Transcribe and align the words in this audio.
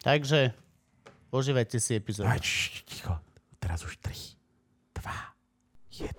Takže 0.00 0.56
užívajte 1.28 1.76
si 1.76 1.92
epizódu. 1.94 2.28
Aj, 2.28 2.40
č, 2.40 2.80
ticho. 2.84 3.20
Teraz 3.60 3.84
už 3.84 4.00
3, 4.00 4.36
2, 4.96 6.08
1. 6.08 6.16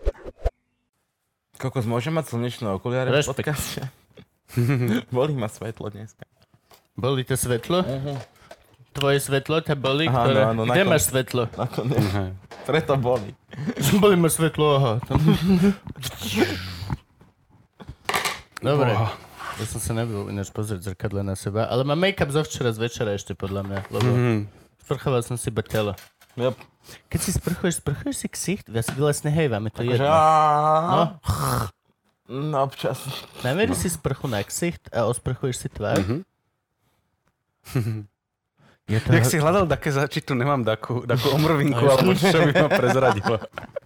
Kokos, 1.57 1.85
môžem 1.85 2.13
mať 2.13 2.33
slnečné 2.33 2.69
okuliare 2.69 3.09
v 3.09 3.25
podcaste? 3.25 3.81
Bolí 5.15 5.33
ma 5.33 5.49
svetlo 5.49 5.89
dneska. 5.89 6.25
Boli 6.93 7.25
to 7.25 7.33
svetlo? 7.33 7.81
Tvoje 8.91 9.23
svetlo 9.23 9.63
ťa 9.63 9.75
boli? 9.79 10.05
Áno, 10.05 10.19
ktoré... 10.19 10.39
áno, 10.43 10.61
Kde 10.67 10.83
nakon- 10.83 10.91
máš 10.91 11.03
svetlo? 11.07 11.47
Nakoniec. 11.55 12.05
Preto 12.67 12.93
boli. 12.99 13.31
boli 14.03 14.15
ma 14.19 14.27
svetlo, 14.27 14.67
aha. 14.77 14.93
Dobre. 18.61 18.93
Boha. 18.93 19.09
Ja 19.61 19.67
som 19.67 19.77
sa 19.77 19.93
nebol 19.93 20.25
ináč 20.27 20.49
pozrieť 20.49 20.89
zrkadle 20.89 21.21
na 21.21 21.33
seba, 21.33 21.65
ale 21.65 21.81
mám 21.83 21.95
make-up 21.95 22.27
zo 22.27 22.41
včera 22.41 22.73
z 22.73 22.81
večera 22.81 23.13
ešte 23.13 23.31
podľa 23.31 23.61
mňa, 23.61 23.79
lebo 23.87 24.09
Mhm. 24.09 24.37
sprchoval 24.81 25.21
som 25.21 25.37
si 25.37 25.47
iba 25.47 25.61
telo. 25.61 25.93
Yep. 26.33 26.57
Keď 27.07 27.19
si 27.19 27.31
sprchuješ, 27.31 27.73
sprchuješ 27.77 28.15
si 28.17 28.27
ksicht? 28.27 28.65
Ja 28.67 28.81
si 28.81 28.89
vlastne 28.93 29.29
hej, 29.29 29.47
máme 29.47 29.69
to 29.69 29.83
jedno. 29.83 30.07
No. 30.07 31.01
no, 32.25 32.57
občas. 32.63 33.05
Namieríš 33.41 33.85
si 33.85 33.89
sprchu 33.91 34.25
na 34.25 34.41
ksicht 34.41 34.89
a 34.89 35.05
osprchuješ 35.05 35.55
si 35.57 35.67
tvár? 35.67 36.01
Mhm. 36.01 36.25
Je 38.87 38.97
to... 38.97 39.13
Jak 39.13 39.23
si 39.23 39.37
hľadal 39.37 39.69
také 39.69 39.93
za, 39.93 40.03
či 40.05 40.19
tu 40.19 40.33
nemám 40.33 40.65
takú, 40.65 41.05
takú 41.05 41.31
omrvinku, 41.31 41.79
alebo 41.87 42.11
čo 42.11 42.41
by 42.41 42.53
ma 42.57 42.67
prezradilo. 42.67 43.37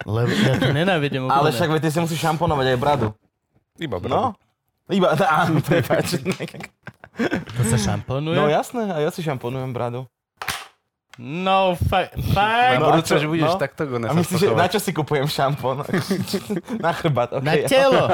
Lebo 0.02 0.32
ja 0.32 0.56
to 0.56 0.72
nenávidím 0.72 1.28
úplne. 1.28 1.36
Ale 1.36 1.50
však 1.52 1.68
ty 1.78 1.90
si 1.90 2.00
musíš 2.00 2.20
šamponovať 2.22 2.68
aj 2.68 2.78
bradu. 2.80 3.08
Iba 3.76 4.00
No. 4.02 4.34
Iba, 4.88 5.18
áno, 5.42 5.62
prepáč. 5.62 6.18
To 7.56 7.62
sa 7.64 7.80
šamponuje? 7.80 8.36
No 8.36 8.52
jasné, 8.52 8.92
a 8.92 9.00
ja 9.00 9.08
si 9.08 9.24
šamponujem 9.24 9.72
bradu. 9.72 10.04
No, 11.16 11.80
fa- 11.80 12.12
Na 12.12 12.28
fakt? 12.36 12.76
No, 12.76 12.86
a 12.86 12.92
budúce, 12.92 13.08
čo? 13.08 13.24
že 13.24 13.28
budeš 13.32 13.56
No. 13.56 13.62
takto 13.64 13.88
go 13.88 13.96
A 13.96 14.12
myslíš, 14.12 14.36
že 14.36 14.48
na 14.52 14.68
čo 14.68 14.84
si 14.84 14.92
kupujem 14.92 15.24
šampón? 15.24 15.80
na 16.84 16.92
chrbát, 16.92 17.32
okay. 17.32 17.40
Na 17.40 17.54
telo. 17.64 18.12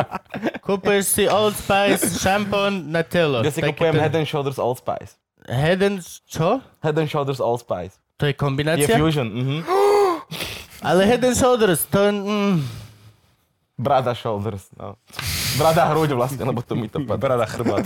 Kúpuješ 0.62 1.06
si 1.10 1.24
Old 1.26 1.58
Spice 1.58 2.14
šampón 2.14 2.94
na 2.94 3.02
telo. 3.02 3.42
Ja 3.42 3.50
si 3.50 3.58
Také 3.58 3.74
kupujem 3.74 3.98
to- 3.98 4.02
Head 4.06 4.14
and 4.14 4.28
Shoulders 4.30 4.62
Old 4.62 4.78
Spice. 4.78 5.18
Head 5.50 5.82
and... 5.82 5.98
Čo? 6.30 6.62
Head 6.86 6.94
and 6.96 7.10
Shoulders 7.10 7.42
Old 7.42 7.66
Spice. 7.66 7.98
To 8.22 8.30
je 8.30 8.32
Je 8.32 8.38
kombinácia? 8.38 8.94
fusion, 9.02 9.26
mhm. 9.26 9.66
Ale 10.86 11.10
Head 11.10 11.26
and 11.26 11.34
Shoulders, 11.34 11.90
to... 11.90 11.98
Mm, 12.06 12.62
Brada 13.82 14.14
Shoulders, 14.14 14.70
no. 14.78 14.94
Brada 15.56 15.84
hruď 15.90 16.16
vlastne, 16.16 16.44
lebo 16.44 16.62
to 16.62 16.74
mi 16.76 16.88
to 16.88 17.04
padá. 17.04 17.20
Brada 17.24 17.46
chrbát. 17.46 17.84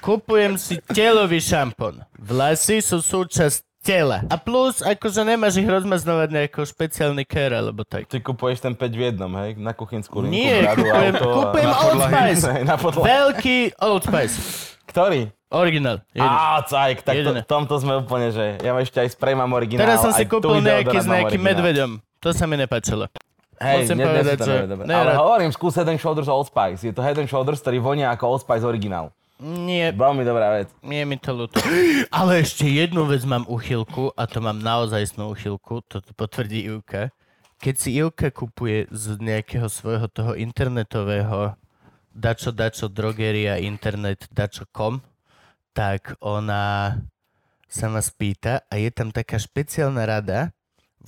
kupujem 0.00 0.54
si 0.54 0.78
telový 0.90 1.38
šampón. 1.38 2.02
Vlasy 2.14 2.78
sú 2.78 3.02
súčasť 3.02 3.66
tela. 3.80 4.22
A 4.28 4.36
plus, 4.36 4.84
akože 4.84 5.24
nemáš 5.24 5.56
ich 5.56 5.66
rozmaznovať 5.66 6.28
nejakou 6.30 6.62
špeciálny 6.62 7.24
care, 7.24 7.56
alebo 7.56 7.82
tak. 7.82 8.04
Ty 8.06 8.20
kupuješ 8.20 8.60
ten 8.60 8.76
5 8.76 8.92
v 8.92 9.02
jednom, 9.10 9.32
hej? 9.40 9.56
Na 9.56 9.72
kuchynskú 9.72 10.20
linku, 10.20 10.36
Nie, 10.36 10.62
bradu, 10.62 10.84
kupujem, 10.84 11.14
auto. 11.16 11.28
kupujem 11.32 11.70
Old 11.70 11.80
podlahy. 11.80 12.12
Spice. 12.12 12.46
Hej, 12.54 12.62
Na 12.68 12.76
podlahu. 12.76 13.04
Veľký 13.08 13.58
Old 13.80 14.02
Spice. 14.04 14.36
Ktorý? 14.84 15.20
Originál. 15.50 15.98
Á, 16.14 16.62
cajk, 16.62 17.02
tak 17.02 17.14
to, 17.26 17.30
tomto 17.42 17.74
sme 17.82 17.98
úplne, 17.98 18.30
že 18.30 18.62
ja 18.62 18.70
ešte 18.78 19.02
aj 19.02 19.18
spray 19.18 19.34
mám 19.34 19.50
originál. 19.50 19.82
Teraz 19.82 19.98
som 19.98 20.14
si 20.14 20.22
kúpil 20.22 20.62
nejaký 20.62 21.02
s 21.02 21.08
nejakým 21.10 21.42
medveďom. 21.42 21.90
To 22.22 22.30
sa 22.30 22.46
mi 22.46 22.54
nepáčilo. 22.54 23.10
Hej, 23.60 23.84
Musím 23.84 23.98
ne, 23.98 24.04
povedať, 24.06 24.36
že- 24.40 24.64
dobre. 24.64 24.84
ne, 24.88 24.94
Ale 24.94 25.12
hovorím, 25.14 25.52
skús 25.52 25.76
Head 25.76 25.84
and 25.86 26.00
Shoulders 26.00 26.26
Old 26.26 26.48
Spice. 26.48 26.80
Je 26.80 26.92
to 26.92 27.04
Head 27.04 27.20
and 27.20 27.28
Shoulders, 27.28 27.60
ktorý 27.60 27.76
vonia 27.76 28.08
ako 28.08 28.24
Old 28.26 28.42
Spice 28.42 28.64
originál. 28.64 29.12
Nie, 29.38 29.92
Veľmi 29.92 30.20
dobrá 30.20 30.52
vec. 30.54 30.68
nie 30.80 31.00
je 31.00 31.06
mi 31.06 31.16
to 31.16 31.32
ľúto. 31.32 31.60
Ale 32.12 32.40
ešte 32.40 32.64
jednu 32.64 33.04
vec 33.04 33.24
mám 33.24 33.44
uchylku, 33.44 34.12
a 34.12 34.24
to 34.24 34.40
mám 34.40 34.56
naozaj 34.56 35.00
snú 35.06 35.32
uchylku, 35.32 35.80
to 35.82 36.00
potvrdí 36.12 36.64
Ivka. 36.66 37.08
Keď 37.56 37.74
si 37.76 37.96
Ivka 37.96 38.28
kupuje 38.28 38.88
z 38.88 39.16
nejakého 39.16 39.68
svojho 39.68 40.08
toho 40.08 40.32
internetového 40.32 41.56
dačo 42.10 42.52
dačo 42.52 42.88
drogeria 42.88 43.56
internet 43.56 44.24
dačo.com, 44.28 45.00
tak 45.72 46.16
ona 46.18 46.96
sa 47.64 47.86
ma 47.86 48.00
spýta 48.00 48.64
a 48.66 48.74
je 48.74 48.88
tam 48.90 49.08
taká 49.08 49.36
špeciálna 49.36 50.02
rada, 50.02 50.50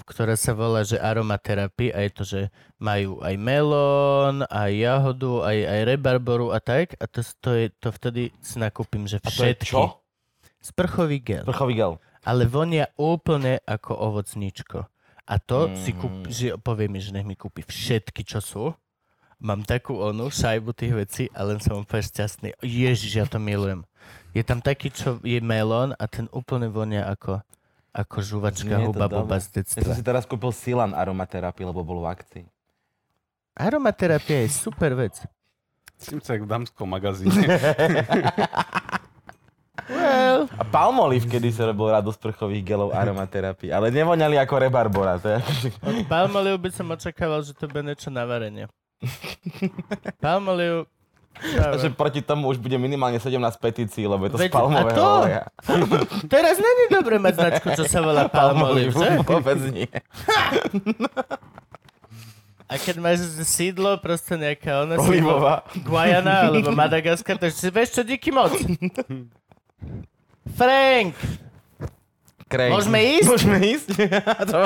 ktorá 0.02 0.34
sa 0.34 0.52
volá, 0.52 0.80
že 0.80 0.96
aromaterapy 0.96 1.88
a 1.88 2.00
je 2.00 2.10
to, 2.10 2.22
že 2.22 2.40
majú 2.76 3.20
aj 3.20 3.34
melón, 3.36 4.36
aj 4.44 4.72
jahodu, 4.72 5.32
aj, 5.44 5.58
aj 5.62 5.80
rebarboru 5.86 6.48
a 6.48 6.58
tak 6.58 6.96
a 6.96 7.04
to, 7.04 7.20
to, 7.38 7.50
je, 7.52 7.66
to 7.74 7.88
vtedy 7.90 8.22
si 8.38 8.56
nakúpim, 8.56 9.04
že 9.04 9.18
A 9.18 9.28
to 9.28 9.42
je 9.42 9.52
všetky. 9.52 9.68
čo? 9.68 10.00
Sprchový 10.58 11.18
gel. 11.18 11.44
Prchový 11.44 11.74
gel. 11.74 11.92
Ale 12.22 12.46
vonia 12.46 12.86
úplne 12.94 13.58
ako 13.60 13.92
ovocníčko. 13.92 14.86
A 15.24 15.34
to 15.36 15.66
Mm. 15.66 15.76
si 15.76 15.90
kúp, 15.92 16.12
že 16.26 16.46
povie 16.56 16.86
mi, 16.86 16.98
že 16.98 17.10
nech 17.10 17.24
mi 17.24 17.34
kúpi 17.34 17.62
všetky, 17.62 18.22
čo 18.22 18.38
sú. 18.38 18.64
Mám 19.38 19.62
takú 19.62 19.98
onu, 19.98 20.30
šajbu 20.30 20.70
tých 20.72 20.94
vecí 20.96 21.24
a 21.32 21.42
len 21.42 21.58
som 21.58 21.82
úplne 21.82 21.98
šťastný. 22.00 22.54
Ježiš, 22.60 23.12
ja 23.12 23.26
to 23.26 23.36
milujem. 23.36 23.82
Je 24.30 24.40
tam 24.40 24.58
taký, 24.58 24.88
čo 24.88 25.18
je 25.20 25.38
melón 25.38 25.92
a 25.92 26.04
ten 26.06 26.30
úplne 26.30 26.66
vonia 26.66 27.04
ako, 27.04 27.42
ako 27.92 28.16
žuvačka 28.24 28.80
huba 28.88 29.06
boba 29.08 29.36
z 29.36 29.46
Ja 29.46 29.64
som 29.68 29.84
detstva. 29.84 29.92
si 29.92 30.02
teraz 30.04 30.24
kúpil 30.24 30.52
Silan 30.52 30.96
aromaterapii, 30.96 31.68
lebo 31.68 31.84
bol 31.84 32.00
v 32.00 32.08
akcii. 32.08 32.44
Aromaterapia 33.52 34.48
je 34.48 34.48
super 34.48 34.96
vec. 34.96 35.20
Tým 36.00 36.24
sa 36.24 36.34
jak 36.34 36.48
v 36.48 36.50
dámskom 36.50 36.88
magazíne. 36.88 37.36
Well, 39.92 40.46
A 40.56 40.64
Palmolive, 40.68 41.26
kedy 41.26 41.50
sa 41.50 41.66
robil 41.66 41.90
rado 41.90 42.12
z 42.14 42.18
prchových 42.20 42.62
gelov 42.62 42.94
aromaterapii. 42.94 43.74
Ale 43.74 43.90
nevoňali 43.90 44.38
ako 44.38 44.54
rebarbora. 44.68 45.18
To 45.18 45.26
je 45.32 45.36
akože... 45.42 45.68
od 45.82 46.60
by 46.60 46.70
som 46.70 46.86
očakával, 46.92 47.40
že 47.42 47.52
to 47.56 47.66
bude 47.66 47.82
niečo 47.82 48.08
na 48.08 48.22
varenie. 48.22 48.70
Palmolive... 50.22 50.86
že 51.76 51.88
proti 51.90 52.20
tomu 52.20 52.48
už 52.48 52.56
bude 52.56 52.76
minimálne 52.76 53.16
17 53.16 53.34
petícií, 53.58 54.04
lebo 54.04 54.24
je 54.24 54.32
to 54.32 54.38
Veď- 54.38 54.50
z 54.50 54.54
palmového 54.54 54.94
to? 54.94 55.06
oleja. 55.18 55.42
Teraz 56.34 56.56
není 56.56 56.84
dobre 56.88 57.18
mať 57.18 57.34
značku, 57.34 57.66
čo 57.72 57.84
sa 57.84 57.98
volá 57.98 58.30
Palmolive, 58.32 58.92
že? 58.92 59.08
Vôbec 59.26 59.58
nie. 59.68 59.90
A 62.64 62.80
keď 62.80 62.96
máš 62.98 63.20
sídlo, 63.44 63.98
proste 63.98 64.32
nejaká 64.32 64.82
ona 64.82 64.96
Olivová. 64.96 65.60
Guajana 65.78 66.48
alebo 66.48 66.72
Madagaskar, 66.72 67.36
takže 67.36 67.58
si 67.58 67.68
vieš 67.68 67.90
čo, 67.92 68.02
díky 68.02 68.32
moc. 68.32 68.54
Frank! 70.52 71.12
Craig. 72.52 72.68
Môžeme 72.68 73.00
ísť? 73.00 73.28
Môžeme 73.32 73.58
ísť? 73.64 73.88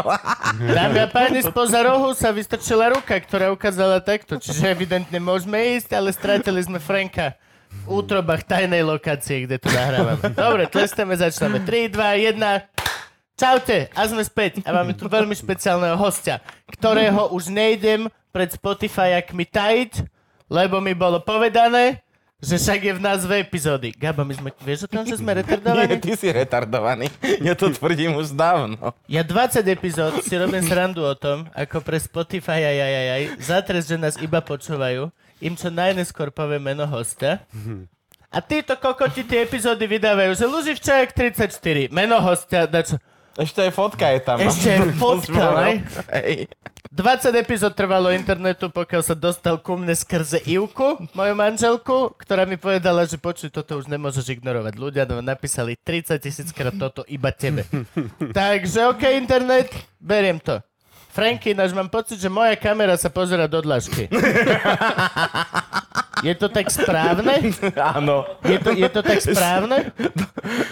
Dámy 0.76 0.98
a 0.98 1.06
páni, 1.06 1.38
spoza 1.46 1.86
rohu 1.86 2.10
sa 2.18 2.34
vystrčila 2.34 2.90
ruka, 2.90 3.14
ktorá 3.14 3.54
ukázala 3.54 4.02
takto. 4.02 4.42
Čiže 4.42 4.74
evidentne 4.74 5.22
môžeme 5.22 5.78
ísť, 5.78 5.94
ale 5.94 6.10
stratili 6.10 6.58
sme 6.66 6.82
Franka 6.82 7.38
v 7.86 8.02
útrobách 8.02 8.42
tajnej 8.42 8.82
lokácie, 8.82 9.46
kde 9.46 9.62
tu 9.62 9.70
nahrávame. 9.70 10.18
Dobre, 10.34 10.66
tlestáme, 10.66 11.14
začneme. 11.14 11.62
3, 11.62 11.94
2, 11.94 12.34
1. 12.34 13.38
Čaute, 13.38 13.92
a 13.92 14.00
sme 14.08 14.24
späť. 14.24 14.64
A 14.64 14.72
máme 14.72 14.96
tu 14.96 15.06
veľmi 15.06 15.36
špeciálneho 15.36 15.94
hostia, 15.94 16.40
ktorého 16.72 17.30
už 17.30 17.52
nejdem 17.52 18.08
pred 18.32 18.48
Spotify 18.50 19.20
mi 19.36 19.44
tajiť, 19.44 20.08
lebo 20.48 20.80
mi 20.80 20.96
bolo 20.96 21.20
povedané, 21.20 22.05
že 22.36 22.60
však 22.60 22.80
je 22.84 22.92
v 22.92 23.00
názve 23.00 23.34
epizódy. 23.40 23.96
Gabo, 23.96 24.20
my 24.20 24.34
sme, 24.36 24.50
vieš 24.60 24.84
o 24.84 24.92
tom, 24.92 25.08
že 25.08 25.16
sme 25.16 25.32
Nie, 25.36 25.40
retardovaní? 25.40 25.96
ty 26.04 26.12
si 26.12 26.28
retardovaný. 26.28 27.06
Ja 27.40 27.56
to 27.56 27.72
tvrdím 27.72 28.12
už 28.16 28.36
dávno. 28.36 28.76
Ja 29.08 29.24
20 29.24 29.64
epizód 29.64 30.20
si 30.20 30.36
robím 30.36 30.60
srandu 30.60 31.00
o 31.00 31.16
tom, 31.16 31.48
ako 31.56 31.80
pre 31.80 31.96
Spotify 31.96 32.60
aj, 32.68 32.76
aj, 32.76 32.92
aj, 32.92 33.08
aj, 33.08 33.22
za 33.40 33.58
trest, 33.64 33.88
že 33.88 33.96
nás 33.96 34.14
iba 34.20 34.44
počúvajú, 34.44 35.08
im 35.40 35.54
čo 35.56 35.72
najneskôr 35.72 36.28
povie 36.28 36.60
meno 36.60 36.84
hosta. 36.84 37.40
A 38.28 38.38
títo 38.44 38.76
kokoti 38.76 39.24
tie 39.24 39.48
epizódy 39.48 39.88
vydávajú, 39.88 40.36
že 40.36 40.44
Luživčák 40.44 41.16
34, 41.16 41.88
meno 41.88 42.20
hostia, 42.20 42.68
dačo. 42.68 43.00
Ešte 43.36 43.68
aj 43.68 43.72
fotka 43.76 44.06
je 44.16 44.20
tam. 44.24 44.36
Ešte 44.40 44.68
aj 44.72 44.80
fotka, 45.02 45.44
ne? 45.60 45.72
Hej. 46.12 46.48
20 46.96 47.28
epizód 47.36 47.76
trvalo 47.76 48.08
internetu, 48.08 48.72
pokiaľ 48.72 49.02
sa 49.04 49.12
dostal 49.12 49.60
ku 49.60 49.76
mne 49.76 49.92
skrze 49.92 50.40
Ivku, 50.48 50.96
moju 51.12 51.34
manželku, 51.36 52.16
ktorá 52.16 52.48
mi 52.48 52.56
povedala, 52.56 53.04
že 53.04 53.20
počuj, 53.20 53.52
toto 53.52 53.76
už 53.76 53.92
nemôžeš 53.92 54.40
ignorovať. 54.40 54.72
Ľudia 54.80 55.04
napísali 55.20 55.76
30 55.76 56.16
tisíc 56.16 56.48
krát 56.56 56.72
toto 56.72 57.04
iba 57.04 57.28
tebe. 57.36 57.68
Takže 58.32 58.96
OK, 58.96 59.04
internet, 59.12 59.68
beriem 60.00 60.40
to. 60.40 60.56
Franky, 61.12 61.52
náš 61.52 61.76
mám 61.76 61.88
pocit, 61.92 62.16
že 62.16 62.32
moja 62.32 62.56
kamera 62.56 62.96
sa 62.96 63.12
pozera 63.12 63.44
do 63.44 63.60
dlažky. 63.60 64.08
Je 66.24 66.32
to 66.32 66.48
tak 66.48 66.72
správne? 66.72 67.52
Áno. 67.96 68.24
Je 68.46 68.56
to, 68.56 68.70
je 68.72 68.88
to 68.88 69.00
tak 69.04 69.20
správne? 69.20 69.92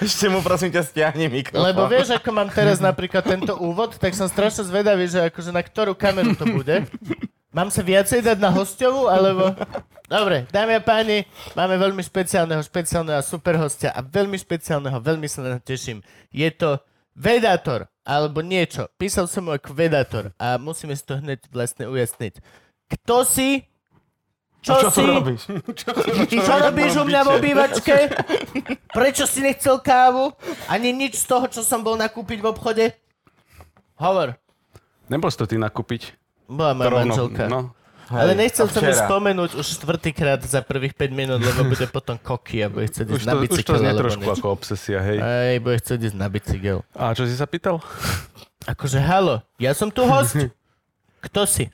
Ešte 0.01 0.33
mu 0.33 0.41
prosím 0.41 0.73
ťa 0.73 0.83
stiahni 0.85 1.29
mikrofón. 1.29 1.65
Lebo 1.69 1.85
vieš, 1.85 2.17
ako 2.17 2.31
mám 2.33 2.49
teraz 2.49 2.81
napríklad 2.81 3.25
tento 3.25 3.53
úvod, 3.61 3.97
tak 4.01 4.17
som 4.17 4.25
strašne 4.25 4.65
zvedavý, 4.65 5.05
že 5.05 5.29
akože 5.29 5.53
na 5.53 5.61
ktorú 5.61 5.93
kameru 5.93 6.33
to 6.33 6.49
bude. 6.49 6.89
Mám 7.55 7.71
sa 7.71 7.87
viacej 7.87 8.25
dať 8.25 8.39
na 8.43 8.51
hostovú, 8.51 9.07
alebo... 9.07 9.55
Dobre, 10.11 10.45
dámy 10.51 10.77
a 10.77 10.83
páni, 10.83 11.23
máme 11.55 11.79
veľmi 11.79 12.03
špeciálneho, 12.03 12.61
špeciálneho 12.61 13.21
a 13.21 13.25
super 13.25 13.55
hostia 13.57 13.95
a 13.95 14.03
veľmi 14.03 14.35
špeciálneho, 14.37 14.99
veľmi 14.99 15.31
sa 15.31 15.41
na 15.41 15.63
teším. 15.63 16.03
Je 16.35 16.51
to 16.51 16.83
Vedátor, 17.15 17.87
alebo 18.03 18.43
niečo. 18.43 18.91
Písal 18.99 19.31
som 19.31 19.47
mu 19.47 19.55
ako 19.55 19.71
Vedátor 19.71 20.35
a 20.35 20.59
musíme 20.59 20.99
si 20.99 21.07
to 21.07 21.23
hneď 21.23 21.47
vlastne 21.49 21.87
ujasniť. 21.87 22.43
Kto 22.91 23.23
si? 23.23 23.65
Čo, 24.65 24.81
Čo 24.81 24.89
si? 24.89 25.05
robíš? 25.05 25.43
Čo 26.49 26.55
robíš 26.57 26.93
u 26.97 27.05
mňa 27.05 27.21
v 27.21 27.31
obývačke? 27.37 27.95
Prečo 28.97 29.29
si 29.29 29.45
nechcel 29.45 29.77
kávu? 29.77 30.33
Ani 30.73 30.89
nič 30.89 31.21
z 31.21 31.29
toho, 31.29 31.45
čo 31.53 31.61
som 31.61 31.85
bol 31.85 32.01
nakúpiť 32.01 32.41
v 32.41 32.47
obchode? 32.49 32.85
Hovor. 34.01 34.41
Nebol 35.13 35.29
si 35.29 35.37
to 35.37 35.45
ty 35.45 35.61
nakúpiť? 35.61 36.17
Bola 36.49 36.73
moja 36.73 37.05
manželka. 37.05 37.45
No. 37.45 37.77
Ale 38.09 38.37
nechcel 38.37 38.69
som 38.69 38.85
ju 38.85 38.93
spomenúť 38.93 39.57
už 39.57 39.67
štvrtýkrát 39.81 40.41
za 40.45 40.61
prvých 40.61 40.93
5 40.93 41.09
minút, 41.13 41.41
lebo 41.41 41.65
bude 41.65 41.89
potom 41.89 42.21
koky 42.21 42.65
a 42.65 42.69
bude 42.69 42.89
chcieť 42.89 43.05
ísť 43.09 43.25
na 43.25 43.33
to, 43.33 43.41
už 43.41 43.49
to 43.49 43.49
bicykel. 43.49 43.77
znie 43.81 43.93
trošku 43.97 44.25
niečo. 44.29 44.37
ako 44.37 44.47
obsesia, 44.53 44.99
hej. 45.01 45.19
Ej, 45.21 45.57
bude 45.65 45.77
chcieť 45.81 46.01
ísť 46.13 46.17
na 46.17 46.29
bicykel. 46.29 46.79
A 46.93 47.17
čo 47.17 47.25
si 47.25 47.33
sa 47.33 47.49
pýtal? 47.49 47.81
Akože, 48.69 49.01
halo, 49.01 49.41
ja 49.57 49.73
som 49.73 49.89
tu 49.89 50.05
host. 50.05 50.37
Kto 51.25 51.49
si? 51.49 51.73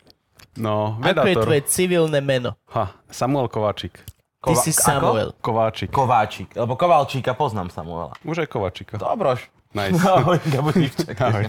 No, 0.60 1.00
Ako 1.00 1.00
je 1.00 1.06
Vedátor. 1.08 1.44
tvoje 1.48 1.62
civilné 1.64 2.20
meno? 2.20 2.52
Ha, 2.68 2.92
Samuel 3.08 3.48
Kováčik. 3.48 3.96
Ty 4.40 4.52
Kova- 4.52 4.60
si 4.60 4.70
ako? 4.70 4.80
Samuel. 4.84 5.28
Kováčik. 5.40 5.88
Kováčik. 5.88 6.48
Lebo 6.52 6.76
Kovalčíka 6.76 7.32
poznám 7.32 7.68
Samuela. 7.68 8.12
Už 8.22 8.44
aj 8.44 8.48
Kováčika. 8.48 8.96
Dobroš. 8.96 9.48
Nice. 9.72 9.96
Ahoj. 10.04 10.36
Ahoj. 11.24 11.44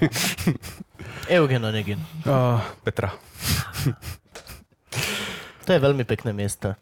Eugen 1.28 1.64
Onegin. 1.64 2.00
Uh, 2.24 2.60
Petra. 2.84 3.12
To 5.64 5.70
je 5.72 5.80
veľmi 5.80 6.04
pekné 6.04 6.32
miesto. 6.32 6.76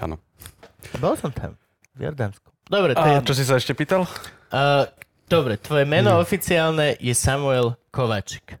Áno. 0.00 0.16
Bol 0.96 1.16
som 1.16 1.28
tam. 1.28 1.56
V 1.92 2.08
Jordánsku. 2.08 2.48
Dobre, 2.64 2.96
to 2.96 3.04
A 3.04 3.20
je... 3.20 3.26
čo 3.28 3.34
si 3.36 3.44
sa 3.44 3.60
ešte 3.60 3.76
pýtal? 3.76 4.08
Uh, 4.48 4.88
dobre, 5.28 5.60
tvoje 5.60 5.84
meno 5.84 6.16
oficiálne 6.16 6.96
je 6.96 7.12
Samuel 7.12 7.76
Kovačik. 7.92 8.56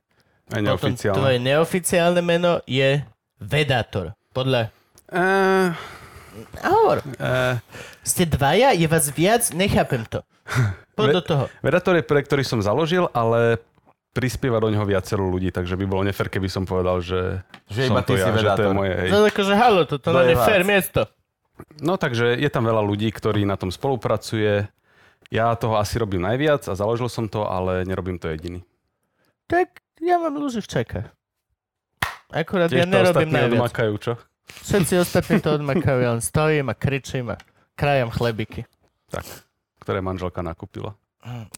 Aj 0.52 0.60
Potom 0.60 0.64
neoficiálne. 0.92 1.16
tvoje 1.16 1.36
neoficiálne 1.38 2.20
meno 2.20 2.52
je 2.64 3.00
Vedátor. 3.38 4.12
Podľa... 4.30 4.68
Uh, 5.08 5.72
Hovor. 6.62 7.04
uh, 7.16 7.56
Ste 8.00 8.24
dvaja? 8.24 8.72
Je 8.72 8.84
vás 8.84 9.08
viac? 9.08 9.48
Nechápem 9.50 10.04
to. 10.04 10.20
Poď 10.92 11.06
Ve- 11.08 11.14
do 11.14 11.22
toho. 11.22 11.44
Vedator 11.60 11.94
je 11.94 12.04
projekt, 12.04 12.28
ktorý 12.28 12.44
som 12.44 12.60
založil, 12.60 13.08
ale 13.10 13.60
prispieva 14.12 14.56
do 14.56 14.68
neho 14.68 14.84
viacero 14.84 15.24
ľudí, 15.24 15.48
takže 15.48 15.72
by 15.72 15.84
bolo 15.84 16.04
nefér, 16.04 16.28
keby 16.28 16.44
som 16.46 16.64
povedal, 16.64 17.00
že, 17.00 17.40
Že 17.72 17.80
som 17.88 17.96
iba 17.96 18.02
to 18.04 18.08
ty 18.08 18.20
si 18.20 18.20
ja, 18.20 18.36
že 18.36 18.48
to 18.52 18.62
je 18.62 18.72
moje. 18.72 18.92
Hej. 18.92 19.08
To 19.08 19.16
je 19.18 19.28
akože 19.32 19.54
halo, 19.56 19.80
toto 19.88 20.04
To 20.06 20.20
nie 20.20 20.32
je 20.32 20.36
vás. 20.36 20.64
miesto. 20.64 21.00
No 21.80 21.96
takže 21.96 22.36
je 22.36 22.50
tam 22.52 22.64
veľa 22.64 22.84
ľudí, 22.84 23.08
ktorí 23.08 23.48
na 23.48 23.56
tom 23.56 23.72
spolupracuje. 23.72 24.68
Ja 25.32 25.56
toho 25.56 25.80
asi 25.80 25.96
robím 25.96 26.20
najviac 26.20 26.68
a 26.68 26.76
založil 26.76 27.08
som 27.08 27.24
to, 27.24 27.48
ale 27.48 27.88
nerobím 27.88 28.20
to 28.20 28.28
jediný. 28.28 28.60
Tak 29.48 29.80
ja 30.02 30.18
mám 30.18 30.34
Luživčaka. 30.34 31.14
Akurát 32.32 32.68
ja 32.72 32.82
Tiež 32.82 32.90
to 32.90 32.96
nerobím 32.96 33.30
najviac. 33.30 33.60
odmakajú, 33.60 33.92
čo? 34.02 34.12
Všetci 34.66 34.94
ostatní 34.98 35.36
to 35.38 35.54
odmakajú, 35.60 35.98
ja 36.02 36.10
len 36.16 36.24
stojím 36.24 36.66
a 36.68 36.74
kričím 36.74 37.32
a 37.32 37.36
krajam 37.78 38.10
chlebiky. 38.10 38.66
Tak, 39.12 39.24
ktoré 39.80 40.02
manželka 40.02 40.42
nakúpila. 40.42 40.96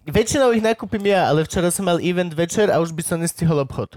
Väčšinou 0.05 0.53
ich 0.53 0.61
nakúpim 0.61 1.01
ja, 1.09 1.31
ale 1.33 1.49
včera 1.49 1.73
som 1.73 1.89
mal 1.89 1.97
event 2.05 2.37
večer 2.37 2.69
a 2.69 2.85
už 2.85 2.93
by 2.93 3.01
som 3.01 3.17
nestihol 3.17 3.65
obchod. 3.65 3.97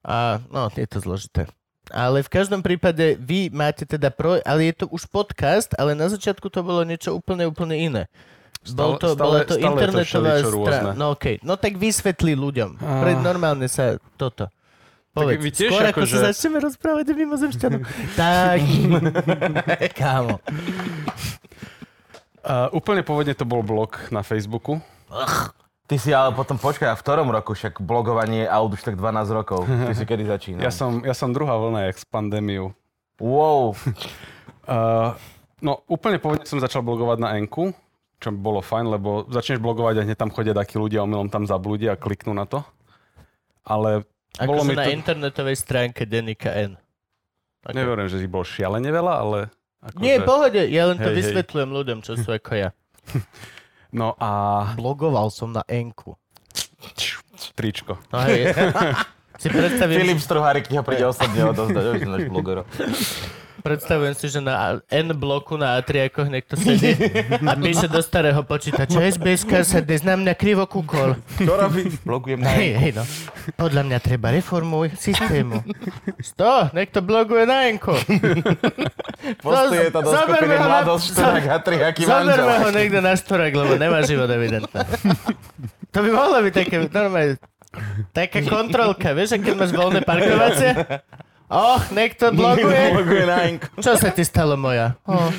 A 0.00 0.40
no, 0.48 0.72
je 0.72 0.88
to 0.88 1.04
zložité. 1.04 1.44
Ale 1.92 2.24
v 2.24 2.32
každom 2.32 2.64
prípade 2.64 3.14
vy 3.20 3.52
máte 3.52 3.86
teda 3.86 4.10
pro, 4.10 4.40
ale 4.42 4.72
je 4.72 4.74
to 4.82 4.86
už 4.90 5.06
podcast, 5.06 5.70
ale 5.78 5.94
na 5.94 6.08
začiatku 6.08 6.48
to 6.50 6.64
bolo 6.64 6.82
niečo 6.82 7.14
úplne, 7.14 7.46
úplne 7.46 7.76
iné. 7.78 8.02
Bol 8.72 8.96
Stále- 8.96 8.98
to, 8.98 9.08
stále- 9.08 9.18
bola 9.20 9.38
to 9.38 9.44
stále 9.44 9.54
je 9.54 9.62
to 9.62 9.68
internetová 9.68 10.32
rôzne. 10.42 10.66
strana. 10.66 10.90
No 10.92 11.06
okej, 11.12 11.36
no 11.40 11.52
tak 11.54 11.72
vysvetli 11.76 12.32
ľuďom. 12.34 12.70
Ah. 12.78 13.00
Pred 13.00 13.18
normálne 13.20 13.66
sa 13.66 13.84
toto. 14.16 14.50
Povedz, 15.12 15.40
vy 15.40 15.48
tiež 15.48 15.70
skôr 15.72 15.84
ako 15.86 16.00
akože- 16.04 16.12
sa 16.12 16.28
začneme 16.28 16.58
rozprávať 16.60 17.04
o 17.08 17.14
mimozemšťanom. 17.16 17.82
tak, 18.20 18.60
kámo. 20.00 20.36
Uh, 22.46 22.70
úplne 22.70 23.02
pôvodne 23.02 23.34
to 23.34 23.42
bol 23.42 23.64
blog 23.64 23.96
na 24.10 24.22
Facebooku. 24.22 24.78
Ty 25.86 25.96
si 25.96 26.10
ale 26.10 26.30
potom 26.30 26.58
počkaj, 26.58 26.92
a 26.92 26.98
v 26.98 27.02
ktorom 27.02 27.30
roku? 27.30 27.54
Však 27.54 27.78
blogovanie 27.78 28.46
aut 28.46 28.74
už 28.74 28.82
tak 28.82 28.94
12 28.94 29.30
rokov. 29.30 29.66
Ty 29.66 29.94
si 29.94 30.04
kedy 30.04 30.24
začínal? 30.26 30.62
Ja 30.62 30.70
som, 30.70 31.02
ja 31.02 31.14
som 31.14 31.30
druhá 31.30 31.54
vlna, 31.56 31.90
jak 31.90 31.96
s 31.96 32.06
pandémiou. 32.06 32.74
Wow. 33.16 33.72
Uh, 34.66 35.14
no, 35.62 35.86
úplne 35.86 36.18
pôvodne 36.18 36.42
som 36.42 36.58
začal 36.58 36.82
blogovať 36.82 37.22
na 37.22 37.38
Enku, 37.38 37.70
čo 38.16 38.32
bolo 38.32 38.64
fajn, 38.64 38.86
lebo 38.96 39.28
začneš 39.28 39.60
blogovať 39.60 40.00
a 40.00 40.04
hneď 40.08 40.16
tam 40.16 40.32
chodia 40.32 40.56
takí 40.56 40.80
ľudia, 40.80 41.04
omylom 41.04 41.28
tam 41.28 41.44
zablúdia 41.44 41.94
a 41.94 42.00
kliknú 42.00 42.32
na 42.32 42.48
to. 42.48 42.64
Ale 43.66 44.08
bolo 44.40 44.64
Akože 44.64 44.70
mi 44.72 44.76
na 44.76 44.84
to... 44.88 44.92
internetovej 44.92 45.56
stránke 45.56 46.02
Denika 46.08 46.52
N. 46.52 46.76
Okay. 47.66 47.74
Neverím, 47.76 48.06
že 48.06 48.22
ich 48.22 48.30
bolo 48.30 48.46
šialene 48.46 48.88
veľa, 48.88 49.14
ale... 49.20 49.38
Akože... 49.82 50.02
Nie, 50.02 50.22
pohode, 50.22 50.62
ja 50.70 50.86
len 50.88 50.96
to 50.96 51.10
Hej, 51.10 51.12
hej. 51.12 51.18
vysvetľujem 51.22 51.70
ľuďom, 51.72 51.98
čo 52.04 52.12
sú 52.16 52.28
ako 52.32 52.52
ja. 52.56 52.70
No 53.96 54.18
a 54.18 54.30
Blogoval 54.76 55.30
som 55.32 55.54
na 55.54 55.64
Enku. 55.70 56.18
tričko. 57.56 57.96
No 58.12 58.20
hej. 58.28 58.52
si 59.40 59.48
predstavím, 59.48 60.04
Filip 60.04 60.20
Struhárik 60.20 60.66
ti 60.68 60.76
ho 60.76 60.84
príde 60.84 61.06
osobne 61.06 61.46
odozdať, 61.54 61.84
už 61.96 62.02
náš 62.04 62.22
bloger. 62.28 62.66
Predstavujem 63.66 64.14
si, 64.14 64.30
že 64.30 64.38
na 64.38 64.78
N 64.86 65.10
bloku 65.18 65.58
na 65.58 65.74
A3 65.82 66.06
ako 66.06 66.30
niekto 66.30 66.54
sedí 66.54 66.94
a 67.42 67.58
píše 67.58 67.90
do 67.90 67.98
starého 67.98 68.38
počítača 68.46 69.02
SBS 69.10 69.42
sa 69.66 69.82
dnes 69.82 70.06
na 70.06 70.14
mňa 70.14 70.38
krivo 70.38 70.62
kúkol. 70.70 71.18
Čo 71.34 71.58
robí? 71.58 71.90
Blogujem 72.06 72.46
na 72.46 72.54
Hej, 72.54 72.78
hej, 72.78 72.92
no. 72.94 73.02
Podľa 73.58 73.82
mňa 73.90 73.98
treba 73.98 74.30
reformuj 74.30 74.94
systému. 74.94 75.66
Sto, 76.22 76.70
niekto 76.70 77.02
bloguje 77.02 77.42
na 77.42 77.66
Enko. 77.66 77.98
Postuje 79.42 79.90
to 79.90 79.98
do 79.98 80.10
skupiny 80.14 80.54
Mladosť 80.54 81.04
Šturak 81.10 81.44
a 81.50 81.56
tri 81.58 81.76
aký 81.82 82.06
Zoberme 82.06 82.54
ho 82.62 82.70
niekto 82.70 83.00
na 83.02 83.18
štorak, 83.18 83.50
lebo 83.50 83.74
nemá 83.74 84.06
život 84.06 84.30
evidentne. 84.30 84.86
To 85.90 85.98
by 86.06 86.10
mohlo 86.14 86.38
byť 86.46 86.54
také 86.54 86.76
normálne, 86.86 87.34
taká 88.14 88.38
kontrolka, 88.46 89.10
vieš, 89.10 89.40
keď 89.42 89.54
máš 89.58 89.72
voľné 89.74 90.06
parkovacie, 90.06 90.70
Och, 91.46 91.82
niekto 91.94 92.34
bloguje. 92.34 92.80
Bloguje 92.96 93.24
na. 93.26 93.38
Čo 93.78 93.94
sa 93.94 94.10
ti 94.10 94.26
stalo, 94.26 94.58
moja? 94.58 94.98
Oh. 95.06 95.30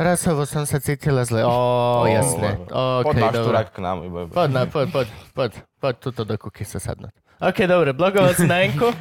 Rasovo 0.00 0.48
som 0.48 0.64
sa 0.64 0.80
cítila 0.80 1.28
zle. 1.28 1.44
Ó, 1.44 2.08
jasné. 2.08 2.56
Poď 2.64 3.04
OK, 3.04 3.20
na 3.20 3.28
dobre. 3.28 3.44
štúrať 3.44 3.66
k 3.76 3.78
nám. 3.84 3.96
Iba. 4.08 4.18
Poď, 4.32 4.48
na, 4.48 4.62
poď, 4.64 4.86
poď, 4.88 5.08
poď, 5.36 5.52
poď 5.76 5.94
tuto 6.00 6.22
do 6.24 6.36
kuky 6.40 6.64
sa 6.64 6.80
sadnúť. 6.80 7.12
OK, 7.40 7.58
dobre, 7.68 7.92
blogoval 7.92 8.32
si 8.32 8.48
na 8.48 8.64
Enku? 8.64 8.88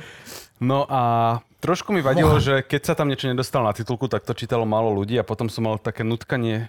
No 0.60 0.84
a 0.92 1.40
trošku 1.64 1.96
mi 1.96 2.04
vadilo, 2.04 2.36
že 2.36 2.68
keď 2.68 2.82
sa 2.84 2.92
tam 2.92 3.08
niečo 3.08 3.32
nedostalo 3.32 3.64
na 3.64 3.72
titulku, 3.72 4.12
tak 4.12 4.28
to 4.28 4.36
čítalo 4.36 4.68
málo 4.68 4.92
ľudí 4.92 5.16
a 5.16 5.24
potom 5.24 5.48
som 5.48 5.64
mal 5.64 5.80
také 5.80 6.04
nutkanie 6.04 6.68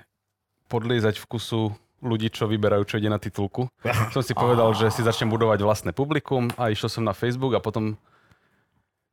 podliezať 0.71 1.19
vkusu 1.19 1.75
ľudí, 1.99 2.31
čo 2.31 2.47
vyberajú, 2.47 2.87
čo 2.87 3.03
ide 3.03 3.11
na 3.11 3.19
titulku. 3.19 3.67
Som 4.15 4.23
si 4.23 4.31
povedal, 4.31 4.71
že 4.79 4.95
si 4.95 5.03
začnem 5.03 5.27
budovať 5.27 5.67
vlastné 5.67 5.91
publikum 5.91 6.55
a 6.55 6.71
išiel 6.71 6.87
som 6.87 7.03
na 7.03 7.11
Facebook 7.11 7.51
a 7.53 7.61
potom 7.61 7.99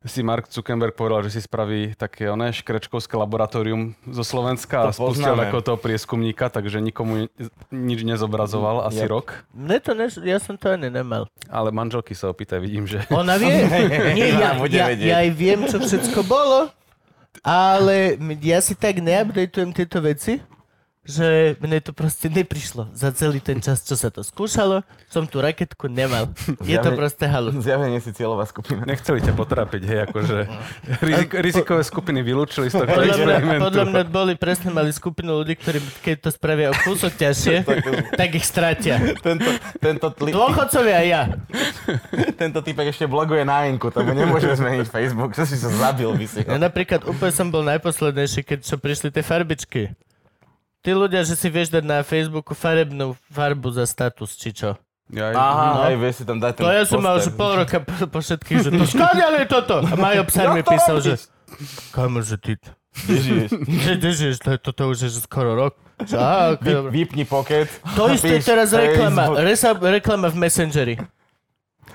si 0.08 0.24
Mark 0.24 0.48
Zuckerberg 0.48 0.92
povedal, 0.92 1.22
že 1.22 1.38
si 1.38 1.42
spraví 1.42 1.94
také 1.94 2.28
oné 2.28 2.50
škrečkovské 2.50 3.14
laboratórium 3.14 3.92
zo 4.08 4.24
Slovenska 4.24 4.82
a 4.82 4.90
To 4.90 5.12
spustil 5.12 5.28
poznáme. 5.28 5.48
ako 5.48 5.58
toho 5.62 5.78
prieskumníka, 5.78 6.48
takže 6.48 6.80
nikomu 6.80 7.28
nič 7.70 8.00
nezobrazoval 8.02 8.88
asi 8.88 9.04
Yep. 9.04 9.12
rok. 9.12 9.28
Mne 9.52 9.78
to 9.78 9.92
neš... 9.92 10.18
Ja 10.24 10.40
som 10.40 10.56
to 10.56 10.72
ani 10.72 10.88
nemal. 10.88 11.28
Ale 11.46 11.70
manželky 11.70 12.12
sa 12.12 12.28
opýtaj, 12.28 12.58
vidím, 12.58 12.88
že... 12.88 13.04
Ona 13.12 13.36
vie. 13.36 13.52
Nie, 14.18 14.34
ja, 14.42 14.56
ja, 14.58 14.86
ja 14.96 15.16
aj 15.22 15.30
viem, 15.32 15.68
čo 15.68 15.78
všetko 15.78 16.24
bolo, 16.24 16.72
ale 17.44 18.18
ja 18.42 18.60
si 18.60 18.74
tak 18.74 18.98
neupdateujem 18.98 19.72
tieto 19.72 20.02
veci, 20.02 20.42
že 21.08 21.56
mne 21.64 21.80
to 21.80 21.96
proste 21.96 22.28
neprišlo. 22.28 22.92
Za 22.92 23.16
celý 23.16 23.40
ten 23.40 23.64
čas, 23.64 23.80
čo 23.88 23.96
sa 23.96 24.12
to 24.12 24.28
skúšalo, 24.28 24.84
som 25.08 25.24
tú 25.24 25.40
raketku 25.40 25.88
nemal. 25.88 26.28
Je 26.68 26.76
to 26.76 26.92
proste 26.94 27.24
halu. 27.24 27.56
Zjavne 27.64 27.96
nie 27.96 28.04
si 28.04 28.12
cieľová 28.12 28.44
skupina. 28.44 28.84
Nechceli 28.84 29.24
ťa 29.24 29.32
potrápiť, 29.32 29.82
hej, 29.88 30.00
akože 30.12 30.38
rizik, 31.00 31.32
rizikové 31.40 31.82
skupiny 31.88 32.20
vylúčili 32.20 32.68
z 32.68 32.84
tohto 32.84 32.92
Podľa 32.92 33.16
mňa, 33.16 33.36
experimentu. 33.40 33.64
podľa 33.64 33.86
mňa 33.88 34.04
boli 34.12 34.34
presne 34.36 34.70
mali 34.76 34.92
skupinu 34.92 35.40
ľudí, 35.40 35.56
ktorí 35.56 35.80
keď 36.04 36.28
to 36.28 36.30
spravia 36.36 36.68
o 36.70 36.76
kúsok 36.76 37.16
ťažšie, 37.16 37.56
tak 38.20 38.30
ich 38.36 38.44
stratia. 38.44 39.00
Tento, 39.24 39.48
tento, 39.80 40.08
tli, 40.12 40.36
Dôchodcovia 40.36 41.00
ja. 41.08 41.22
tento 42.36 42.60
typek 42.60 42.92
ešte 42.92 43.08
bloguje 43.08 43.48
na 43.48 43.64
Enku, 43.72 43.96
tomu 43.96 44.12
nemôže 44.12 44.52
zmeniť 44.60 44.92
Facebook, 44.92 45.32
že 45.32 45.48
si 45.48 45.56
sa 45.56 45.72
zabil 45.72 46.12
by 46.12 46.26
si 46.28 46.44
Ja 46.44 46.60
napríklad 46.60 47.08
úplne 47.08 47.32
som 47.32 47.48
bol 47.48 47.64
najposlednejší, 47.64 48.44
keď 48.44 48.60
čo 48.68 48.76
prišli 48.76 49.08
tie 49.08 49.24
farbičky. 49.24 49.96
Tí 50.88 50.96
ľudia, 50.96 51.20
že 51.20 51.36
si 51.36 51.52
vieš 51.52 51.68
dať 51.70 51.84
na 51.84 52.00
Facebooku 52.00 52.56
farebnú 52.56 53.20
farbu 53.28 53.76
za 53.76 53.84
status, 53.84 54.40
či 54.40 54.56
čo. 54.56 54.80
Ja, 55.08 55.32
Aha, 55.32 55.66
No. 55.68 55.80
hej, 55.84 56.00
vieš 56.00 56.16
si 56.20 56.24
tam 56.24 56.40
dať 56.40 56.64
To 56.64 56.72
ja 56.72 56.88
som 56.88 57.04
mal 57.04 57.20
už 57.20 57.28
pol 57.36 57.60
roka 57.60 57.80
po, 57.80 58.08
po 58.08 58.20
všetkých, 58.20 58.60
že 58.62 58.70
to 58.72 58.88
skáďale 58.88 59.44
toto. 59.44 59.84
A 59.84 60.00
Majo 60.00 60.24
Psar 60.24 60.56
mi 60.56 60.64
písal, 60.64 61.04
že 61.04 61.20
kamo, 61.92 62.24
že 62.24 62.40
ty... 62.40 62.56
Kde 62.98 63.20
žiješ? 63.20 63.50
Žiješ, 64.00 64.38
to, 64.40 64.52
toto 64.58 64.88
už 64.88 64.98
je 65.04 65.10
skoro 65.20 65.60
rok. 65.60 65.76
Á, 66.08 66.56
okay, 66.56 66.72
Vy, 66.88 67.04
vypni 67.04 67.24
pocket. 67.24 67.68
To 67.94 68.08
isté 68.16 68.40
teraz 68.40 68.72
reklama. 68.72 69.36
Resa, 69.38 69.76
reklama 69.76 70.32
v 70.32 70.40
Messengeri. 70.40 70.96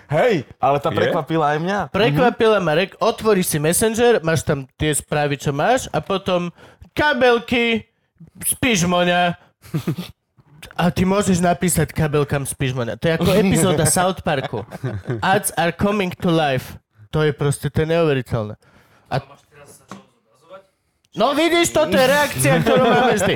Hej, 0.08 0.44
ale 0.56 0.76
tá 0.78 0.88
Je? 0.88 0.96
prekvapila 1.00 1.56
aj 1.56 1.58
mňa. 1.58 1.78
Prekvapila 1.88 2.61
ma, 2.61 2.76
rek- 2.76 2.96
otvoríš 2.96 3.49
si 3.49 3.58
Messenger, 3.58 4.20
máš 4.20 4.44
tam 4.44 4.68
tie 4.76 4.92
správy, 4.92 5.37
čo 5.37 5.50
máš 5.50 5.88
a 5.88 6.04
potom 6.04 6.52
kabelky, 6.92 7.91
spíš 8.44 8.84
moňa. 8.86 9.36
A 10.78 10.94
ty 10.94 11.02
môžeš 11.02 11.42
napísať 11.42 11.90
kabelkám 11.90 12.46
spíš 12.46 12.72
moňa. 12.72 12.94
To 12.98 13.04
je 13.10 13.12
ako 13.18 13.30
epizóda 13.34 13.84
South 13.84 14.22
Parku. 14.22 14.62
Ads 15.18 15.50
are 15.58 15.74
coming 15.74 16.14
to 16.14 16.30
life. 16.30 16.78
To 17.12 17.26
je 17.26 17.34
proste, 17.34 17.68
to 17.68 17.84
je 17.84 17.88
neuveriteľné. 17.92 18.54
A... 19.12 19.14
No 21.12 21.36
vidíš, 21.36 21.76
toto 21.76 21.92
je 21.92 22.06
reakcia, 22.08 22.64
ktorú 22.64 22.88
máme 22.88 23.14
vždy. 23.20 23.34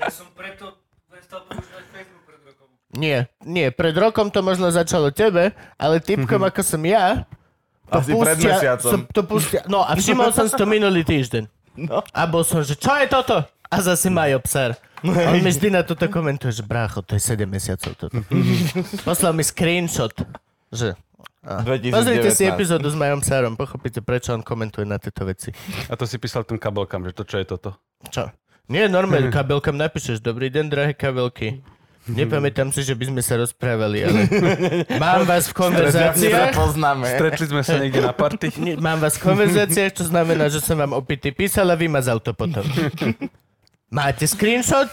Ja 0.00 0.08
som 0.08 0.32
preto 0.32 0.80
prestal 1.10 1.44
používať 1.44 1.84
Facebook 1.92 2.22
pred 2.24 2.40
rokom. 2.48 2.68
Nie, 2.96 3.28
nie, 3.44 3.68
pred 3.68 3.92
rokom 3.92 4.32
to 4.32 4.40
možno 4.40 4.72
začalo 4.72 5.12
tebe, 5.12 5.52
ale 5.76 6.00
typkom 6.00 6.40
ako 6.40 6.64
som 6.64 6.80
ja, 6.80 7.28
to 7.90 7.98
Asi 8.00 8.12
pred 8.16 8.38
mesiacom. 8.40 8.90
som, 8.94 9.00
to 9.10 9.22
pustia, 9.26 9.60
no 9.68 9.84
a 9.84 9.92
všimol 9.98 10.32
som 10.32 10.46
si 10.48 10.54
to 10.56 10.64
minulý 10.64 11.04
týždeň. 11.04 11.44
No. 11.90 12.00
A 12.14 12.24
bol 12.24 12.46
som, 12.46 12.64
že 12.64 12.78
čo 12.78 12.94
je 12.96 13.06
toto? 13.10 13.44
A 13.70 13.76
zase 13.80 14.10
Majo 14.10 14.42
Psar. 14.42 14.74
On 15.06 15.38
mi 15.40 15.48
vždy 15.48 15.70
na 15.72 15.80
toto 15.86 16.04
komentuje, 16.12 16.52
že 16.52 16.66
brácho, 16.66 17.00
to 17.00 17.16
je 17.16 17.22
7 17.22 17.48
mesiacov 17.48 17.94
toto. 17.96 18.18
Poslal 19.06 19.32
mi 19.32 19.46
screenshot, 19.46 20.12
že... 20.68 20.98
A. 21.40 21.64
2019. 21.64 21.96
Pozrite 21.96 22.28
si 22.36 22.44
epizódu 22.44 22.92
s 22.92 22.96
Majom 22.98 23.24
Psarom, 23.24 23.56
pochopíte, 23.56 24.04
prečo 24.04 24.36
on 24.36 24.44
komentuje 24.44 24.84
na 24.84 25.00
tieto 25.00 25.24
veci. 25.24 25.48
A 25.88 25.96
to 25.96 26.04
si 26.04 26.20
písal 26.20 26.44
tým 26.44 26.60
kabelkám, 26.60 27.00
že 27.08 27.16
to 27.16 27.24
čo 27.24 27.40
je 27.40 27.46
toto. 27.48 27.80
Čo? 28.12 28.28
Nie, 28.68 28.92
normálne, 28.92 29.32
kabelkám 29.32 29.72
napíšeš, 29.72 30.20
dobrý 30.20 30.52
deň, 30.52 30.64
drahé 30.68 30.92
kabelky. 30.92 31.64
Nepamätám 32.12 32.68
si, 32.72 32.84
že 32.84 32.92
by 32.92 33.08
sme 33.08 33.22
sa 33.24 33.40
rozprávali, 33.40 34.04
ale 34.04 34.20
mám 35.02 35.24
vás 35.24 35.48
v 35.48 35.54
konverzáciách. 35.56 36.52
poznáme. 36.52 37.08
Stretli 37.08 37.46
sme 37.48 37.62
sa 37.64 37.76
niekde 37.80 38.04
na 38.04 38.12
party. 38.12 38.52
Nie, 38.60 38.74
Mám 38.76 39.00
vás 39.00 39.16
v 39.16 39.32
konverzáciách, 39.32 39.96
čo 39.96 40.04
znamená, 40.08 40.48
že 40.52 40.60
som 40.60 40.76
vám 40.76 40.92
opity 40.92 41.32
písal 41.32 41.72
a 41.72 41.76
vymazal 41.76 42.20
to 42.20 42.36
potom. 42.36 42.64
Máte 43.90 44.22
screenshot, 44.22 44.86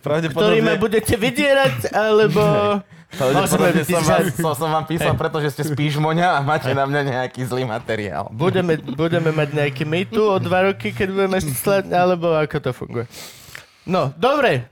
ktorý 0.00 0.64
ma 0.64 0.80
budete 0.80 1.20
vydierať, 1.20 1.92
alebo... 1.92 2.40
Pravdepodobne 3.08 3.40
Môžeme 3.40 3.68
som, 3.72 4.04
vypísať. 4.04 4.24
som, 4.36 4.52
som 4.52 4.68
vám 4.68 4.84
písal, 4.84 5.16
pretože 5.16 5.48
ste 5.56 5.64
spíš 5.64 5.96
moňa 5.96 6.36
a 6.36 6.44
máte 6.44 6.68
na 6.76 6.84
mňa 6.84 7.00
nejaký 7.08 7.40
zlý 7.44 7.64
materiál. 7.64 8.28
Budeme, 8.28 8.76
budeme 8.76 9.32
mať 9.32 9.56
nejaký 9.56 9.84
mýtu 9.88 10.20
o 10.20 10.36
dva 10.36 10.68
roky, 10.68 10.92
keď 10.92 11.08
budeme 11.16 11.40
slať, 11.40 11.88
alebo 11.88 12.36
ako 12.36 12.56
to 12.60 12.70
funguje. 12.76 13.04
No, 13.88 14.12
dobre. 14.12 14.68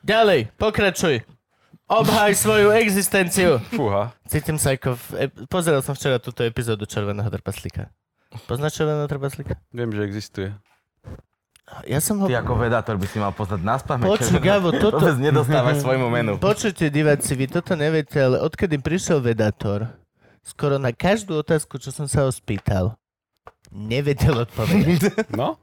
Ďalej, 0.00 0.48
pokračuj. 0.56 1.24
Obhaj 1.84 2.32
svoju 2.40 2.72
existenciu. 2.72 3.60
Fúha. 3.72 4.16
Cítim 4.32 4.56
sa 4.56 4.72
ako... 4.72 4.96
V, 4.96 5.04
pozeral 5.52 5.84
som 5.84 5.92
včera 5.92 6.16
túto 6.16 6.40
epizódu 6.40 6.88
Červeného 6.88 7.28
trpaslíka. 7.28 7.92
Poznáš 8.48 8.80
Červeného 8.80 9.08
trpaslíka? 9.08 9.60
Viem, 9.72 9.92
že 9.92 10.00
existuje. 10.08 10.48
Ja 11.88 11.96
som 11.96 12.20
ho... 12.20 12.28
Ty 12.28 12.44
ako 12.44 12.60
vedátor 12.60 13.00
by 13.00 13.06
si 13.08 13.16
mal 13.16 13.32
poznať 13.32 13.60
nás 13.64 13.80
pamäť. 13.80 14.20
Počuj, 14.20 14.36
Gabo, 14.36 14.68
toto... 14.84 15.00
Vôbec 15.00 15.16
nedostávaš 15.16 15.80
svojmu 15.80 16.06
menu. 16.12 16.32
Počujte, 16.44 16.92
diváci, 16.92 17.32
vy 17.32 17.48
toto 17.48 17.72
neviete, 17.72 18.20
ale 18.20 18.36
odkedy 18.44 18.76
prišiel 18.76 19.24
vedátor, 19.24 19.88
skoro 20.44 20.76
na 20.76 20.92
každú 20.92 21.40
otázku, 21.40 21.80
čo 21.80 21.88
som 21.88 22.04
sa 22.04 22.28
ho 22.28 22.30
spýtal, 22.30 22.92
nevedel 23.72 24.44
odpovedať. 24.44 25.24
No? 25.40 25.56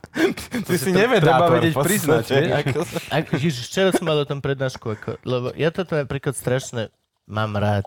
Ty 0.65 0.73
si 0.73 0.89
to 0.89 0.97
nevedátor. 0.97 1.21
treba 1.21 1.45
vedieť 1.53 1.75
priznať, 1.77 2.23
vieš? 2.33 2.49
Ako- 3.13 3.37
ježiš, 3.37 3.65
včera 3.69 3.89
som 3.93 4.03
mal 4.09 4.17
o 4.17 4.25
tom 4.25 4.41
prednášku, 4.41 4.83
ako, 4.97 5.21
lebo 5.21 5.53
ja 5.53 5.69
toto 5.69 5.93
napríklad 5.93 6.33
strašne 6.33 6.89
mám 7.29 7.53
rád. 7.55 7.85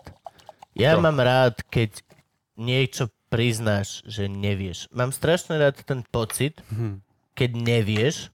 Ja 0.71 0.95
Čo? 0.95 1.03
mám 1.03 1.19
rád, 1.19 1.59
keď 1.67 1.99
niečo 2.55 3.11
priznáš, 3.27 3.99
že 4.07 4.31
nevieš. 4.31 4.87
Mám 4.95 5.11
strašne 5.11 5.59
rád 5.59 5.83
ten 5.83 6.03
pocit, 6.07 6.63
keď 7.35 7.49
nevieš. 7.53 8.31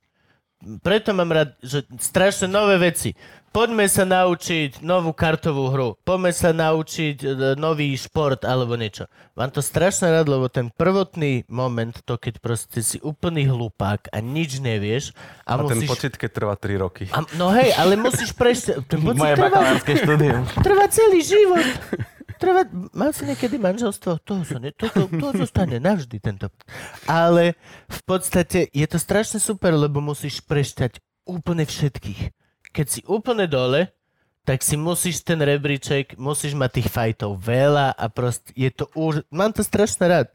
Preto 0.86 1.18
mám 1.18 1.34
rád, 1.34 1.58
že 1.66 1.82
strašne 1.98 2.46
nové 2.46 2.78
veci. 2.78 3.18
Poďme 3.52 3.84
sa 3.92 4.08
naučiť 4.08 4.80
novú 4.80 5.12
kartovú 5.12 5.68
hru. 5.74 5.90
Poďme 6.08 6.32
sa 6.32 6.56
naučiť 6.56 7.18
e, 7.20 7.28
nový 7.60 7.92
šport 8.00 8.48
alebo 8.48 8.80
niečo. 8.80 9.12
Mám 9.36 9.52
to 9.52 9.60
strašne 9.60 10.08
rád, 10.08 10.32
lebo 10.32 10.48
ten 10.48 10.72
prvotný 10.72 11.44
moment, 11.52 11.92
to 12.08 12.16
keď 12.16 12.40
proste 12.40 12.80
si 12.80 13.02
úplný 13.04 13.50
hlupák 13.52 14.08
a 14.08 14.24
nič 14.24 14.64
nevieš 14.64 15.12
a, 15.44 15.60
A 15.60 15.68
ten 15.68 15.84
musíš... 15.84 15.90
pocit, 15.92 16.14
keď 16.16 16.30
trvá 16.32 16.56
3 16.56 16.80
roky. 16.80 17.12
A, 17.12 17.28
no 17.36 17.52
hej, 17.52 17.76
ale 17.76 18.00
musíš 18.00 18.32
prejsť... 18.32 18.80
Ten 18.92 19.04
pocit 19.04 19.20
Moje 19.20 19.36
trvá, 19.36 19.50
bakalárske 19.52 19.94
štúdium. 20.00 20.48
trvá 20.64 20.86
celý 20.88 21.20
život. 21.20 21.68
Mal 22.98 23.12
si 23.14 23.24
niekedy 23.30 23.62
manželstvo? 23.62 24.18
To, 24.26 24.34
sa 24.42 24.58
ne, 24.58 24.74
to, 24.74 24.90
to, 24.90 25.06
to 25.08 25.28
zostane 25.46 25.78
navždy 25.78 26.18
tento. 26.18 26.50
Ale 27.06 27.54
v 27.86 28.02
podstate 28.04 28.66
je 28.74 28.88
to 28.90 28.98
strašne 28.98 29.38
super, 29.38 29.78
lebo 29.78 30.02
musíš 30.02 30.42
prešťať 30.46 30.98
úplne 31.30 31.70
všetkých. 31.70 32.34
Keď 32.74 32.86
si 32.88 33.02
úplne 33.06 33.46
dole, 33.46 33.94
tak 34.42 34.66
si 34.66 34.74
musíš 34.74 35.22
ten 35.22 35.38
rebríček, 35.38 36.18
musíš 36.18 36.58
mať 36.58 36.82
tých 36.82 36.90
fajtov 36.90 37.38
veľa 37.38 37.94
a 37.94 38.06
proste 38.10 38.50
je 38.58 38.74
to 38.74 38.90
už... 38.98 39.22
Mám 39.30 39.54
to 39.54 39.62
strašne 39.62 40.10
rád. 40.10 40.28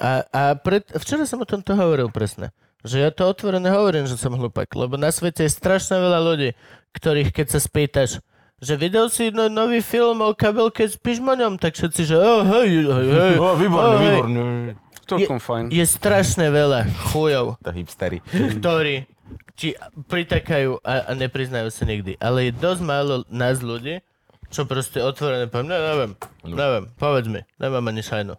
A, 0.00 0.24
a 0.32 0.42
pred, 0.56 0.84
včera 0.96 1.28
som 1.28 1.40
o 1.40 1.48
tomto 1.48 1.76
hovoril 1.76 2.08
presne. 2.08 2.52
Že 2.86 2.96
ja 3.02 3.10
to 3.12 3.28
otvorene 3.28 3.68
hovorím, 3.68 4.08
že 4.08 4.16
som 4.16 4.32
hlupak, 4.32 4.72
lebo 4.72 4.96
na 4.96 5.12
svete 5.12 5.44
je 5.44 5.52
strašne 5.52 6.00
veľa 6.00 6.20
ľudí, 6.22 6.48
ktorých 6.96 7.34
keď 7.34 7.46
sa 7.52 7.60
spýtaš, 7.60 8.24
že 8.60 8.74
videl 8.80 9.12
si 9.12 9.28
no, 9.30 9.52
nový 9.52 9.84
film 9.84 10.24
o 10.24 10.32
kabelke 10.32 10.88
s 10.88 10.96
pižmoňom, 10.96 11.60
tak 11.60 11.76
všetci, 11.76 12.02
že 12.08 12.16
oh, 12.16 12.42
hej, 12.44 12.88
hej, 12.88 13.08
hej. 13.12 13.34
O, 13.44 13.56
výborne, 13.56 13.96
oh. 13.96 14.84
Celkom 15.06 15.38
fajn. 15.38 15.70
Je 15.70 15.84
strašne 15.86 16.50
veľa 16.50 16.90
chujov, 17.14 17.62
To 17.62 17.70
hipstery. 17.70 18.18
ktorí 18.58 19.06
ti 19.54 19.78
pritakajú 20.10 20.82
a, 20.82 21.06
a 21.06 21.10
nepriznajú 21.14 21.70
sa 21.70 21.86
nikdy. 21.86 22.18
Ale 22.18 22.50
je 22.50 22.52
dosť 22.58 22.82
málo 22.82 23.14
nás 23.30 23.62
ľudí, 23.62 24.02
čo 24.50 24.66
proste 24.66 24.98
otvorené 24.98 25.46
poviem, 25.46 25.70
ne, 25.70 25.78
neviem, 25.78 26.12
neviem, 26.42 26.84
povedz 26.98 27.26
mi, 27.30 27.40
nemám 27.58 27.86
ani 27.86 28.02
šajnu. 28.02 28.34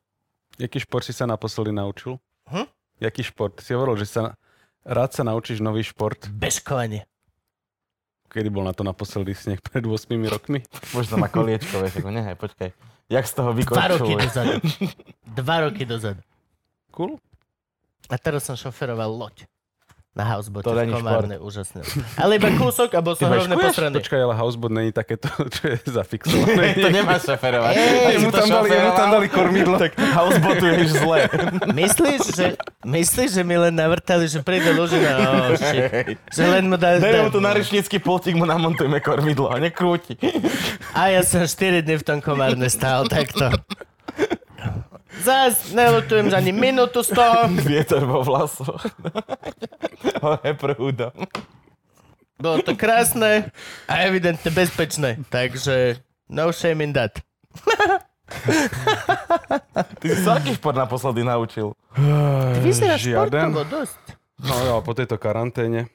Jaký 0.60 0.84
šport 0.84 1.06
si 1.08 1.14
sa 1.16 1.24
naposledy 1.24 1.72
naučil? 1.72 2.20
Hm? 2.52 2.68
Jaký 3.00 3.22
šport? 3.24 3.60
Si 3.62 3.72
hovoril, 3.72 4.02
že 4.02 4.08
sa 4.10 4.22
rád 4.88 5.14
sa 5.14 5.24
naučíš 5.24 5.62
nový 5.62 5.86
šport. 5.86 6.18
Bežkovanie. 6.32 7.06
Kedy 8.28 8.52
bol 8.52 8.68
na 8.68 8.76
to 8.76 8.84
naposledy 8.84 9.32
sneh? 9.32 9.60
Pred 9.64 9.88
8 9.88 10.12
rokmi? 10.28 10.64
Možno 10.92 11.16
na 11.18 11.32
koliečko, 11.32 11.80
vieš, 11.80 12.04
ako 12.04 12.12
nehaj, 12.12 12.36
počkaj. 12.36 12.70
Jak 13.08 13.24
z 13.24 13.34
toho 13.40 13.56
Dva 13.56 13.88
roky 13.88 14.14
dozadu. 14.20 14.54
Dva 15.24 15.56
roky 15.64 15.84
dozadu. 15.88 16.22
Cool. 16.92 17.16
A 18.12 18.16
teraz 18.20 18.44
som 18.48 18.60
šoferoval 18.60 19.08
loď. 19.08 19.48
Na 20.18 20.26
housebote 20.34 20.66
To 20.66 20.74
není 20.74 20.90
Komárne, 20.90 21.38
úžasné. 21.38 21.86
Ale 22.18 22.42
iba 22.42 22.50
kúsok 22.58 22.90
a 22.98 23.06
bol 23.06 23.14
som 23.14 23.30
rovne 23.30 23.54
posraný. 23.54 24.02
Počkaj, 24.02 24.18
ale 24.18 24.34
houseboat 24.34 24.74
není 24.74 24.90
takéto, 24.90 25.30
čo 25.56 25.78
je 25.78 25.78
zafixované. 25.86 26.74
to 26.84 26.90
nemáš 26.90 27.30
šoferovať. 27.30 27.74
Ej, 27.78 28.16
to 28.26 28.34
tam 28.34 28.50
dali, 28.50 28.68
jemu 28.74 28.92
tam 28.98 29.10
dali 29.14 29.28
kormidlo. 29.30 29.76
Tak 29.78 29.94
houseboatuješ 29.94 30.90
zle. 31.06 31.20
Myslíš, 31.86 32.22
že, 32.34 32.48
myslíš, 32.82 33.30
že 33.38 33.44
mi 33.46 33.62
len 33.62 33.78
navrtali, 33.78 34.26
že 34.26 34.42
príde 34.42 34.74
Lužina? 34.74 35.22
Oh, 35.22 35.54
shit. 35.54 36.18
Že 36.34 36.44
len 36.50 36.64
mu 36.66 36.82
dá... 36.82 36.98
Daj 36.98 37.30
mu 37.30 37.30
tu 37.30 37.38
na 37.38 37.54
rečnícky 37.54 38.02
pultík, 38.02 38.34
mu 38.34 38.50
namontujeme 38.50 38.98
kormidlo 38.98 39.54
a 39.54 39.62
nekrúti. 39.62 40.18
A 40.98 41.14
ja 41.14 41.22
som 41.22 41.46
4 41.46 41.86
dny 41.86 42.02
v 42.02 42.04
tom 42.04 42.26
Komárne 42.26 42.66
stál 42.74 43.06
takto. 43.06 43.54
Zas 45.24 45.74
nelutujem 45.74 46.30
za 46.30 46.38
ani 46.38 46.54
minútu 46.54 47.04
z 47.04 47.16
toho. 47.16 47.50
Vietor 47.64 48.04
vo 48.06 48.22
vlasoch. 48.22 48.84
Hore 50.24 50.52
prúdom. 50.54 51.14
Bolo 52.38 52.62
to 52.62 52.78
krásne 52.78 53.50
a 53.90 53.94
evidentne 54.06 54.54
bezpečné. 54.54 55.18
Takže 55.34 55.98
no 56.30 56.54
shame 56.54 56.86
in 56.86 56.94
that. 56.94 57.18
Ty 60.02 60.06
si 60.06 60.22
sa 60.22 60.38
aký 60.38 60.54
šport 60.54 60.76
naposledy 60.78 61.24
naučil? 61.24 61.74
Ty 61.96 62.60
vyzeráš 62.62 63.08
športovo 63.08 63.64
dosť. 63.66 64.02
No 64.38 64.54
jo, 64.62 64.74
a 64.78 64.82
po 64.86 64.94
tejto 64.94 65.18
karanténe. 65.18 65.90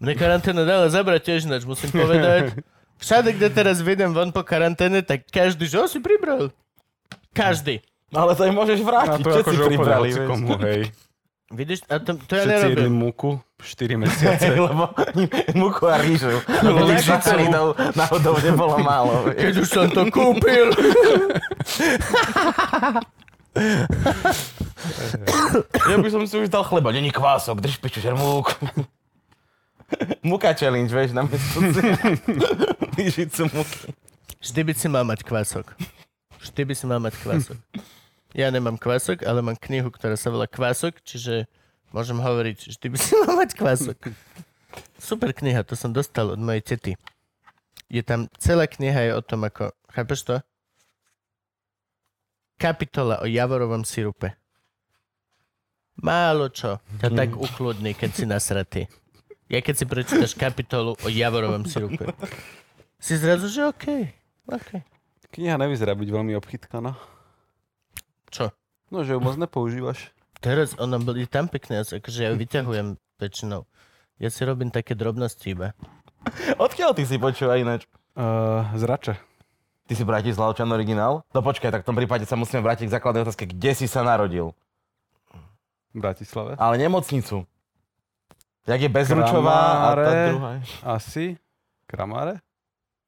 Mne 0.00 0.16
karanténa 0.16 0.64
dala 0.64 0.88
zabrať 0.88 1.28
tiež 1.28 1.44
ináč, 1.44 1.68
musím 1.68 1.92
povedať. 1.92 2.56
Všade, 3.02 3.36
kde 3.36 3.52
teraz 3.52 3.84
vidím 3.84 4.16
von 4.16 4.32
po 4.32 4.40
karanténe, 4.40 5.04
tak 5.04 5.28
každý, 5.28 5.68
že 5.68 5.84
si 5.90 5.98
pribral. 6.00 6.54
Každý. 7.36 7.84
Ale 8.12 8.32
to 8.36 8.42
aj 8.44 8.52
môžeš 8.52 8.80
vrátiť. 8.84 9.20
to 9.24 9.28
je 9.28 9.34
Všetci 9.40 9.48
akože 9.48 9.62
pribrali, 9.72 10.08
komu, 10.28 10.54
hej. 10.60 10.82
Vidíš, 11.52 11.84
a 11.92 12.00
to, 12.00 12.16
to 12.16 12.32
ja 12.32 12.44
Všetci 12.48 12.68
jedli 12.72 12.88
múku 12.88 13.36
4 13.60 14.00
mesiace. 14.00 14.56
Lebo 14.56 14.88
muku 15.52 15.84
a 15.84 16.00
rýžu. 16.00 16.40
Lebo 16.64 16.88
sacharidov 16.96 17.76
náhodou 17.92 18.40
nebolo 18.40 18.80
málo. 18.80 19.28
vieš. 19.28 19.36
Keď 19.36 19.54
už 19.60 19.68
som 19.68 19.86
to 19.92 20.02
kúpil. 20.08 20.72
Ja 25.92 25.96
by 26.00 26.08
som 26.08 26.24
si 26.24 26.34
už 26.40 26.48
dal 26.48 26.64
chleba. 26.64 26.88
Není 26.88 27.12
kvások, 27.12 27.60
drž 27.60 27.76
piču, 27.78 28.00
žer 28.00 28.16
múku. 28.16 28.56
Muka 30.24 30.56
challenge, 30.56 30.88
vieš, 30.88 31.12
na 31.12 31.28
miesto 31.28 31.60
lyžicu 32.96 33.44
muky. 33.52 33.92
Vždy 34.40 34.60
by 34.64 34.72
si 34.72 34.86
mal 34.88 35.04
mať 35.04 35.20
kvások. 35.22 35.76
Vždy 36.40 36.62
by 36.64 36.74
si 36.74 36.84
mal 36.88 36.98
mať 36.98 37.14
kvások. 37.20 37.58
Ja 38.32 38.48
nemám 38.48 38.80
kvások, 38.80 39.28
ale 39.28 39.44
mám 39.44 39.60
knihu, 39.60 39.92
ktorá 39.92 40.16
sa 40.16 40.32
volá 40.32 40.48
Kvások, 40.48 41.04
čiže 41.04 41.44
môžem 41.92 42.16
hovoriť, 42.16 42.72
vždy 42.72 42.86
by 42.88 42.96
si 42.96 43.12
mal 43.28 43.36
mať 43.36 43.52
kvások. 43.52 44.08
Super 44.96 45.36
kniha, 45.36 45.60
to 45.68 45.76
som 45.76 45.92
dostal 45.92 46.32
od 46.32 46.40
mojej 46.40 46.64
tety. 46.64 46.92
Je 47.92 48.00
tam, 48.00 48.32
celá 48.40 48.64
kniha 48.64 49.08
je 49.08 49.12
o 49.12 49.20
tom, 49.20 49.44
ako, 49.44 49.76
chápeš 49.92 50.24
to? 50.24 50.36
Kapitola 52.56 53.20
o 53.20 53.28
javorovom 53.28 53.84
sirupe. 53.84 54.32
Málo 56.00 56.48
čo 56.48 56.80
ťa 57.04 57.12
tak 57.12 57.36
ukludní, 57.36 57.92
keď 57.92 58.10
si 58.16 58.24
nasratý. 58.24 58.82
Ja 59.52 59.60
keď 59.60 59.74
si 59.76 59.84
prečítaš 59.84 60.32
kapitolu 60.32 60.96
o 61.04 61.08
javorovom 61.12 61.68
sirupe, 61.68 62.08
si 62.96 63.12
zrazu, 63.20 63.52
že 63.52 63.68
OK. 63.68 64.08
OK. 64.48 64.80
Kniha 65.36 65.60
nevyzerá 65.60 65.92
byť 65.92 66.08
veľmi 66.08 66.32
obchytkaná. 66.40 66.96
Čo? 68.32 68.48
No, 68.88 69.04
že 69.04 69.12
ju 69.14 69.20
moc 69.20 69.36
nepoužívaš. 69.36 70.08
Teraz 70.40 70.74
ona 70.80 70.96
boli 70.96 71.28
tam 71.28 71.46
pekné, 71.46 71.84
akože 71.84 72.18
ja 72.24 72.28
ju 72.32 72.36
vyťahujem 72.40 72.98
väčšinou. 73.20 73.68
Ja 74.18 74.28
si 74.32 74.42
robím 74.42 74.72
také 74.72 74.96
drobnosti 74.96 75.52
iba. 75.52 75.76
Odkiaľ 76.56 76.96
ty 76.96 77.04
si 77.04 77.20
počúva 77.20 77.60
ináč? 77.60 77.86
Uh, 78.16 78.66
zrače. 78.74 79.20
Ty 79.86 79.92
si 79.98 80.04
Bratislavčan 80.06 80.70
originál? 80.70 81.26
No 81.34 81.40
počkaj, 81.42 81.74
tak 81.74 81.82
v 81.84 81.88
tom 81.92 81.98
prípade 81.98 82.24
sa 82.24 82.38
musíme 82.38 82.62
vrátiť 82.64 82.88
k 82.88 82.94
základnej 82.96 83.22
otázke. 83.26 83.44
Kde 83.50 83.72
si 83.76 83.86
sa 83.90 84.00
narodil? 84.06 84.56
V 85.92 85.98
Bratislave. 86.00 86.56
Ale 86.56 86.80
nemocnicu. 86.80 87.44
Jak 88.64 88.80
je 88.80 88.88
Bezručová 88.88 89.90
a 89.90 89.98
tá 89.98 90.12
druhá? 90.30 90.50
Asi. 90.86 91.36
Kramáre? 91.90 92.38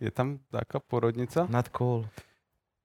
Je 0.02 0.10
tam 0.10 0.42
taká 0.50 0.82
porodnica? 0.82 1.46
Not 1.46 1.70
cool. 1.72 2.04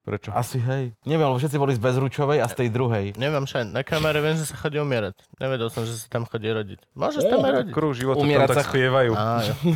Prečo? 0.10 0.34
Asi 0.34 0.58
hej. 0.58 0.98
Neviem, 1.06 1.30
lebo 1.30 1.38
všetci 1.38 1.58
boli 1.62 1.78
z 1.78 1.82
Bezručovej 1.86 2.42
a 2.42 2.50
z 2.50 2.66
tej 2.66 2.70
druhej. 2.74 3.14
Nemám 3.14 3.46
šan. 3.46 3.70
Na 3.70 3.86
kamáre 3.86 4.18
viem, 4.26 4.34
že 4.42 4.50
sa 4.50 4.58
chodí 4.58 4.82
umierať. 4.82 5.14
Nevedel 5.38 5.70
som, 5.70 5.86
že 5.86 6.02
sa 6.02 6.10
tam 6.10 6.26
chodí 6.26 6.50
rodiť. 6.50 6.82
Môžeš 6.98 7.30
tam 7.30 7.46
aj 7.46 7.52
rodiť. 7.62 7.74
Kruh 7.78 7.94
života 7.94 8.26
Umierať 8.26 8.50
tam 8.50 8.58
tak 8.58 8.66
sa- 8.66 8.72
spievajú. 8.74 9.12
Á. 9.14 9.26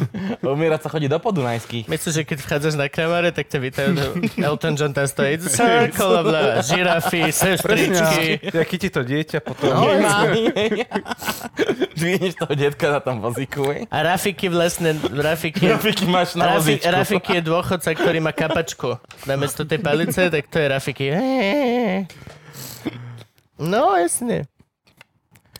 Umierať 0.57 0.81
sa 0.81 0.89
chodí 0.89 1.05
do 1.05 1.21
podunajských. 1.21 1.85
Myslíš, 1.85 2.13
že 2.17 2.23
keď 2.25 2.37
vchádzaš 2.49 2.73
na 2.81 2.89
kamáre, 2.89 3.29
tak 3.29 3.45
ťa 3.45 3.59
vítajú, 3.61 3.89
že 3.93 4.05
Elton 4.41 4.73
John 4.73 4.89
tam 4.89 5.05
stojí. 5.05 5.37
Circle 5.53 6.13
of 6.17 6.25
love. 6.25 6.65
Žirafy, 6.65 7.21
sestričky. 7.29 8.25
Ja 8.49 8.65
chytí 8.65 8.89
to 8.89 9.05
dieťa, 9.05 9.37
potom... 9.37 9.69
No, 9.69 9.85
Mami, 10.01 10.49
Dvihneš 11.99 12.41
toho 12.41 12.53
detka 12.57 12.89
na 12.89 12.99
tom 12.99 13.21
vozíku? 13.21 13.69
A 13.87 13.97
Rafiky 14.01 14.49
vlastne, 14.49 14.97
Rafiky, 14.97 15.69
Grafiky 15.69 16.09
máš 16.09 16.33
na 16.33 16.57
Rafi, 16.57 16.81
vozíčku. 16.81 16.89
Rafiky 16.89 17.31
je 17.37 17.43
dôchodca, 17.45 17.89
ktorý 17.93 18.17
má 18.17 18.33
kapačku. 18.33 18.97
Namiesto 19.29 19.61
tej 19.63 19.77
palice, 19.77 20.22
tak 20.29 20.47
to 20.47 20.57
je 20.57 20.67
Rafiky. 20.67 21.05
No, 23.55 23.95
jasne. 23.95 24.45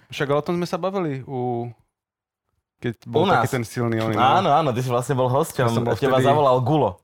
Však 0.10 0.28
o 0.30 0.42
tom 0.42 0.56
sme 0.56 0.66
sa 0.66 0.78
bavili 0.78 1.24
u... 1.24 1.70
Keď 2.78 3.08
bol 3.08 3.24
U 3.24 3.26
nás. 3.26 3.42
taký 3.42 3.50
ten 3.54 3.64
silný 3.64 3.98
oný. 3.98 4.14
no. 4.14 4.22
Áno, 4.22 4.50
áno, 4.52 4.70
ty 4.70 4.84
si 4.84 4.92
vlastne 4.92 5.16
bol 5.16 5.26
hosťom. 5.26 5.66
Ja 5.66 5.80
bol 5.80 5.96
Teba 5.96 6.20
vtedy- 6.20 6.28
zavolal 6.28 6.60
Gulo. 6.60 7.00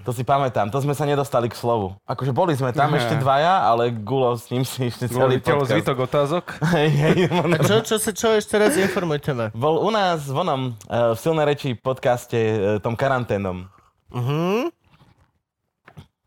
To 0.00 0.10
si 0.10 0.24
pamätám, 0.24 0.66
to 0.66 0.80
sme 0.80 0.96
sa 0.96 1.04
nedostali 1.04 1.46
k 1.46 1.54
slovu. 1.54 1.92
Akože 2.04 2.32
boli 2.32 2.56
sme 2.56 2.72
tam 2.72 2.88
Ne. 2.88 2.96
ešte 2.96 3.14
dvaja, 3.14 3.68
ale 3.68 3.92
Gulo 3.92 4.32
s 4.32 4.48
ním 4.48 4.64
si 4.64 4.88
ešte 4.88 5.06
celý 5.06 5.36
vytiaľ 5.36 5.60
podcast. 5.60 5.72
zvítok 5.76 5.96
otázok. 6.00 6.44
Hej, 6.74 6.88
hej, 6.90 7.16
on- 7.36 7.52
A 7.52 7.60
čo, 7.60 7.76
čo, 7.80 7.96
sa, 7.96 8.10
čo 8.10 8.32
ešte 8.32 8.56
raz 8.56 8.74
informujte 8.74 9.30
ma? 9.30 9.46
Bol 9.52 9.76
u 9.76 9.92
nás 9.92 10.24
v 10.24 10.40
onom, 10.40 10.60
eh, 10.82 11.12
v 11.12 11.18
Silnej 11.20 11.44
reči 11.46 11.76
podcaste, 11.76 12.34
eh, 12.34 12.52
tom 12.80 12.96
karanténom. 12.96 13.68
Mhm. 14.10 14.72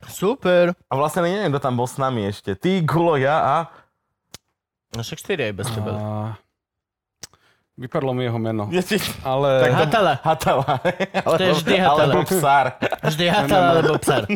Super. 0.07 0.73
A 0.87 0.93
vlastne 0.93 1.23
neviem, 1.23 1.49
kto 1.49 1.61
tam 1.61 1.75
bol 1.75 1.85
s 1.85 1.95
nami 1.95 2.25
ešte. 2.25 2.53
Ty, 2.53 2.81
Gulo, 2.81 3.15
ja 3.15 3.37
a... 3.37 3.55
No 4.93 5.01
však 5.01 5.19
štyri 5.19 5.49
aj 5.49 5.53
bez 5.53 5.67
teba. 5.69 5.91
A... 5.91 5.97
Vypadlo 7.73 8.13
mi 8.13 8.23
jeho 8.23 8.37
meno. 8.37 8.69
Ja 8.69 8.79
ti... 8.79 9.01
Ale... 9.25 9.59
Tak 9.59 9.69
to- 9.69 9.77
Hatala. 9.81 10.13
Hatala. 10.21 10.65
To 11.25 11.41
je 11.41 11.53
vždy 11.57 11.73
Hatala. 11.77 12.01
Alebo 12.05 12.21
psár. 12.23 12.65
Vždy 13.01 13.25
hatala 13.25 13.67
alebo 13.73 13.93
psar. 13.97 14.21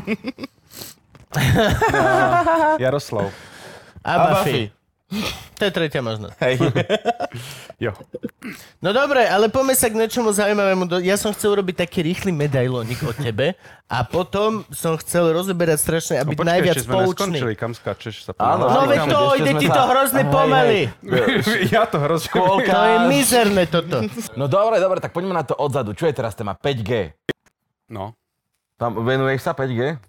Jaroslav. 2.79 3.29
A 4.01 4.09
A 4.09 4.17
Buffy. 4.33 4.73
To 5.53 5.63
je 5.63 5.71
tretia 5.71 5.99
možnosť. 5.99 6.35
Hej. 6.39 6.55
Jo. 7.77 7.93
No 8.81 8.89
dobre, 8.89 9.21
ale 9.21 9.47
poďme 9.47 9.71
sa 9.71 9.85
k 9.85 9.93
niečomu 9.95 10.33
zaujímavému. 10.33 10.89
Ja 10.99 11.13
som 11.13 11.29
chcel 11.29 11.53
urobiť 11.53 11.85
taký 11.85 12.01
rýchly 12.01 12.31
medailónik 12.31 12.97
o 12.99 13.13
tebe 13.13 13.53
a 13.85 14.01
potom 14.01 14.65
som 14.67 14.97
chcel 14.97 15.29
rozoberať 15.29 15.77
strašne 15.77 16.15
a 16.17 16.25
byť 16.25 16.33
No 16.35 16.45
najviac 16.47 16.73
ešte 16.73 16.89
sme 16.89 16.93
poučný. 16.97 17.37
neskončili. 17.37 17.53
Kam 17.53 17.71
skáčeš 17.71 18.15
sa 18.23 18.31
Áno, 18.35 18.65
No 18.65 18.79
veď 18.83 18.99
to, 19.05 19.19
ide 19.37 19.53
ti 19.55 19.69
to 19.69 19.83
hrozne 19.83 20.21
Hej, 20.21 20.33
pomaly. 20.35 20.81
ja 21.69 21.85
to 21.85 21.97
hrozne... 21.99 22.25
Škôlka. 22.27 22.65
To 22.67 22.81
je 22.81 22.97
mizerné 23.07 23.63
toto. 23.69 23.97
No 24.33 24.49
dobre, 24.49 24.77
dobre, 24.77 24.97
tak 24.97 25.13
poďme 25.13 25.31
na 25.31 25.45
to 25.45 25.53
odzadu. 25.53 25.93
Čo 25.93 26.09
je 26.09 26.13
teraz 26.15 26.33
téma? 26.33 26.57
5G. 26.57 27.13
No, 27.87 28.17
Tam 28.75 28.97
venuješ 28.97 29.45
sa 29.45 29.53
5G? 29.53 30.01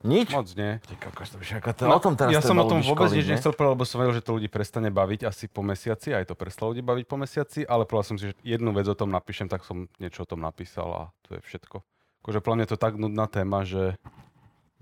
Nič? 0.00 0.32
moc 0.32 0.48
nie. 0.56 0.80
Ty 0.80 0.94
kokos, 0.96 1.28
to 1.28 1.36
to, 1.76 1.84
o 1.84 2.00
tom 2.00 2.16
teraz 2.16 2.32
ja 2.32 2.40
som 2.40 2.56
o 2.56 2.64
tom 2.64 2.80
vôbec 2.80 3.12
nič 3.12 3.28
ne? 3.28 3.36
nechcel 3.36 3.52
povedať, 3.52 3.72
lebo 3.76 3.84
som 3.84 4.00
vedel, 4.00 4.16
že 4.16 4.24
to 4.24 4.32
ľudí 4.40 4.48
prestane 4.48 4.88
baviť 4.88 5.28
asi 5.28 5.44
po 5.44 5.60
mesiaci, 5.60 6.16
aj 6.16 6.32
to 6.32 6.34
prestalo 6.40 6.72
ľudí 6.72 6.80
baviť 6.80 7.04
po 7.04 7.20
mesiaci, 7.20 7.68
ale 7.68 7.84
povedal 7.84 8.06
som 8.08 8.16
si, 8.16 8.32
že 8.32 8.34
jednu 8.40 8.72
vec 8.72 8.88
o 8.88 8.96
tom 8.96 9.12
napíšem, 9.12 9.52
tak 9.52 9.60
som 9.68 9.92
niečo 10.00 10.24
o 10.24 10.28
tom 10.28 10.40
napísal 10.40 10.88
a 10.88 11.02
to 11.28 11.36
je 11.36 11.40
všetko. 11.44 11.84
Akože 12.24 12.40
pre 12.40 12.52
mňa 12.56 12.66
to 12.72 12.80
tak 12.80 12.96
nudná 12.96 13.28
téma, 13.28 13.68
že 13.68 14.00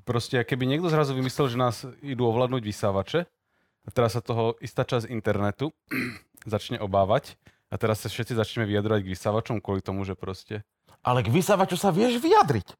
proste 0.07 0.39
keby 0.47 0.71
niekto 0.71 0.87
zrazu 0.87 1.19
vymyslel, 1.19 1.51
že 1.51 1.59
nás 1.59 1.83
idú 1.99 2.31
ovládnuť 2.31 2.63
vysávače 2.63 3.27
a 3.85 3.89
teraz 3.91 4.15
sa 4.15 4.23
toho 4.23 4.55
istá 4.63 4.87
časť 4.87 5.11
internetu 5.11 5.75
začne 6.47 6.79
obávať 6.79 7.35
a 7.69 7.75
teraz 7.75 8.07
sa 8.07 8.09
všetci 8.09 8.39
začneme 8.39 8.71
vyjadrovať 8.71 9.03
k 9.03 9.13
vysávačom 9.19 9.59
kvôli 9.59 9.83
tomu, 9.83 10.07
že 10.07 10.15
proste... 10.15 10.63
Ale 11.03 11.27
k 11.27 11.31
vysávaču 11.31 11.75
sa 11.75 11.91
vieš 11.91 12.23
vyjadriť. 12.23 12.75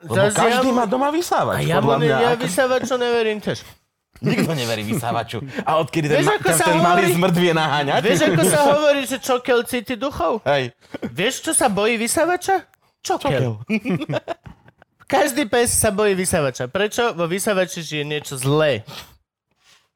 Lebo 0.00 0.14
Zas 0.16 0.30
ja 0.30 0.40
každý 0.40 0.68
mu- 0.68 0.76
má 0.76 0.84
doma 0.84 1.08
vysávač. 1.08 1.56
A 1.56 1.60
ja, 1.62 1.78
mu 1.78 1.88
podľa 1.88 1.98
mňa. 2.00 2.16
ja 2.20 2.32
vysávaču 2.34 2.94
neverím 2.94 3.38
tiež. 3.38 3.62
Nikto 4.16 4.52
neverí 4.52 4.82
vysávaču. 4.84 5.38
A 5.62 5.76
odkedy 5.76 6.06
ten, 6.06 6.18
Vieš, 6.18 6.26
ma- 6.26 6.38
ten, 6.38 6.56
ten 6.56 6.78
malý 6.78 7.04
zmrt 7.10 7.34
vie 7.34 7.52
naháňať? 7.52 8.00
Vieš, 8.00 8.20
ako 8.26 8.42
sa 8.44 8.60
hovorí, 8.70 9.00
že 9.02 9.16
čokel 9.18 9.58
cíti 9.62 9.94
duchov? 9.94 10.40
Hej. 10.44 10.70
Vieš, 11.04 11.34
čo 11.42 11.52
sa 11.52 11.66
bojí 11.66 11.94
vysávača? 11.94 12.62
Čokel. 13.00 13.60
Každý 15.04 15.44
pes 15.44 15.68
sa 15.70 15.90
bojí 15.90 16.14
vysávača. 16.14 16.66
Prečo? 16.66 17.12
Vo 17.12 17.26
vysávači 17.26 17.80
žije 17.80 18.02
niečo 18.02 18.34
zlé. 18.34 18.80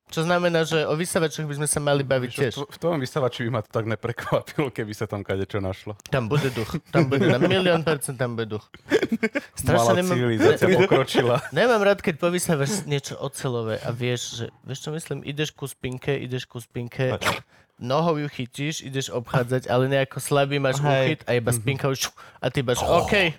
Čo 0.08 0.24
znamená, 0.24 0.64
že 0.64 0.88
o 0.88 0.96
vysávačoch 0.96 1.44
by 1.44 1.54
sme 1.60 1.68
sa 1.68 1.78
mali 1.84 2.00
baviť 2.00 2.30
Čo, 2.32 2.40
tiež. 2.40 2.54
v, 2.64 2.78
tvojom 2.80 2.98
vysavači 3.00 3.44
by 3.44 3.50
ma 3.52 3.60
to 3.60 3.68
tak 3.68 3.84
neprekvapilo, 3.84 4.72
keby 4.72 4.92
sa 4.96 5.04
tam 5.04 5.20
kadečo 5.20 5.60
našlo. 5.60 6.00
Tam 6.08 6.32
bude 6.32 6.48
duch. 6.48 6.80
Tam 6.88 7.12
bude 7.12 7.28
na 7.28 7.36
milión 7.36 7.84
percent 7.84 8.16
tam 8.16 8.32
bude 8.32 8.56
duch. 8.56 8.64
Malá 8.88 9.44
Strašne 9.52 10.00
nemám, 10.00 10.16
civilizácia 10.16 10.66
pokročila. 10.72 11.36
nemám 11.56 11.82
rád, 11.84 12.00
keď 12.00 12.16
povysávaš 12.16 12.88
niečo 12.88 13.20
ocelové 13.20 13.76
a 13.84 13.92
vieš, 13.92 14.40
že, 14.40 14.46
vieš 14.64 14.78
čo 14.88 14.90
myslím, 14.96 15.18
ideš 15.28 15.52
ku 15.52 15.68
spinke, 15.68 16.16
ideš 16.16 16.48
ku 16.48 16.56
spinke, 16.56 17.20
nohou 17.78 18.18
ju 18.18 18.28
chytíš, 18.32 18.82
ideš 18.82 19.12
obchádzať, 19.14 19.70
ale 19.70 19.86
nejako 19.86 20.18
slabý 20.18 20.58
máš 20.58 20.82
Hej. 20.82 20.88
uchyt 20.88 21.20
a 21.28 21.30
iba 21.38 21.50
spinka 21.54 21.86
už 21.86 22.10
a 22.42 22.46
ty 22.50 22.64
máš, 22.64 22.82
OK, 22.82 23.36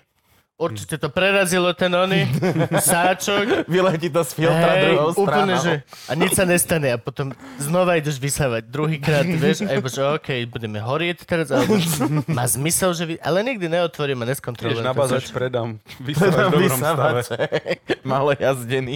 určite 0.60 1.00
to 1.00 1.08
prerazilo 1.08 1.72
ten 1.72 1.88
ony, 1.96 2.28
sáčok, 2.92 3.64
Vyletí 3.64 4.12
to 4.12 4.20
z 4.20 4.30
filtra 4.36 4.72
Hej, 4.76 4.84
druhou 4.92 5.10
úplne, 5.24 5.56
stranou. 5.56 5.64
že 5.64 5.72
a 6.04 6.12
nič 6.12 6.30
sa 6.36 6.44
nestane 6.44 6.88
a 6.92 6.98
potom 7.00 7.32
znova 7.56 7.96
ideš 7.96 8.20
vysávať 8.20 8.68
druhýkrát, 8.68 9.24
vieš, 9.24 9.64
a 9.64 9.72
iba, 9.72 9.88
že 9.88 10.04
OK, 10.04 10.28
budeme 10.52 10.76
horieť 10.76 11.24
teraz, 11.24 11.48
alebo 11.48 11.80
má 12.38 12.44
zmysel, 12.44 12.92
že 12.92 13.04
vy... 13.08 13.14
Ale 13.24 13.40
nikdy 13.40 13.72
neotvorím 13.72 14.20
a 14.22 14.36
neskontrolujem. 14.36 14.84
na 14.84 14.92
ten 14.92 15.00
bazač 15.00 15.32
predám. 15.32 15.80
Vysavač 16.04 16.36
v 16.36 16.52
dobrom 16.52 16.68
stave. 16.76 17.24
Vysávače. 17.24 17.36
Malo 18.04 18.30
jazdený. 18.36 18.94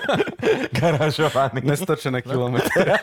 Garažovaný. 0.80 1.60
Nestočené 1.60 2.24
kilometre. 2.24 2.96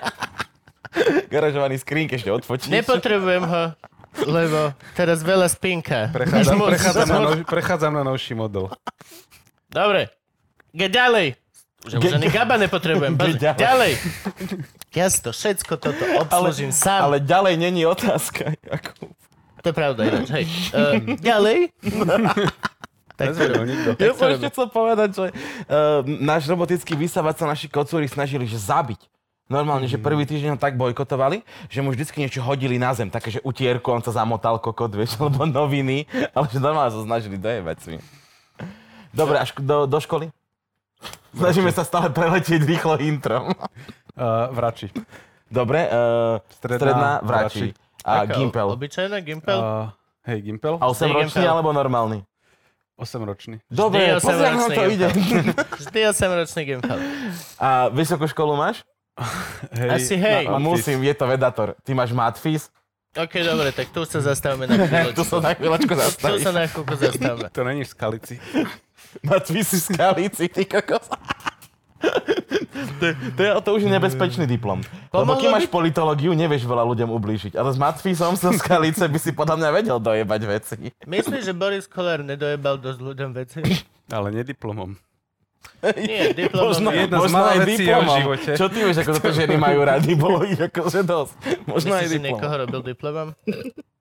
Garažovaný 1.29 1.77
skrínk 1.77 2.15
ešte 2.17 2.31
odfotíš. 2.33 2.73
Nepotrebujem 2.73 3.45
ho, 3.45 3.63
lebo 4.25 4.73
teraz 4.97 5.21
veľa 5.21 5.47
spinka. 5.51 6.09
Prechádzam, 6.13 6.55
moc, 6.61 6.69
prechádzam, 6.73 7.07
na 7.07 7.19
nov, 7.19 7.33
prechádzam 7.45 7.93
na 7.93 8.03
novší 8.03 8.33
model. 8.33 8.71
Dobre, 9.69 10.09
ge 10.73 10.87
ďalej. 10.89 11.27
Že 11.85 11.95
už 12.01 12.11
ani 12.17 12.29
gaba 12.33 12.57
nepotrebujem. 12.57 13.13
Ďalej. 13.37 13.55
ďalej. 13.55 13.91
Ja 14.97 15.13
si 15.13 15.21
to 15.21 15.29
všetko 15.29 15.77
toto 15.77 16.01
obslužím 16.17 16.73
sám. 16.73 17.05
Ale 17.05 17.21
ďalej 17.21 17.53
není 17.61 17.85
otázka. 17.85 18.57
Ako... 18.65 19.13
To 19.61 19.67
je 19.69 19.75
pravda 19.75 20.09
ináč, 20.09 20.33
hej. 20.33 20.45
Uh, 20.73 21.21
ďalej. 21.21 21.69
tak 23.13 23.37
to 23.37 23.45
Nezvedel 23.45 23.63
nikto. 23.69 23.89
Ja 24.01 24.17
som 24.17 24.27
ešte 24.33 24.47
chcel 24.49 24.67
povedať, 24.73 25.09
že 25.13 25.25
uh, 25.29 26.01
náš 26.01 26.49
robotický 26.49 26.97
vysavač 26.97 27.37
sa 27.37 27.45
naši 27.45 27.69
kocúri 27.69 28.09
snažili, 28.09 28.49
že 28.49 28.57
zabiť. 28.57 29.05
Normálne, 29.47 29.87
že 29.87 29.95
prvý 29.95 30.27
týždeň 30.27 30.55
ho 30.55 30.59
tak 30.59 30.75
bojkotovali, 30.75 31.39
že 31.71 31.79
mu 31.79 31.95
vždycky 31.95 32.19
niečo 32.19 32.43
hodili 32.43 32.75
na 32.75 32.91
zem, 32.91 33.07
také, 33.07 33.31
že 33.31 33.39
utierku, 33.47 33.87
on 33.95 34.03
sa 34.03 34.11
zamotal 34.11 34.59
kokot, 34.59 34.91
vieš, 34.91 35.15
alebo 35.23 35.47
noviny, 35.47 36.03
ale 36.35 36.45
že 36.51 36.59
normálne 36.59 36.91
sa 36.91 37.01
snažili 37.07 37.39
dojebať 37.39 37.77
si. 37.79 37.93
Dobre, 39.15 39.39
až 39.39 39.55
do, 39.55 39.87
do 39.87 39.99
školy? 40.03 40.27
Snažíme 41.31 41.71
sa 41.71 41.87
stále 41.87 42.11
preletieť 42.11 42.61
rýchlo 42.63 42.99
intro. 42.99 43.43
Uh, 44.17 44.49
vrači. 44.49 44.89
Dobre, 45.45 45.85
uh, 45.85 46.41
stredná, 46.49 46.81
Stredná, 46.81 47.11
vrači. 47.21 47.69
A 48.01 48.25
Taká 48.25 48.33
Gimpel. 48.33 48.67
Obyčajná 48.73 49.21
Gimpel? 49.21 49.59
Uh, 49.61 49.93
hej, 50.25 50.41
Gimpel. 50.41 50.81
A 50.81 50.89
8 50.89 51.05
ročný 51.05 51.37
Gimpel. 51.37 51.45
alebo 51.45 51.69
normálny? 51.69 52.25
8-ročný. 52.97 53.61
Dobre, 53.69 54.17
Vždy 54.17 54.25
pozri, 54.25 54.41
ako 54.41 54.41
nám 54.41 54.57
osemročný 54.57 54.73
to 54.73 54.83
ide. 54.89 55.07
Vždy 55.85 55.99
8-ročný 56.17 56.61
Gimpel. 56.65 56.97
A 57.61 57.69
vysokú 57.93 58.25
školu 58.25 58.57
máš? 58.57 58.81
Hej, 59.71 59.89
Asi 59.91 60.15
hej. 60.15 60.45
na 60.45 60.57
Musím, 60.57 61.01
je 61.01 61.13
to 61.13 61.25
vedator. 61.25 61.73
Ty 61.79 61.91
máš 61.93 62.11
matfis? 62.11 62.69
OK, 63.13 63.33
dobre, 63.41 63.71
tak 63.71 63.89
tu 63.89 64.03
sa 64.03 64.21
zastavíme 64.21 64.65
na 64.69 64.77
chvíľočku. 64.77 65.15
Tu 65.15 65.23
sa 65.23 65.37
na 65.39 65.51
chvíľočku 65.51 65.89
Tu 65.89 65.97
zastavíš. 65.99 66.39
sa 66.39 66.51
na 66.51 66.63
chvíľku 66.63 66.93
zastavíme. 66.95 67.47
To 67.49 67.61
není 67.63 67.81
v 67.81 67.89
skalici. 67.89 68.35
Matfis 69.19 69.69
v 69.71 69.81
skalici, 69.89 70.45
ty 70.45 70.63
kokos. 70.63 71.09
to, 72.99 73.05
to, 73.33 73.41
je, 73.41 73.51
to 73.57 73.69
už 73.71 73.81
je 73.81 73.89
nebezpečný 73.89 74.45
diplom. 74.45 74.85
Lebo 75.09 75.09
Pomohlo 75.25 75.39
keď 75.39 75.49
by- 75.49 75.55
máš 75.55 75.67
politológiu, 75.67 76.31
nevieš 76.31 76.63
veľa 76.63 76.85
ľuďom 76.85 77.09
ublížiť. 77.09 77.53
Ale 77.53 77.73
s 77.73 77.77
matfisom 77.77 78.35
zo 78.35 78.53
skalice 78.53 79.01
by 79.03 79.17
si 79.17 79.31
podľa 79.31 79.57
mňa 79.57 79.69
vedel 79.71 79.97
dojebať 79.97 80.41
veci. 80.45 80.77
Myslíš, 81.03 81.41
že 81.43 81.53
Boris 81.53 81.85
Kolár 81.85 82.21
nedojebal 82.21 82.77
dosť 82.77 82.99
ľuďom 83.01 83.29
veci? 83.33 83.65
Ale 84.07 84.29
nie 84.29 84.45
diplomom. 84.45 84.93
Nie, 85.99 86.33
diplomom. 86.33 86.67
Možno. 86.69 86.89
Jedna 86.89 87.17
z 87.17 87.21
možno 87.21 87.35
mála 87.35 87.49
aj 87.53 87.59
diplomom. 87.65 88.17
živote. 88.17 88.51
Čo 88.53 88.65
ty 88.67 88.79
vieš, 88.81 88.97
ako 88.99 89.11
toto 89.13 89.29
ženy 89.31 89.55
majú 89.55 89.79
rady? 89.81 90.11
Bolo 90.13 90.39
ich 90.43 90.57
akože 90.57 91.01
dosť. 91.01 91.33
Možno 91.63 91.91
aj 91.91 92.01
Myslíš, 92.01 92.07
že 92.07 92.15
diplom. 92.15 92.25
niekoho 92.33 92.53
robil 92.57 92.81
diplomom? 92.83 93.27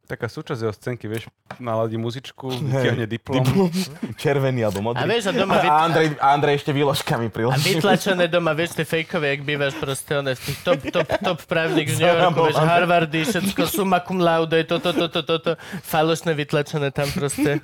Taká 0.07 0.31
súčasť 0.31 0.61
jeho 0.61 0.70
scénky, 0.72 1.05
vieš, 1.05 1.26
naladí 1.59 1.98
muzičku, 1.98 2.46
vytiahne 2.46 3.05
diplom. 3.05 3.42
Červený 4.22 4.62
alebo 4.62 4.79
A 4.79 4.85
modrý. 4.87 5.02
vieš, 5.05 5.24
a 5.26 5.33
doma 5.35 5.59
vyt- 5.59 5.66
a 5.66 5.74
Andrej, 5.83 6.07
a 6.14 6.26
Andrej 6.31 6.55
ešte 6.57 6.70
výložkami 6.70 7.26
A 7.26 7.33
priloží. 7.33 7.74
vytlačené 7.74 8.24
doma, 8.24 8.55
vieš, 8.55 8.72
tie 8.72 8.87
fejkové, 8.87 9.35
jak 9.35 9.42
bývaš 9.42 9.74
proste, 9.74 10.14
one 10.14 10.31
v 10.31 10.40
tých 10.40 10.59
top, 10.62 10.79
top, 10.88 11.09
top 11.11 11.38
právnik 11.44 11.90
v 11.90 11.98
New 11.98 12.07
Yorku, 12.07 12.38
vieš. 12.40 12.55
Harvardy, 12.57 13.20
všetko, 13.26 13.62
summa 13.66 13.98
cum 13.98 14.16
laude, 14.16 14.62
toto, 14.62 14.94
toto, 14.94 15.20
toto, 15.20 15.50
falošné 15.83 16.33
vytlačené 16.33 16.88
tam 16.88 17.11
proste. 17.11 17.59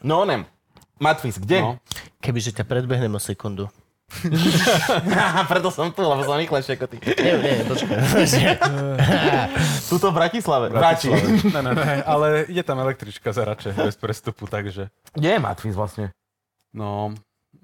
No 0.00 0.24
onem. 0.24 0.48
Matfis, 1.02 1.42
kde? 1.42 1.58
No. 1.58 1.70
Kebyže 2.22 2.54
ťa 2.54 2.64
predbehnem 2.64 3.10
o 3.10 3.20
sekundu. 3.20 3.66
Preto 5.50 5.72
som 5.72 5.88
tu, 5.90 6.04
lebo 6.04 6.22
som 6.22 6.36
rýchlejšie 6.36 6.76
ako 6.78 6.86
ty. 6.86 6.96
Nie, 7.16 7.34
nie, 7.40 7.64
počkaj. 7.64 7.96
Tuto 9.90 10.12
v 10.12 10.14
Bratislave. 10.14 10.68
Vráti. 10.70 11.10
Ne, 11.50 11.60
ne, 11.64 11.72
ne, 11.72 12.04
ale 12.04 12.44
ide 12.46 12.62
tam 12.62 12.78
električka 12.78 13.32
za 13.32 13.42
rače, 13.42 13.72
bez 13.72 13.96
prestupu, 13.96 14.46
takže... 14.46 14.92
Kde 15.16 15.28
je 15.34 15.38
Matfis 15.40 15.74
vlastne? 15.74 16.12
No, 16.76 17.16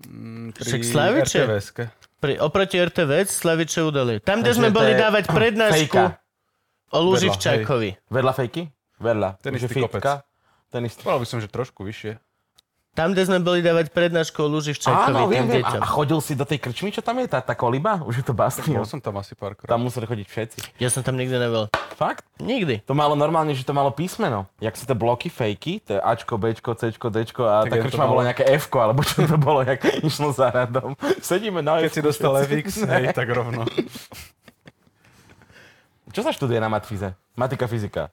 mm, 0.09 0.57
pri 0.57 0.83
Slaviče. 0.83 1.39
RTVS-ke. 1.47 1.85
Pri, 2.19 2.35
oproti 2.43 2.81
RTV 2.81 3.29
Slaviče 3.29 3.85
udali. 3.85 4.19
Tam, 4.25 4.43
kde 4.43 4.57
sme 4.57 4.75
boli 4.75 4.97
je 4.97 5.05
dávať 5.05 5.25
prednášku 5.37 6.03
o 6.91 6.99
Luživčákovi. 6.99 8.09
Vedľa 8.09 8.33
fejky? 8.35 8.73
Vedľa. 8.99 9.39
Ten 9.39 9.53
istý 9.55 9.85
kopec. 9.85 10.03
Ten 10.73 10.83
istý. 10.89 11.05
By 11.07 11.27
som, 11.29 11.39
že 11.39 11.47
trošku 11.47 11.85
vyššie. 11.85 12.28
Tam, 12.99 13.15
kde 13.15 13.31
sme 13.31 13.39
boli 13.39 13.63
dávať 13.63 13.95
prednášku 13.95 14.43
o 14.43 14.51
Luživčákovi 14.51 15.23
Áno, 15.23 15.31
viem, 15.31 15.47
viem. 15.47 15.63
A, 15.63 15.79
a 15.79 15.87
chodil 15.87 16.19
si 16.19 16.35
do 16.35 16.43
tej 16.43 16.59
krčmy, 16.59 16.91
čo 16.91 16.99
tam 16.99 17.23
je? 17.23 17.31
Tá, 17.31 17.39
tá 17.39 17.55
koliba? 17.55 18.03
Už 18.03 18.19
je 18.19 18.25
to 18.27 18.35
Bastion. 18.35 18.75
Bol 18.75 18.91
som 18.91 18.99
tam 18.99 19.23
asi 19.23 19.39
párkrát. 19.39 19.71
Tam 19.71 19.87
museli 19.87 20.03
chodiť 20.03 20.27
všetci. 20.27 20.59
Ja 20.83 20.91
som 20.91 21.07
tam 21.07 21.15
nikdy 21.15 21.39
nebol. 21.39 21.71
Fakt? 21.95 22.27
Nikdy. 22.43 22.83
To 22.91 22.99
malo 22.99 23.15
normálne, 23.15 23.55
že 23.55 23.63
to 23.63 23.71
malo 23.71 23.95
písmeno. 23.95 24.51
Jak 24.59 24.75
sú 24.75 24.83
tie 24.83 24.99
bloky 24.99 25.31
fejky, 25.31 25.79
to 25.79 25.95
je 25.95 26.01
Ačko, 26.03 26.43
Bčko, 26.43 26.75
Cčko, 26.75 27.07
Dčko 27.15 27.43
a 27.47 27.71
Tak 27.71 27.71
tá 27.71 27.77
to 27.79 27.85
krčma 27.87 28.11
bola 28.11 28.35
nejaké 28.35 28.51
Fko, 28.67 28.79
alebo 28.83 29.07
čo 29.07 29.23
to 29.31 29.39
bolo, 29.39 29.63
jak 29.63 29.79
išlo 30.11 30.35
za 30.35 30.51
radom. 30.51 30.99
Sedíme 31.23 31.63
na 31.63 31.79
Keď 31.79 31.95
si 31.95 32.03
dostal. 32.03 32.35
FX, 32.51 32.83
hej, 32.83 33.15
tak 33.19 33.31
rovno. 33.31 33.63
Čo 36.11 36.27
sa 36.27 36.35
študuje 36.35 36.59
na 36.59 36.67
matfize? 36.67 37.15
Matika, 37.39 37.71
fyzika. 37.71 38.11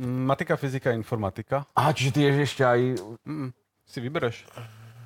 Matika, 0.00 0.56
fyzika, 0.56 0.96
informatika. 0.96 1.68
Á, 1.76 1.92
čiže 1.92 2.16
ty 2.16 2.20
ješ 2.24 2.36
ešte 2.48 2.64
aj... 2.64 2.80
Mm, 3.28 3.52
si 3.92 4.00
vybereš. 4.00 4.48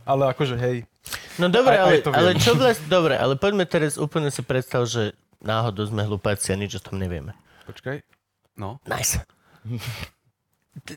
Ale 0.07 0.31
akože 0.31 0.55
hej, 0.57 0.87
No 1.37 1.51
dobre, 1.51 1.77
Aj- 1.77 1.83
ale, 1.83 1.95
ale 2.09 2.31
čo 2.39 2.57
vlastne... 2.57 2.87
Dobre, 2.97 3.13
ale 3.13 3.37
poďme 3.37 3.67
teraz 3.67 3.99
úplne 3.99 4.31
si 4.31 4.41
predstav, 4.41 4.87
že 4.87 5.13
náhodou 5.39 5.85
sme 5.85 6.01
hlupáci 6.01 6.49
a 6.49 6.57
nič 6.57 6.79
o 6.79 6.83
tom 6.83 6.97
nevieme. 6.97 7.37
počkaj. 7.67 8.01
No, 8.57 8.81
Nice. 8.89 9.21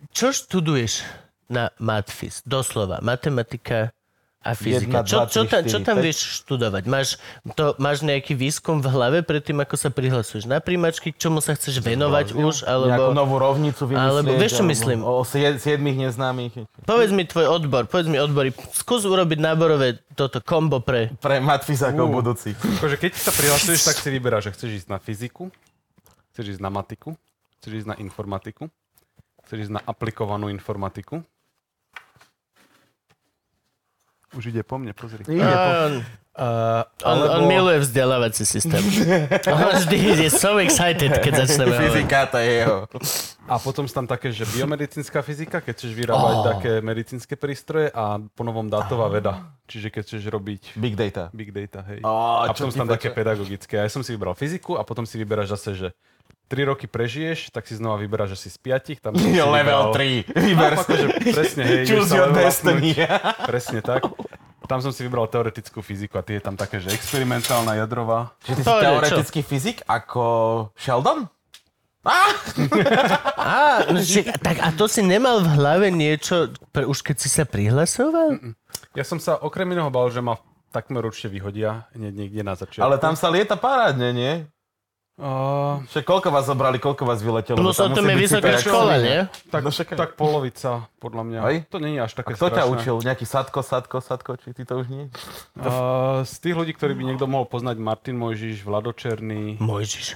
Čo 0.09 0.31
študuješ 0.31 1.03
na 1.47 1.73
matfis? 1.77 2.39
Doslova, 2.45 3.01
matematika 3.01 3.91
a 4.39 4.55
fyzika. 4.55 4.79
Jedna, 4.95 4.99
Čo, 5.03 5.17
dva, 5.17 5.25
čo, 5.25 5.41
tri, 5.41 5.49
tam, 5.49 5.61
čo 5.61 5.67
štyri, 5.69 5.83
tam 5.83 5.95
päť. 5.95 6.05
vieš 6.05 6.19
študovať? 6.39 6.83
Máš, 6.85 7.07
to, 7.53 7.75
máš 7.75 7.97
nejaký 8.01 8.33
výskum 8.33 8.79
v 8.79 8.87
hlave 8.87 9.19
predtým, 9.19 9.59
ako 9.59 9.75
sa 9.75 9.89
prihlasuješ 9.89 10.45
na 10.45 10.57
príjmačky, 10.57 11.11
k 11.11 11.19
čomu 11.19 11.37
sa 11.37 11.51
chceš 11.51 11.79
venovať 11.79 12.31
už? 12.31 12.63
Nejakú 12.63 12.71
Alebo 12.87 13.11
novú 13.11 13.35
rovnicu 13.35 13.83
vymyslieť. 13.85 14.07
alebo 14.15 14.31
vieš, 14.33 14.53
čo 14.53 14.57
alebo 14.57 14.71
myslím? 14.71 14.99
O 15.01 15.21
sie- 15.21 15.59
siedmých 15.59 15.97
neznámych. 16.01 16.55
povedz 16.83 17.11
mi 17.11 17.23
tvoj 17.23 17.51
odbor, 17.51 17.83
povedz 17.85 18.07
mi 18.07 18.15
odbory. 18.15 18.49
Skús 18.71 19.03
urobiť 19.03 19.37
náborové 19.37 19.87
toto 20.13 20.39
kombo 20.39 20.79
pre... 20.79 21.11
Pre 21.13 21.37
matfizákov 21.39 22.07
Ú. 22.07 22.15
budúcich. 22.15 22.55
akože 22.55 22.95
keď 22.95 23.11
sa 23.13 23.31
prihlasuješ, 23.31 23.81
tak 23.83 23.99
si 24.03 24.09
vyberáš, 24.09 24.43
že 24.45 24.51
chceš 24.55 24.69
ísť 24.77 24.87
na 24.87 24.97
fyziku, 24.97 25.51
chceš 26.31 26.55
ísť 26.55 26.61
na 26.61 26.71
matiku, 26.71 27.11
chceš 27.57 27.83
ísť 27.83 27.87
na 27.87 27.95
informatiku, 27.97 28.71
chceš 29.43 29.67
ísť 29.67 29.73
na 29.73 29.81
aplikovanú 29.83 30.47
informatiku, 30.47 31.19
Už 34.37 34.43
ide 34.47 34.61
po 34.61 34.77
mne, 34.77 34.93
pozri. 34.93 35.25
On, 35.25 36.05
Uh, 36.39 36.87
on, 37.03 37.19
on 37.19 37.51
miluje 37.51 37.83
vzdelávací 37.83 38.47
systém. 38.47 38.79
On 39.51 39.75
vždy 39.75 40.23
je 40.23 40.31
so 40.31 40.55
excited, 40.63 41.11
keď 41.19 41.43
začneme. 41.43 41.75
Fyzika, 41.75 42.31
to 42.31 42.39
je 42.39 42.63
jeho. 42.63 42.87
A 43.43 43.59
potom 43.59 43.83
sú 43.83 43.91
tam 43.91 44.07
také, 44.07 44.31
že 44.31 44.47
biomedicínska 44.47 45.19
fyzika, 45.19 45.59
keď 45.59 45.73
chceš 45.75 45.91
vyrábať 45.99 46.35
Oh. 46.39 46.45
také 46.55 46.71
medicínske 46.79 47.35
prístroje 47.35 47.91
a 47.91 48.23
ponovom 48.39 48.71
dátová 48.71 49.11
veda. 49.11 49.51
Čiže 49.67 49.91
keď 49.91 50.01
chceš 50.07 50.21
robiť 50.31 50.61
Big 50.79 50.95
data. 50.95 51.27
big 51.35 51.51
data, 51.51 51.83
hej. 51.91 51.99
Ó, 52.07 52.47
a 52.47 52.55
potom 52.55 52.71
sú 52.71 52.79
tam 52.79 52.87
také 52.87 53.11
pedagogické. 53.11 53.75
Ja 53.75 53.91
som 53.91 53.99
si 53.99 54.15
vybral 54.15 54.31
fyziku 54.31 54.79
a 54.79 54.87
potom 54.87 55.03
si 55.03 55.19
vyberáš 55.19 55.59
zase, 55.59 55.75
že 55.75 55.87
3 56.49 56.65
roky 56.65 56.89
prežiješ, 56.89 57.53
tak 57.53 57.69
si 57.69 57.77
znova 57.77 58.01
vyberáš 58.01 58.33
asi 58.33 58.49
z 58.49 58.57
5. 58.57 59.05
Tam 59.05 59.13
si 59.17 59.37
Level 59.37 59.93
vybral- 59.93 59.93
3. 59.93 60.33
Vyber 60.33 60.71
Áno, 60.73 60.81
akože 60.81 61.05
presne, 61.29 61.61
hej, 61.63 61.83
Choose 61.85 62.11
your 62.11 62.33
level 62.33 62.41
destiny. 62.41 62.89
Presne 63.45 63.79
tak. 63.85 64.01
Tam 64.65 64.81
som 64.81 64.93
si 64.93 65.01
vybral 65.01 65.25
teoretickú 65.25 65.81
fyziku 65.81 66.17
a 66.17 66.25
tie 66.25 66.37
je 66.37 66.43
tam 66.45 66.53
také, 66.53 66.77
že 66.77 66.93
experimentálna 66.93 67.73
jadrová. 67.77 68.33
Čiže 68.45 68.55
ty 68.57 68.63
To 68.65 68.69
si 68.69 68.75
je 68.75 68.85
teoretický 68.85 69.41
fyzik 69.41 69.77
ako 69.85 70.23
Sheldon? 70.77 71.25
Á, 72.05 73.83
no, 73.91 73.99
že, 73.99 74.23
tak 74.39 74.63
a 74.63 74.71
to 74.71 74.87
si 74.87 75.03
nemal 75.03 75.43
v 75.43 75.49
hlave 75.59 75.87
niečo, 75.91 76.49
pre, 76.71 76.87
už 76.87 77.03
keď 77.03 77.15
si 77.19 77.27
sa 77.27 77.43
prihlasoval? 77.43 78.39
Ja 78.95 79.03
som 79.03 79.19
sa 79.19 79.35
okrem 79.37 79.67
iného 79.69 79.91
bal, 79.91 80.07
že 80.09 80.23
ma 80.23 80.39
takmer 80.69 81.03
určite 81.03 81.33
vyhodia 81.33 81.89
hneď 81.97 82.13
niekde 82.13 82.41
na 82.45 82.53
začiatku. 82.55 82.85
Ale 82.85 83.01
tam 83.01 83.17
sa 83.17 83.27
lieta 83.27 83.57
parádne, 83.57 84.09
nie? 84.15 84.33
Uh, 85.19 85.83
Však 85.91 86.07
koľko 86.07 86.31
vás 86.31 86.47
zobrali, 86.47 86.79
koľko 86.79 87.03
vás 87.03 87.19
vyletelo? 87.19 87.59
Plus 87.59 87.75
o 87.75 87.91
Tam 87.91 88.07
je 88.07 88.23
super 88.23 88.55
škola, 88.55 89.03
nie? 89.03 89.19
tak, 89.51 89.61
No 89.61 89.69
však 89.69 89.91
aj. 89.91 89.97
tak 89.99 90.09
polovica, 90.15 90.87
podľa 90.95 91.23
mňa. 91.27 91.39
Hej? 91.43 91.55
To 91.67 91.77
nie 91.83 91.99
je 91.99 92.01
až 92.01 92.13
A 92.15 92.17
také 92.23 92.39
kto 92.39 92.47
ťa 92.47 92.63
strašné. 92.63 92.71
učil? 92.71 92.95
Nejaký 93.03 93.25
Sadko, 93.27 93.59
Sadko, 93.59 93.97
Sadko? 93.99 94.31
Či 94.39 94.55
ty 94.55 94.63
to 94.63 94.79
už 94.79 94.87
nie? 94.87 95.11
Uh, 95.59 96.23
z 96.23 96.33
tých 96.39 96.55
ľudí, 96.55 96.71
ktorí 96.71 96.95
by 96.95 97.03
niekto 97.03 97.27
mohol 97.27 97.43
poznať, 97.43 97.75
Martin 97.77 98.15
Mojžiš, 98.15 98.63
Vlado 98.63 98.95
Černý, 98.95 99.59
Mojžiš. 99.59 100.15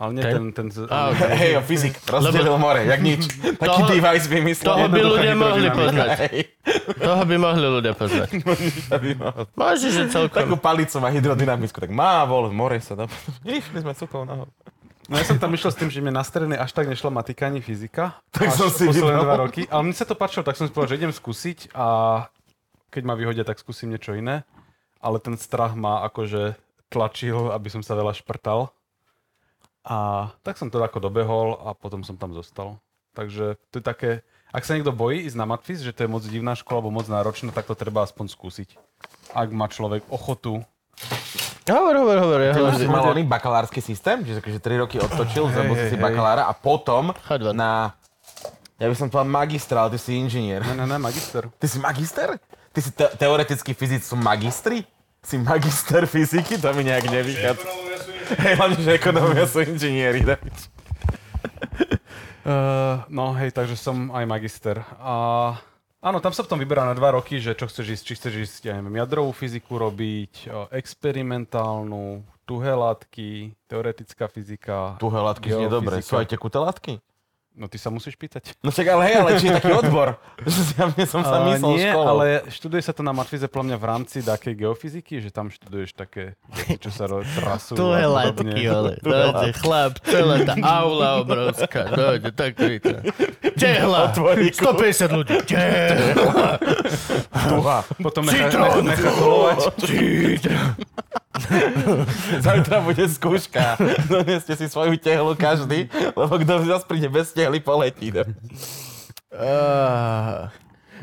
Ale 0.00 0.10
nie 0.16 0.22
Ten? 0.22 0.32
ten, 0.32 0.46
ten, 0.50 0.66
z, 0.66 0.88
Á, 0.88 1.12
Hej, 1.12 1.52
o 1.56 1.62
fyzik. 1.62 1.92
Rozdelil 2.02 2.56
more, 2.56 2.80
jak 2.82 3.00
nič. 3.00 3.28
Taký 3.62 3.68
Toho- 3.84 3.90
device 3.92 4.26
vymyslel. 4.26 4.64
Toho 4.66 4.86
by 4.88 5.00
ľudia 5.04 5.34
mohli 5.34 5.68
poznať. 5.68 6.08
Toho 6.96 7.22
by 7.22 7.36
mohli 7.36 7.66
ľudia 7.68 7.92
poznať. 7.92 8.28
Môžeš, 9.60 9.90
že 9.90 10.02
Takú 10.08 10.28
celkom. 10.32 10.56
palicu 10.56 10.96
má 10.98 11.08
hydrodynamickú, 11.08 11.76
tak 11.78 11.92
má 11.92 12.24
vol, 12.24 12.48
more 12.48 12.80
sa 12.80 12.96
dá. 12.96 13.04
Išli 13.44 13.78
sme 13.78 13.92
sukou 13.92 14.24
nahor. 14.24 14.48
No 15.04 15.18
ja 15.18 15.26
som 15.26 15.36
tam 15.36 15.50
išiel 15.50 15.68
s 15.68 15.78
tým, 15.78 15.90
že 15.90 15.98
mi 15.98 16.08
na 16.08 16.22
strednej 16.22 16.54
až 16.54 16.70
tak 16.70 16.86
nešla 16.86 17.10
matika 17.10 17.44
ani 17.44 17.58
fyzika. 17.58 18.22
Tak 18.30 18.54
som 18.54 18.70
si 18.70 18.86
posledné 18.86 19.10
vybral. 19.12 19.26
dva 19.26 19.36
roky. 19.42 19.62
Ale 19.66 19.82
mne 19.84 19.92
sa 19.92 20.06
to 20.06 20.14
páčilo, 20.14 20.40
tak 20.40 20.54
som 20.54 20.64
si 20.64 20.72
povedal, 20.72 20.94
že 20.94 21.02
idem 21.02 21.10
skúsiť 21.10 21.74
a 21.74 21.86
keď 22.88 23.02
ma 23.04 23.18
vyhodia, 23.18 23.42
tak 23.42 23.58
skúsim 23.58 23.90
niečo 23.90 24.14
iné. 24.14 24.46
Ale 25.02 25.18
ten 25.18 25.34
strach 25.34 25.74
ma 25.74 26.06
akože 26.06 26.54
tlačil, 26.86 27.50
aby 27.50 27.68
som 27.68 27.82
sa 27.82 27.94
veľa 27.94 28.14
šprtal. 28.14 28.70
A 29.84 30.28
tak 30.44 30.60
som 30.60 30.68
to 30.68 30.76
ako 30.80 31.00
dobehol 31.00 31.56
a 31.64 31.72
potom 31.72 32.04
som 32.04 32.16
tam 32.20 32.36
zostal. 32.36 32.76
Takže 33.16 33.56
to 33.72 33.80
je 33.80 33.84
také, 33.84 34.10
ak 34.52 34.62
sa 34.62 34.76
niekto 34.76 34.92
bojí 34.92 35.24
ísť 35.26 35.38
na 35.40 35.48
matfiz, 35.48 35.80
že 35.80 35.90
to 35.90 36.04
je 36.04 36.12
moc 36.12 36.22
divná 36.22 36.54
škola 36.54 36.84
alebo 36.84 36.94
moc 36.94 37.06
náročná, 37.08 37.50
tak 37.50 37.66
to 37.66 37.74
treba 37.74 38.04
aspoň 38.04 38.30
skúsiť. 38.30 38.68
Ak 39.32 39.48
má 39.50 39.66
človek 39.66 40.04
ochotu. 40.12 40.62
Hovor, 41.64 41.94
hovor, 41.96 42.18
hovor. 42.18 42.40
Ja 42.44 42.52
hovor. 42.54 42.76
si 42.76 42.86
mal 42.86 43.04
oný 43.08 43.24
bakalársky 43.24 43.80
systém, 43.80 44.20
čiže 44.26 44.42
akože 44.42 44.60
3 44.60 44.82
roky 44.84 44.96
odtočil, 45.00 45.48
Hej, 45.48 45.54
zabil 45.54 45.76
si 45.88 45.96
hej, 45.96 46.02
bakalára 46.02 46.50
a 46.50 46.52
potom 46.52 47.14
Choď 47.26 47.50
von. 47.50 47.56
na... 47.56 47.70
Ja 48.80 48.88
by 48.88 48.96
som 48.96 49.06
povedal 49.12 49.28
magistrál, 49.28 49.86
ty 49.92 50.00
si 50.00 50.16
inžinier. 50.16 50.64
Ne, 50.64 50.72
ne, 50.72 50.86
ne, 50.88 50.96
magister. 50.96 51.52
Ty 51.60 51.66
si 51.68 51.76
magister? 51.76 52.28
Ty 52.72 52.80
si 52.80 52.90
te- 52.96 53.12
teoretický 53.12 53.76
fyzik, 53.76 54.00
sú 54.00 54.16
magistri? 54.16 54.88
Si 55.20 55.36
magister 55.36 56.08
fyziky? 56.08 56.56
To 56.56 56.72
mi 56.72 56.88
nejak 56.88 57.04
nevychádza. 57.12 57.89
Hej, 58.38 58.54
hlavne, 58.54 58.78
že 58.78 58.92
ekonomia 58.94 59.44
sú 59.48 59.64
inžinieri. 59.66 60.22
David. 60.22 60.56
Uh, 62.40 63.04
no 63.12 63.36
hej, 63.36 63.52
takže 63.52 63.76
som 63.76 64.08
aj 64.10 64.24
magister. 64.24 64.80
A 64.96 65.14
áno, 66.00 66.18
tam 66.24 66.32
sa 66.32 66.40
potom 66.40 66.56
vyberá 66.56 66.88
na 66.88 66.96
dva 66.96 67.12
roky, 67.14 67.36
že 67.36 67.52
čo 67.52 67.68
chceš 67.68 68.00
ísť, 68.00 68.04
či 68.06 68.12
chceš 68.16 68.34
ísť, 68.48 68.60
ja 68.70 68.74
neviem, 68.80 68.96
jadrovú 68.96 69.36
fyziku 69.36 69.76
robiť, 69.76 70.48
o, 70.48 70.66
experimentálnu, 70.72 72.24
tuhé 72.48 72.72
látky, 72.72 73.52
teoretická 73.68 74.26
fyzika. 74.26 74.96
Tuhé 74.96 75.20
látky 75.20 75.52
znie 75.52 75.68
dobre. 75.68 76.00
Sú 76.00 76.16
aj 76.16 76.32
tekuté 76.32 76.56
látky? 76.56 76.98
No 77.60 77.68
ty 77.68 77.76
sa 77.76 77.92
musíš 77.92 78.16
pýtať. 78.16 78.56
No 78.64 78.72
však 78.72 78.88
ale 78.88 79.02
hej, 79.04 79.16
ale 79.20 79.30
či 79.36 79.52
je 79.52 79.60
taký 79.60 79.76
odbor? 79.76 80.16
ja 80.80 80.88
mne 80.88 81.04
som 81.04 81.20
sa 81.20 81.44
Ale 81.44 81.60
myslel 81.60 81.76
nie, 81.76 81.92
školou. 81.92 82.08
ale 82.08 82.24
študuje 82.48 82.80
sa 82.80 82.92
to 82.96 83.04
na 83.04 83.12
matfize 83.12 83.44
podľa 83.52 83.66
mňa 83.68 83.76
v 83.76 83.84
rámci 83.84 84.18
takej 84.24 84.54
geofyziky, 84.64 85.20
že 85.20 85.28
tam 85.28 85.52
študuješ 85.52 85.92
také 85.92 86.40
čo 86.80 86.88
sa 86.88 87.04
ro- 87.04 87.20
trasujú. 87.36 87.76
Tu 87.76 87.84
je 87.84 88.06
látky, 88.08 88.60
ale. 88.64 88.90
Dojde 89.04 89.52
chlap, 89.60 89.92
celá 90.08 90.36
tá 90.48 90.54
aula 90.56 91.20
obrovská. 91.20 91.82
Dojde, 91.92 92.32
tak 92.32 92.56
to 92.56 92.96
Tehla, 93.60 94.08
Otvoríku. 94.08 94.64
150 94.64 95.18
ľudí. 95.20 95.36
Tehla, 95.44 96.56
Tuha. 97.44 97.78
Potom 98.00 98.24
nechá, 98.24 98.48
nechá. 98.80 99.10
Zajtra 102.44 102.80
bude 102.84 103.04
skúška. 103.08 103.78
Doneste 104.06 104.54
si 104.56 104.66
svoju 104.68 104.98
tehlu 105.00 105.32
každý, 105.38 105.88
lebo 106.12 106.34
kto 106.36 106.52
zase 106.66 106.84
príde 106.86 107.08
bez 107.08 107.32
tehly, 107.50 107.58
poletí. 107.60 108.14
No. 108.14 108.22
Ah, 109.34 110.54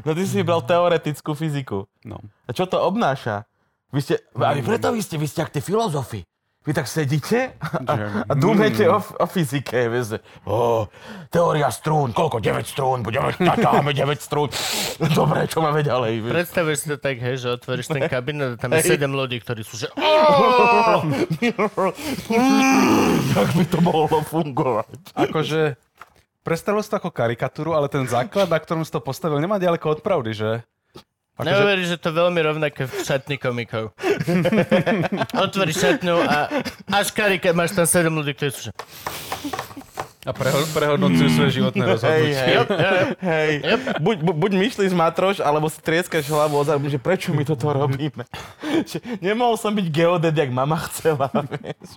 no 0.08 0.16
ty 0.16 0.24
si 0.24 0.40
vybral 0.40 0.64
teoretickú 0.64 1.36
fyziku. 1.36 1.92
No. 2.08 2.24
A 2.48 2.56
čo 2.56 2.64
to 2.64 2.80
obnáša? 2.80 3.44
Vy 3.92 4.00
ste, 4.04 4.16
a 4.36 4.56
vy 4.56 4.64
preto 4.64 4.96
vy 4.96 5.04
ste, 5.04 5.20
vy 5.20 5.28
ste 5.28 5.44
ak 5.44 5.52
tie 5.52 5.64
filozofi. 5.64 6.24
Vy 6.68 6.76
tak 6.76 6.84
sedíte 6.84 7.56
a, 7.88 8.28
a 8.28 8.34
dúmete 8.36 8.84
o, 8.92 9.00
o 9.00 9.26
fyzike. 9.32 9.88
Vieš, 9.88 10.20
že, 10.20 10.20
o, 10.44 10.92
teória 11.32 11.72
strún, 11.72 12.12
koľko? 12.12 12.44
9 12.44 12.68
strún, 12.68 13.08
budeme, 13.08 13.32
ťaháme 13.64 13.96
9 13.96 14.20
strún. 14.20 14.52
Dobre, 15.16 15.48
čo 15.48 15.64
máme 15.64 15.80
ďalej? 15.80 16.28
Vieš. 16.28 16.34
predstavuješ 16.36 16.78
si 16.84 16.88
to 16.92 17.00
tak, 17.00 17.24
hej, 17.24 17.40
že 17.40 17.56
otvoríš 17.56 17.88
ten 17.88 18.04
kabinet 18.12 18.60
a 18.60 18.68
tam 18.68 18.76
je 18.76 18.84
7 18.84 19.00
ľudí, 19.08 19.40
ktorí 19.40 19.64
sú, 19.64 19.80
že 19.80 19.88
Jak 23.32 23.50
by 23.56 23.64
to 23.72 23.80
mohlo 23.80 24.20
fungovať? 24.28 25.16
Akože, 25.16 25.80
predstavil 26.48 26.80
si 26.80 26.88
to 26.88 26.96
ako 26.96 27.12
karikatúru, 27.12 27.76
ale 27.76 27.92
ten 27.92 28.08
základ, 28.08 28.48
na 28.48 28.56
ktorom 28.56 28.88
si 28.88 28.92
to 28.96 29.04
postavil, 29.04 29.36
nemá 29.36 29.60
ďaleko 29.60 29.84
od 29.92 30.00
pravdy, 30.00 30.32
že? 30.32 30.52
Akože, 31.36 31.54
Neuveríš, 31.54 31.88
že 31.92 31.98
to 32.00 32.10
je 32.10 32.16
veľmi 32.18 32.40
rovnaké 32.40 32.88
v 32.88 32.94
šatni 33.04 33.36
komikov. 33.38 33.92
Otvoríš 35.46 35.78
šatňu 35.78 36.18
a 36.24 36.50
až 36.90 37.14
karike 37.14 37.52
máš 37.52 37.76
tam 37.76 37.86
7 37.86 38.10
ľudí, 38.10 38.34
ktorí 38.34 38.50
sú, 38.50 38.62
že 38.68 38.74
a 40.28 40.36
preho- 40.36 40.68
prehodnocujú 40.76 41.30
svoje 41.32 41.52
životné 41.56 41.80
Hej, 41.80 41.92
rozhodnutie. 41.96 42.36
hej, 42.36 42.52
Yep, 42.52 42.68
yep. 42.68 43.08
hej. 43.24 43.52
Yep. 43.64 43.82
Buď, 44.04 44.18
bu, 44.28 44.32
buď 44.36 44.52
myšlíš 44.60 44.92
matroš, 44.92 45.40
alebo 45.40 45.72
si 45.72 45.80
trieskaš 45.80 46.28
hlavu 46.28 46.60
o 46.60 46.64
že 46.68 47.00
prečo 47.00 47.32
my 47.32 47.48
toto 47.48 47.72
robíme. 47.72 48.28
Že 48.92 49.24
nemohol 49.24 49.56
som 49.56 49.72
byť 49.72 49.88
geodet, 49.88 50.36
jak 50.36 50.52
mama 50.52 50.84
chcela. 50.92 51.32
Vieš. 51.64 51.96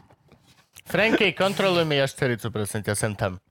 Franky, 0.86 1.34
kontroluj 1.34 1.82
mi 1.82 1.98
jaštericu, 1.98 2.54
prosím 2.54 2.86
ťa, 2.86 2.94
sem 2.94 3.18
tam. 3.18 3.42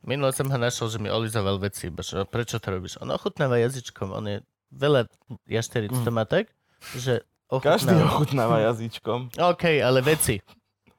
Minule 0.00 0.32
som 0.32 0.48
ho 0.48 0.56
našiel, 0.56 0.88
že 0.88 0.98
mi 0.98 1.12
olizoval 1.12 1.60
veci. 1.60 1.92
že 1.92 2.24
Prečo 2.24 2.56
to 2.56 2.68
robíš? 2.72 2.96
On 2.98 3.10
ochutnáva 3.12 3.60
jazyčkom. 3.60 4.12
On 4.12 4.24
je 4.24 4.40
veľa 4.72 5.04
jašteric 5.44 5.92
to 5.92 6.10
má 6.10 6.24
tak, 6.24 6.48
že 6.96 7.20
Každý 7.50 7.92
ochutnáva. 7.92 8.08
ochutnáva 8.08 8.56
jazyčkom. 8.64 9.18
OK, 9.36 9.64
ale 9.82 10.00
veci. 10.00 10.38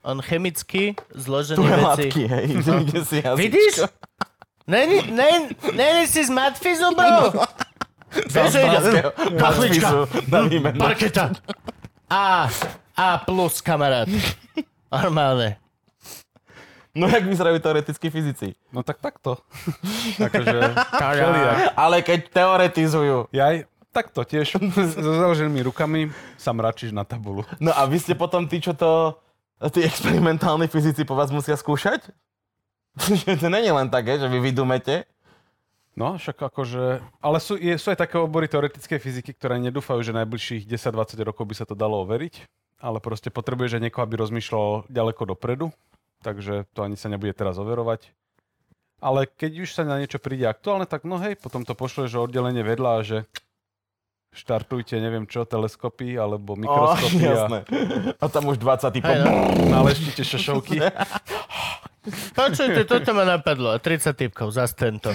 On 0.03 0.17
chemicky 0.21 0.93
zložený 1.13 1.61
veci. 1.63 1.81
látky, 1.85 2.23
hej. 2.27 2.45
Kde 2.61 2.99
si 3.05 3.17
jazyčko. 3.21 3.37
Vidíš? 3.37 3.73
Není, 4.67 4.97
není, 5.11 5.45
není 5.73 6.03
si 6.07 6.25
z 6.25 6.29
matfizu, 6.29 6.93
bro? 6.93 7.33
Vieš, 8.11 8.51
že 8.51 8.59
ide- 8.61 9.03
výmenu. 10.51 10.77
Parketa. 10.77 11.31
A, 12.11 12.49
A 12.91 13.17
plus, 13.23 13.63
kamarát. 13.63 14.05
Normálne. 14.91 15.57
No 16.91 17.07
jak 17.07 17.23
vyzerajú 17.23 17.63
teoretickí 17.63 18.11
fyzici? 18.11 18.51
No 18.75 18.83
tak 18.83 18.99
takto. 18.99 19.39
akože. 20.27 20.59
Ale 21.79 22.03
keď 22.03 22.19
teoretizujú. 22.27 23.31
Jaj, 23.31 23.63
takto 23.95 24.27
tiež. 24.27 24.59
So 24.91 24.99
založenými 24.99 25.63
rukami 25.71 26.11
sa 26.35 26.51
mračíš 26.51 26.91
na 26.91 27.07
tabulu. 27.07 27.47
No 27.63 27.71
a 27.71 27.87
vy 27.87 27.99
ste 27.99 28.15
potom 28.15 28.47
tí, 28.47 28.59
čo 28.59 28.75
to... 28.75 29.15
Tí 29.61 29.85
experimentálni 29.85 30.65
fyzici 30.65 31.05
po 31.05 31.13
vás 31.13 31.29
musia 31.29 31.53
skúšať? 31.55 32.09
To 33.39 33.47
není 33.47 33.71
len 33.71 33.87
také, 33.87 34.19
že 34.19 34.27
vy 34.27 34.51
vydumete. 34.51 35.07
No, 35.95 36.15
však 36.19 36.39
akože... 36.39 37.03
Ale 37.19 37.37
sú, 37.43 37.59
je, 37.59 37.75
sú 37.75 37.91
aj 37.91 38.03
také 38.03 38.15
obory 38.19 38.47
teoretickej 38.47 38.99
fyziky, 38.99 39.31
ktoré 39.35 39.59
nedúfajú, 39.59 39.99
že 40.03 40.15
najbližších 40.15 40.63
10-20 40.67 41.19
rokov 41.23 41.43
by 41.47 41.55
sa 41.55 41.63
to 41.67 41.75
dalo 41.75 42.03
overiť. 42.03 42.47
Ale 42.81 42.97
proste 43.03 43.29
potrebuješ 43.29 43.77
aj 43.77 43.83
niekoho, 43.87 44.03
aby 44.03 44.15
rozmýšľal 44.19 44.89
ďaleko 44.89 45.23
dopredu. 45.35 45.69
Takže 46.21 46.69
to 46.71 46.85
ani 46.85 46.95
sa 46.95 47.09
nebude 47.09 47.33
teraz 47.33 47.57
overovať. 47.57 48.13
Ale 49.01 49.25
keď 49.25 49.65
už 49.65 49.69
sa 49.73 49.81
na 49.81 49.97
niečo 49.97 50.21
príde 50.21 50.45
aktuálne, 50.45 50.85
tak 50.85 51.09
no 51.09 51.17
hej, 51.17 51.33
potom 51.33 51.65
to 51.65 51.73
pošleš 51.73 52.21
oddelenie 52.21 52.61
vedľa 52.61 52.91
a 52.93 53.01
že 53.01 53.17
štartujte, 54.31 54.95
neviem 55.01 55.27
čo, 55.27 55.43
teleskopy 55.43 56.15
alebo 56.15 56.55
Oh, 56.55 56.59
mikroskopy 56.61 57.23
a 57.25 57.31
jasné. 57.33 57.59
A 58.15 58.25
tam 58.29 58.47
už 58.47 58.61
20 58.61 58.95
typov. 58.95 59.15
No. 59.19 59.31
naleštite 59.67 60.21
šošovky. 60.23 60.77
Počujte, 62.33 62.81
toto 62.89 63.13
ma 63.13 63.21
napadlo. 63.37 63.77
30 63.77 64.17
typkov, 64.17 64.49
zas 64.49 64.73
tento. 64.73 65.13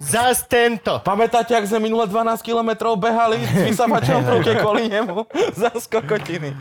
Zas 0.00 0.48
tento. 0.48 1.04
Pamätáte, 1.04 1.52
ak 1.52 1.68
sme 1.68 1.84
minule 1.84 2.08
12 2.08 2.40
kilometrov 2.40 2.96
behali 2.96 3.44
s 3.44 3.68
vysavačom 3.68 4.24
v 4.24 4.28
ruke 4.40 4.52
kvôli 4.56 4.88
nemu? 4.88 5.28
Za 5.60 5.76
skokotiny. 5.76 6.56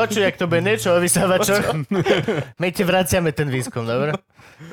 Počuj, 0.00 0.22
ak 0.26 0.36
to 0.36 0.50
bude 0.50 0.62
niečo 0.66 0.94
o 0.94 0.98
vysávačoch. 0.98 1.86
My 2.60 2.68
ti 2.74 2.82
vraciame 2.82 3.30
ten 3.30 3.46
výskum, 3.46 3.86
dobre? 3.86 4.18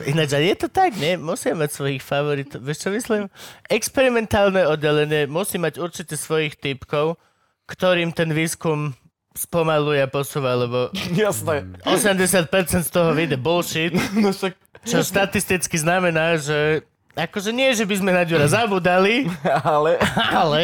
Ináč, 0.08 0.34
a 0.34 0.40
je 0.40 0.56
to 0.56 0.68
tak, 0.72 0.96
nie? 0.96 1.20
Musia 1.20 1.54
mať 1.54 1.70
svojich 1.76 2.02
favoritov. 2.02 2.64
Vieš, 2.64 2.88
čo 2.88 2.90
myslím? 2.96 3.28
Experimentálne 3.68 4.64
oddelenie 4.64 5.28
musí 5.28 5.60
mať 5.60 5.78
určite 5.78 6.16
svojich 6.16 6.56
typkov, 6.56 7.20
ktorým 7.68 8.16
ten 8.16 8.32
výskum 8.32 8.96
spomaluje 9.34 10.00
a 10.00 10.08
posúva, 10.08 10.54
lebo 10.54 10.94
Jasné. 11.18 11.66
80% 11.84 12.86
z 12.86 12.90
toho 12.94 13.12
vyjde 13.18 13.38
bullshit, 13.42 13.94
No 14.14 14.30
však, 14.30 14.54
čo 14.86 15.02
štatisticky 15.02 15.74
znamená, 15.82 16.38
že 16.38 16.86
akože 17.18 17.50
nie, 17.50 17.74
že 17.74 17.86
by 17.86 17.96
sme 17.98 18.12
na 18.14 18.24
Ďura 18.24 18.46
zabudali, 18.46 19.26
ale... 19.66 19.98
ale 20.32 20.62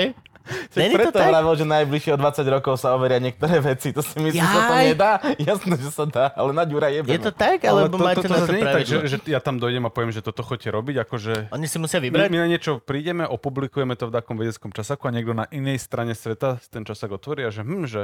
Není 0.75 0.93
to 0.93 0.97
preto 0.99 1.19
tak? 1.19 1.29
vravel, 1.29 1.53
že 1.55 1.65
najbližšie 1.65 2.11
o 2.13 2.17
20 2.17 2.55
rokov 2.55 2.73
sa 2.79 2.93
overia 2.93 3.19
niektoré 3.21 3.61
veci. 3.73 3.93
To 3.93 4.01
si 4.01 4.17
myslíš, 4.17 4.41
že 4.41 4.49
sa 4.49 4.61
to 4.65 4.75
nedá? 4.75 5.11
Jasné, 5.37 5.75
že 5.77 5.91
sa 5.91 6.05
dá, 6.09 6.25
ale 6.33 6.51
na 6.51 6.63
Ďura 6.65 6.89
jebeme. 6.89 7.13
je 7.15 7.21
to 7.21 7.33
tak, 7.33 7.63
alebo 7.63 7.95
máte 7.97 8.25
na 8.25 8.41
to 8.41 8.51
nie 8.51 8.61
je 8.61 8.73
tak, 8.73 8.83
že, 8.85 8.95
že 9.05 9.17
ja 9.29 9.39
tam 9.39 9.57
dojdem 9.57 9.83
a 9.85 9.91
poviem, 9.91 10.11
že 10.13 10.21
toto 10.21 10.41
chodte 10.41 10.69
robiť, 10.69 11.05
akože 11.05 11.33
Oni 11.53 11.65
si 11.65 11.77
musia 11.77 11.99
my, 11.99 12.09
vybrať? 12.09 12.29
my 12.29 12.37
na 12.39 12.47
niečo 12.47 12.81
prídeme, 12.81 13.23
opublikujeme 13.25 13.93
to 13.93 14.09
v 14.09 14.13
takom 14.13 14.35
vedeckom 14.37 14.71
časaku 14.71 15.09
a 15.09 15.11
niekto 15.13 15.33
na 15.33 15.45
inej 15.49 15.81
strane 15.81 16.13
sveta 16.13 16.61
ten 16.69 16.85
časak 16.85 17.09
otvorí 17.09 17.45
a 17.45 17.51
že 17.51 17.61
hm, 17.61 17.85
že 17.85 18.01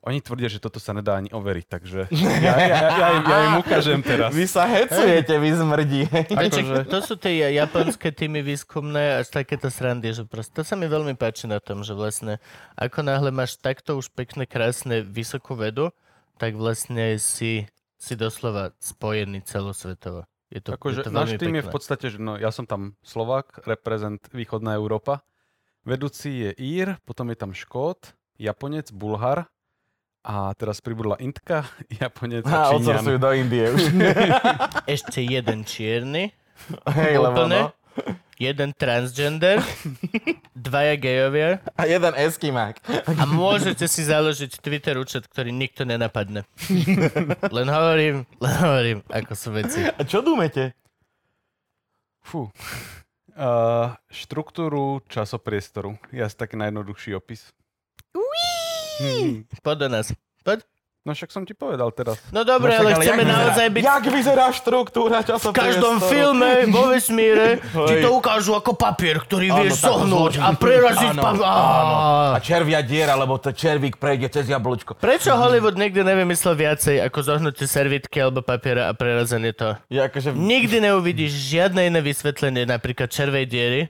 oni 0.00 0.24
tvrdia, 0.24 0.48
že 0.48 0.64
toto 0.64 0.80
sa 0.80 0.96
nedá 0.96 1.20
ani 1.20 1.28
overiť, 1.28 1.66
takže 1.68 2.00
ja, 2.08 2.32
ja, 2.40 2.56
ja, 2.56 2.80
ja, 2.88 3.06
im, 3.20 3.24
ja 3.28 3.38
im 3.52 3.54
ukážem 3.60 4.00
teraz. 4.00 4.32
Vy 4.32 4.48
sa 4.48 4.64
hecujete, 4.64 5.36
vy 5.36 5.50
zmrdí. 5.52 6.02
Akože... 6.08 6.88
To 6.88 7.04
sú 7.04 7.20
tie 7.20 7.52
japonské 7.52 8.08
týmy 8.08 8.40
výskumné 8.40 9.20
až 9.20 9.28
takéto 9.28 9.68
srandy, 9.68 10.16
že 10.16 10.24
proste 10.24 10.56
to 10.56 10.64
sa 10.64 10.72
mi 10.72 10.88
veľmi 10.88 11.20
páči 11.20 11.44
na 11.44 11.60
tom, 11.60 11.84
že 11.84 11.92
vlastne 11.92 12.40
ako 12.80 13.04
náhle 13.04 13.28
máš 13.28 13.60
takto 13.60 14.00
už 14.00 14.08
pekné, 14.16 14.48
krásne, 14.48 15.04
vysokú 15.04 15.52
vedu, 15.52 15.92
tak 16.40 16.56
vlastne 16.56 17.20
si, 17.20 17.68
si 18.00 18.14
doslova 18.16 18.72
spojený 18.80 19.44
celosvetovo. 19.44 20.24
Je 20.48 20.64
to, 20.64 20.74
je 20.74 20.76
Akože 20.80 21.00
to 21.04 21.12
náš 21.12 21.36
tým 21.36 21.60
je 21.60 21.62
v 21.62 21.68
pekné. 21.68 21.76
podstate, 21.76 22.06
že 22.08 22.18
no, 22.18 22.40
ja 22.40 22.48
som 22.48 22.64
tam 22.64 22.96
Slovák, 23.04 23.68
reprezent 23.68 24.24
východná 24.32 24.80
Európa. 24.80 25.20
Vedúci 25.84 26.48
je 26.48 26.50
Ír, 26.56 26.96
potom 27.04 27.28
je 27.28 27.36
tam 27.36 27.52
Škót, 27.52 28.16
Japonec, 28.40 28.88
Bulhar 28.96 29.52
a 30.20 30.52
teraz 30.52 30.80
pribudla 30.84 31.16
Indka, 31.16 31.64
Japonec 32.00 32.44
A 32.44 32.68
a 32.68 32.76
Číňan. 32.76 33.16
do 33.16 33.30
Indie 33.32 33.66
už. 33.72 33.82
Ešte 34.96 35.24
jeden 35.24 35.64
čierny, 35.64 36.32
Hej, 36.92 37.14
lebo 37.16 37.48
no. 37.48 37.72
jeden 38.36 38.76
transgender, 38.76 39.64
dvaja 40.52 40.94
gejovia 41.00 41.64
A 41.72 41.88
jeden 41.88 42.12
Eskimák. 42.12 42.84
a 43.08 43.24
môžete 43.24 43.88
si 43.88 44.04
založiť 44.04 44.60
Twitter 44.60 45.00
účet, 45.00 45.24
ktorý 45.24 45.52
nikto 45.52 45.88
nenapadne. 45.88 46.44
Len 47.56 47.68
hovorím, 47.68 48.16
len 48.38 48.54
hovorím, 48.60 48.98
ako 49.08 49.32
sú 49.32 49.48
veci. 49.56 49.80
A 49.88 50.00
čo 50.04 50.20
dúmete? 50.20 50.76
Fú. 52.20 52.52
Uh, 53.32 53.96
štruktúru 54.12 55.00
časopriestoru. 55.08 55.96
Je 56.12 56.20
asi 56.20 56.36
taký 56.36 56.60
najjednoduchší 56.60 57.16
opis. 57.16 57.48
Hmm. 59.00 59.48
Poď 59.64 59.76
do 59.78 59.88
nás. 59.88 60.06
Poď. 60.44 60.60
No 61.00 61.16
však 61.16 61.32
som 61.32 61.48
ti 61.48 61.56
povedal 61.56 61.88
teraz. 61.96 62.20
No 62.28 62.44
dobre, 62.44 62.76
však 62.76 62.80
ale 62.84 62.90
jak 62.92 63.00
chceme 63.08 63.24
naozaj 63.24 63.66
byť 63.72 63.82
Jak 63.88 64.04
vyzerá 64.12 64.52
štruktúra 64.52 65.24
v 65.24 65.32
časopriestoru? 65.32 65.56
každom 65.56 65.94
filme 66.04 66.68
vo 66.68 66.92
vesmíre 66.92 67.56
ti 67.64 67.94
to 68.04 68.08
ukážu 68.12 68.52
ako 68.52 68.76
papier, 68.76 69.16
ktorý 69.16 69.48
Áno, 69.48 69.64
vieš 69.64 69.80
zohnúť 69.80 70.44
a 70.44 70.52
preraziť 70.52 71.16
Áno, 71.16 71.40
áno. 71.40 71.94
A 72.36 72.38
červia 72.44 72.84
diera, 72.84 73.16
lebo 73.16 73.40
to 73.40 73.48
červík 73.48 73.96
prejde 73.96 74.28
cez 74.28 74.52
jablčko. 74.52 75.00
Prečo 75.00 75.32
Hollywood 75.32 75.80
nikdy 75.80 76.04
nevymyslel 76.04 76.52
viacej 76.52 77.00
ako 77.00 77.18
zohnutie 77.24 77.64
servitky 77.64 78.20
alebo 78.20 78.44
papiera 78.44 78.92
a 78.92 78.92
prerazenie 78.92 79.56
to? 79.56 79.80
Je 79.88 80.04
akože... 80.04 80.36
Nikdy 80.36 80.84
neuvidíš 80.84 81.32
žiadne 81.32 81.88
iné 81.88 82.04
vysvetlenie 82.04 82.68
napríklad 82.68 83.08
červej 83.08 83.48
diery 83.48 83.82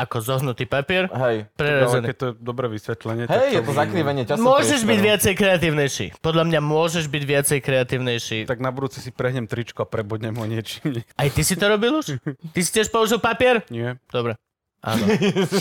ako 0.00 0.16
zohnutý 0.18 0.64
papier, 0.64 1.06
Hej. 1.06 1.44
Ale 1.44 1.54
prerazený. 1.54 2.04
keď 2.08 2.16
to 2.16 2.24
je 2.26 2.34
dobré 2.40 2.66
vysvetlenie, 2.66 3.24
tak 3.24 3.36
Hej, 3.36 3.48
je 3.52 3.60
to 3.60 3.72
zakrivenie 3.72 4.22
časopriestoru. 4.24 4.56
Môžeš 4.56 4.80
byť 4.82 4.98
viacej 4.98 5.32
kreatívnejší. 5.34 6.06
Podľa 6.18 6.44
mňa 6.48 6.60
môžeš 6.60 7.04
byť 7.06 7.22
viacej 7.22 7.58
kreatívnejší. 7.60 8.38
Tak 8.48 8.58
na 8.58 8.70
budúce 8.70 8.98
si 8.98 9.10
prehnem 9.10 9.44
tričko 9.44 9.84
a 9.84 9.86
prebodnem 9.86 10.32
ho 10.32 10.44
niečím. 10.44 11.04
Aj 11.20 11.28
ty 11.28 11.42
si 11.42 11.54
to 11.54 11.68
robil 11.68 12.00
už? 12.00 12.16
Ty 12.50 12.60
si 12.60 12.70
tiež 12.72 12.88
použil 12.88 13.20
papier? 13.20 13.60
Nie. 13.68 14.00
Dobre. 14.08 14.40
Áno. 14.80 15.04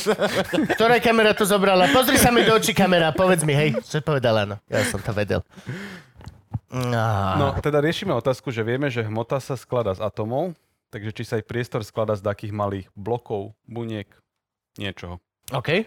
Ktorá 0.79 1.03
kamera 1.03 1.35
to 1.35 1.43
zobrala? 1.43 1.91
Pozri 1.91 2.15
sa 2.15 2.31
mi 2.31 2.47
do 2.47 2.55
očí 2.55 2.71
kamera, 2.71 3.11
povedz 3.11 3.43
mi, 3.43 3.51
hej, 3.51 3.75
čo 3.83 3.99
povedala, 3.99 4.47
áno. 4.47 4.55
Ja 4.71 4.79
som 4.87 5.03
to 5.03 5.11
vedel. 5.11 5.43
No, 6.71 7.35
No, 7.35 7.47
teda 7.59 7.81
riešime 7.81 8.13
otázku, 8.13 8.47
že 8.47 8.61
vieme, 8.61 8.87
že 8.87 9.01
hmota 9.01 9.41
sa 9.41 9.57
skladá 9.57 9.91
z 9.91 9.99
atomov, 9.99 10.53
takže 10.87 11.11
či 11.11 11.23
sa 11.25 11.35
aj 11.35 11.49
priestor 11.49 11.81
skladá 11.81 12.13
z 12.13 12.23
takých 12.23 12.53
malých 12.53 12.87
blokov, 12.93 13.57
buniek, 13.65 14.07
niečoho. 14.79 15.19
OK. 15.51 15.83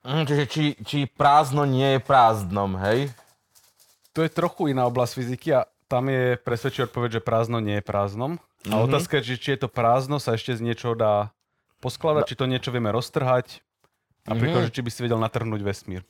Mm, 0.00 0.24
Čiže 0.24 0.44
či, 0.46 0.64
či 0.80 0.98
prázdno 1.04 1.64
nie 1.64 1.92
je 1.92 2.00
prázdnom, 2.00 2.78
hej? 2.80 3.10
To 4.12 4.22
je 4.22 4.30
trochu 4.30 4.70
iná 4.70 4.86
oblasť 4.86 5.12
fyziky 5.14 5.48
a 5.52 5.60
tam 5.84 6.06
je 6.06 6.38
presvedčí 6.38 6.80
odpoveď, 6.82 7.18
že 7.18 7.22
prázdno 7.22 7.58
nie 7.58 7.74
je 7.74 7.84
prázdnom. 7.84 8.38
A 8.64 8.76
Mhm. 8.76 8.84
otázka 8.86 9.18
je, 9.18 9.34
že 9.34 9.36
či 9.36 9.48
je 9.50 9.60
to 9.60 9.68
prázdno, 9.68 10.16
sa 10.16 10.32
ešte 10.32 10.52
z 10.52 10.62
niečoho 10.62 10.94
dá 10.94 11.34
poskladať, 11.78 12.24
či 12.26 12.34
to 12.34 12.44
niečo 12.44 12.68
vieme 12.68 12.88
roztrhať. 12.88 13.60
Napríklad, 14.22 14.60
Mhm. 14.62 14.66
že 14.68 14.74
či 14.74 14.80
by 14.80 14.90
si 14.90 15.00
vedel 15.00 15.18
natrhnúť 15.18 15.60
vesmír. 15.60 16.04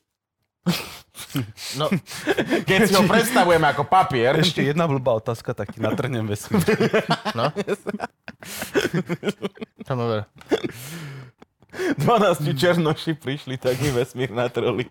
No, 1.76 1.86
Keď 2.64 2.78
si 2.82 2.92
ho 2.92 3.02
predstavujeme 3.02 3.66
ako 3.66 3.84
papier, 3.84 4.34
Ešte 4.36 4.62
jedna 4.62 4.84
blbá 4.84 5.14
otázka, 5.14 5.52
tak 5.52 5.70
ti 5.70 5.78
natrhnem 5.78 6.24
vesmír. 6.24 6.62
no. 7.38 7.50
Ver. 9.86 10.24
12 11.98 12.50
černoši 12.54 13.14
prišli, 13.14 13.56
tak 13.56 13.80
mi 13.80 13.90
vesmír 13.94 14.30
natroli. 14.30 14.86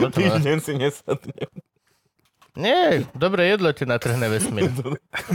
No. 0.00 0.08
Týždeň 0.08 0.56
si 0.60 0.72
nesadnem. 0.76 1.50
Nie, 2.56 3.04
dobré 3.12 3.52
jedlo 3.52 3.68
ti 3.76 3.84
natrhne 3.84 4.32
vesmír. 4.32 4.72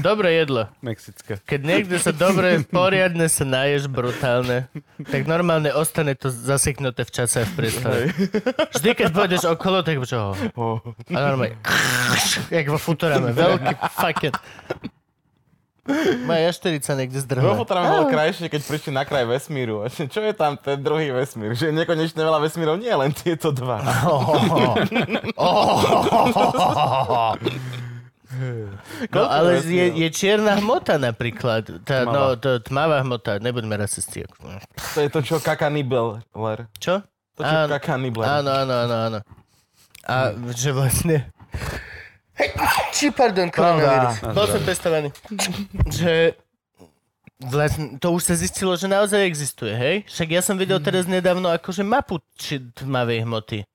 Dobré 0.01 0.41
jedlo. 0.41 0.73
Mexické. 0.81 1.37
Keď 1.45 1.61
niekde 1.61 2.01
sa 2.01 2.09
dobre, 2.09 2.65
poriadne 2.65 3.29
sa 3.29 3.45
naješ 3.45 3.85
brutálne, 3.85 4.65
tak 5.05 5.29
normálne 5.29 5.69
ostane 5.69 6.17
to 6.17 6.33
zaseknuté 6.33 7.05
v 7.05 7.13
čase 7.13 7.45
a 7.45 7.45
v 7.45 7.53
priestore. 7.53 8.09
Vždy, 8.73 8.89
keď 8.97 9.07
pôjdeš 9.13 9.45
okolo, 9.45 9.85
tak 9.85 10.01
čo? 10.01 10.33
A 11.13 11.17
normálne, 11.21 11.61
jak 12.49 12.65
vo 12.65 12.81
Futurame, 12.81 13.37
veľký 13.37 13.73
fucking... 14.01 14.33
Moja 16.29 16.53
jašterica 16.53 16.93
niekde 16.93 17.17
zdrhla. 17.25 17.57
Futurame 17.57 17.89
bolo 17.89 18.05
krajšie, 18.05 18.53
keď 18.53 18.61
prišli 18.61 18.91
na 18.93 19.01
kraj 19.01 19.25
vesmíru. 19.25 19.81
Čo 20.13 20.21
je 20.21 20.33
tam 20.37 20.53
ten 20.53 20.77
druhý 20.77 21.09
vesmír? 21.09 21.57
Že 21.57 21.73
je 21.73 21.73
nekonečne 21.73 22.21
veľa 22.21 22.37
vesmírov? 22.37 22.77
Nie, 22.77 22.93
len 22.93 23.09
tieto 23.13 23.49
dva. 23.49 23.81
No 29.11 29.27
ale 29.27 29.59
je, 29.59 29.85
je 29.91 30.07
čierna 30.07 30.55
hmota 30.55 30.95
napríklad. 30.95 31.83
Tá, 31.83 32.07
no, 32.07 32.39
to 32.39 32.63
tmavá 32.63 33.03
hmota, 33.03 33.43
nebuďme 33.43 33.75
rasisti. 33.75 34.23
To 34.95 34.99
je 35.03 35.09
to, 35.11 35.19
čo 35.19 35.35
kaká 35.43 35.67
Nibler. 35.67 36.23
Čo? 36.79 37.03
To, 37.35 37.41
čo 37.43 37.55
kaká 37.67 37.99
Nibler. 37.99 38.23
Áno, 38.39 38.51
áno, 38.55 38.73
áno, 38.87 38.95
áno. 38.95 39.19
A 40.07 40.33
že 40.55 40.71
vlastne... 40.73 41.29
Či, 43.01 43.09
pardon, 43.09 43.49
koronavírus. 43.49 44.21
Bol 44.29 44.45
som 44.45 44.61
testovaný. 44.61 45.09
Že 45.89 46.37
vlastne, 47.41 47.97
to 47.97 48.13
už 48.13 48.21
sa 48.29 48.35
zistilo, 48.37 48.77
že 48.77 48.85
naozaj 48.85 49.25
existuje, 49.25 49.73
hej? 49.73 49.95
Však 50.05 50.27
ja 50.29 50.41
som 50.45 50.53
videl 50.53 50.77
teraz 50.77 51.09
nedávno 51.09 51.49
akože 51.49 51.81
mapu 51.81 52.21
či 52.37 52.61
tmavej 52.61 53.25
hmoty. 53.25 53.65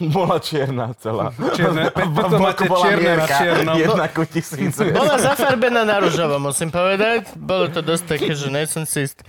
Bola 0.00 0.40
čierna 0.40 0.96
celá. 0.96 1.30
Čierne, 1.52 1.92
V 1.92 2.16
preto 2.16 2.36
máte 2.40 2.64
čierne 2.64 3.12
na 3.12 3.26
čiernom. 3.28 3.76
Jedna 3.76 4.06
ku 4.08 4.24
tisícu. 4.24 4.88
Bola 4.88 5.20
zafarbená 5.20 5.84
na 5.84 6.00
ružovo, 6.00 6.40
musím 6.40 6.72
povedať. 6.72 7.28
Bolo 7.36 7.68
to 7.68 7.84
dosť 7.84 8.16
také, 8.16 8.32
že 8.32 8.48
nejsem 8.48 8.88
si 8.88 9.04
istý. 9.04 9.22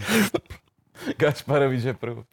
Gašparovič 1.19 1.83
je 1.83 1.93
prvý. 1.93 2.23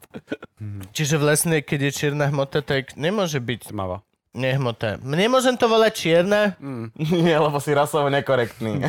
Čiže 0.95 1.19
vlastne, 1.19 1.59
keď 1.59 1.91
je 1.91 1.93
čierna 1.93 2.31
hmota, 2.31 2.63
tak 2.63 2.95
nemôže 2.95 3.43
byť 3.43 3.75
Tmavá. 3.75 4.07
Nehmota. 4.35 4.99
Nemôžem 5.03 5.55
to 5.59 5.67
volať 5.67 5.93
čierna? 5.95 6.55
Nie, 6.97 7.37
lebo 7.39 7.59
si 7.59 7.75
rasovo 7.75 8.07
nekorektný. 8.09 8.87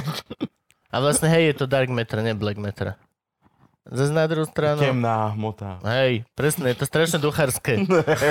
A 0.91 0.95
vlastne, 0.99 1.31
hej, 1.31 1.55
je 1.55 1.63
to 1.63 1.65
dark 1.65 1.87
matter, 1.87 2.19
nie 2.19 2.35
black 2.35 2.59
matter. 2.59 2.99
Zase 3.81 4.13
na 4.13 4.29
druhú 4.29 4.45
stranu. 4.45 4.77
Temná 4.77 5.33
hmota. 5.33 5.81
Hej, 5.81 6.21
presne, 6.37 6.69
je 6.69 6.77
to 6.77 6.85
strašne 6.85 7.17
duchárske. 7.17 7.81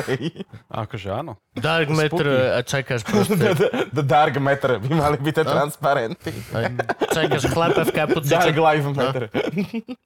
Akože 0.71 1.11
áno. 1.11 1.43
Dark 1.59 1.91
matter 1.91 2.55
a 2.55 2.63
čakáš 2.63 3.03
proste. 3.11 3.59
The 3.91 4.05
Dark 4.07 4.39
Matter 4.39 4.79
by 4.79 4.91
mali 4.95 5.19
byť 5.19 5.35
tie 5.35 5.45
transparenty. 5.45 6.31
Hej. 6.55 6.65
Čakáš 7.11 7.51
chlapa 7.51 7.83
v 7.83 7.93
kapuci. 7.93 8.31
Dark 8.31 8.55
Čak... 8.55 8.63
Life 8.63 8.89
Matter. 8.95 9.25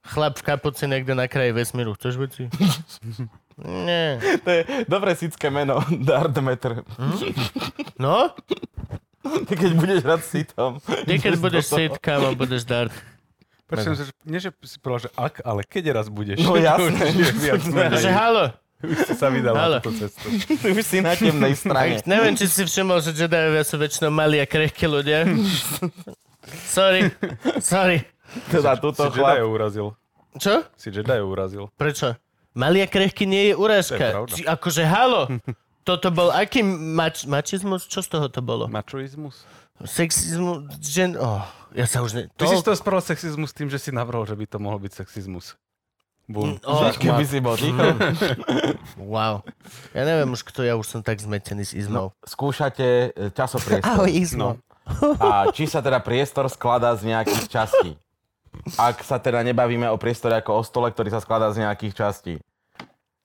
Chlap 0.01 0.33
v 0.41 0.43
kapuci 0.49 0.83
niekde 0.89 1.13
na 1.13 1.29
kraji 1.29 1.53
vesmíru. 1.53 1.93
Chceš 1.93 2.13
veci? 2.17 2.49
Nie. 3.55 4.19
To 4.43 4.49
je 4.51 4.61
dobré 4.85 5.15
sícké 5.15 5.47
meno. 5.47 5.79
Dark 6.07 6.35
Matter. 6.39 6.83
No, 7.95 8.35
Ty 9.25 9.53
keď 9.57 9.71
budeš 9.73 9.99
hrať 10.05 10.21
sitom. 10.21 10.71
ty 11.07 11.17
keď 11.17 11.33
budeš 11.41 11.65
sit, 11.65 11.93
kámo, 11.97 12.37
budeš 12.37 12.61
dart. 12.61 12.93
Prečo, 13.65 13.97
že, 13.97 14.13
nie, 14.21 14.37
že 14.37 14.53
si 14.61 14.77
povedal, 14.77 15.09
že 15.09 15.11
ak, 15.17 15.41
ale 15.41 15.65
keď 15.65 15.97
raz 15.97 16.07
budeš. 16.13 16.37
No 16.37 16.53
jasné. 16.61 17.09
Takže 17.89 18.11
halo. 18.13 18.53
Už 18.85 18.97
si 19.01 19.15
sa 19.17 19.33
vydal 19.33 19.57
na 19.57 19.81
túto 19.81 19.97
cestu. 19.97 20.29
Ty 20.61 20.67
už 20.69 20.85
si 20.85 21.01
na 21.01 21.17
temnej 21.17 21.57
strane. 21.57 21.97
Ak, 21.97 22.05
neviem, 22.11 22.37
či 22.37 22.45
si 22.45 22.61
všimol, 22.61 23.01
že 23.01 23.17
Jediovia 23.17 23.65
sú 23.65 23.81
väčšinou 23.81 24.13
malí 24.13 24.37
a 24.37 24.45
krehkí 24.45 24.85
ľudia. 24.85 25.25
Sorry. 26.69 27.09
Sorry. 27.57 28.05
Teda 28.53 28.77
túto 28.77 29.01
Si 29.01 29.09
Jedi 29.09 29.17
chlap. 29.17 29.49
urazil. 29.49 29.87
Čo? 30.37 30.61
Si 30.77 30.93
Jedi 30.93 31.17
urazil. 31.17 31.71
Prečo? 31.73 32.13
Malý 32.55 32.81
a 32.81 32.87
krehký 32.87 33.27
nie 33.27 33.51
je 33.51 33.53
To 33.53 33.59
je 33.59 33.63
urážka. 33.63 34.05
Či, 34.31 34.41
akože 34.47 34.83
halo. 34.87 35.27
Toto 35.85 36.09
bol 36.09 36.33
aký 36.33 36.65
mač, 36.65 37.29
mačizmus? 37.29 37.85
Čo 37.85 38.01
z 38.01 38.07
toho 38.15 38.25
to 38.31 38.41
bolo? 38.41 38.65
Mačoizmus. 38.65 39.45
Sexizmus? 39.83 40.65
Gen... 40.81 41.19
Oh, 41.19 41.45
ja 41.75 41.85
sa 41.85 42.01
už 42.01 42.11
ne... 42.15 42.21
Ty 42.33 42.47
si 42.49 42.57
toho 42.63 42.73
spravil 42.73 43.03
sexizmus 43.03 43.51
tým, 43.51 43.67
že 43.67 43.77
si 43.77 43.91
navrhol, 43.91 44.25
že 44.25 44.33
by 44.33 44.49
to 44.49 44.57
mohol 44.57 44.79
byť 44.81 45.03
sexizmus. 45.03 45.59
Bum. 46.25 46.57
Oh, 46.65 46.89
Keby 46.89 47.21
si 47.21 47.37
bol 47.37 47.53
ticho. 47.53 47.77
wow. 49.13 49.45
Ja 49.93 50.03
neviem 50.09 50.33
už 50.33 50.41
kto, 50.41 50.65
ja 50.65 50.73
už 50.73 50.89
som 50.89 51.01
tak 51.05 51.21
zmetený 51.21 51.69
s 51.69 51.77
izmou. 51.77 52.17
Skúšate 52.25 53.13
e, 53.13 53.29
časopriestor. 53.29 54.09
Izmo. 54.09 54.57
A 55.21 55.53
či 55.53 55.69
sa 55.69 55.85
teda 55.85 56.01
priestor 56.01 56.49
skladá 56.49 56.97
z 56.97 57.13
nejakých 57.13 57.45
častí. 57.45 57.93
Ak 58.77 59.03
sa 59.03 59.17
teda 59.17 59.41
nebavíme 59.41 59.87
o 59.89 59.97
priestore 59.97 60.39
ako 60.39 60.59
o 60.59 60.63
stole, 60.63 60.89
ktorý 60.89 61.09
sa 61.09 61.19
skladá 61.19 61.51
z 61.51 61.63
nejakých 61.63 61.93
častí. 61.95 62.33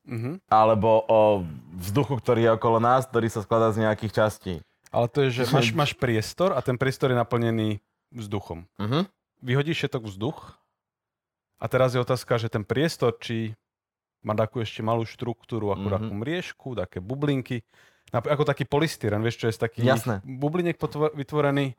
Mhm. 0.09 0.43
Alebo 0.49 1.05
o 1.07 1.45
vzduchu, 1.76 2.18
ktorý 2.18 2.41
je 2.49 2.51
okolo 2.57 2.78
nás, 2.81 3.07
ktorý 3.07 3.28
sa 3.31 3.45
skladá 3.45 3.70
z 3.70 3.85
nejakých 3.87 4.12
častí. 4.16 4.55
Ale 4.91 5.07
to 5.07 5.22
je, 5.22 5.31
že 5.31 5.55
máš, 5.55 5.70
máš 5.70 5.93
priestor 5.95 6.51
a 6.51 6.61
ten 6.64 6.74
priestor 6.74 7.14
je 7.14 7.18
naplnený 7.20 7.78
vzduchom. 8.11 8.66
Uh-huh. 8.74 9.07
Vyhodíš 9.39 9.87
všetok 9.87 10.03
vzduch 10.11 10.59
a 11.62 11.64
teraz 11.70 11.95
je 11.95 12.03
otázka, 12.03 12.43
že 12.43 12.51
ten 12.51 12.66
priestor, 12.66 13.14
či 13.22 13.55
má 14.26 14.35
takú 14.35 14.59
ešte 14.59 14.83
malú 14.83 15.07
štruktúru, 15.07 15.70
ako 15.70 15.87
Mhm. 15.87 15.95
takú 15.95 16.12
mriežku, 16.12 16.68
také 16.74 16.99
bublinky, 16.99 17.62
ako 18.11 18.43
taký 18.43 18.66
polystyren, 18.66 19.22
vieš, 19.22 19.39
čo 19.39 19.47
je 19.47 19.55
z 19.55 19.61
takých 19.62 19.87
Jasné. 19.95 20.14
bubliniek 20.26 20.74
vytvorený, 21.14 21.78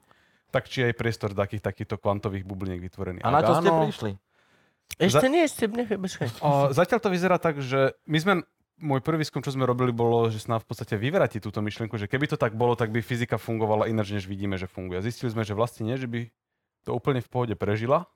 tak 0.52 0.68
či 0.68 0.86
aj 0.86 0.93
priestor 0.99 1.32
takých 1.32 1.64
takýchto 1.64 1.95
kvantových 1.95 2.43
bubliniek 2.43 2.84
vytvorený. 2.84 3.24
A 3.24 3.32
na 3.32 3.41
čo 3.41 3.58
ste 3.58 3.72
áno, 3.72 3.88
prišli? 3.88 4.12
Ešte 4.99 5.28
nie, 5.32 5.47
ešte 5.47 5.66
nechaj. 5.72 5.97
O, 6.43 6.76
zatiaľ 6.76 6.99
to 6.99 7.10
vyzerá 7.10 7.39
tak, 7.39 7.64
že 7.64 7.95
my 8.04 8.18
sme, 8.20 8.34
môj 8.76 8.99
prvý 8.99 9.24
výskum, 9.24 9.39
čo 9.39 9.56
sme 9.56 9.64
robili, 9.64 9.95
bolo, 9.95 10.28
že 10.28 10.43
sa 10.43 10.58
nám 10.58 10.68
v 10.68 10.68
podstate 10.68 10.99
vyvráti 10.99 11.39
túto 11.39 11.64
myšlienku, 11.64 11.95
že 11.95 12.12
keby 12.12 12.28
to 12.28 12.36
tak 12.36 12.60
bolo, 12.60 12.76
tak 12.76 12.91
by 12.91 12.99
fyzika 12.99 13.39
fungovala 13.39 13.88
ináč, 13.88 14.12
než 14.12 14.28
vidíme, 14.28 14.60
že 14.60 14.68
funguje. 14.68 14.99
Zistili 14.99 15.32
sme, 15.32 15.47
že 15.47 15.56
vlastne 15.56 15.88
nie, 15.88 15.95
že 15.95 16.12
by 16.12 16.28
to 16.84 16.91
úplne 16.91 17.24
v 17.24 17.30
pohode 17.32 17.56
prežila. 17.56 18.12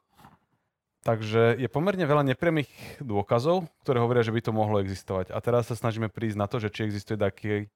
Takže 1.06 1.62
je 1.62 1.70
pomerne 1.70 2.02
veľa 2.02 2.26
nepriamých 2.34 2.98
dôkazov, 2.98 3.70
ktoré 3.86 4.02
hovoria, 4.02 4.26
že 4.26 4.34
by 4.34 4.42
to 4.42 4.50
mohlo 4.50 4.82
existovať. 4.82 5.30
A 5.30 5.38
teraz 5.38 5.70
sa 5.70 5.78
snažíme 5.78 6.10
prísť 6.10 6.38
na 6.42 6.50
to, 6.50 6.58
že 6.58 6.74
či 6.74 6.90
existuje 6.90 7.14
taký 7.14 7.70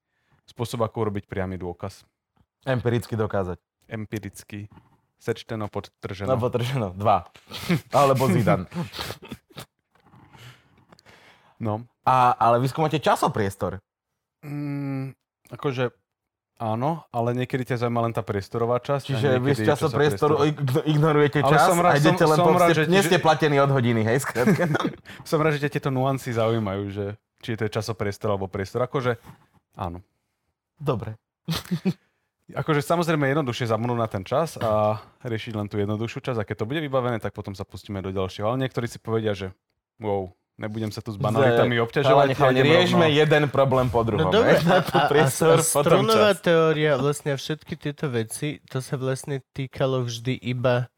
spôsob, 0.50 0.82
ako 0.82 1.06
urobiť 1.06 1.30
priamy 1.30 1.62
dôkaz. 1.62 2.10
Empiricky 2.66 3.14
dokázať. 3.14 3.62
Empiricky. 3.90 4.70
Sečteno, 5.18 5.68
podtrženo. 5.68 6.30
No 6.30 6.38
potrženo, 6.38 6.94
dva. 6.94 7.28
Alebo 7.92 8.30
Zidane. 8.30 8.70
No. 11.60 11.84
A, 12.02 12.32
ale 12.32 12.58
vy 12.58 12.68
skúmate 12.68 12.98
časopriestor. 12.98 13.84
Mm, 14.40 15.12
akože 15.50 15.92
áno, 16.56 17.04
ale 17.10 17.36
niekedy 17.36 17.68
ťa 17.68 17.84
zaujíma 17.84 18.00
len 18.02 18.14
tá 18.14 18.24
priestorová 18.24 18.80
časť. 18.80 19.04
Čiže 19.06 19.28
vy 19.38 19.52
z 19.54 19.68
časopriestoru 19.68 20.36
časopriestor- 20.38 20.48
ig- 20.48 20.88
ignorujete 20.88 21.40
Ale 21.42 21.52
čas 21.52 21.62
som 21.66 21.78
rád- 21.78 21.92
a 21.92 22.00
idete 22.00 22.16
som- 22.18 22.30
len 22.30 22.38
som 22.38 22.46
po... 22.46 22.56
rád, 22.56 22.70
ste, 22.70 22.76
že- 22.78 22.88
nie 22.88 23.02
ste 23.02 23.18
platení 23.18 23.58
od 23.58 23.70
hodiny, 23.70 24.02
hej. 24.02 24.18
Som 25.30 25.40
rád, 25.40 25.60
že 25.60 25.68
ťa 25.68 25.74
tieto 25.74 25.92
nuancy 25.92 26.32
zaujímajú, 26.32 26.84
že 26.90 27.06
či 27.40 27.56
to 27.56 27.68
je 27.68 27.72
časopriestor 27.72 28.32
alebo 28.32 28.48
priestor. 28.48 28.80
Akože 28.82 29.20
áno. 29.76 30.00
Dobre. 30.78 31.20
Akože 32.50 32.82
samozrejme 32.82 33.30
jednoduchšie 33.30 33.70
zabudnúť 33.70 34.00
na 34.00 34.10
ten 34.10 34.24
čas 34.24 34.58
a 34.58 34.98
riešiť 35.22 35.54
len 35.54 35.68
tú 35.68 35.78
jednoduchšiu 35.78 36.20
časť. 36.20 36.40
A 36.42 36.48
keď 36.48 36.56
to 36.58 36.70
bude 36.70 36.82
vybavené, 36.82 37.18
tak 37.18 37.32
potom 37.32 37.54
sa 37.54 37.62
pustíme 37.62 38.00
do 38.00 38.10
ďalšieho. 38.10 38.50
Ale 38.50 38.58
niektorí 38.60 38.90
si 38.90 38.98
povedia, 38.98 39.38
že 39.38 39.54
wow, 39.98 40.34
nebudem 40.58 40.90
sa 40.90 41.00
tu 41.00 41.14
s 41.14 41.18
banalitami 41.18 41.78
obťažovať. 41.78 42.28
Chalani, 42.34 42.60
idem 42.60 42.68
riešme 42.68 43.06
rovno- 43.06 43.16
jeden 43.16 43.44
problém 43.48 43.88
po 43.88 44.02
No 44.02 44.08
druhom. 44.10 44.32
dobre, 44.34 44.58
hej. 44.58 44.66
a, 44.66 44.82
a, 44.82 44.82
a, 44.82 45.08
priestor, 45.08 45.58
a 45.62 46.34
čas. 46.34 46.42
teória, 46.42 46.98
vlastne 46.98 47.32
všetky 47.34 47.74
tieto 47.78 48.10
veci, 48.10 48.60
to 48.66 48.82
sa 48.82 48.98
vlastne 48.98 49.46
týkalo 49.54 50.04
vždy 50.04 50.36
iba 50.42 50.90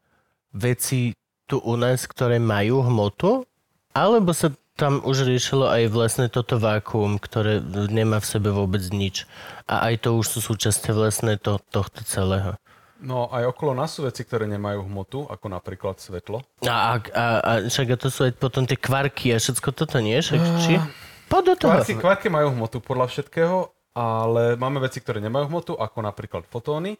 veci 0.50 1.12
tu 1.44 1.60
u 1.60 1.74
nás, 1.76 2.08
ktoré 2.08 2.40
majú 2.40 2.80
hmotu, 2.80 3.44
alebo 3.92 4.32
sa 4.32 4.48
tam 4.76 5.04
už 5.04 5.28
riešilo 5.28 5.68
aj 5.68 5.92
vlastne 5.92 6.26
toto 6.32 6.56
vákuum, 6.56 7.20
ktoré 7.20 7.60
nemá 7.92 8.18
v 8.18 8.30
sebe 8.30 8.48
vôbec 8.48 8.82
nič. 8.88 9.28
A 9.68 9.92
aj 9.92 10.08
to 10.08 10.16
už 10.16 10.26
sú 10.26 10.38
súčasťou 10.52 10.96
vlastne 10.96 11.36
to, 11.36 11.60
tohto 11.70 12.00
celého. 12.08 12.56
No 13.02 13.26
aj 13.34 13.50
okolo 13.50 13.74
nás 13.74 13.90
sú 13.90 14.06
veci, 14.06 14.22
ktoré 14.22 14.46
nemajú 14.46 14.86
hmotu, 14.86 15.26
ako 15.26 15.46
napríklad 15.50 15.98
svetlo. 15.98 16.46
A, 16.62 16.70
a, 16.70 16.92
a, 17.02 17.24
a 17.42 17.52
však 17.66 17.94
a 17.94 17.96
to 17.98 18.08
sú 18.08 18.30
aj 18.30 18.32
potom 18.38 18.62
tie 18.62 18.78
kvarky 18.78 19.34
a 19.34 19.42
všetko 19.42 19.74
toto, 19.74 19.98
nie? 19.98 20.14
Však, 20.22 20.40
či? 20.62 20.78
Poď 21.26 21.42
do 21.42 21.54
toho. 21.66 21.70
Kvárky, 21.82 21.94
kvárky 21.98 22.28
majú 22.30 22.54
hmotu 22.54 22.78
podľa 22.78 23.10
všetkého, 23.10 23.74
ale 23.92 24.54
máme 24.54 24.78
veci, 24.78 25.02
ktoré 25.02 25.18
nemajú 25.18 25.50
hmotu, 25.50 25.72
ako 25.74 25.98
napríklad 25.98 26.46
fotóny. 26.46 26.94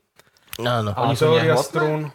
Áno. 0.58 0.90
A 0.92 1.06
Oni 1.06 1.14
sú 1.14 1.30
teória 1.30 1.54
strún, 1.56 2.10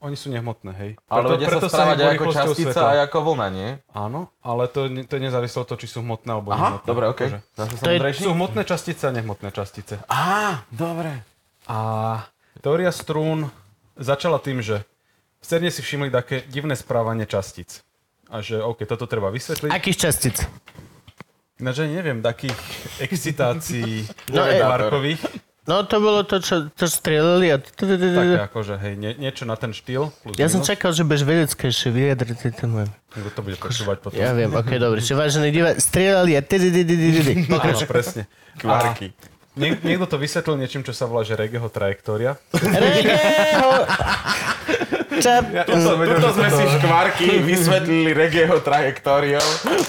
oni 0.00 0.16
sú 0.16 0.32
nehmotné, 0.32 0.72
hej. 0.80 0.90
Ale 1.12 1.36
vedia 1.36 1.52
sa 1.52 1.60
sa 1.60 1.68
správať 1.68 1.98
aj 2.00 2.14
ako 2.16 2.32
častica, 2.32 2.72
svetla. 2.72 2.88
aj 2.96 2.98
ako 3.04 3.18
vlna, 3.20 3.46
nie? 3.52 3.68
Áno, 3.92 4.20
ale 4.40 4.64
to, 4.72 4.88
to 4.88 5.14
nezávislo 5.20 5.62
od 5.62 5.68
toho, 5.68 5.78
či 5.78 5.88
sú 5.92 6.00
hmotné 6.00 6.30
alebo 6.32 6.48
Aha, 6.50 6.80
nehmotné. 6.80 6.88
dobre, 6.88 7.04
okej. 7.12 7.28
Akože. 7.36 7.38
To 7.84 7.88
je-? 7.92 8.00
Sú 8.16 8.32
hmotné 8.32 8.62
častice 8.64 9.02
a 9.04 9.12
nehmotné 9.12 9.52
častice. 9.52 10.00
Á, 10.08 10.64
dobre. 10.72 11.20
A 11.68 11.78
teória 12.64 12.88
strún 12.90 13.52
začala 14.00 14.40
tým, 14.40 14.64
že 14.64 14.88
v 15.40 15.44
CERNE 15.44 15.68
si 15.68 15.84
všimli 15.84 16.08
také 16.08 16.48
divné 16.48 16.72
správanie 16.76 17.28
častíc. 17.28 17.84
A 18.32 18.40
že 18.40 18.56
OK, 18.64 18.88
toto 18.88 19.04
treba 19.04 19.28
vysvetliť. 19.28 19.68
Akých 19.68 19.98
častíc? 20.08 20.36
Ináč 21.60 21.84
ani 21.84 22.00
neviem, 22.00 22.24
takých 22.24 22.56
excitácií 23.04 24.08
No, 24.32 24.40
no, 24.40 24.48
kvarkových. 24.48 25.20
No 25.68 25.84
to 25.84 26.00
bolo 26.00 26.24
to, 26.24 26.40
čo 26.40 26.72
to 26.72 26.88
strelili 26.88 27.52
a... 27.52 27.60
Také 27.60 28.48
akože, 28.48 28.80
hej, 28.80 28.94
nie, 28.96 29.12
niečo 29.20 29.44
na 29.44 29.60
ten 29.60 29.76
štýl. 29.76 30.08
Plus 30.24 30.34
Ja 30.40 30.48
som 30.48 30.64
minus. 30.64 30.72
čakal, 30.72 30.90
že 30.96 31.04
budeš 31.04 31.24
vedeckejšie 31.28 31.88
vyjadriť 31.92 32.36
tieto 32.40 32.64
moje. 32.64 32.88
Kto 33.12 33.28
to 33.28 33.40
bude 33.44 33.56
počúvať 33.60 33.96
potom. 34.00 34.16
Ja 34.16 34.32
viem, 34.32 34.50
ok, 34.50 34.80
dobre. 34.80 35.04
Čiže 35.04 35.20
vážený 35.20 35.48
diva, 35.52 35.76
strelali 35.76 36.32
a... 36.34 36.40
Áno, 36.40 37.78
presne. 37.84 38.24
Kvárky. 38.56 39.12
Nie, 39.52 39.74
niekto 39.76 40.06
to 40.06 40.16
vysvetlil 40.16 40.56
niečím, 40.56 40.80
čo 40.80 40.92
sa 40.92 41.04
volá, 41.04 41.20
že 41.20 41.34
Regeho 41.34 41.66
trajektória. 41.66 42.38
Regeo! 42.54 43.82
Čap, 45.20 45.52
Ja, 45.52 45.66
ja 45.66 45.76
som 45.76 45.98
vedel, 45.98 46.16
Tuto 46.16 46.28
že 46.28 46.34
sme 46.34 46.48
si 46.48 46.64
škvárky 46.78 47.26
vysvetlili 47.42 48.10
regieho 48.14 48.56
trajektóriou. 48.56 49.42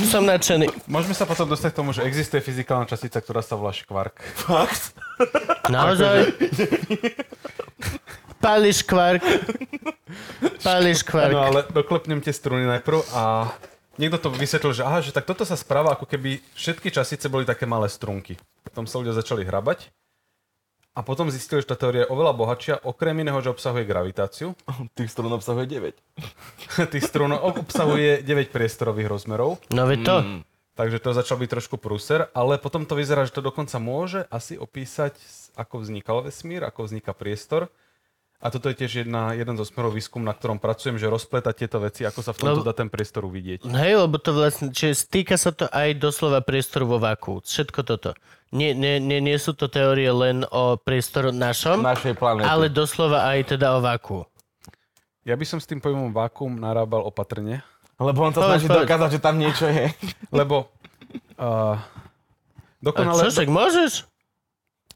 som 0.03 0.25
nadšený. 0.25 0.67
Môžeme 0.85 1.13
sa 1.13 1.23
potom 1.23 1.47
dostať 1.47 1.71
k 1.71 1.77
tomu, 1.77 1.93
že 1.93 2.03
existuje 2.03 2.41
fyzikálna 2.41 2.83
častica, 2.83 3.21
ktorá 3.21 3.39
sa 3.39 3.55
volá 3.55 3.71
škvark. 3.71 4.17
Fakt? 4.35 4.91
Naozaj? 5.69 6.35
Pališ 8.39 8.81
kvark. 8.81 9.21
Pališ 10.59 10.99
kvark. 11.01 11.31
No 11.31 11.41
ale 11.45 11.59
doklepnem 11.69 12.19
tie 12.19 12.33
struny 12.33 12.65
najprv 12.67 12.99
a 13.13 13.53
niekto 13.95 14.17
to 14.17 14.29
vysvetlil, 14.29 14.71
že 14.71 14.83
aha, 14.83 14.99
že 14.99 15.11
tak 15.11 15.25
toto 15.25 15.43
sa 15.43 15.55
správa, 15.55 15.95
ako 15.95 16.05
keby 16.05 16.39
všetky 16.53 16.91
častice 16.91 17.27
boli 17.27 17.43
také 17.43 17.65
malé 17.65 17.87
strunky. 17.87 18.35
Potom 18.63 18.85
sa 18.85 18.99
ľudia 18.99 19.11
začali 19.11 19.43
hrabať 19.43 19.91
a 20.91 20.99
potom 21.01 21.31
zistili, 21.31 21.63
že 21.63 21.71
tá 21.71 21.79
teória 21.79 22.03
je 22.03 22.11
oveľa 22.11 22.33
bohatšia, 22.35 22.75
okrem 22.83 23.15
iného, 23.15 23.39
že 23.39 23.51
obsahuje 23.51 23.87
gravitáciu. 23.87 24.51
Tých 24.99 25.07
strún 25.07 25.31
obsahuje 25.31 25.65
9. 25.65 25.95
Tých 26.93 27.05
strún 27.07 27.31
obsahuje 27.31 28.23
9 28.23 28.51
priestorových 28.51 29.07
rozmerov, 29.07 29.63
No 29.71 29.87
veď 29.87 29.99
to. 30.03 30.15
takže 30.75 30.99
to 30.99 31.15
začal 31.15 31.39
byť 31.39 31.49
trošku 31.49 31.75
prúser, 31.79 32.27
ale 32.35 32.59
potom 32.59 32.83
to 32.83 32.99
vyzerá, 32.99 33.23
že 33.23 33.31
to 33.31 33.43
dokonca 33.43 33.75
môže 33.79 34.27
asi 34.27 34.59
opísať, 34.59 35.15
ako 35.55 35.83
vznikal 35.83 36.23
vesmír, 36.23 36.63
ako 36.63 36.87
vzniká 36.87 37.11
priestor 37.11 37.71
A 38.41 38.49
toto 38.49 38.67
je 38.67 38.75
tiež 38.75 39.05
jedna, 39.05 39.31
jeden 39.31 39.53
zo 39.53 39.61
smerov 39.61 39.93
výskum, 39.93 40.19
na 40.19 40.33
ktorom 40.33 40.57
pracujem, 40.57 40.97
že 40.97 41.05
rozpletať 41.05 41.53
tieto 41.55 41.77
veci, 41.77 42.01
ako 42.01 42.19
sa 42.19 42.33
v 42.33 42.41
tomto 42.41 42.61
No- 42.61 42.65
dá 42.65 42.73
ten 42.73 42.89
priestor 42.89 43.21
uvidieť. 43.23 43.61
Hej, 43.63 44.01
lebo 44.01 44.17
to 44.17 44.33
vlastne, 44.33 44.69
čiže 44.69 45.05
stýka 45.05 45.37
sa 45.37 45.49
to 45.51 45.69
aj 45.69 45.93
doslova 45.95 46.41
priestoru 46.41 46.85
vo 46.85 46.97
váku. 46.97 47.39
Všetko 47.39 47.79
toto. 47.83 48.17
Nie, 48.49 48.73
nie, 48.73 48.97
nie, 48.97 49.21
nie 49.21 49.37
sú 49.37 49.53
to 49.53 49.65
teórie 49.65 50.09
len 50.09 50.43
o 50.43 50.75
priestoru 50.75 51.29
našom, 51.29 51.79
Našej 51.79 52.17
planéty. 52.17 52.43
ale 52.43 52.67
doslova 52.67 53.29
aj 53.29 53.55
teda 53.55 53.77
o 53.77 53.79
váku. 53.79 54.25
Ja 55.21 55.37
by 55.37 55.45
som 55.45 55.61
s 55.61 55.69
tým 55.69 55.77
pojmom 55.77 56.09
vákum 56.09 56.49
narábal 56.51 57.05
opatrne, 57.05 57.61
Lebo 57.95 58.25
on 58.25 58.33
sa 58.33 58.41
snaží 58.49 58.65
dokázať, 58.65 59.09
že 59.13 59.21
tam 59.21 59.37
niečo 59.37 59.69
je. 59.69 59.93
lebo 60.33 60.65
uh, 61.37 61.77
A 61.77 61.79
dokonale, 62.81 63.21
čo, 63.21 63.29
však 63.31 63.47
môžeš? 63.47 64.09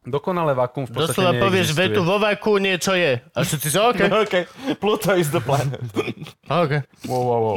Dokonale 0.06 0.54
vákum 0.54 0.86
v 0.86 0.94
podstate 0.94 1.18
Doslova 1.18 1.34
povieš 1.36 1.74
vetu 1.74 2.02
vo 2.06 2.22
váku 2.22 2.62
niečo 2.62 2.94
je. 2.94 3.20
A 3.34 3.40
všetci 3.42 3.68
sa 3.74 3.92
OK. 3.92 4.02
OK, 4.24 4.34
Pluto 4.78 5.18
is 5.18 5.34
the 5.34 5.42
planet. 5.42 5.82
OK. 6.48 6.74
Wow, 7.10 7.24
wow, 7.26 7.40
wow. 7.42 7.56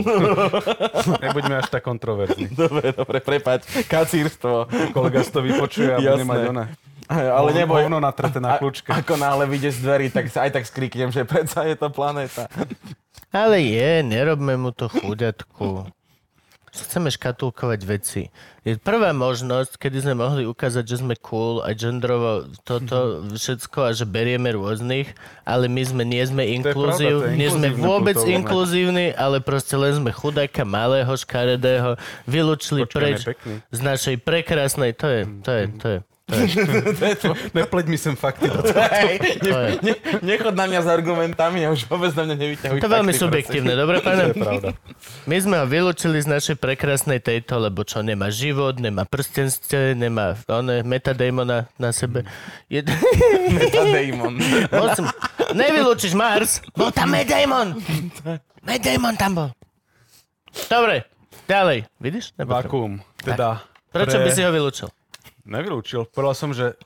Nebuďme 1.24 1.60
až 1.62 1.68
tak 1.68 1.84
kontroverzní. 1.84 2.50
dobre, 2.52 2.90
dobre, 2.96 3.20
prepač. 3.20 3.68
Kacírstvo. 3.86 4.66
Kolega 4.96 5.20
si 5.22 5.30
to 5.30 5.40
vypočuje 5.44 5.92
a 5.92 5.98
bude 6.00 6.24
mať 6.24 6.40
ona. 6.50 6.64
Ale 7.08 7.56
neboj. 7.56 7.88
Hovno 7.88 8.04
natreté 8.04 8.36
na 8.36 8.60
kľúčke. 8.60 8.92
Ako 8.92 9.16
náhle 9.16 9.48
vyjde 9.48 9.72
z 9.72 9.78
dverí, 9.80 10.06
tak 10.12 10.28
sa 10.28 10.44
aj 10.44 10.60
tak 10.60 10.64
skriknem, 10.68 11.08
že 11.08 11.24
predsa 11.30 11.64
je 11.64 11.76
to 11.76 11.88
planéta. 11.88 12.52
Ale 13.32 13.60
je, 13.64 14.04
nerobme 14.04 14.56
mu 14.60 14.72
to 14.72 14.92
chuďatku. 14.92 15.88
Chceme 16.72 17.08
škatulkovať 17.08 17.80
veci. 17.88 18.22
Je 18.66 18.76
prvá 18.76 19.16
možnosť, 19.16 19.80
kedy 19.80 20.04
sme 20.04 20.14
mohli 20.20 20.42
ukázať, 20.44 20.84
že 20.84 21.00
sme 21.00 21.16
cool 21.24 21.64
a 21.64 21.72
genderovo 21.72 22.52
toto 22.68 23.24
všetko 23.32 23.78
a 23.88 23.90
že 23.96 24.04
berieme 24.04 24.52
rôznych, 24.52 25.16
ale 25.48 25.72
my 25.72 25.82
sme, 25.88 26.02
nie 26.04 26.20
sme 26.28 26.44
inkluzív, 26.44 27.24
pravda, 27.24 27.38
nie 27.38 27.48
sme 27.48 27.68
vôbec 27.72 28.18
kultúrne. 28.18 28.36
inkluzívni, 28.44 29.06
ale 29.16 29.40
proste 29.40 29.72
len 29.80 29.96
sme 29.96 30.12
chudáka 30.12 30.68
malého, 30.68 31.08
škaredého, 31.16 31.96
vylúčili 32.28 32.84
Počkaj, 32.84 33.00
preč 33.00 33.18
z 33.72 33.80
našej 33.80 34.16
prekrásnej, 34.20 34.92
to 34.92 35.06
je, 35.08 35.20
to 35.40 35.50
je, 35.52 35.64
to 35.80 35.86
je, 35.88 35.98
Nepleť 37.56 37.86
mi 37.88 37.96
sem 37.96 38.12
fakty 38.12 38.52
do 38.52 38.60
Hej, 38.60 39.40
to 39.40 39.48
je. 39.48 39.70
ne, 39.80 39.92
nechod 40.20 40.52
na 40.52 40.68
mňa 40.68 40.80
s 40.84 40.88
argumentami 40.88 41.64
a 41.64 41.72
už 41.72 41.88
vôbec 41.88 42.12
na 42.12 42.28
mňa 42.28 42.36
nevyťahuj. 42.36 42.78
To 42.84 42.88
je 42.88 42.96
veľmi 43.00 43.14
subjektívne, 43.16 43.72
dobre, 43.72 44.00
pane? 44.06 44.32
To 44.32 44.36
je 44.36 44.44
pravda. 44.44 44.68
My 45.24 45.36
sme 45.40 45.56
ho 45.56 45.64
vylúčili 45.64 46.20
z 46.20 46.28
našej 46.28 46.60
prekrásnej 46.60 47.24
tejto, 47.24 47.56
lebo 47.56 47.80
čo, 47.80 48.04
nemá 48.04 48.28
život, 48.28 48.76
nemá 48.76 49.08
prstenste, 49.08 49.96
nemá 49.96 50.36
one, 50.44 50.84
metadémona 50.84 51.72
na 51.80 51.90
sebe. 51.96 52.28
Je... 52.68 52.84
prosím. 52.88 53.56
Meta 53.56 53.82
Damon. 53.88 54.34
Musím... 54.68 55.06
Nevylúčiš 55.56 56.12
Mars, 56.12 56.60
bol 56.76 56.92
tam. 56.92 57.08
Matt 57.08 58.84
Damon 58.84 59.16
tam 59.16 59.32
bol. 59.32 59.48
Dobre, 60.68 61.08
ďalej. 61.48 61.88
Vidíš? 61.96 62.36
Vákuum. 62.36 63.00
Teda 63.24 63.64
Prečo 63.88 64.20
pre... 64.20 64.24
by 64.28 64.30
si 64.30 64.40
ho 64.44 64.50
vylúčil? 64.52 64.88
Nevylúčil. 65.48 66.04
Povedal 66.06 66.36
som, 66.36 66.52
že 66.52 66.76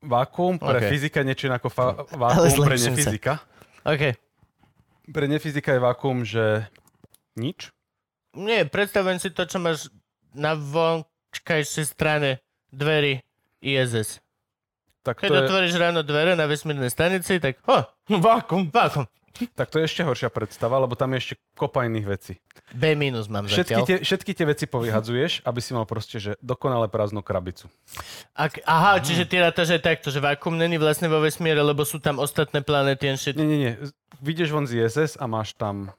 vákuum 0.00 0.56
pre 0.56 0.80
Ok. 0.80 0.88
fyzika 0.88 1.20
je 1.20 1.26
niečo 1.26 1.46
ako 1.46 1.68
fa- 1.68 2.08
vákuum 2.08 2.48
pre 2.64 2.74
zlepším 2.74 2.80
sa. 2.80 2.88
nefyzika. 2.90 3.32
OK. 3.84 4.02
Pre 5.06 5.24
nefyzika 5.26 5.70
je 5.70 5.80
vákuum, 5.82 6.18
že 6.22 6.64
nič. 7.34 7.68
Nie, 8.32 8.64
predstavujem 8.64 9.18
si 9.18 9.28
to, 9.28 9.44
čo 9.44 9.58
máš 9.58 9.88
na 10.30 10.52
vonkajšej 10.52 11.86
strane 11.86 12.40
dverí 12.68 13.20
ISS. 13.58 14.20
Tak 15.00 15.18
Keď 15.18 15.28
to, 15.28 15.34
je, 15.34 15.40
otvoríš 15.42 15.74
ráno 15.74 16.00
dvere 16.00 16.32
na 16.32 16.44
vesmírnej 16.44 16.88
stanici, 16.88 17.36
tak 17.36 17.56
ho, 17.64 17.84
Vákum. 18.10 18.68
vákum. 18.68 19.04
Tak 19.58 19.70
to 19.70 19.78
je 19.78 19.86
ešte 19.86 20.02
horšia 20.02 20.30
predstava, 20.32 20.78
lebo 20.78 20.98
tam 20.98 21.14
je 21.14 21.18
ešte 21.22 21.34
kopa 21.54 21.86
iných 21.86 22.06
vecí. 22.06 22.32
B 22.74 22.92
minus 22.98 23.30
mám 23.30 23.46
Všetky 23.46 23.74
zatiaľ. 23.74 23.86
tie, 23.86 23.96
všetky 24.02 24.30
tie 24.34 24.46
veci 24.46 24.64
povyhadzuješ, 24.68 25.46
aby 25.46 25.60
si 25.62 25.70
mal 25.72 25.86
proste, 25.88 26.18
že 26.20 26.34
dokonale 26.42 26.90
prázdnu 26.90 27.22
krabicu. 27.22 27.70
Ak, 28.34 28.60
aha, 28.66 29.00
čiže 29.00 29.24
ty 29.24 29.40
rátaš 29.40 29.78
aj 29.78 29.82
takto, 29.82 30.08
že 30.10 30.20
vákum 30.20 30.56
není 30.58 30.76
vlastne 30.76 31.08
vo 31.08 31.22
vesmíre, 31.22 31.62
lebo 31.62 31.86
sú 31.86 32.02
tam 32.02 32.18
ostatné 32.20 32.60
planéty. 32.60 33.08
Nie, 33.08 33.46
nie, 33.46 33.58
nie. 33.58 33.72
Vyjdeš 34.20 34.50
von 34.50 34.66
z 34.66 34.84
ISS 34.84 35.16
a 35.16 35.24
máš 35.30 35.54
tam 35.54 35.94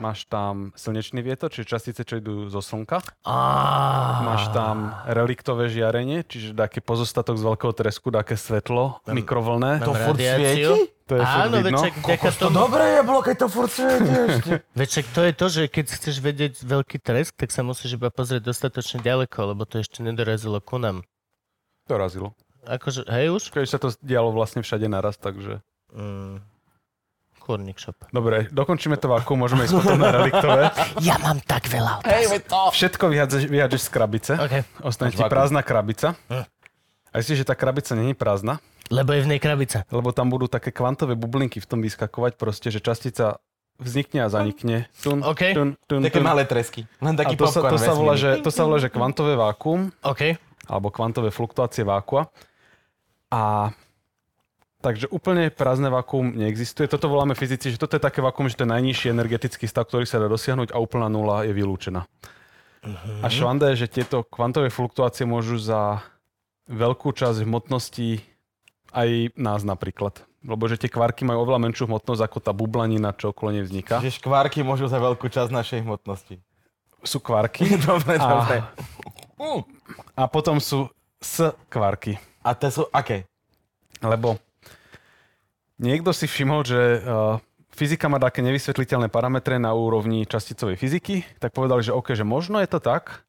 máš 0.00 0.24
tam 0.24 0.72
slnečný 0.72 1.20
vietor, 1.20 1.52
čiže 1.52 1.76
častice, 1.76 2.00
čo 2.08 2.16
idú 2.16 2.48
zo 2.48 2.64
slnka. 2.64 3.04
Ah. 3.28 4.24
Máš 4.24 4.48
tam 4.56 4.96
reliktové 5.04 5.68
žiarenie, 5.68 6.24
čiže 6.24 6.56
taký 6.56 6.80
pozostatok 6.80 7.36
z 7.36 7.44
veľkého 7.44 7.72
tresku, 7.76 8.08
také 8.08 8.40
svetlo, 8.40 9.04
mikrovlné. 9.04 9.84
To 9.84 9.92
furt 9.92 10.16
svieti? 10.16 10.88
To 11.10 11.18
je 11.18 11.24
furt 11.26 11.42
Áno, 11.50 11.58
vidno. 11.60 11.78
večak, 11.82 11.92
vďaka 12.00 12.28
To 12.30 12.38
tomu. 12.38 12.54
dobre 12.54 12.84
je 12.86 13.00
bolo, 13.04 13.20
keď 13.20 13.36
to 13.36 13.46
furt 13.50 13.70
svieti 13.70 14.12
ešte. 14.14 14.52
Večak, 14.80 15.04
to 15.10 15.20
je 15.26 15.32
to, 15.34 15.46
že 15.50 15.62
keď 15.66 15.84
chceš 15.90 16.16
vedieť 16.22 16.54
veľký 16.62 16.96
tresk, 17.02 17.34
tak 17.34 17.50
sa 17.50 17.66
musíš 17.66 17.98
iba 17.98 18.08
pozrieť 18.14 18.46
dostatočne 18.46 19.02
ďaleko, 19.02 19.52
lebo 19.52 19.66
to 19.66 19.82
ešte 19.82 20.00
nedorazilo 20.06 20.62
ku 20.62 20.78
nám. 20.78 21.02
To 21.90 21.98
razilo. 21.98 22.38
Akože, 22.62 23.10
hej 23.10 23.34
už? 23.34 23.50
Keď 23.50 23.66
sa 23.66 23.82
to 23.82 23.90
dialo 24.00 24.30
vlastne 24.30 24.62
všade 24.62 24.86
naraz, 24.86 25.18
takže... 25.18 25.58
Mm. 25.90 26.38
Kurník 27.50 27.82
shop. 27.82 27.98
Dobre, 28.14 28.46
dokončíme 28.54 28.94
to 28.94 29.10
váku, 29.10 29.34
môžeme 29.34 29.66
ísť 29.66 29.74
potom 29.74 29.98
na 29.98 30.14
reliktové. 30.14 30.70
Ja 31.02 31.18
mám 31.18 31.42
tak 31.42 31.66
veľa 31.66 31.98
otázok. 31.98 32.42
to. 32.46 32.60
Všetko 32.70 33.04
vyhádžeš 33.50 33.82
z 33.82 33.90
krabice. 33.90 34.32
OK, 34.38 34.54
Ostane 34.86 35.10
ti 35.10 35.18
prázdna 35.26 35.66
krabica. 35.66 36.14
Hm. 36.30 36.46
A 37.10 37.14
myslíš, 37.18 37.42
že 37.42 37.46
tá 37.50 37.58
krabica 37.58 37.98
není 37.98 38.14
prázdna? 38.14 38.62
lebo 38.90 39.14
je 39.14 39.22
v 39.22 39.30
nej 39.30 39.40
krabica. 39.42 39.86
Lebo 39.94 40.10
tam 40.10 40.30
budú 40.34 40.50
také 40.50 40.74
kvantové 40.74 41.14
bublinky 41.14 41.62
v 41.62 41.66
tom 41.66 41.78
vyskakovať, 41.78 42.34
proste, 42.34 42.74
že 42.74 42.82
častica 42.82 43.38
vznikne 43.78 44.26
a 44.26 44.28
zanikne. 44.28 44.90
Tun, 44.98 45.22
OK. 45.22 45.54
tun, 45.54 45.68
tun, 45.86 46.02
Také 46.02 46.18
tun. 46.18 46.26
malé 46.26 46.42
tresky. 46.44 46.90
Len 46.98 47.14
A 47.14 47.18
taký 47.22 47.38
to 47.38 47.46
sa, 47.46 47.62
to, 47.70 47.78
sa 47.78 47.94
volá, 47.94 48.18
že, 48.18 48.42
to 48.42 48.50
sa 48.50 48.66
volá, 48.66 48.82
že 48.82 48.90
kvantové 48.90 49.38
vákuum, 49.38 49.94
OK. 50.02 50.34
alebo 50.66 50.90
kvantové 50.90 51.30
fluktuácie 51.30 51.86
vákua. 51.86 52.28
A 53.30 53.70
takže 54.80 55.06
úplne 55.12 55.52
prázdne 55.52 55.92
vákuum 55.92 56.32
neexistuje. 56.34 56.88
Toto 56.88 57.12
voláme 57.12 57.36
fyzici, 57.36 57.72
že 57.72 57.80
toto 57.80 57.96
je 57.96 58.02
také 58.02 58.24
vákuum, 58.24 58.48
že 58.48 58.56
to 58.56 58.64
je 58.64 58.74
najnižší 58.74 59.12
energetický 59.12 59.68
stav, 59.68 59.86
ktorý 59.86 60.08
sa 60.08 60.18
dá 60.18 60.26
dosiahnuť 60.26 60.72
a 60.72 60.80
úplná 60.80 61.12
nula 61.12 61.44
je 61.44 61.52
vylúčená. 61.52 62.08
A 63.20 63.28
švanda 63.28 63.68
je, 63.76 63.84
že 63.84 63.92
tieto 63.92 64.24
kvantové 64.24 64.72
fluktuácie 64.72 65.28
môžu 65.28 65.60
za 65.60 66.00
veľkú 66.72 67.12
časť 67.12 67.44
hmotnosti 67.44 68.24
aj 68.96 69.36
nás 69.36 69.60
napríklad. 69.62 70.24
Lebo 70.40 70.64
že 70.64 70.80
tie 70.80 70.88
kvarky 70.88 71.28
majú 71.28 71.44
oveľa 71.44 71.60
menšiu 71.68 71.84
hmotnosť 71.84 72.24
ako 72.24 72.38
tá 72.40 72.56
bublanina, 72.56 73.12
čo 73.12 73.36
okolo 73.36 73.52
nej 73.52 73.64
vzniká. 73.68 74.00
Že 74.00 74.24
škvárky 74.24 74.64
môžu 74.64 74.88
za 74.88 74.96
veľkú 74.96 75.28
časť 75.28 75.52
našej 75.52 75.84
hmotnosti. 75.84 76.40
Sú 77.04 77.20
kvarky 77.20 77.76
dobre, 77.76 78.16
dobre. 78.32 78.64
a, 78.64 79.48
a 80.16 80.22
potom 80.32 80.56
sú 80.56 80.88
s 81.20 81.52
kvarky. 81.68 82.16
A 82.40 82.56
to 82.56 82.72
sú 82.72 82.82
aké? 82.88 83.28
Lebo 84.00 84.40
niekto 85.80 86.12
si 86.12 86.28
všimol, 86.28 86.60
že 86.62 86.80
uh, 87.00 87.40
fyzika 87.72 88.12
má 88.12 88.20
také 88.20 88.44
nevysvetliteľné 88.44 89.08
parametre 89.08 89.56
na 89.56 89.72
úrovni 89.72 90.28
časticovej 90.28 90.76
fyziky, 90.76 91.24
tak 91.40 91.56
povedali, 91.56 91.80
že 91.80 91.96
OK, 91.96 92.12
že 92.12 92.28
možno 92.28 92.60
je 92.60 92.68
to 92.68 92.78
tak, 92.78 93.24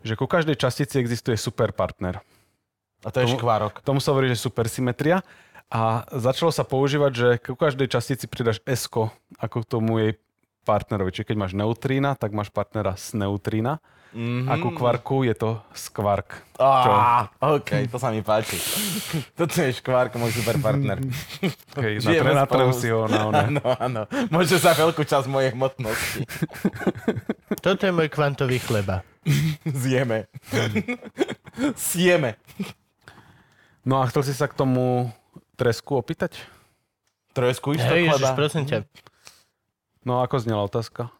že 0.00 0.16
ku 0.16 0.24
každej 0.24 0.56
častici 0.56 0.96
existuje 0.96 1.36
superpartner. 1.36 2.24
A 3.04 3.08
to 3.12 3.20
je 3.20 3.28
Tomu- 3.28 3.36
škvárok. 3.36 3.84
Tomu 3.84 4.00
sa 4.00 4.12
hovorí, 4.12 4.32
že 4.32 4.40
supersymetria. 4.40 5.20
A 5.70 6.02
začalo 6.10 6.50
sa 6.50 6.66
používať, 6.66 7.12
že 7.14 7.28
ku 7.38 7.54
každej 7.54 7.86
častici 7.86 8.26
pridaš 8.26 8.58
s 8.66 8.90
ako 8.90 9.56
k 9.62 9.66
tomu 9.70 9.92
jej 10.02 10.12
partnerovi. 10.64 11.10
Čiže 11.14 11.28
keď 11.32 11.36
máš 11.36 11.52
neutrína, 11.56 12.16
tak 12.16 12.36
máš 12.36 12.52
partnera 12.52 12.94
s 12.94 13.16
neutrína. 13.16 13.80
Mm-hmm. 14.10 14.50
A 14.50 14.58
ku 14.58 14.74
kvarku 14.74 15.22
je 15.22 15.38
to 15.38 15.62
skvark. 15.70 16.42
Á, 16.58 17.30
OK, 17.38 17.86
to 17.86 17.94
sa 17.94 18.10
mi 18.10 18.26
páči. 18.26 18.58
Toto 19.38 19.54
je 19.54 19.70
škvárko, 19.70 20.18
môj 20.18 20.34
super 20.34 20.58
partner. 20.58 20.98
Žijeme 21.78 22.34
na, 22.34 22.42
spolu. 22.42 22.74
si 22.74 22.90
ho 22.90 23.06
na 23.06 23.30
one. 23.30 23.38
Áno, 23.38 23.62
áno. 23.78 24.02
Môže 24.34 24.58
za 24.58 24.74
veľkú 24.74 25.06
časť 25.06 25.30
mojej 25.30 25.54
hmotnosti. 25.54 26.26
Toto 27.64 27.82
je 27.86 27.92
môj 27.94 28.10
kvantový 28.10 28.58
chleba. 28.58 29.06
Zjeme. 29.62 30.26
Sieme. 31.78 32.34
No 33.86 34.02
a 34.02 34.10
chcel 34.10 34.26
si 34.26 34.34
sa 34.34 34.50
k 34.50 34.58
tomu 34.58 35.14
tresku 35.54 35.94
opýtať? 35.94 36.34
Trojsku 37.30 37.78
isto 37.78 37.86
Hej, 37.94 38.10
Ježiš, 38.10 38.26
chleba. 38.26 38.34
prosím 38.34 38.64
ťa. 38.66 38.78
No 40.02 40.24
ako 40.24 40.40
znela 40.40 40.64
otázka? 40.64 41.12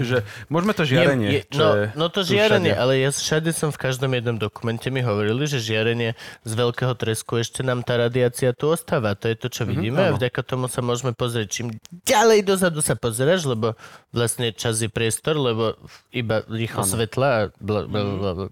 Že 0.00 0.24
môžeme 0.48 0.72
to 0.72 0.82
Nie, 0.82 0.90
žiarenie, 0.90 1.28
je, 1.28 1.40
čo 1.52 1.60
no, 1.60 1.68
je 1.76 1.84
no 1.92 2.06
to 2.08 2.24
tu 2.24 2.32
žiarenie, 2.32 2.72
všade. 2.72 2.82
ale 2.82 2.92
ja 3.04 3.10
všade 3.12 3.50
som 3.52 3.68
v 3.68 3.78
každom 3.78 4.16
jednom 4.16 4.40
dokumente 4.40 4.88
mi 4.88 5.04
hovorili, 5.04 5.44
že 5.44 5.60
žiarenie 5.60 6.16
z 6.40 6.52
veľkého 6.56 6.96
tresku 6.96 7.36
ešte 7.36 7.60
nám 7.60 7.84
tá 7.84 8.00
radiácia 8.00 8.56
tu 8.56 8.72
ostáva. 8.72 9.12
To 9.20 9.28
je 9.28 9.36
to, 9.36 9.52
čo 9.52 9.68
vidíme 9.68 10.00
a 10.00 10.08
áno. 10.10 10.16
vďaka 10.16 10.40
tomu 10.40 10.72
sa 10.72 10.80
môžeme 10.80 11.12
pozrieť. 11.12 11.52
Čím 11.52 11.66
ďalej 12.08 12.48
dozadu 12.48 12.80
sa 12.80 12.96
pozeráš, 12.96 13.44
lebo 13.44 13.76
vlastne 14.08 14.56
čas 14.56 14.80
je 14.80 14.88
priestor, 14.88 15.36
lebo 15.36 15.76
iba 16.16 16.40
rýchlo 16.48 16.82
Áno. 16.82 16.88
svetla 16.88 17.28
a 17.28 17.40
bla, 17.60 17.84
bla, 17.84 18.02
bla, 18.08 18.32
bla. 18.34 18.46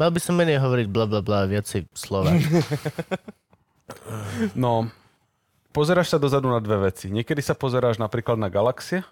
Mal 0.00 0.08
by 0.08 0.20
som 0.24 0.40
menej 0.40 0.56
hovoriť 0.56 0.88
bla 0.88 1.04
bla 1.04 1.20
bla 1.20 1.44
a 1.44 1.50
viacej 1.52 1.84
slova. 1.92 2.32
No, 4.56 4.90
pozeráš 5.76 6.08
sa 6.08 6.16
dozadu 6.16 6.48
na 6.48 6.56
dve 6.58 6.80
veci. 6.82 7.06
Niekedy 7.06 7.38
sa 7.38 7.52
pozeráš 7.52 8.00
napríklad 8.00 8.34
na 8.34 8.48
galaxie 8.48 9.04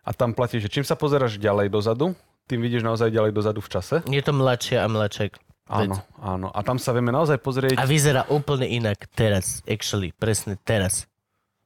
a 0.00 0.14
tam 0.14 0.30
platí, 0.30 0.56
že 0.56 0.70
čím 0.70 0.82
sa 0.82 0.94
pozeráš 0.94 1.36
ďalej 1.36 1.68
dozadu, 1.68 2.14
tým 2.46 2.62
vidíš 2.62 2.80
naozaj 2.80 3.10
ďalej 3.10 3.32
dozadu 3.34 3.58
v 3.58 3.68
čase. 3.68 3.96
Je 4.06 4.22
to 4.22 4.30
mladšia 4.30 4.80
a 4.80 4.88
mladšia. 4.88 5.34
Áno, 5.68 6.00
áno. 6.16 6.48
A 6.48 6.62
tam 6.62 6.80
sa 6.80 6.96
vieme 6.96 7.10
naozaj 7.10 7.36
pozrieť. 7.36 7.76
A 7.76 7.84
vyzerá 7.84 8.24
úplne 8.24 8.64
inak 8.64 9.04
teraz, 9.12 9.60
actually, 9.66 10.14
presne 10.14 10.56
teraz. 10.56 11.04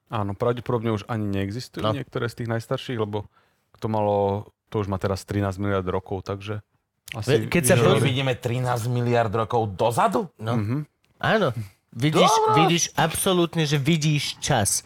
Áno, 0.09 0.35
pravdepodobne 0.35 0.91
už 0.91 1.07
ani 1.07 1.23
neexistujú 1.23 1.81
No. 1.81 1.95
niektoré 1.95 2.27
z 2.27 2.43
tých 2.43 2.51
najstarších, 2.51 2.99
lebo 2.99 3.31
to 3.79 3.87
malo, 3.87 4.49
to 4.69 4.83
už 4.83 4.91
má 4.91 4.99
teraz 4.99 5.23
13 5.23 5.55
miliard 5.57 5.87
rokov, 5.87 6.27
takže 6.27 6.67
asi... 7.15 7.47
Keď 7.47 7.63
sa 7.63 7.77
pozrie- 7.79 8.03
vidíme 8.03 8.35
13 8.35 8.91
miliard 8.91 9.31
rokov 9.31 9.71
dozadu? 9.73 10.27
No. 10.37 10.59
Mhm. 10.59 10.77
Áno. 11.23 11.55
Vidíš, 11.93 12.25
Dobre. 12.27 12.57
vidíš 12.59 12.85
absolútne, 12.95 13.63
že 13.63 13.77
vidíš 13.77 14.41
čas. 14.41 14.81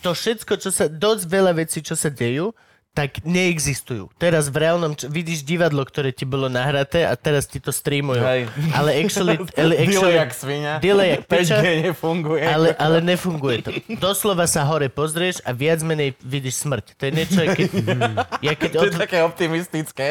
To 0.00 0.12
všetko, 0.12 0.56
čo 0.56 0.68
sa, 0.68 0.88
dosť 0.88 1.24
veľa 1.24 1.52
vecí, 1.54 1.78
čo 1.78 1.92
sa 1.92 2.08
dejú, 2.08 2.56
tak 2.88 3.22
neexistujú. 3.22 4.10
Teraz 4.18 4.48
v 4.48 4.58
reálnom, 4.58 4.90
č- 4.90 5.06
vidíš 5.06 5.46
divadlo, 5.46 5.84
ktoré 5.84 6.10
ti 6.10 6.24
bolo 6.24 6.50
nahraté 6.50 7.06
a 7.06 7.14
teraz 7.14 7.46
ti 7.46 7.62
to 7.62 7.70
streamujú. 7.70 8.18
Hej. 8.18 8.50
Ale 8.74 8.90
actually, 8.98 9.38
ale 9.60 9.72
actually 9.78 9.94
Delay 10.08 10.18
jak 10.18 10.32
svinia. 10.34 10.74
delay 10.82 11.08
jak 11.14 11.22
piča, 11.30 11.56
5G 11.56 11.66
nefunguje. 11.84 12.42
ale, 12.42 12.68
ale 12.74 12.98
nefunguje 12.98 13.56
to. 13.62 13.70
Doslova 13.94 14.50
sa 14.50 14.66
hore 14.66 14.88
pozrieš 14.88 15.38
a 15.44 15.54
viac 15.54 15.78
menej 15.80 16.16
vidíš 16.18 16.58
smrť. 16.58 16.96
To 16.96 17.02
je 17.06 17.12
niečo, 17.12 17.38
keď, 17.38 17.70
ja 18.48 18.52
keď 18.56 18.70
To 18.72 18.82
je 18.82 18.90
od... 18.90 18.98
také 18.98 19.18
optimistické, 19.22 20.06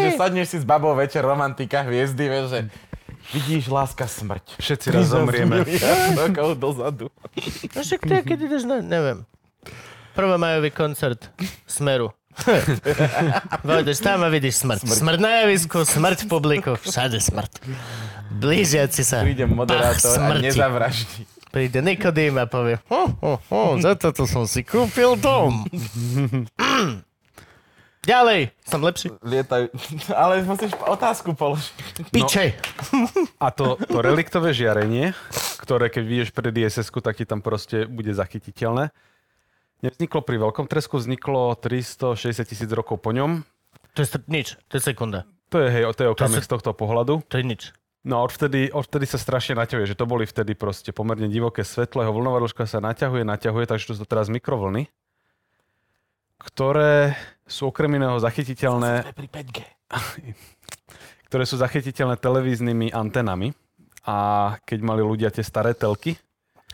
že 0.00 0.18
sadneš 0.18 0.48
si 0.48 0.58
s 0.58 0.66
babou 0.66 0.96
večer, 0.96 1.22
romantika, 1.22 1.86
hviezdy, 1.86 2.26
vieš, 2.26 2.46
že 2.48 2.60
vidíš, 3.30 3.70
láska, 3.70 4.10
smrť. 4.10 4.58
Všetci 4.58 4.86
raz 4.90 5.06
zomrieme. 5.14 5.62
Rokov 6.18 6.58
dozadu. 6.58 7.06
No 7.72 7.80
však 7.80 8.00
to 8.02 8.12
je, 8.18 8.22
keď 8.26 8.38
ideš 8.50 8.62
na, 8.66 8.82
neviem, 8.82 9.22
prvomajový 10.18 10.74
koncert 10.74 11.30
Smeru. 11.64 12.10
Vojdeš 13.68 14.00
tam 14.00 14.24
a 14.24 14.28
vidíš 14.32 14.64
smrť. 14.64 14.88
Smrť, 14.88 14.98
smrť 15.04 15.18
na 15.20 15.30
javisku, 15.44 15.84
smrť 15.84 16.18
v 16.24 16.28
publiku, 16.32 16.70
všade 16.80 17.20
smrť. 17.20 17.52
Blížiaci 18.32 19.02
sa. 19.04 19.20
Príde 19.20 19.44
moderátor 19.44 20.16
a 20.16 20.40
nezavraždí. 20.40 21.28
Príde 21.52 21.84
Nikodým 21.84 22.40
a 22.40 22.48
povie, 22.48 22.80
ho, 22.88 23.12
ho, 23.20 23.34
ho, 23.36 23.62
za 23.76 23.92
toto 23.92 24.24
som 24.24 24.48
si 24.48 24.64
kúpil 24.64 25.20
dom. 25.20 25.68
Ďalej, 28.02 28.50
som 28.66 28.82
lepší. 28.82 29.14
Lietajú. 29.22 29.70
Ale 30.22 30.42
musíš 30.42 30.74
otázku 30.82 31.38
položiť. 31.38 31.74
Piče. 32.14 32.58
A 33.38 33.54
to, 33.54 33.78
to 33.78 34.02
reliktové 34.02 34.50
žiarenie, 34.50 35.14
ktoré 35.62 35.86
keď 35.86 36.02
vidieš 36.02 36.30
pred 36.34 36.50
iss 36.58 36.82
tak 36.82 37.14
ti 37.14 37.22
tam 37.22 37.38
proste 37.38 37.86
bude 37.86 38.10
zachytiteľné. 38.10 38.90
Nevzniklo 39.86 40.22
pri 40.22 40.38
veľkom 40.38 40.66
tresku, 40.66 40.98
vzniklo 40.98 41.54
360 41.58 42.42
tisíc 42.42 42.70
rokov 42.70 43.02
po 43.02 43.14
ňom. 43.14 43.46
To 43.94 43.98
je 44.02 44.06
str- 44.06 44.26
nič, 44.30 44.58
to 44.66 44.78
je 44.78 44.82
sekunda. 44.82 45.26
To 45.54 45.62
je, 45.62 45.68
hej, 45.70 45.84
to 45.94 46.06
je 46.06 46.10
okamih 46.10 46.42
sa- 46.42 46.46
z 46.46 46.52
tohto 46.58 46.70
pohľadu. 46.74 47.22
To 47.30 47.34
je 47.38 47.44
nič. 47.46 47.62
No 48.02 48.18
a 48.18 48.26
odvtedy, 48.26 48.74
odvtedy 48.74 49.06
sa 49.06 49.14
strašne 49.14 49.54
naťahuje, 49.54 49.94
že 49.94 49.98
to 49.98 50.10
boli 50.10 50.26
vtedy 50.26 50.58
proste 50.58 50.90
pomerne 50.90 51.30
divoké 51.30 51.62
svetlo, 51.62 52.02
jeho 52.02 52.10
vlnová 52.10 52.42
dĺžka 52.42 52.66
sa 52.66 52.82
naťahuje, 52.82 53.22
naťahuje, 53.22 53.70
takže 53.70 53.94
to 53.94 53.94
sú 53.94 54.04
teraz 54.10 54.26
mikrovlny, 54.26 54.90
ktoré 56.42 57.14
sú 57.46 57.70
okrem 57.70 57.94
iného 57.96 58.18
zachytiteľné, 58.18 59.14
Pri 59.14 59.28
5G. 59.28 59.58
ktoré 61.30 61.44
sú 61.48 61.56
zachytiteľné 61.56 62.18
televíznymi 62.18 62.92
antenami. 62.92 63.54
A 64.02 64.58
keď 64.66 64.78
mali 64.82 64.98
ľudia 64.98 65.30
tie 65.30 65.46
staré 65.46 65.78
telky, 65.78 66.18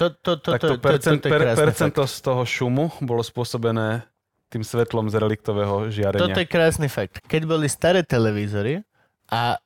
To, 0.01 0.09
to, 0.15 0.41
to, 0.41 0.55
tak 0.57 0.63
to, 0.63 0.69
to, 0.69 0.77
to, 0.79 0.81
percent, 0.81 1.21
to, 1.21 1.27
to 1.27 1.29
je 1.29 1.33
per, 1.35 1.43
krásny 1.43 1.59
percento 1.61 2.03
z 2.07 2.17
toho 2.23 2.43
šumu 2.47 2.87
bolo 3.03 3.21
spôsobené 3.21 4.07
tým 4.49 4.65
svetlom 4.65 5.13
z 5.13 5.15
reliktového 5.21 5.93
žiarenia. 5.93 6.25
Toto 6.25 6.41
je 6.41 6.49
krásny 6.49 6.89
fakt. 6.89 7.21
Keď 7.27 7.43
boli 7.45 7.69
staré 7.69 8.01
televízory 8.01 8.81
a 9.29 9.61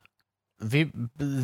vy, 0.59 0.91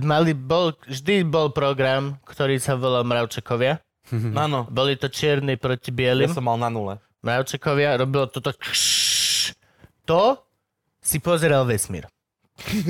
mali, 0.02 0.34
bol, 0.34 0.74
vždy 0.88 1.22
bol 1.22 1.54
program, 1.54 2.18
ktorý 2.26 2.58
sa 2.58 2.74
volal 2.74 3.06
Mravčekovia. 3.06 3.78
Áno, 4.34 4.64
Boli 4.72 4.96
to 4.96 5.12
čierni 5.12 5.60
proti 5.60 5.92
ja 5.92 5.96
bielým. 6.00 6.32
som 6.32 6.42
mal 6.42 6.56
na 6.56 6.72
nule. 6.72 6.96
Mravčekovia, 7.28 7.94
robilo 7.96 8.24
to 8.26 8.40
to... 8.40 8.50
To 10.04 10.40
si 10.98 11.18
pozeral 11.18 11.64
vesmír. 11.64 12.08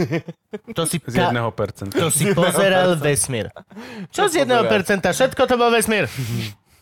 To 0.73 0.83
si, 0.83 0.97
Z 0.97 1.13
jedného 1.21 1.51
percenta. 1.51 1.93
to 1.93 2.09
si 2.09 2.33
pozeral 2.33 2.97
vesmír. 3.05 3.53
Čo 4.09 4.27
z 4.27 4.41
jedného 4.41 4.65
percenta? 4.65 5.13
Všetko 5.13 5.43
to 5.45 5.55
bol 5.55 5.69
vesmír. 5.69 6.07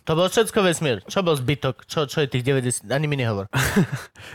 To 0.06 0.14
bol 0.14 0.30
všetko 0.30 0.62
vesmír. 0.62 1.02
Čo 1.02 1.18
bol 1.20 1.34
zbytok? 1.34 1.82
Čo, 1.82 2.06
čo 2.06 2.22
je 2.22 2.30
tých 2.30 2.46
90? 2.46 2.86
Ani 2.86 3.10
mi 3.10 3.18
nehovor. 3.18 3.50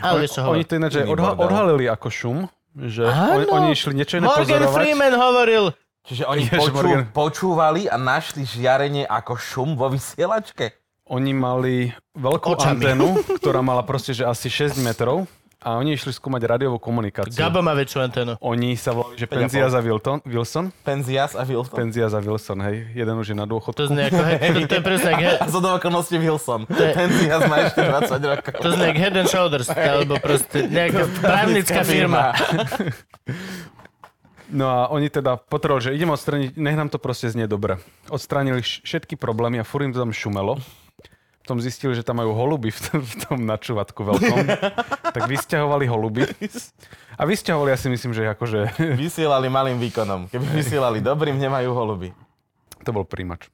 Ale 0.04 0.20
vieš 0.20 0.36
čo 0.36 0.44
Oni 0.44 0.60
hovor. 0.60 0.68
to 0.68 0.74
ináč 0.76 0.92
odha- 1.00 1.32
odhalili 1.34 1.88
ako 1.88 2.08
šum, 2.10 2.38
že 2.76 3.08
Áno. 3.08 3.40
oni, 3.40 3.44
oni 3.48 3.68
išli 3.72 3.92
niečo 3.94 4.20
iné 4.20 4.28
Morgan 4.28 4.44
pozorovať. 4.44 4.68
Freeman 4.68 5.14
hovoril, 5.16 5.64
Čiže 6.04 6.22
oni 6.26 6.44
Ježiš, 6.44 6.60
počú, 6.60 6.76
Morgan. 6.76 7.02
počúvali 7.08 7.82
a 7.86 7.96
našli 7.96 8.44
žiarenie 8.44 9.08
ako 9.08 9.32
šum 9.32 9.72
vo 9.72 9.88
vysielačke. 9.88 10.76
Oni 11.12 11.30
mali 11.30 11.92
veľkú 12.16 12.56
Očami. 12.56 12.72
anténu, 12.80 13.06
ktorá 13.36 13.60
mala 13.60 13.84
proste 13.84 14.16
že 14.16 14.24
asi 14.24 14.48
6 14.48 14.80
metrov 14.80 15.28
a 15.60 15.76
oni 15.76 15.94
išli 15.94 16.10
skúmať 16.10 16.42
rádiovú 16.42 16.80
komunikáciu. 16.80 17.38
Gabo 17.38 17.60
má 17.60 17.70
väčšiu 17.70 17.98
anténu. 18.02 18.32
Oni 18.40 18.74
sa 18.74 18.90
volali, 18.90 19.14
že 19.14 19.28
a. 19.28 19.36
Penzias 19.38 19.70
a 19.70 19.80
Wilton, 19.80 20.18
Wilson. 20.24 20.72
Penzias 20.82 21.36
a 21.36 21.44
Wilson. 21.44 21.76
Penzias 21.76 22.10
a 22.10 22.18
Wilson, 22.18 22.58
hej. 22.64 22.76
Jeden 22.90 23.14
už 23.14 23.30
je 23.30 23.36
na 23.36 23.46
dôchodku. 23.46 23.76
To 23.76 23.86
znie 23.86 24.08
ako, 24.08 24.20
he- 24.24 24.40
to, 24.42 24.60
to 24.66 24.74
je 24.74 24.84
presne 24.90 25.08
ako, 25.12 25.22
he- 25.22 25.38
A 25.38 25.46
zo 25.46 25.60
okolností 25.62 26.16
Wilson. 26.16 26.64
je- 26.66 26.96
Penzias 26.96 27.42
má 27.46 27.56
ešte 27.62 27.78
20 27.78 28.08
rokov. 28.26 28.52
to 28.58 28.68
znie 28.72 28.86
ako 28.88 28.98
Head 28.98 29.14
and 29.14 29.28
Shoulders, 29.28 29.68
alebo 29.70 30.14
proste 30.18 30.58
nejaká 30.66 31.02
právnická 31.20 31.80
firma. 31.84 32.32
No 34.52 34.68
a 34.68 34.92
oni 34.92 35.08
teda 35.08 35.40
potrebovali, 35.40 35.80
že 35.80 35.96
idem 35.96 36.12
odstraniť, 36.12 36.60
nech 36.60 36.76
nám 36.76 36.92
to 36.92 37.00
proste 37.00 37.24
znie 37.24 37.48
dobre. 37.48 37.80
Odstránili 38.12 38.60
š- 38.60 38.84
všetky 38.84 39.16
problémy 39.16 39.56
a 39.56 39.64
furt 39.64 39.80
im 39.80 39.96
to 39.96 40.02
tam 40.04 40.12
šumelo. 40.12 40.60
Potom 41.42 41.58
zistili, 41.58 41.98
že 41.98 42.06
tam 42.06 42.22
majú 42.22 42.38
holuby 42.38 42.70
v 42.70 42.80
tom, 42.86 43.00
v 43.02 43.14
tom 43.18 43.38
načúvatku 43.42 43.98
veľkom. 44.06 44.46
tak 45.14 45.22
vysťahovali 45.26 45.90
holuby. 45.90 46.22
A 47.18 47.22
vysťahovali, 47.26 47.74
ja 47.74 47.78
si 47.78 47.90
myslím, 47.90 48.14
že 48.14 48.30
akože 48.30 48.78
Vysielali 48.94 49.50
malým 49.50 49.82
výkonom. 49.82 50.30
Keby 50.30 50.46
vysielali 50.54 51.02
dobrým, 51.02 51.34
nemajú 51.36 51.74
holuby. 51.74 52.14
to 52.86 52.90
bol 52.94 53.02
príjimač. 53.02 53.50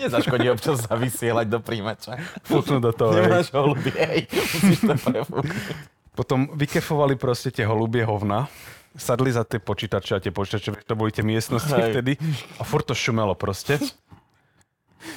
Nezaškodí 0.00 0.48
občas 0.48 0.86
sa 0.86 0.96
vysielať 0.96 1.46
do 1.50 1.58
príjimača. 1.60 2.16
Fúknú 2.46 2.80
do 2.80 2.94
toho. 2.94 3.12
hej. 3.12 3.26
Nemáš 3.26 3.48
holuby, 3.52 3.90
hej. 3.92 4.20
Musíš 4.30 4.80
to 4.80 4.94
prefúknuť. 4.96 5.72
Potom 6.10 6.50
vykefovali 6.52 7.14
proste 7.16 7.54
tie 7.54 7.64
holubie 7.64 8.02
hovna, 8.02 8.50
sadli 8.98 9.30
za 9.30 9.46
tie 9.46 9.62
počítače 9.62 10.18
a 10.18 10.20
tie 10.20 10.34
počítače, 10.34 10.82
to 10.84 10.94
boli 10.98 11.14
tie 11.14 11.22
miestnosti 11.22 11.70
Hej. 11.70 11.94
vtedy 11.94 12.12
a 12.58 12.62
furt 12.66 12.84
to 12.84 12.94
šumelo 12.98 13.38
proste. 13.38 13.78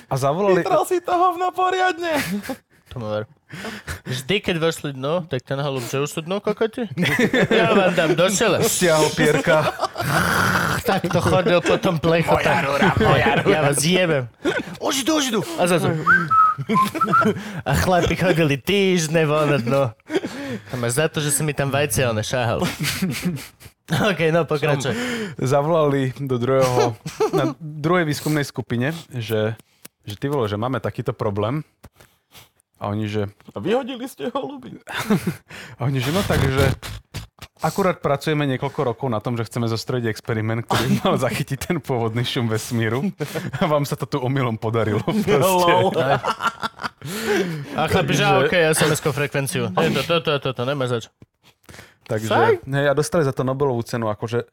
A 0.09 0.13
zavolali... 0.17 0.61
Vytral 0.63 0.83
si 0.85 1.01
to 1.01 1.13
hovno 1.13 1.51
poriadne. 1.51 2.17
Tomu 2.93 3.09
ver. 3.09 3.23
Vždy, 4.05 4.41
keď 4.41 4.55
vošli 4.57 4.89
dno, 4.97 5.25
tak 5.29 5.45
ten 5.45 5.57
holub, 5.61 5.85
že 5.85 6.01
už 6.01 6.09
sú 6.09 6.19
dno 6.25 6.41
kokoti? 6.41 6.89
Ja 7.53 7.73
vám 7.73 7.93
dám 7.93 8.13
do 8.17 8.25
čela. 8.29 8.61
Stiahol 8.61 9.09
pierka. 9.13 9.69
Tak 10.83 11.09
to 11.09 11.21
chodil 11.21 11.61
po 11.61 11.77
tom 11.77 11.97
plechu. 12.01 12.33
Moja 12.33 12.65
rúra, 12.65 12.89
moja 12.97 13.31
rúra. 13.41 13.49
Ja 13.49 13.59
vás 13.65 13.81
jebem. 13.81 14.25
Už 14.83 15.05
idú, 15.05 15.21
už 15.21 15.25
idú. 15.31 15.41
A 15.57 15.63
zase. 15.69 15.95
A 17.65 17.71
chlapi 17.77 18.13
chodili 18.13 18.57
týždne 18.59 19.25
von 19.25 19.47
na 19.47 19.57
dno. 19.57 19.83
To 20.69 20.75
máš 20.77 21.01
za 21.01 21.05
to, 21.09 21.17
že 21.23 21.33
si 21.33 21.41
mi 21.41 21.53
tam 21.55 21.73
vajce 21.73 22.09
one 22.09 22.21
šáhal. 22.21 22.61
OK, 24.11 24.21
no 24.31 24.45
pokračuj. 24.45 24.93
Zavolali 25.39 26.13
do 26.19 26.37
druhého, 26.39 26.95
na 27.35 27.51
druhej 27.59 28.05
výskumnej 28.07 28.45
skupine, 28.47 28.95
že, 29.11 29.57
že 30.03 30.15
ty 30.19 30.27
vole, 30.27 30.47
že 30.51 30.59
máme 30.59 30.79
takýto 30.83 31.15
problém. 31.15 31.63
A 32.83 32.91
oni, 32.91 33.07
že, 33.07 33.31
A 33.55 33.63
vyhodili 33.63 34.03
ste 34.11 34.27
holuby. 34.27 34.75
a 35.79 35.87
oni, 35.87 36.03
že 36.03 36.11
no 36.11 36.19
tak, 36.27 36.43
že 36.43 36.75
akurát 37.63 38.03
pracujeme 38.03 38.43
niekoľko 38.43 38.81
rokov 38.83 39.07
na 39.07 39.23
tom, 39.23 39.39
že 39.39 39.47
chceme 39.47 39.71
zostrojiť 39.71 40.11
experiment, 40.11 40.67
ktorý 40.67 40.99
mal 40.99 41.15
zachytiť 41.15 41.57
ten 41.71 41.77
pôvodný 41.79 42.27
šum 42.27 42.51
vesmíru. 42.51 43.07
A 43.63 43.71
vám 43.71 43.87
sa 43.87 43.95
to 43.95 44.03
tu 44.03 44.19
omylom 44.19 44.59
podarilo. 44.59 44.99
A 47.79 47.87
chlapi, 47.87 48.13
že 48.15 48.23
OK, 48.27 48.53
SMS-ko 48.75 49.15
frekvenciu. 49.15 49.71
Je 49.79 49.89
to, 49.95 50.03
toto, 50.03 50.35
toto, 50.35 50.51
toto, 50.51 50.61
nemá 50.67 50.91
zač. 50.91 51.07
Takže, 52.03 52.59
hej, 52.67 52.87
a 52.91 52.93
dostali 52.95 53.23
za 53.23 53.31
to 53.31 53.47
Nobelovú 53.47 53.79
cenu, 53.87 54.11
akože... 54.11 54.43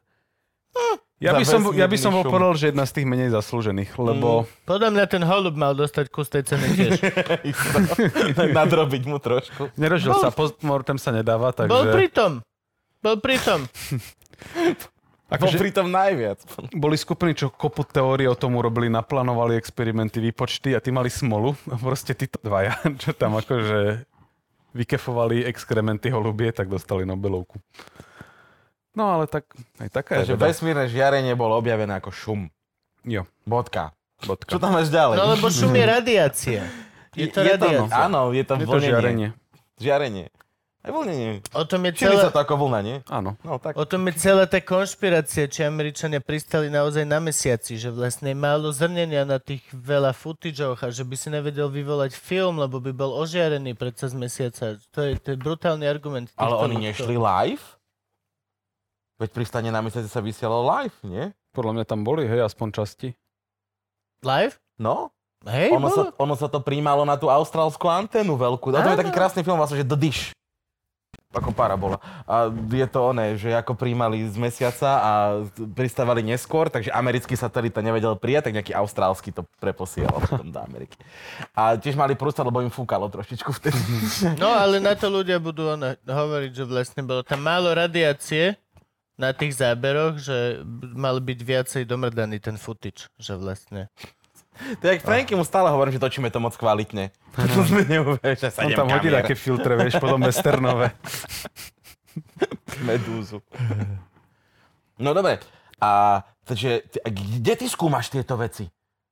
Ja 1.21 1.37
by, 1.37 1.45
som, 1.45 1.61
ja 1.77 1.85
by 1.85 1.97
som 2.01 2.17
bol 2.17 2.25
povedal, 2.25 2.57
že 2.57 2.73
jedna 2.73 2.81
z 2.81 2.97
tých 2.97 3.05
menej 3.05 3.29
zaslúžených, 3.29 3.93
lebo 3.93 4.49
Podľa 4.65 4.89
mňa 4.89 5.05
ten 5.05 5.21
holub 5.21 5.53
mal 5.53 5.77
dostať 5.77 6.09
kus 6.09 6.33
tej 6.33 6.49
ceny 6.49 6.67
tiež. 6.73 6.97
Nadrobiť 8.57 9.05
mu 9.05 9.21
trošku. 9.21 9.69
nerožil 9.77 10.17
Bol- 10.17 10.23
sa, 10.25 10.33
postmortem 10.33 10.97
sa 10.97 11.13
nedáva, 11.13 11.53
takže... 11.53 11.69
Bol 11.69 11.93
pritom. 11.93 12.31
Bol 13.05 13.21
pritom. 13.21 13.69
Akože... 15.29 15.55
Akože 15.55 15.57
pritom 15.61 15.87
najviac. 15.93 16.41
boli 16.73 16.97
skupiny, 16.97 17.37
čo 17.37 17.53
kopu 17.53 17.85
teórie 17.85 18.25
o 18.25 18.35
tom 18.35 18.57
urobili, 18.57 18.89
naplánovali 18.89 19.55
experimenty, 19.55 20.19
výpočty 20.19 20.73
a 20.73 20.81
tí 20.81 20.89
mali 20.89 21.13
smolu. 21.13 21.53
Proste 21.85 22.17
títo 22.17 22.41
dvaja, 22.41 22.81
čo 22.97 23.13
tam 23.13 23.37
akože 23.37 24.09
vykefovali 24.73 25.45
exkrementy 25.45 26.09
holubie, 26.09 26.49
tak 26.49 26.65
dostali 26.65 27.05
Nobelovku. 27.05 27.61
No 28.91 29.07
ale 29.07 29.25
tak, 29.27 29.47
aj 29.79 29.89
taká 29.89 30.19
Takže 30.19 30.35
je 30.35 30.39
veda. 30.39 30.47
vesmírne 30.51 30.85
žiarenie 30.91 31.33
bolo 31.39 31.55
objavené 31.55 31.95
ako 32.03 32.11
šum. 32.11 32.41
Jo, 33.07 33.23
Bodka. 33.47 33.95
bodka. 34.27 34.51
Čo 34.51 34.59
tam 34.59 34.75
máš 34.75 34.91
ďalej? 34.91 35.15
No 35.15 35.25
lebo 35.31 35.47
šum 35.47 35.71
je 35.71 35.85
radiácia. 35.87 36.61
Je 37.15 37.27
to 37.31 37.43
je 37.43 37.55
to, 37.55 37.67
no. 37.67 37.87
radiácia. 37.87 38.03
Áno, 38.07 38.19
je 38.35 38.43
to 38.43 38.53
Je 38.59 38.67
to 38.67 38.79
žiarenie. 38.79 39.27
Žiarenie. 39.79 40.27
Aj 40.81 40.89
vlnenie. 40.89 41.45
O 41.53 41.61
tom 41.61 41.85
je 41.85 41.93
sa 42.09 42.33
to 42.33 42.41
ako 42.41 42.65
vlna, 42.65 42.79
nie? 42.81 42.97
Áno. 43.05 43.37
No 43.45 43.61
tak. 43.61 43.77
O 43.77 43.85
tom 43.85 44.01
je 44.09 44.17
celá 44.17 44.49
tá 44.49 44.57
konšpirácia, 44.57 45.45
či 45.45 45.61
Američania 45.61 46.17
pristali 46.17 46.73
naozaj 46.73 47.05
na 47.05 47.21
mesiaci, 47.21 47.77
že 47.77 47.93
vlastne 47.93 48.33
je 48.33 48.37
málo 48.41 48.73
zrnenia 48.73 49.21
na 49.21 49.37
tých 49.37 49.61
veľa 49.69 50.09
footageoch 50.17 50.81
a 50.81 50.89
že 50.89 51.05
by 51.05 51.13
si 51.13 51.29
nevedel 51.29 51.69
vyvolať 51.69 52.17
film, 52.17 52.57
lebo 52.57 52.81
by 52.81 52.97
bol 52.97 53.13
ožiarený 53.13 53.77
predsa 53.77 54.09
z 54.09 54.17
mesiaca. 54.17 54.81
To 54.97 55.05
je, 55.05 55.21
to 55.21 55.27
je 55.33 55.37
brutálny 55.37 55.85
argument. 55.85 56.33
Ale 56.33 56.57
oni 56.57 56.89
nešli 56.89 57.13
live? 57.13 57.61
Veď 59.21 59.29
pristane 59.37 59.69
na 59.69 59.85
mesiaci 59.85 60.09
sa 60.09 60.17
vysielalo 60.17 60.65
live, 60.65 60.97
nie? 61.05 61.29
Podľa 61.53 61.77
mňa 61.77 61.85
tam 61.85 62.01
boli, 62.01 62.25
hej, 62.25 62.41
aspoň 62.41 62.73
časti. 62.73 63.13
Live? 64.25 64.57
No, 64.81 65.13
Hej, 65.41 65.73
ono 65.73 65.89
sa, 65.89 66.03
ono 66.21 66.35
sa 66.37 66.45
to 66.45 66.61
príjmalo 66.61 67.01
na 67.01 67.17
tú 67.17 67.25
austrálskú 67.25 67.89
anténu 67.89 68.37
veľkú. 68.37 68.69
A 68.77 68.85
to 68.85 68.93
je 68.93 69.01
taký 69.01 69.13
krásny 69.13 69.41
film 69.41 69.57
vlastne, 69.57 69.81
že 69.81 69.89
The 69.89 69.97
Dish. 69.97 70.29
Ako 71.31 71.55
parabola. 71.55 71.97
A 72.27 72.51
je 72.51 72.87
to 72.91 72.99
oné, 73.09 73.39
že 73.39 73.55
ako 73.55 73.73
príjmali 73.73 74.21
z 74.27 74.35
mesiaca 74.35 74.99
a 74.99 75.11
pristávali 75.73 76.21
neskôr, 76.21 76.67
takže 76.67 76.91
americký 76.91 77.39
satelit 77.39 77.71
to 77.71 77.81
nevedel 77.81 78.19
prijať, 78.19 78.51
tak 78.51 78.55
nejaký 78.59 78.73
austrálsky 78.75 79.31
to 79.31 79.47
preposielal 79.57 80.19
potom 80.29 80.51
do 80.51 80.59
Ameriky. 80.59 80.99
A 81.55 81.79
tiež 81.79 81.95
mali 81.95 82.13
prústať, 82.19 82.45
lebo 82.45 82.61
im 82.61 82.69
fúkalo 82.69 83.07
trošičku 83.07 83.49
vtedy. 83.57 83.79
No, 84.43 84.51
ale 84.51 84.83
na 84.83 84.93
to 84.93 85.07
ľudia 85.09 85.39
budú 85.39 85.71
ono, 85.73 85.95
hovoriť, 86.03 86.51
že 86.51 86.63
vlastne 86.67 87.01
bolo 87.01 87.23
tam 87.23 87.41
málo 87.41 87.71
radiácie 87.73 88.59
na 89.21 89.37
tých 89.37 89.53
záberoch, 89.53 90.17
že 90.17 90.65
mal 90.97 91.21
byť 91.21 91.39
viacej 91.45 91.83
domrdaný 91.85 92.41
ten 92.41 92.57
footage, 92.57 93.05
že 93.21 93.37
vlastne. 93.37 93.93
To 94.81 94.83
je 94.83 94.97
jak 94.97 95.05
Franky 95.05 95.37
mu 95.37 95.45
stále 95.45 95.69
hovorím, 95.69 95.93
že 95.95 96.01
točíme 96.01 96.33
to 96.33 96.41
moc 96.41 96.57
kvalitne. 96.57 97.13
To 97.37 97.61
sme 97.61 97.85
neuverili, 97.85 98.35
že 98.35 98.49
sa 98.49 98.65
On 98.65 98.73
tam 98.73 98.89
hodí 98.89 99.13
také 99.13 99.37
filtre, 99.37 99.77
vieš, 99.77 100.01
potom 100.01 100.19
westernové. 100.25 100.91
medúzu. 102.89 103.39
No 104.99 105.13
dobre, 105.13 105.39
a 105.81 106.21
takže, 106.43 106.85
kde 107.05 107.53
ty 107.55 107.65
skúmaš 107.69 108.09
tieto 108.11 108.37
veci? 108.37 108.69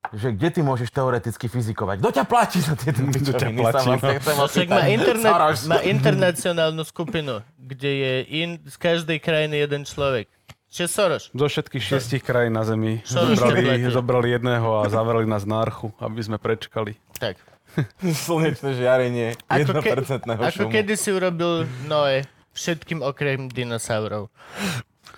Že 0.10 0.28
kde 0.40 0.50
ty 0.50 0.60
môžeš 0.64 0.90
teoreticky 0.96 1.46
fyzikovať? 1.52 2.00
Kto 2.00 2.12
ťa 2.16 2.26
platí 2.26 2.64
za 2.64 2.74
tieto 2.80 3.04
Kto 3.04 3.36
ťa 3.36 3.52
pičoviny? 3.52 3.60
platí, 3.60 3.88
no. 3.92 4.46
však 4.48 4.68
má, 4.72 4.84
internet, 4.88 5.34
má 5.68 5.80
internacionálnu 5.84 6.84
skupinu, 6.88 7.44
kde 7.60 7.92
je 7.92 8.14
in, 8.32 8.50
z 8.64 8.76
každej 8.80 9.20
krajiny 9.20 9.60
jeden 9.60 9.84
človek. 9.84 10.32
Čiže 10.70 10.88
Soros. 10.88 11.24
Zo 11.34 11.46
všetkých 11.50 11.84
šiestich 11.84 12.22
krajín 12.24 12.54
na 12.54 12.62
Zemi 12.62 13.02
zobrali, 13.04 13.82
zobrali 13.90 14.28
jedného 14.38 14.82
a 14.82 14.88
zavreli 14.88 15.26
nás 15.26 15.44
na 15.44 15.66
archu, 15.66 15.90
aby 15.98 16.22
sme 16.22 16.38
prečkali. 16.38 16.94
Tak. 17.18 17.42
Slnečné 18.26 18.78
žiarenie 18.78 19.38
Ako, 19.50 19.82
ke, 19.82 19.94
1% 19.94 20.26
ako 20.26 20.42
šumu. 20.50 20.72
kedy 20.74 20.94
si 20.98 21.10
urobil 21.14 21.66
Noé 21.86 22.26
všetkým 22.54 23.02
okrem 23.02 23.50
dinosaurov. 23.50 24.30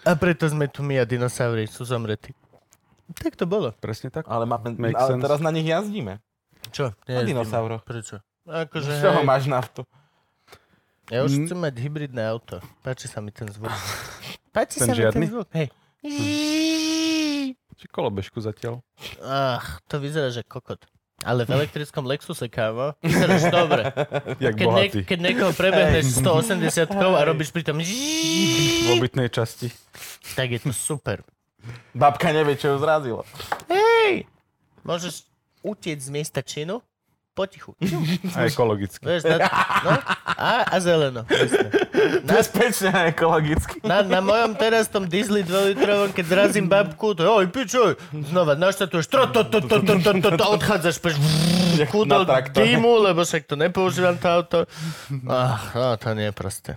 A 0.02 0.18
preto 0.18 0.50
sme 0.50 0.68
tu 0.68 0.82
my 0.82 1.00
a 1.00 1.06
dinosaury 1.06 1.68
sú 1.68 1.86
zomretí. 1.86 2.34
Tak 3.14 3.34
to 3.34 3.46
bolo. 3.46 3.74
Presne 3.76 4.08
tak? 4.08 4.26
Ale, 4.26 4.46
Make 4.46 4.94
ale 4.94 5.10
sense. 5.10 5.22
teraz 5.22 5.40
na 5.40 5.50
nich 5.50 5.66
jazdíme. 5.66 6.20
Čo? 6.70 6.94
Na 7.06 7.22
dinosauroch. 7.22 7.82
Prečo? 7.82 8.22
Akože, 8.44 8.90
Z 8.92 9.02
čoho 9.02 9.22
hej, 9.22 9.28
máš 9.28 9.46
naftu? 9.46 9.82
ja 11.08 11.22
už 11.22 11.32
Mm. 11.34 11.44
chcem 11.46 11.60
mať 11.60 11.76
hybridné 11.78 12.24
auto. 12.24 12.58
Páči 12.80 13.06
sa 13.06 13.20
mi 13.20 13.30
ten 13.30 13.46
zvuk. 13.46 13.68
Páči 14.56 14.78
Ten 14.78 14.88
sa 14.88 14.92
mi 14.92 14.98
žiadny? 14.98 15.14
ten 15.20 15.30
zvuk. 15.30 15.48
Hej. 15.52 15.68
Či 17.74 17.86
kolobežku 17.88 18.38
zatiaľ? 18.38 18.80
Ach, 19.20 19.82
to 19.86 19.98
vyzerá, 19.98 20.30
že 20.30 20.42
kokot. 20.42 20.86
Ale 21.22 21.46
v 21.46 21.54
elektrickom 21.60 22.02
Lexuse, 22.04 22.48
kávo, 22.48 22.94
vyzeráš 23.00 23.46
dobre. 23.54 23.90
Jak 24.40 24.54
Keď, 24.54 24.66
ne, 24.66 24.86
bohatý. 24.88 25.00
keď 25.04 25.20
niekoho 25.20 25.52
prebehneš 25.52 26.06
180 26.18 26.90
a 26.96 27.22
robíš 27.24 27.50
pritom 27.52 27.78
V 27.78 28.90
obytnej 28.92 29.30
časti. 29.30 29.70
tak 30.34 30.50
je 30.50 30.60
to 30.60 30.72
super. 30.72 31.22
Babka 31.94 32.32
nevie, 32.32 32.56
čo 32.58 32.76
ju 32.76 32.78
zrazilo. 32.80 33.22
Hej! 33.68 34.26
Môžeš 34.82 35.30
utiec 35.62 36.02
z 36.02 36.10
miesta 36.10 36.42
činu 36.42 36.82
potichu. 37.32 37.76
A 38.36 38.46
ekologicky. 38.46 39.02
Vieš, 39.02 39.24
na, 39.24 39.38
no, 39.88 39.92
a, 40.36 40.68
a 40.68 40.76
zeleno. 40.84 41.24
Na, 41.24 42.34
Bezpečne 42.36 42.92
a 42.92 43.08
ekologicky. 43.08 43.80
na, 43.88 44.04
na 44.04 44.20
mojom 44.20 44.58
teraz 44.60 44.92
tom 44.92 45.08
diesli 45.08 45.46
2 45.46 45.72
litrovom, 45.74 46.10
keď 46.12 46.26
zrazím 46.28 46.68
babku, 46.68 47.16
to 47.16 47.24
oj, 47.24 47.48
pičoj, 47.48 47.96
znova 48.12 48.60
naštatuješ, 48.60 49.06
tro, 49.08 49.32
to, 49.32 49.48
to, 49.48 49.64
to, 49.64 49.80
to, 49.80 49.96
to, 50.02 50.12
to, 50.20 50.30
to, 50.36 50.46
odchádzaš, 50.60 50.98
peš, 51.00 51.16
kúdol 51.88 52.28
dýmu, 52.52 53.06
lebo 53.12 53.24
však 53.24 53.48
to 53.48 53.56
nepoužívam 53.56 54.20
to 54.20 54.28
auto. 54.28 54.60
Ach, 55.30 55.72
no, 55.78 55.96
to 55.96 56.12
nie 56.18 56.28
je 56.30 56.34
prosté. 56.36 56.72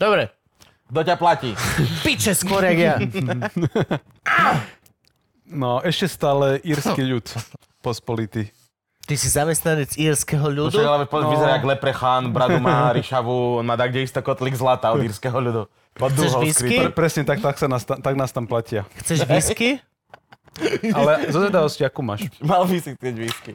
Dobre, 0.00 0.34
Kto 0.92 1.00
ťa 1.02 1.16
platí? 1.16 1.50
piče 2.06 2.36
skôr, 2.36 2.60
jak 2.62 2.78
ja. 2.78 2.94
No, 5.44 5.80
ešte 5.80 6.08
stále 6.08 6.60
írsky 6.60 7.00
ľud 7.00 7.28
pospolitý. 7.80 8.48
Ty 9.02 9.14
si 9.16 9.28
zamestnanec 9.28 9.92
írskeho 9.92 10.46
ľudu? 10.46 10.72
však 10.72 10.86
ale 10.86 11.04
poď 11.04 11.22
No. 11.26 11.30
vyzerá 11.34 11.52
jak 11.56 11.66
leprechan, 11.66 12.30
bradu 12.30 12.56
má, 12.56 12.88
ryšavu, 12.88 13.60
on 13.60 13.66
má 13.66 13.74
tak, 13.74 13.90
kde 13.92 14.06
isto 14.06 14.22
kotlik 14.22 14.54
zlata 14.54 14.88
od 14.88 15.02
írskeho 15.02 15.34
ľudu. 15.34 15.62
Pod 15.92 16.08
Chceš 16.14 16.32
whisky? 16.38 16.76
Pre, 16.78 16.88
presne 16.88 17.22
tak, 17.24 17.44
tak, 17.44 17.56
sa 17.56 17.68
nás, 17.68 17.84
ta- 17.84 17.98
tak 17.98 18.14
nás 18.16 18.32
tam 18.32 18.48
platia. 18.48 18.88
Chceš 19.02 19.26
whisky? 19.26 19.76
Ale 20.96 21.28
zo 21.28 21.42
zvedavosti, 21.42 21.82
akú 21.82 22.00
máš? 22.00 22.32
Mal 22.38 22.64
by 22.64 22.76
si 22.78 22.90
chcieť 22.94 23.14
whisky. 23.18 23.52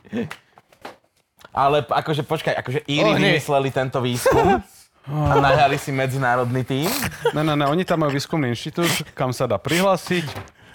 Ale 1.49 1.81
akože, 1.81 2.21
počkaj, 2.21 2.53
akože 2.61 2.79
Íri 2.85 3.09
Oh, 3.09 3.17
vymysleli 3.17 3.69
tento 3.71 3.97
výskum 3.97 4.61
a 5.07 5.39
najali 5.39 5.79
si 5.79 5.91
medzinárodný 5.91 6.63
tím. 6.67 6.91
Ne, 7.31 7.43
ne, 7.43 7.55
ne, 7.55 7.65
oni 7.67 7.87
tam 7.87 8.03
majú 8.03 8.11
výskumný 8.11 8.51
inštitút, 8.51 8.91
kam 9.15 9.31
sa 9.31 9.47
dá 9.47 9.55
prihlásiť. 9.55 10.27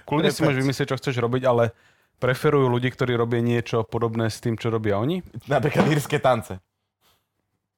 Kľudne 0.09 0.33
si 0.33 0.41
môžeš 0.41 0.61
vymyslieť, 0.65 0.89
čo 0.93 0.99
chceš 0.99 1.17
robiť, 1.21 1.43
ale 1.45 1.77
preferujú 2.17 2.67
ľudí, 2.71 2.89
ktorí 2.91 3.13
robia 3.15 3.45
niečo 3.45 3.85
podobné 3.85 4.31
s 4.33 4.41
tým, 4.41 4.57
čo 4.57 4.73
robia 4.73 4.97
oni. 4.97 5.21
Napríklad 5.47 5.85
írske 5.91 6.17
tance. 6.17 6.59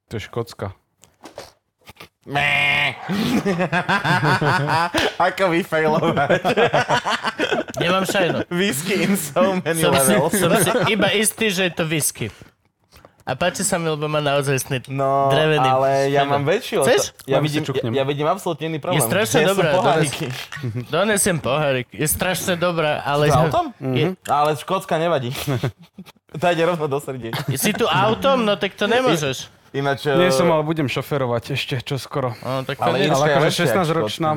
To 0.08 0.20
je 0.20 0.22
Škótska. 0.22 0.76
Ako 5.28 5.44
vyfailovať. 5.52 6.40
Nemám 7.76 8.04
šajno. 8.08 8.48
Whisky 8.48 9.04
in 9.04 9.20
so 9.20 9.60
many 9.60 9.84
Som 9.84 9.92
si, 9.92 10.16
levels. 10.16 10.32
som 10.32 10.50
si 10.56 10.70
iba 10.88 11.12
istý, 11.12 11.52
že 11.52 11.68
je 11.68 11.72
to 11.76 11.84
whisky. 11.84 12.32
A 13.24 13.32
páči 13.40 13.64
sa 13.64 13.80
mi, 13.80 13.88
lebo 13.88 14.04
má 14.04 14.20
naozaj 14.20 14.68
snyt. 14.68 14.84
No, 14.92 15.32
Drevený. 15.32 15.64
ale 15.64 15.88
ja 16.12 16.28
mám 16.28 16.44
väčšiu. 16.44 16.84
Chceš? 16.84 17.16
Ja 17.24 17.40
Len 17.40 17.48
si 17.48 17.56
vidím, 17.56 17.62
čuknem. 17.64 17.92
ja, 17.96 18.00
ja 18.00 18.04
vidím 18.04 18.28
absolútne 18.28 18.68
iný 18.68 18.76
problém. 18.76 19.00
Je 19.00 19.08
strašne 19.08 19.48
sú 19.48 19.56
dobrá, 19.56 19.68
poháriky? 19.72 20.26
Donesiem 20.92 21.38
pohárik. 21.40 21.88
Je 21.88 22.04
strašne 22.04 22.60
dobrá, 22.60 23.00
ale... 23.00 23.32
S 23.32 23.36
autom? 23.36 23.72
Je, 23.80 24.12
Ale 24.28 24.50
Škótska 24.60 25.00
nevadí. 25.00 25.32
to 26.40 26.44
ide 26.52 26.64
rovno 26.68 26.84
do 26.84 27.00
srdiek. 27.00 27.32
si 27.56 27.72
tu 27.72 27.88
autom, 27.88 28.44
no 28.44 28.60
tak 28.60 28.76
to 28.76 28.84
nemôžeš. 28.84 29.48
Ináč... 29.72 30.04
Nie 30.04 30.28
eh, 30.28 30.36
som, 30.36 30.52
ale 30.52 30.60
budem 30.60 30.86
šoferovať 30.86 31.56
ešte, 31.56 31.80
čo 31.80 31.96
skoro. 31.96 32.36
No, 32.44 32.60
tak 32.68 32.76
to 32.76 32.84
Ale 32.84 33.00
nie. 33.00 33.08
Ale 33.08 33.24
akože 33.26 33.40
lepšie, 33.40 33.64
jak 33.64 33.72
16-ročná, 33.72 34.30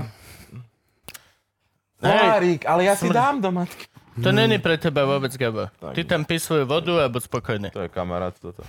Pohárik, 1.98 2.62
ale 2.70 2.82
ja 2.86 2.94
si 2.94 3.10
dám 3.10 3.42
do 3.42 3.50
matky. 3.50 3.90
To 4.18 4.30
není 4.32 4.57
pre 4.57 4.76
teba 4.76 5.03
vôbec, 5.03 5.30
Gabo. 5.32 5.70
Ty 5.91 6.01
tam 6.03 6.22
pí 6.22 6.36
svoju 6.36 6.63
vodu 6.63 6.97
a 6.97 7.05
buď 7.05 7.22
spokojný. 7.24 7.68
To 7.70 7.82
je 7.82 7.89
kamarát 7.89 8.34
toto. 8.34 8.65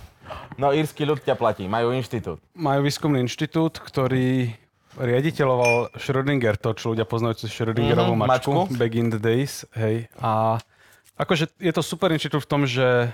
No, 0.55 0.69
írsky 0.69 1.01
ľud 1.01 1.17
ťa 1.17 1.33
platí, 1.33 1.65
majú 1.65 1.89
inštitút. 1.91 2.37
majú 2.53 2.83
výskumný 2.83 3.17
inštitút, 3.19 3.77
ktorý 3.79 4.53
riaditeľoval 4.95 5.95
Schrödinger, 5.95 6.53
to, 6.55 6.73
čo 6.73 6.91
ľudia 6.91 7.03
poznajú 7.03 7.39
cez 7.39 7.49
Schrödingerovú 7.49 8.13
Mhm, 8.13 8.19
mačku, 8.19 8.51
mačku. 8.61 8.75
back 8.75 8.93
in 8.93 9.09
the 9.09 9.17
days, 9.17 9.65
hej. 9.73 10.05
A 10.15 10.61
akože 11.15 11.49
je 11.55 11.71
to 11.71 11.81
super 11.81 12.09
inštitút 12.09 12.41
v 12.41 12.49
tom, 12.49 12.61
že 12.63 13.13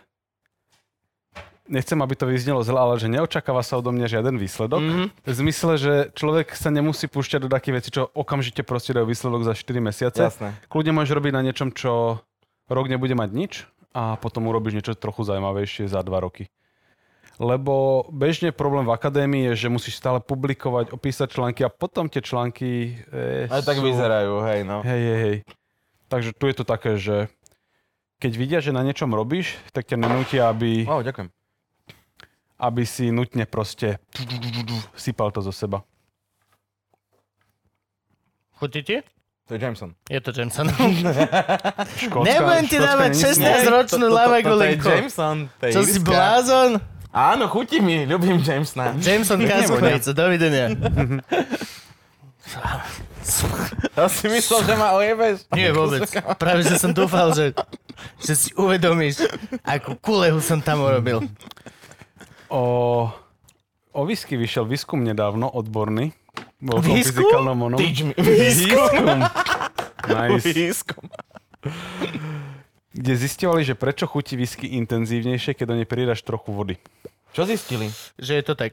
nechcem, 1.67 1.97
aby 1.97 2.13
to 2.13 2.25
vyznelo 2.29 2.61
zle, 2.61 2.77
ale 2.77 2.95
že 2.97 3.09
neočakáva 3.09 3.61
sa 3.61 3.77
odo 3.77 3.89
mňa 3.89 4.07
žiaden 4.07 4.35
výsledok. 4.37 4.81
Mhm. 4.81 5.05
V 5.25 5.33
zmysle, 5.33 5.73
že 5.77 5.93
človek 6.13 6.53
sa 6.53 6.69
nemusí 6.69 7.09
púšťať 7.09 7.45
do 7.45 7.49
takých 7.49 7.73
vecí, 7.81 7.89
čo 7.93 8.09
okamžite 8.13 8.61
proste 8.61 8.93
dajú 8.93 9.09
výsledok 9.09 9.41
za 9.43 9.53
4 9.53 9.81
mesiace. 9.81 10.21
Jasné. 10.21 10.53
Kľudne 10.69 10.93
môžeš 10.93 11.13
robiť 11.13 11.33
na 11.33 11.41
niečom, 11.41 11.69
čo 11.73 12.21
rok 12.69 12.85
nebude 12.89 13.13
mať 13.13 13.29
nič 13.33 13.53
a 13.93 14.17
potom 14.17 14.49
urobíš 14.49 14.81
niečo 14.81 14.93
trochu 14.97 15.25
zaujímavejšie 15.25 15.89
za 15.89 16.01
2 16.01 16.09
roky. 16.19 16.49
Lebo 17.35 18.07
bežne 18.15 18.55
problém 18.55 18.87
v 18.87 18.95
akadémii 18.95 19.51
je, 19.51 19.67
že 19.67 19.73
musíš 19.73 19.99
stále 19.99 20.23
publikovať, 20.23 20.95
opísať 20.95 21.35
články 21.35 21.67
a 21.67 21.69
potom 21.69 22.07
tie 22.07 22.23
články... 22.23 22.95
E, 23.11 23.51
Aj 23.51 23.59
tak 23.59 23.75
sú- 23.75 23.83
vyzerajú, 23.83 24.39
hej, 24.47 24.59
no. 24.63 24.79
Hej, 24.87 25.01
hej, 25.03 25.19
hej. 25.19 25.37
Takže 26.07 26.31
tu 26.31 26.47
je 26.47 26.55
to 26.55 26.63
také, 26.63 26.95
že 26.95 27.27
keď 28.23 28.31
vidia, 28.39 28.59
že 28.63 28.71
na 28.71 28.87
niečom 28.87 29.11
robíš, 29.11 29.59
tak 29.75 29.83
ťa 29.83 29.99
nenútia, 29.99 30.47
aby, 30.47 30.87
Wow, 30.87 31.03
ďakujem. 31.03 31.27
Aby 32.55 32.83
si 32.87 33.11
nutne 33.11 33.43
proste 33.45 33.99
sypal 34.95 35.31
to 35.31 35.43
zo 35.43 35.51
seba. 35.51 35.83
Chutí 38.55 38.81
ti? 38.83 38.97
To 39.45 39.53
je 39.53 39.59
Jameson. 39.61 39.93
Je 40.09 40.17
to 40.23 40.31
Jameson. 40.33 40.65
Škótska, 42.01 42.25
Nebudem 42.25 42.65
ti 42.65 42.77
dávať 42.81 43.09
není 43.13 43.21
16 43.21 43.61
smol. 43.61 43.73
ročnú 43.77 44.05
lava 44.09 44.41
Toto 44.41 44.63
je. 44.65 44.75
Jameson, 44.81 45.37
to 45.59 45.63
je 45.69 45.71
Čo 45.75 45.81
si 45.85 45.99
blázon? 46.01 46.81
Áno, 47.15 47.47
chutí 47.47 47.79
mi, 47.79 48.03
ľubím 48.03 48.43
Jamesona. 48.43 48.91
Jameson 48.99 49.39
Kaskovejca, 49.47 50.11
dovidenia. 50.11 50.67
To 53.97 54.05
si 54.05 54.29
myslel, 54.29 54.59
že 54.69 54.73
ma 54.77 54.93
ojebeš? 54.93 55.49
Nie 55.49 55.73
vôbec. 55.73 56.05
Práve, 56.37 56.61
že 56.61 56.77
som 56.77 56.93
dúfal, 56.93 57.33
že, 57.33 57.57
že 58.21 58.33
si 58.37 58.49
uvedomíš, 58.53 59.25
akú 59.65 59.97
kulehu 59.97 60.37
som 60.37 60.61
tam 60.61 60.85
urobil. 60.85 61.25
O, 62.55 63.11
o 63.91 64.01
whisky 64.07 64.39
vyšiel 64.39 64.63
výskum 64.63 65.03
nedávno, 65.03 65.51
odborný. 65.51 66.15
Bol 66.63 66.79
Výskum? 66.79 66.95
fyzikálnom 67.03 67.59
onom. 67.59 67.79
Teach 67.79 68.07
me. 68.07 68.13
Výskum. 68.15 69.19
Nice. 70.07 70.47
Výskum. 70.55 71.03
Kde 72.95 73.13
zistovali, 73.19 73.67
že 73.67 73.75
prečo 73.75 74.07
chutí 74.07 74.39
whisky 74.39 74.71
intenzívnejšie, 74.79 75.51
keď 75.51 75.65
do 75.67 75.75
nej 75.75 75.87
pridaš 75.89 76.23
trochu 76.23 76.55
vody. 76.55 76.75
Čo 77.35 77.43
zistili? 77.43 77.91
Že 78.15 78.39
je 78.39 78.43
to 78.47 78.53
tak. 78.55 78.71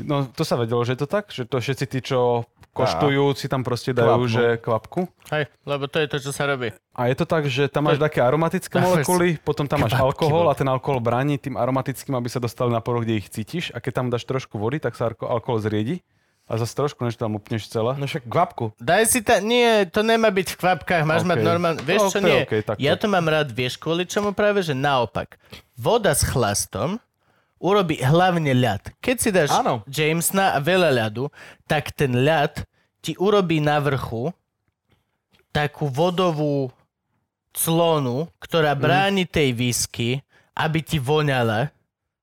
No, 0.00 0.24
to 0.32 0.40
sa 0.48 0.56
vedelo, 0.56 0.80
že 0.80 0.96
je 0.96 1.00
to 1.04 1.08
tak? 1.12 1.28
Že 1.28 1.44
to 1.44 1.56
všetci 1.60 1.84
tí, 1.92 2.00
čo 2.00 2.48
koštujú, 2.72 3.34
si 3.34 3.46
tam 3.46 3.60
proste 3.60 3.90
dajú, 3.90 4.06
Kvapnú. 4.20 4.30
že 4.30 4.44
kvapku. 4.56 5.00
Hej, 5.28 5.44
lebo 5.62 5.84
to 5.84 5.98
je 5.98 6.06
to, 6.06 6.16
čo 6.18 6.30
sa 6.30 6.44
robí. 6.44 6.70
A 6.92 7.06
je 7.06 7.14
to 7.14 7.24
tak, 7.24 7.44
že 7.44 7.66
tam 7.66 7.86
máš 7.86 7.96
také 7.96 8.18
aromatické 8.18 8.72
Dávaj 8.72 8.86
molekuly, 9.02 9.28
potom 9.38 9.64
tam 9.64 9.80
máš 9.80 9.92
kvapky, 9.92 10.06
alkohol 10.06 10.46
a 10.46 10.54
ten 10.54 10.66
alkohol 10.66 10.98
bráni 10.98 11.36
tým 11.36 11.54
aromatickým, 11.54 12.12
aby 12.12 12.26
sa 12.26 12.38
dostali 12.38 12.68
na 12.68 12.78
poruch, 12.78 13.02
kde 13.02 13.16
ich 13.16 13.26
cítiš. 13.26 13.70
A 13.70 13.78
keď 13.78 13.92
tam 13.94 14.06
dáš 14.08 14.24
trošku 14.24 14.54
vody, 14.54 14.78
tak 14.78 14.94
sa 14.94 15.08
alko- 15.08 15.26
alkohol 15.26 15.58
zriedi. 15.58 16.00
A 16.44 16.58
zase 16.58 16.74
trošku, 16.74 16.98
než 17.00 17.14
tam 17.14 17.38
upneš 17.38 17.70
celé. 17.70 17.94
No 17.94 18.04
však 18.04 18.26
kvapku. 18.26 18.74
Daj 18.76 19.06
si 19.06 19.22
ta... 19.22 19.38
Nie, 19.38 19.86
to 19.86 20.02
nemá 20.02 20.28
byť 20.28 20.50
v 20.50 20.58
kvapkách, 20.58 21.06
máš 21.06 21.22
OK. 21.22 21.30
mať 21.30 21.38
normálne... 21.40 21.78
Vieš 21.78 22.00
No, 22.00 22.10
čo, 22.10 22.18
nie. 22.18 22.42
OK, 22.42 22.52
takto. 22.66 22.82
ja 22.82 22.98
to 22.98 23.06
mám 23.06 23.22
rád, 23.22 23.54
vieš 23.54 23.78
kvôli 23.78 24.02
čomu 24.02 24.34
práve, 24.34 24.58
že 24.60 24.74
naopak. 24.74 25.38
Voda 25.74 26.10
s 26.10 26.26
chlastom 26.26 26.98
urobí 27.60 28.00
hlavne 28.00 28.50
ľad. 28.50 28.96
Keď 28.98 29.16
si 29.16 29.28
dáš 29.28 29.52
Áno. 29.52 29.84
Jamesona 29.86 30.56
a 30.56 30.58
veľa 30.58 30.90
ľadu, 30.90 31.28
tak 31.64 31.92
ten 31.92 32.16
ľad 32.16 32.64
ti 32.98 33.12
urobí 33.14 33.60
na 33.60 33.76
vrchu 33.78 34.32
takú 35.50 35.86
vodovú 35.86 36.72
clonu, 37.52 38.30
ktorá 38.38 38.72
Mhm. 38.72 38.80
bráni 38.80 39.24
tej 39.26 39.52
whisky, 39.52 40.22
aby 40.54 40.80
ti 40.80 40.96
voňala, 40.96 41.68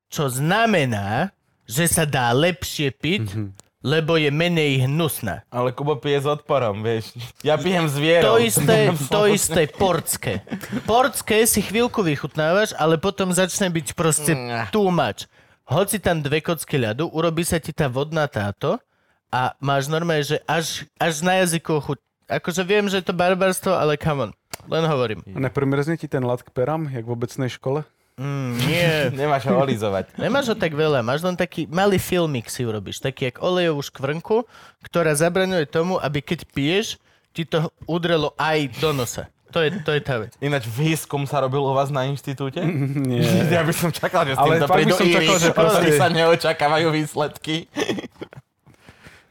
čo 0.08 0.26
znamená, 0.26 1.30
že 1.68 1.84
sa 1.86 2.04
dá 2.04 2.32
lepšie 2.32 2.90
piť, 2.92 3.26
Mhm. 3.28 3.48
Lebo 3.86 4.18
je 4.18 4.34
menej 4.34 4.90
hnusná. 4.90 5.46
Ale 5.54 5.70
Kubo 5.70 5.98
pije 6.02 6.26
s 6.26 6.28
odporom, 6.28 6.82
vieš. 6.82 7.14
Ja 7.46 7.56
pijem 7.62 7.86
s 7.86 7.96
vierou. 7.98 8.36
To 8.36 8.42
isté, 8.42 8.90
to 9.14 9.22
isté 9.30 9.62
portské. 9.70 10.42
Portské 10.90 11.46
si 11.46 11.62
chvíľku 11.62 12.02
vychutnávaš, 12.02 12.74
ale 12.76 12.98
potom 12.98 13.30
začne 13.30 13.70
byť 13.70 13.88
proste 13.94 14.34
much. 14.74 15.30
Hoci 15.68 16.00
tam 16.00 16.24
dve 16.24 16.40
kocky 16.40 16.80
ľadu, 16.80 17.12
urobí 17.12 17.44
sa 17.44 17.60
ti 17.60 17.76
tá 17.76 17.92
vodná 17.92 18.26
táto 18.32 18.80
a 19.28 19.52
máš 19.60 19.92
normálne, 19.92 20.24
že 20.24 20.40
až, 20.48 20.88
až 20.96 21.20
na 21.22 21.44
jazyku 21.44 21.84
chuť. 21.84 22.00
Akože 22.28 22.64
viem, 22.64 22.88
že 22.88 23.00
je 23.04 23.08
to 23.08 23.16
barbarstvo, 23.16 23.76
ale 23.76 24.00
come 24.00 24.32
on. 24.32 24.32
Len 24.68 24.84
hovorím. 24.88 25.24
A 25.32 25.40
nepremrzne 25.40 26.00
ti 26.00 26.08
ten 26.08 26.24
lad 26.24 26.44
k 26.44 26.52
perám, 26.52 26.88
jak 26.92 27.04
v 27.08 27.12
obecnej 27.12 27.52
škole? 27.52 27.84
Mm, 28.18 28.52
nie. 28.66 28.90
Nemáš 29.22 29.46
ho 29.46 29.54
olizovať. 29.62 30.18
Nemáš 30.18 30.50
ho 30.50 30.56
tak 30.58 30.74
veľa, 30.74 31.06
máš 31.06 31.22
len 31.22 31.38
taký 31.38 31.70
malý 31.70 32.02
filmik 32.02 32.50
si 32.50 32.66
urobíš, 32.66 32.98
taký 32.98 33.30
jak 33.30 33.38
olejovú 33.40 33.86
škvrnku, 33.86 34.42
ktorá 34.82 35.14
zabraňuje 35.14 35.70
tomu, 35.70 36.02
aby 36.02 36.26
keď 36.26 36.50
piješ, 36.50 36.98
ti 37.30 37.46
to 37.46 37.70
udrelo 37.86 38.34
aj 38.42 38.74
do 38.82 38.90
nosa. 38.90 39.30
To 39.56 39.64
je, 39.64 39.70
to 39.80 39.96
je 39.96 40.02
tá 40.04 40.20
vec. 40.20 40.36
Ináč 40.44 40.68
výskum 40.68 41.24
sa 41.24 41.40
robil 41.40 41.64
u 41.64 41.72
vás 41.72 41.88
na 41.88 42.04
inštitúte? 42.04 42.60
Nie. 42.68 43.24
Ja 43.56 43.64
by 43.64 43.72
som 43.72 43.90
čakal, 43.96 44.28
že 44.28 44.36
s 44.36 44.40
Ale 44.42 44.60
týmto 44.60 44.68
prídu 44.68 44.94
som 44.98 45.08
čakal, 45.08 45.36
že 45.40 45.50
proste- 45.56 45.96
sa 45.96 46.08
neočakávajú 46.12 46.88
výsledky. 46.92 47.72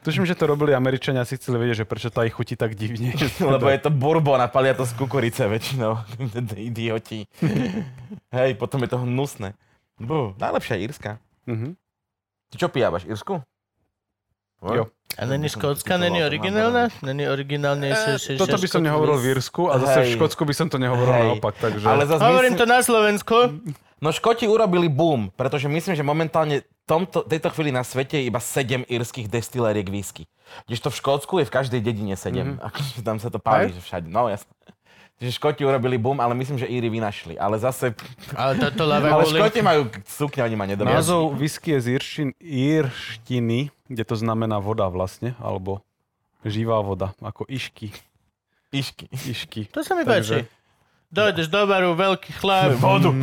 Tuším, 0.07 0.23
že 0.23 0.39
to 0.39 0.47
robili 0.47 0.71
Američania, 0.71 1.27
si 1.27 1.35
chceli 1.35 1.59
vedieť, 1.59 1.83
že 1.83 1.85
prečo 1.85 2.07
to 2.07 2.23
aj 2.23 2.31
chutí 2.31 2.55
tak 2.55 2.79
divne. 2.79 3.11
Lebo 3.43 3.67
je 3.67 3.79
to 3.83 3.91
bourbon 3.91 4.39
a 4.39 4.47
palia 4.47 4.71
to 4.71 4.87
z 4.87 4.95
kukurice 4.95 5.43
väčšinou. 5.51 5.99
Idioti. 6.71 7.27
Hej, 8.31 8.55
potom 8.55 8.87
je 8.87 8.89
to 8.95 9.03
hnusné. 9.03 9.51
Bú, 9.99 10.31
najlepšia 10.39 10.79
Írska. 10.79 11.19
Mhm. 11.43 11.75
Ty 12.47 12.55
čo 12.55 12.71
pijavaš, 12.71 13.03
Írsku? 13.03 13.43
Jo. 14.63 14.87
A 15.19 15.25
není 15.27 15.51
škótska, 15.51 15.99
není 15.99 16.23
originálna? 16.23 16.87
Není 17.03 17.27
originálnejšie? 17.27 18.39
Toto 18.39 18.55
by 18.55 18.67
som 18.71 18.79
nehovoril 18.79 19.19
v 19.19 19.25
Írsku 19.35 19.67
a 19.67 19.75
zase 19.83 19.97
v 19.99 20.07
Hej. 20.07 20.15
Škótsku 20.15 20.43
by 20.47 20.53
som 20.55 20.67
to 20.71 20.79
nehovoril 20.79 21.13
Hej. 21.13 21.23
naopak, 21.35 21.55
takže... 21.59 21.83
Ale 21.83 22.07
zase 22.07 22.23
Hovorím 22.23 22.55
myslím, 22.55 22.63
to 22.63 22.73
na 22.73 22.79
Slovensku. 22.79 23.35
No 23.99 24.09
Škoti 24.13 24.45
urobili 24.47 24.87
boom, 24.87 25.33
pretože 25.33 25.67
myslím, 25.67 25.93
že 25.97 26.05
momentálne 26.05 26.63
v 26.63 26.76
tomto, 26.87 27.27
tejto 27.27 27.51
chvíli 27.51 27.75
na 27.75 27.83
svete 27.83 28.15
je 28.17 28.31
iba 28.31 28.39
7 28.39 28.87
írskych 28.87 29.27
destilériek 29.27 29.91
whisky. 29.91 30.25
Kdežto 30.65 30.87
v 30.87 30.95
Škótsku 30.95 31.33
je 31.43 31.45
v 31.45 31.51
každej 31.51 31.83
dedine 31.83 32.15
7. 32.15 32.31
Mm-hmm. 32.31 32.57
Akože 32.63 33.03
tam 33.03 33.19
sa 33.19 33.27
to 33.27 33.37
páli, 33.37 33.75
že 33.75 33.83
všade. 33.83 34.07
No 34.07 34.31
jasné. 34.31 34.49
Čiže 35.17 35.41
Škoti 35.41 35.65
urobili 35.65 35.97
boom, 35.97 36.21
ale 36.21 36.37
myslím, 36.37 36.61
že 36.61 36.69
Íry 36.69 36.93
vynašli. 36.93 37.41
Ale 37.41 37.57
zase... 37.57 37.97
Ale 38.37 38.53
toto 38.61 38.85
Ale 38.93 39.25
Škoti 39.25 39.65
majú 39.65 39.89
sukňa, 40.05 40.45
oni 40.45 40.55
ma 40.55 40.65
nedobiajú. 40.69 40.93
Názov 40.93 41.33
whisky 41.41 41.73
je 41.73 41.79
z 41.81 41.87
írštin, 41.97 42.29
írštiny, 42.37 43.73
kde 43.89 44.03
to 44.05 44.13
znamená 44.13 44.61
voda 44.61 44.85
vlastne, 44.93 45.33
alebo 45.41 45.81
živá 46.45 46.85
voda, 46.85 47.17
ako 47.17 47.49
išky. 47.49 47.89
Išky. 48.69 49.09
Išky. 49.09 49.61
To 49.73 49.81
sa 49.81 49.97
mi 49.97 50.05
Takže- 50.05 50.45
páči. 50.45 50.55
Dojdeš 51.07 51.47
do 51.47 51.63
baru, 51.63 51.95
veľký 51.95 52.35
chlap. 52.35 52.75
Vodu. 52.83 53.15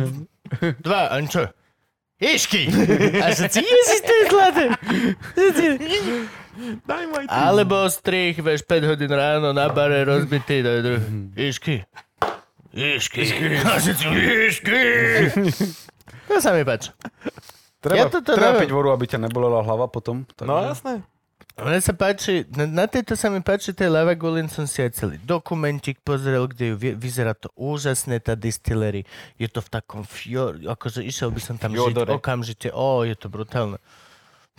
Dva, 0.84 1.12
a 1.12 1.16
čo? 1.28 1.44
Išky. 2.22 2.70
A 3.18 3.26
všetci, 3.28 3.58
ježiš, 3.58 4.00
to 4.00 4.12
je 4.12 4.24
zlaté. 4.28 4.64
Daj 6.82 7.04
môj 7.04 7.24
Alebo 7.26 7.82
strich, 7.88 8.36
vieš, 8.36 8.62
5 8.62 8.86
hodín 8.86 9.10
ráno 9.10 9.50
na 9.50 9.66
bare 9.66 10.04
rozbitý. 10.04 10.60
daj 10.60 10.78
dru- 10.80 11.02
Išky. 11.34 11.82
Išky. 12.70 13.22
A 13.60 13.76
Išky. 14.46 14.82
To 16.24 16.38
sa 16.38 16.52
mi 16.52 16.62
páči. 16.62 16.94
Treba, 17.76 17.98
Ja 17.98 18.06
toto 18.06 18.30
treba 18.30 18.54
neviem. 18.54 18.62
piť 18.62 18.72
vodu, 18.72 18.88
aby 18.92 19.04
ťa 19.04 19.18
nebolela 19.20 19.58
hlava 19.60 19.86
potom. 19.86 20.22
Takže... 20.30 20.46
No 20.46 20.62
jasné. 20.62 21.02
Mne 21.52 21.84
sa 21.84 21.92
páči, 21.92 22.48
na, 22.48 22.64
na 22.64 22.86
tejto 22.88 23.12
sa 23.12 23.28
mi 23.28 23.44
páči, 23.44 23.76
tej 23.76 23.92
Lava 23.92 24.16
Gulin 24.16 24.48
som 24.48 24.64
si 24.64 24.80
aj 24.80 24.96
celý 24.96 25.16
dokumentik 25.20 26.00
pozrel, 26.00 26.48
kde 26.48 26.72
ju, 26.72 26.76
vy- 26.80 26.96
vyzerá 26.96 27.36
to 27.36 27.52
úžasné, 27.54 28.24
tá 28.24 28.32
distillery. 28.32 29.04
Je 29.36 29.46
to 29.52 29.60
v 29.60 29.68
takom 29.68 30.02
fjor, 30.02 30.56
akože 30.64 31.04
išiel 31.04 31.28
by 31.28 31.40
som 31.44 31.60
tam 31.60 31.76
žiť 31.76 31.92
Fjordore. 31.92 32.10
okamžite. 32.16 32.68
Ó, 32.72 33.04
je 33.04 33.12
to 33.12 33.28
brutálne. 33.28 33.76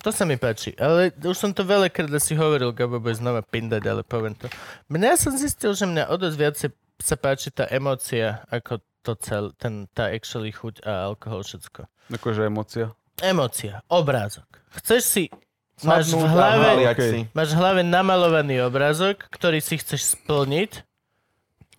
To 0.05 0.13
sa 0.13 0.25
mi 0.25 0.37
páči, 0.37 0.75
ale 0.77 1.13
už 1.17 1.37
som 1.37 1.49
to 1.49 1.65
veľakrát 1.65 2.09
asi 2.13 2.35
hovoril, 2.37 2.75
Gabo 2.75 2.99
bude 3.01 3.15
znova 3.17 3.41
pindať, 3.41 3.83
ale 3.87 4.01
poviem 4.05 4.35
to. 4.37 4.51
Mňa 4.91 5.17
som 5.17 5.33
zistil, 5.33 5.73
že 5.73 5.89
mňa 5.89 6.11
o 6.11 6.15
dosť 6.17 6.37
viacej 6.37 6.69
sa 7.01 7.15
páči 7.17 7.49
tá 7.49 7.65
emócia, 7.73 8.43
ako 8.53 8.83
to 9.01 9.17
cel, 9.17 9.49
ten, 9.57 9.87
tá 9.95 10.13
actually 10.13 10.53
chuť 10.53 10.83
a 10.85 11.07
alkohol, 11.09 11.41
všetko. 11.41 11.89
Akože 12.13 12.45
emócia. 12.47 12.91
Emócia, 13.21 13.79
obrázok. 13.87 14.45
Chceš 14.81 15.01
si, 15.03 15.23
máš 15.82 16.13
v 16.13 16.21
hlave, 16.21 16.69
si. 17.01 17.19
Máš 17.34 17.49
v 17.55 17.57
hlave 17.57 17.82
namalovaný 17.82 18.61
obrázok, 18.61 19.26
ktorý 19.34 19.57
si 19.57 19.82
chceš 19.82 20.13
splniť, 20.13 20.86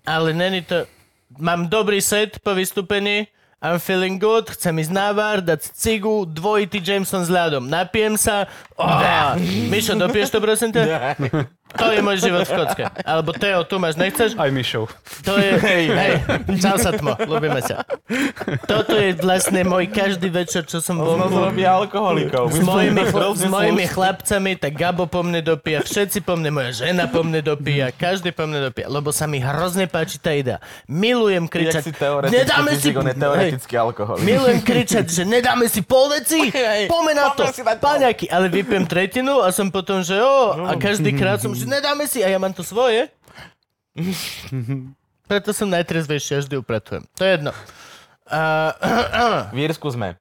ale 0.03 0.35
není 0.35 0.67
to... 0.67 0.91
Mám 1.35 1.67
dobrý 1.67 1.99
set 1.99 2.39
po 2.43 2.55
vystúpení, 2.55 3.27
I'm 3.65 3.81
feeling 3.81 4.21
good, 4.21 4.45
chcem 4.53 4.77
ísť 4.77 4.93
na 4.93 5.09
bar, 5.17 5.41
dať 5.41 5.73
cigu, 5.73 6.29
dvojitý 6.29 6.85
Jameson 6.85 7.25
s 7.25 7.33
ľadom. 7.33 7.65
Napijem 7.65 8.15
sa. 8.21 8.45
Oh, 8.77 9.35
Mišo, 9.73 9.97
dopieš 9.97 10.37
to 10.37 10.39
prosím 10.39 10.69
ťa? 10.69 11.17
To 11.79 11.91
je 11.91 12.01
môj 12.01 12.17
život 12.23 12.47
v 12.47 12.53
kocke. 12.55 12.85
Alebo 13.03 13.31
Teo, 13.35 13.67
tu 13.67 13.83
máš, 13.83 13.99
nechceš? 13.99 14.39
Aj 14.39 14.51
Mišov. 14.51 14.91
To 15.27 15.35
je... 15.39 15.59
Hej, 15.59 15.85
hej. 15.91 16.13
Čau 16.63 16.77
sa 16.79 16.95
tmo, 16.95 17.19
ľúbime 17.27 17.61
sa. 17.65 17.83
Toto 18.69 18.95
je 18.95 19.17
vlastne 19.19 19.67
môj 19.67 19.91
každý 19.91 20.29
večer, 20.31 20.69
čo 20.69 20.79
som 20.79 21.01
On 21.01 21.19
vonku 21.19 21.51
robí 21.51 21.65
alkoholikov. 21.67 22.53
s 22.53 22.61
mojimi, 22.63 23.03
s 23.11 23.45
mojimi 23.49 23.85
chlapcami, 23.89 24.53
tak 24.61 24.77
Gabo 24.77 25.09
po 25.11 25.25
mne 25.25 25.41
dopíja, 25.41 25.83
všetci 25.83 26.23
po 26.23 26.37
mne, 26.39 26.51
moja 26.55 26.85
žena 26.85 27.11
po 27.11 27.25
mne 27.27 27.41
dopíja, 27.41 27.91
každý 27.91 28.31
po 28.31 28.47
mne 28.47 28.71
dopíja, 28.71 28.87
lebo 28.93 29.11
sa 29.11 29.25
mi 29.27 29.41
hrozne 29.41 29.89
páči 29.89 30.21
tá 30.21 30.31
idea. 30.37 30.61
Milujem 30.87 31.49
kričať, 31.49 31.91
si 31.91 31.93
nedáme 32.31 32.77
si... 32.77 32.93
on 32.95 33.09
je 33.09 33.17
teoretický 33.17 33.75
alkoholik. 33.81 34.23
Milujem 34.23 34.61
kričať, 34.63 35.07
že 35.11 35.23
nedáme 35.25 35.67
si 35.67 35.81
pol 35.83 36.13
veci, 36.13 36.53
poďme 36.87 37.13
na 37.17 37.33
to, 37.33 37.49
si 37.51 37.63
paňaky, 37.65 38.29
ale 38.31 38.47
vypiem 38.53 38.85
tretinu 38.87 39.41
a 39.43 39.51
som 39.51 39.73
potom, 39.73 40.05
že 40.05 40.21
o, 40.21 40.69
a 40.69 40.77
každý 40.77 41.17
krát 41.17 41.41
som, 41.41 41.57
že 41.65 41.73
nedáme 41.73 42.05
si 42.05 42.21
a 42.21 42.29
ja 42.29 42.37
mám 42.37 42.53
to 42.53 42.61
svoje. 42.61 43.09
Preto 45.31 45.57
som 45.57 45.73
najtrezvejší, 45.73 46.37
a 46.37 46.39
vždy 46.45 46.55
upratujem. 46.61 47.03
To 47.17 47.23
je 47.25 47.31
jedno. 47.41 47.53
Uh, 48.29 49.49
V 49.57 49.59
Írsku 49.65 49.89
sme. 49.89 50.21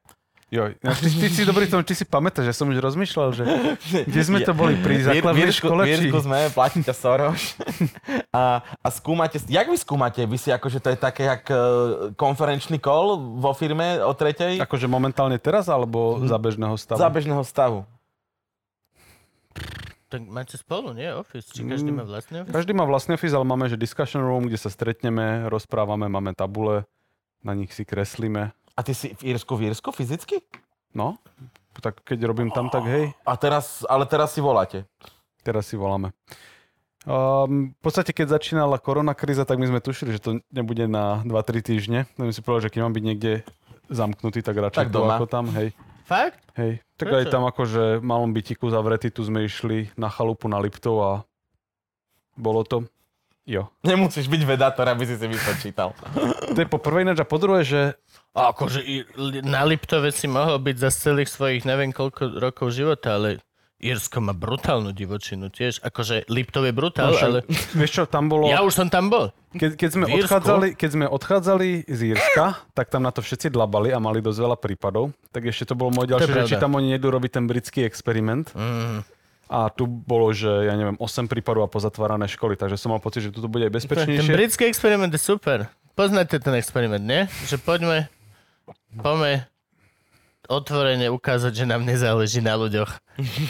Joj, 0.54 0.78
no, 0.86 0.94
ty, 0.94 1.10
ty, 1.10 1.34
si 1.34 1.50
dobrý 1.50 1.66
tom, 1.66 1.82
či 1.82 1.98
si 1.98 2.06
pamätáš, 2.06 2.46
že 2.46 2.54
som 2.54 2.70
už 2.70 2.78
rozmýšľal, 2.78 3.34
že 3.34 3.42
kde 4.10 4.22
sme 4.22 4.46
to 4.46 4.54
boli 4.54 4.78
pri 4.78 5.02
základnej 5.02 5.50
škole, 5.50 5.82
v. 5.82 5.98
Írsku 5.98 6.18
sme, 6.22 6.54
platí 6.54 6.86
ťa 6.86 6.94
Soros. 6.94 7.58
a, 8.38 8.62
a 8.62 8.88
skúmate, 8.94 9.42
jak 9.50 9.66
vy 9.66 9.78
skúmate? 9.82 10.22
Vy 10.30 10.38
si 10.38 10.54
akože 10.54 10.78
to 10.78 10.94
je 10.94 10.98
také 11.02 11.26
jak 11.26 11.42
uh, 11.50 12.14
konferenčný 12.14 12.78
call 12.78 13.18
vo 13.18 13.50
firme 13.58 13.98
o 14.06 14.14
tretej? 14.14 14.62
Akože 14.62 14.86
momentálne 14.86 15.42
teraz, 15.42 15.66
alebo 15.74 16.22
za 16.30 16.38
bežného 16.38 16.78
stavu? 16.78 17.02
Za 17.02 17.10
bežného 17.10 17.42
stavu. 17.42 17.90
Tak 20.14 20.30
máte 20.30 20.62
spolu, 20.62 20.94
nie? 20.94 21.10
Office? 21.10 21.50
Či 21.50 21.66
každý 21.66 21.90
má 21.90 22.06
vlastný 22.06 22.46
office? 22.46 22.54
Každý 22.54 22.72
má 22.78 22.86
vlastný 22.86 23.18
office, 23.18 23.34
ale 23.34 23.50
máme 23.50 23.66
že 23.66 23.82
discussion 23.82 24.22
room, 24.22 24.46
kde 24.46 24.62
sa 24.62 24.70
stretneme, 24.70 25.50
rozprávame, 25.50 26.06
máme 26.06 26.38
tabule, 26.38 26.86
na 27.42 27.58
nich 27.58 27.74
si 27.74 27.82
kreslíme. 27.82 28.54
A 28.78 28.80
ty 28.86 28.94
si 28.94 29.18
v 29.18 29.34
Írsku, 29.34 29.58
v 29.58 29.74
Írsku 29.74 29.90
fyzicky? 29.90 30.46
No, 30.94 31.18
tak 31.82 32.06
keď 32.06 32.30
robím 32.30 32.54
tam, 32.54 32.70
tak 32.70 32.86
hej, 32.86 33.10
A 33.26 33.34
teraz, 33.34 33.82
ale 33.90 34.06
teraz 34.06 34.38
si 34.38 34.42
voláte. 34.46 34.86
teraz 35.42 35.66
si 35.66 35.74
voláme. 35.74 36.14
Um, 37.04 37.74
v 37.74 37.82
podstate, 37.84 38.14
keď 38.14 38.38
začínala 38.40 38.78
koronakríza, 38.80 39.44
tak 39.44 39.58
my 39.60 39.68
sme 39.68 39.84
tušili, 39.84 40.16
že 40.16 40.22
to 40.24 40.32
nebude 40.54 40.88
na 40.88 41.20
2-3 41.26 41.60
týždne. 41.60 42.00
Tak 42.16 42.24
sme 42.30 42.36
si 42.38 42.40
povedali, 42.46 42.64
že 42.64 42.72
keď 42.72 42.82
mám 42.86 42.96
byť 42.96 43.04
niekde 43.04 43.32
zamknutý, 43.92 44.40
tak 44.40 44.56
radšej 44.56 44.88
Tak 44.88 44.94
doma. 44.94 45.20
ako 45.20 45.26
tam, 45.28 45.52
hej. 45.52 45.76
Fakt? 46.04 46.40
Hej, 46.60 46.84
tak 47.00 47.08
Prečo? 47.10 47.20
aj 47.20 47.26
tam 47.32 47.44
akože 47.48 47.84
v 48.00 48.04
malom 48.04 48.32
bytiku 48.36 48.68
zavretý, 48.68 49.08
tu 49.10 49.24
sme 49.24 49.48
išli 49.48 49.90
na 49.96 50.12
chalupu 50.12 50.52
na 50.52 50.60
Liptov 50.60 50.96
a 51.00 51.12
bolo 52.36 52.68
to, 52.68 52.84
jo. 53.48 53.72
Nemusíš 53.88 54.28
byť 54.28 54.42
vedátor, 54.44 54.84
aby 54.90 55.08
si 55.08 55.16
si 55.16 55.26
vypočítal. 55.26 55.96
To 56.54 56.60
je 56.60 56.68
po 56.68 56.80
ináč 57.00 57.24
a 57.24 57.28
po 57.28 57.40
druhé, 57.40 57.64
že 57.64 57.82
A 58.36 58.52
akože 58.52 58.84
na 59.48 59.64
Liptove 59.64 60.12
si 60.12 60.28
mohol 60.28 60.60
byť 60.60 60.76
za 60.78 60.92
celých 60.92 61.30
svojich 61.32 61.64
neviem 61.64 61.96
koľko 61.96 62.42
rokov 62.42 62.76
života, 62.76 63.16
ale 63.16 63.40
Irsko 63.84 64.24
má 64.24 64.32
brutálnu 64.32 64.96
divočinu 64.96 65.52
tiež. 65.52 65.84
Akože 65.84 66.24
Liptov 66.32 66.64
je 66.64 66.74
brutál, 66.74 67.12
no, 67.12 67.20
ale 67.20 67.40
vieš 67.80 67.92
čo, 68.00 68.04
tam 68.08 68.32
bolo, 68.32 68.48
ja 68.48 68.64
už 68.64 68.72
som 68.72 68.88
tam 68.88 69.12
bol. 69.12 69.36
keď, 69.52 69.76
keď, 69.76 69.90
sme 69.92 70.06
odchádzali, 70.08 70.68
keď 70.80 70.90
sme 70.96 71.06
odchádzali 71.12 71.70
z 71.86 72.00
Írska, 72.16 72.64
tak 72.72 72.88
tam 72.88 73.04
na 73.04 73.12
to 73.12 73.20
všetci 73.20 73.52
dlabali 73.52 73.92
a 73.92 74.00
mali 74.00 74.24
dosť 74.24 74.40
veľa 74.40 74.58
prípadov. 74.58 75.12
Tak 75.36 75.44
ešte 75.52 75.70
to 75.70 75.76
bolo 75.76 75.92
moje 75.92 76.16
ďalšie, 76.16 76.48
že 76.48 76.56
či 76.56 76.58
tam 76.58 76.80
oni 76.80 76.96
nejdú 76.96 77.12
robiť 77.12 77.32
ten 77.38 77.46
britský 77.46 77.84
experiment. 77.84 78.50
Mm. 78.56 79.04
A 79.54 79.70
tu 79.70 79.86
bolo, 79.86 80.34
že 80.34 80.50
ja 80.50 80.74
neviem, 80.74 80.98
8 80.98 81.30
prípadov 81.30 81.68
a 81.68 81.70
pozatvárané 81.70 82.26
školy, 82.26 82.58
takže 82.58 82.80
som 82.80 82.90
mal 82.90 83.04
pocit, 83.04 83.28
že 83.28 83.30
tu 83.30 83.44
bude 83.46 83.68
aj 83.68 83.74
Ten 83.76 83.78
bezpečnejšie. 83.86 84.34
britský 84.34 84.64
experiment 84.66 85.14
je 85.14 85.22
super. 85.22 85.70
Poznáte 85.94 86.42
ten 86.42 86.58
experiment, 86.58 87.06
nie? 87.06 87.30
Že 87.46 87.62
poďme, 87.62 88.10
poďme 88.98 89.53
otvorene 90.54 91.10
ukázať, 91.10 91.54
že 91.54 91.66
nám 91.66 91.82
nezáleží 91.82 92.40
na 92.40 92.54
ľuďoch. 92.54 92.92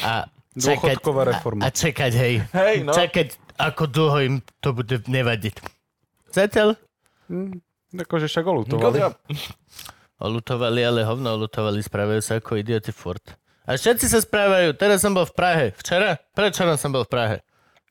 A 0.01 0.27
čakať, 0.55 0.97
Dôchodková 0.99 1.21
a, 1.23 1.29
reforma. 1.35 1.61
a 1.63 1.67
čakať, 1.69 2.11
hej. 2.15 2.35
Hej, 2.49 2.75
no. 2.87 2.91
Čakať, 2.95 3.27
ako 3.59 3.83
dlho 3.85 4.17
im 4.23 4.35
to 4.59 4.71
bude 4.71 5.03
nevadiť. 5.05 5.59
Zatiaľ 6.31 6.79
Hm, 7.31 7.55
akože 7.95 8.27
však 8.27 8.43
olutovali. 8.43 8.99
olutovali, 10.19 10.81
ale 10.83 11.07
hovno 11.07 11.39
olutovali, 11.39 11.79
správajú 11.79 12.19
sa 12.19 12.39
ako 12.39 12.59
idioti 12.59 12.91
furt. 12.91 13.23
A 13.63 13.79
všetci 13.79 14.11
sa 14.11 14.19
správajú. 14.19 14.75
Teraz 14.75 14.99
som 14.99 15.15
bol 15.15 15.23
v 15.23 15.31
Prahe. 15.31 15.65
Včera? 15.79 16.19
Prečo 16.35 16.67
som 16.75 16.91
bol 16.91 17.07
v 17.07 17.11
Prahe? 17.11 17.37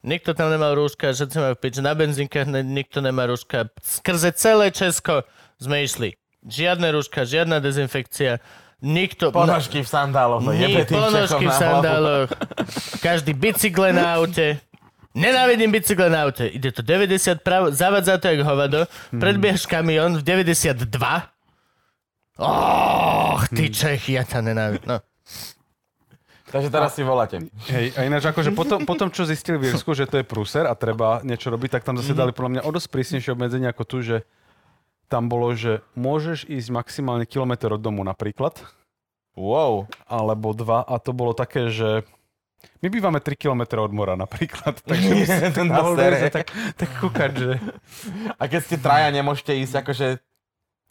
Nikto 0.03 0.35
tam 0.35 0.51
nemal 0.51 0.75
rúška, 0.75 1.15
všetci 1.15 1.37
majú 1.39 1.55
pič. 1.57 1.79
Na 1.79 1.95
benzínkach 1.95 2.45
ne, 2.45 2.61
nikto 2.61 2.99
nemá 2.99 3.25
rúška. 3.25 3.71
Skrze 3.81 4.35
celé 4.35 4.75
Česko 4.75 5.23
sme 5.57 5.87
išli. 5.87 6.19
Žiadne 6.43 6.91
rúška, 6.91 7.23
žiadna 7.23 7.63
dezinfekcia. 7.63 8.43
Nikto... 8.83 9.31
Ponožky 9.31 9.87
v 9.87 9.89
sandáloch, 9.89 10.43
no 10.43 10.51
ponožky 10.91 11.47
v 11.47 11.55
sandáloch. 11.55 12.29
Každý 12.99 13.31
bicykle 13.31 13.95
na 13.95 14.19
aute. 14.19 14.59
Nenávidím 15.15 15.71
bicykle 15.71 16.11
na 16.11 16.27
aute. 16.27 16.51
Ide 16.51 16.75
to 16.75 16.83
90 16.83 17.47
prav, 17.47 17.71
zavadza 17.71 18.19
to 18.19 18.27
jak 18.27 18.43
hovado. 18.43 18.91
Predbiehaš 19.15 19.71
kamión 19.71 20.19
v 20.19 20.23
92. 20.27 20.83
Oh, 22.43 23.39
ty 23.55 23.71
Čechy, 23.71 24.19
ja 24.19 24.27
ťa 24.27 24.41
nenávidím. 24.43 24.89
No. 24.89 24.99
Takže 26.53 26.69
teraz 26.69 26.93
si 26.93 27.07
voláte. 27.07 27.39
Hej, 27.71 27.97
a 27.97 28.05
ináč 28.05 28.29
akože 28.29 28.53
potom, 28.53 28.85
potom, 28.85 29.09
čo 29.09 29.25
zistili 29.25 29.57
v 29.57 29.73
Írsku, 29.73 29.95
že 29.97 30.05
to 30.05 30.21
je 30.21 30.25
prúser 30.27 30.69
a 30.69 30.77
treba 30.77 31.25
niečo 31.25 31.49
robiť, 31.49 31.81
tak 31.81 31.87
tam 31.87 31.97
zase 31.97 32.13
dali 32.13 32.35
podľa 32.35 32.59
mňa 32.59 32.63
o 32.67 32.71
dosť 32.75 32.89
prísnejšie 32.93 33.31
obmedzenia 33.33 33.73
ako 33.73 33.85
tu, 33.89 34.05
že 34.05 34.17
tam 35.13 35.29
bolo, 35.29 35.53
že 35.53 35.85
môžeš 35.93 36.49
ísť 36.49 36.69
maximálne 36.73 37.29
kilometr 37.29 37.69
od 37.69 37.79
domu 37.79 38.01
napríklad, 38.01 38.57
Wow. 39.33 39.89
alebo 40.05 40.53
dva 40.53 40.81
a 40.81 40.97
to 40.97 41.13
bolo 41.13 41.33
také, 41.33 41.69
že 41.69 42.05
my 42.81 42.89
bývame 42.89 43.17
3 43.17 43.33
km 43.35 43.81
od 43.81 43.93
mora 43.93 44.13
napríklad, 44.15 44.81
takže 44.89 45.13
si 45.25 45.49
to 45.53 45.65
na 45.65 45.81
mohol 45.81 45.97
sere. 45.97 46.17
ísť 46.17 46.25
a 46.25 46.31
tak, 46.31 46.47
tak 46.77 46.89
kúkať, 46.97 47.31
že... 47.33 47.51
A 48.37 48.45
keď 48.45 48.61
ste 48.61 48.77
traja, 48.77 49.09
nemôžete 49.09 49.53
ísť 49.61 49.85
akože 49.85 50.09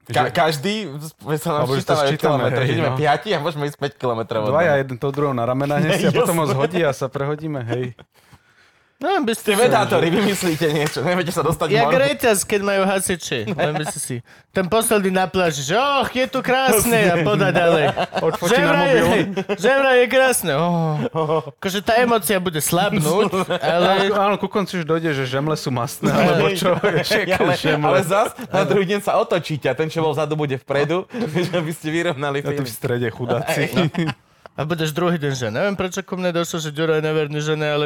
Ka- 0.02 0.34
každý, 0.34 0.90
sa 1.38 1.62
nám 1.62 1.70
Alebo 1.70 1.78
to 1.78 1.94
sčítame, 1.94 2.50
hej, 2.50 2.74
ideme 2.74 2.90
no. 2.90 2.98
piati 2.98 3.30
a 3.32 3.38
môžeme 3.38 3.70
ísť 3.70 3.78
5 3.78 4.02
kilometrov. 4.02 4.42
od 4.44 4.50
dvaja, 4.50 4.82
jeden 4.82 4.98
to 4.98 5.14
druhého 5.14 5.38
na 5.38 5.46
ramenách 5.46 5.82
nesie 5.86 6.10
a 6.10 6.14
potom 6.26 6.42
ho 6.42 6.50
zhodí 6.50 6.82
a 6.82 6.90
sa 6.90 7.06
prehodíme, 7.06 7.62
hej. 7.70 7.94
No, 9.02 9.18
by 9.20 9.34
Ste 9.34 9.58
ste 9.58 9.66
vedátori, 9.66 10.08
vymyslíte 10.08 10.70
niečo, 10.70 11.02
neviete 11.02 11.34
sa 11.34 11.42
dostať 11.42 11.74
Jak 11.74 11.90
von. 11.90 11.98
reťaz, 11.98 12.38
keď 12.46 12.62
majú 12.62 12.82
hasiči. 12.86 13.50
Len 13.50 13.74
by 13.74 13.86
si 13.90 13.98
si... 13.98 14.16
Ten 14.52 14.70
posledný 14.70 15.10
na 15.10 15.26
pláži, 15.26 15.66
že 15.66 15.74
och, 15.74 16.12
je 16.12 16.30
tu 16.30 16.40
krásne 16.40 17.10
a 17.10 17.16
podá 17.26 17.50
ďalej. 17.50 17.98
Odfotí 18.22 18.54
Že 18.54 18.58
na 18.62 18.74
mobil. 18.78 19.06
že 19.58 19.70
vraj 19.74 19.98
je 19.98 20.08
krásne. 20.08 20.54
Oh. 20.54 21.02
Akože 21.50 21.82
tá 21.82 21.98
emocia 21.98 22.38
bude 22.38 22.62
slabnúť, 22.62 23.32
ale... 23.58 24.14
Áno, 24.14 24.38
ku 24.38 24.46
koncu 24.46 24.78
už 24.78 24.86
dojde, 24.86 25.18
že 25.18 25.26
žemle 25.26 25.58
sú 25.58 25.74
mastné, 25.74 26.14
alebo 26.14 26.54
čo, 26.54 26.78
ale, 26.78 27.58
žemle. 27.58 27.88
ale 27.90 28.00
zas 28.06 28.38
na 28.54 28.62
druhý 28.64 28.86
deň 28.86 29.02
sa 29.02 29.18
otočíte 29.18 29.66
a 29.66 29.74
ten, 29.74 29.90
čo 29.90 30.06
bol 30.06 30.14
vzadu, 30.14 30.38
bude 30.38 30.62
vpredu, 30.62 31.10
že 31.50 31.58
by 31.58 31.72
ste 31.74 31.90
vyrovnali 31.90 32.46
Ja 32.46 32.54
film. 32.54 32.62
v 32.62 32.70
strede 32.70 33.08
chudáci. 33.10 33.66
A 34.62 34.66
budeš 34.70 34.94
druhý 34.94 35.18
deň, 35.18 35.34
že 35.34 35.48
neviem, 35.50 35.74
prečo 35.74 36.06
ku 36.06 36.14
mne 36.22 36.30
došlo, 36.30 36.62
že 36.62 36.70
Ďuro 36.70 36.94
je 36.94 37.02
neverný 37.02 37.42
žene, 37.42 37.66
ale 37.66 37.86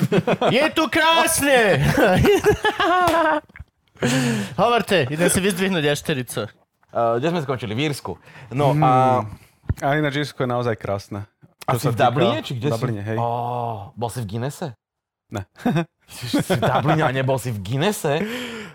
je 0.56 0.64
tu 0.72 0.88
krásne! 0.88 1.84
Hovorte, 4.56 5.04
idem 5.12 5.28
si 5.28 5.40
vyzdvihnúť 5.44 5.84
A40. 5.84 6.48
Uh, 6.96 7.20
kde 7.20 7.28
sme 7.28 7.44
skončili? 7.44 7.76
V 7.76 7.92
Írsku. 7.92 8.12
No 8.56 8.72
a, 8.80 9.20
A 9.84 10.00
ináč 10.00 10.24
Irsko 10.24 10.48
je 10.48 10.48
naozaj 10.48 10.80
krásne. 10.80 11.28
a 11.68 11.76
si 11.76 11.92
v 11.92 11.96
Dubline? 12.00 12.40
Či 12.40 12.56
kde 12.56 12.68
v 12.68 12.72
Dubline, 12.72 13.02
si? 13.04 13.08
hej. 13.12 13.18
Oh, 13.20 13.92
bol 13.92 14.08
si 14.08 14.24
v 14.24 14.26
Guinnesse? 14.32 14.72
Ne. 15.28 15.44
si 16.08 16.40
v 16.40 16.62
Dubline 16.64 17.04
a 17.04 17.12
nebol 17.12 17.36
si 17.36 17.52
v 17.52 17.60
Guinnesse? 17.60 18.24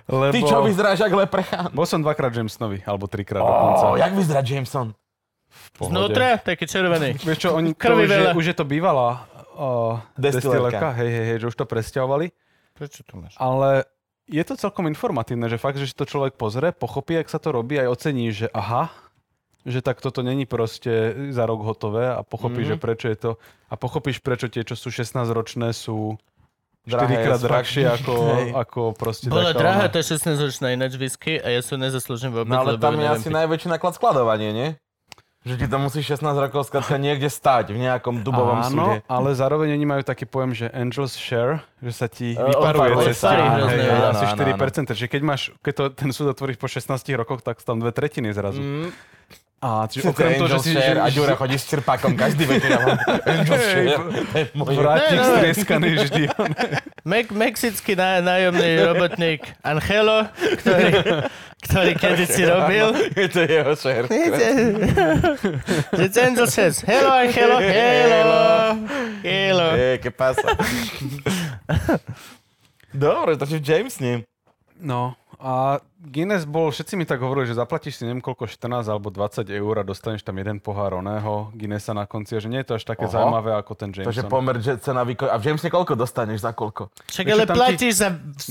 Lebo... 0.05 0.37
Ty 0.37 0.41
čo 0.45 0.61
vyzeráš 0.61 1.01
jak 1.01 1.13
leprechaun? 1.17 1.73
Bol 1.73 1.89
som 1.89 1.97
dvakrát 1.97 2.29
Jamesonovi, 2.29 2.85
alebo 2.85 3.09
trikrát 3.09 3.41
dokonca. 3.41 3.85
Oh, 3.89 3.97
jak 3.97 4.13
vyzerá 4.13 4.45
Jameson? 4.45 4.93
Znútra, 5.71 6.37
taký 6.37 6.65
červený. 6.65 7.15
Vieš 7.19 7.37
čo, 7.37 7.49
oni 7.51 7.71
to, 7.71 7.79
Krvi 7.79 8.03
už, 8.03 8.05
je, 8.05 8.15
veľa. 8.15 8.31
už 8.33 8.45
je 8.45 8.55
to 8.55 8.65
bývalá 8.65 9.09
uh, 9.53 9.99
Destilérka. 10.13 10.75
destilérka, 10.75 10.87
hej, 10.93 11.09
hej, 11.09 11.25
hej, 11.25 11.37
že 11.37 11.47
už 11.47 11.55
to 11.55 11.65
presťahovali, 11.65 12.27
Prečo 12.73 13.01
tu 13.01 13.15
máš? 13.15 13.35
ale 13.35 13.83
je 14.25 14.41
to 14.41 14.53
celkom 14.55 14.85
informatívne, 14.85 15.45
že 15.45 15.55
fakt, 15.55 15.75
že 15.75 15.85
si 15.85 15.93
to 15.93 16.03
človek 16.03 16.33
pozrie, 16.33 16.71
pochopí, 16.71 17.13
jak 17.13 17.27
sa 17.27 17.37
to 17.37 17.49
robí, 17.49 17.75
aj 17.75 17.89
ocení, 17.89 18.29
že 18.29 18.47
aha, 18.49 18.91
že 19.61 19.79
tak 19.79 19.97
toto 19.97 20.19
není 20.19 20.43
proste 20.43 20.91
za 21.29 21.43
rok 21.43 21.59
hotové 21.61 22.07
a 22.07 22.21
pochopíš, 22.21 22.39
Mhm. 22.65 22.71
mm-hmm. 22.71 22.79
že 22.79 22.85
prečo 22.85 23.05
je 23.05 23.17
to 23.17 23.31
a 23.65 23.75
pochopíš, 23.75 24.17
prečo 24.17 24.47
tie, 24.47 24.61
čo 24.61 24.73
sú 24.73 24.89
16-ročné, 24.89 25.69
sú 25.69 26.15
Drahé, 26.81 27.11
4 27.13 27.25
krát 27.27 27.39
drahšie 27.41 27.83
ako, 27.87 28.13
ako 28.63 28.81
proste 28.93 29.27
Bola 29.27 29.51
taká 29.51 29.59
drahá 29.59 29.83
ona- 29.85 29.91
tá 29.91 29.99
16-ročná 30.01 30.67
ináč 30.71 30.95
whisky 30.95 31.35
a 31.35 31.47
ja 31.49 31.59
sa 31.59 31.75
nezaslúžim 31.75 32.31
vôbec, 32.31 32.49
No 32.49 32.63
ale 32.63 32.73
lebo 32.73 32.81
tam 32.81 32.93
je 32.93 32.99
neviem 32.99 33.13
asi 33.15 33.25
piť. 33.25 33.35
najväčší 33.35 33.67
náklad 33.69 33.93
skladovanie, 33.93 34.49
nie? 34.51 34.69
Že 35.47 35.55
ti 35.55 35.67
to 35.71 35.77
musí 35.79 36.03
16 36.03 36.19
rokov 36.19 36.67
skrátka 36.67 36.99
niekde 36.99 37.31
stať 37.31 37.71
v 37.71 37.79
nejakom 37.79 38.27
dubovom 38.27 38.59
súde. 38.67 38.99
Áno, 38.99 39.07
ale 39.07 39.29
zároveň 39.31 39.71
oni 39.71 39.85
majú 39.87 40.03
taký 40.03 40.27
pojem, 40.27 40.51
že 40.51 40.65
Angels 40.75 41.15
Share, 41.15 41.63
že 41.79 41.91
sa 41.95 42.11
ti 42.11 42.35
E, 42.35 42.43
vyparuje 42.43 43.15
cez 43.15 43.23
asi 43.23 44.25
áno, 44.27 44.51
4%. 44.59 44.99
Že 44.99 45.07
keď, 45.07 45.21
máš, 45.23 45.55
keď 45.63 45.73
to, 45.79 45.83
ten 45.95 46.11
súd 46.11 46.35
otvoríš 46.35 46.59
po 46.59 46.67
16 46.67 46.91
rokoch, 47.15 47.39
tak 47.39 47.63
tam 47.63 47.79
dve 47.79 47.95
tretiny 47.95 48.35
zrazu. 48.35 48.59
Mm. 48.59 48.91
A 49.59 49.91
čiže 49.91 50.07
Okrem 50.15 50.39
toho, 50.39 50.47
že 50.55 50.59
si... 50.63 50.71
share 50.71 50.95
že- 50.95 51.03
a 51.03 51.07
Ďura 51.11 51.35
chodí 51.35 51.59
s 51.59 51.67
čerpákom 51.67 52.15
každý 52.15 52.47
večer. 52.47 52.79
Angel 53.27 53.59
share. 53.59 54.03
Ne. 54.07 55.19
strieskaný 55.19 55.89
vždy. 55.99 56.23
Mek- 57.11 57.35
mexický 57.35 57.91
ná- 57.91 58.23
nájomný 58.23 58.87
robotník 58.87 59.43
Angelo, 59.59 60.31
ktorý, 60.63 60.87
ktorý 61.67 61.91
kedysi 61.99 62.47
robil. 62.47 62.95
Je 63.19 63.27
to 63.27 63.41
jeho 63.43 63.73
share. 63.75 64.07
Že 65.91 66.05
Angel 66.31 66.47
says, 66.47 66.79
hello 66.87 67.11
Angelo, 67.11 67.59
hello, 67.59 68.79
hello. 69.27 69.67
Je, 69.75 69.99
que 69.99 70.07
pasa. 70.07 70.55
Dobre, 72.95 73.35
takže 73.35 73.59
James 73.59 73.91
s 73.91 73.99
ním. 73.99 74.23
No 74.79 75.19
a 75.39 75.79
Guinness 76.03 76.43
bol, 76.43 76.67
všetci 76.67 76.99
mi 76.99 77.07
tak 77.07 77.23
hovorili, 77.23 77.47
že 77.47 77.55
zaplatíš 77.55 77.99
si 77.99 78.03
neviem 78.03 78.19
koľko, 78.19 78.43
14 78.43 78.91
alebo 78.91 79.07
20 79.07 79.47
eur 79.47 79.73
a 79.79 79.83
dostaneš 79.87 80.27
tam 80.27 80.35
jeden 80.35 80.59
pohár 80.59 80.99
oného 80.99 81.47
Guinnessa 81.55 81.95
na 81.95 82.03
konci, 82.03 82.35
a 82.35 82.43
že 82.43 82.51
nie 82.51 82.59
je 82.59 82.67
to 82.67 82.73
až 82.75 82.83
také 82.83 83.07
Oho. 83.07 83.15
zaujímavé 83.15 83.55
ako 83.55 83.71
ten 83.71 83.87
Jameson. 83.95 84.11
Takže 84.11 84.23
pomer, 84.27 84.59
že 84.59 84.75
cena 84.83 85.07
výkon... 85.07 85.31
A 85.31 85.39
v 85.39 85.43
Jamese 85.47 85.71
koľko 85.71 85.95
dostaneš 85.95 86.43
za 86.43 86.51
koľko? 86.51 86.91
Však 87.07 87.23
ale 87.23 87.47
tam 87.47 87.55
ti- 87.55 87.59
platíš 87.63 87.93
za 88.03 88.09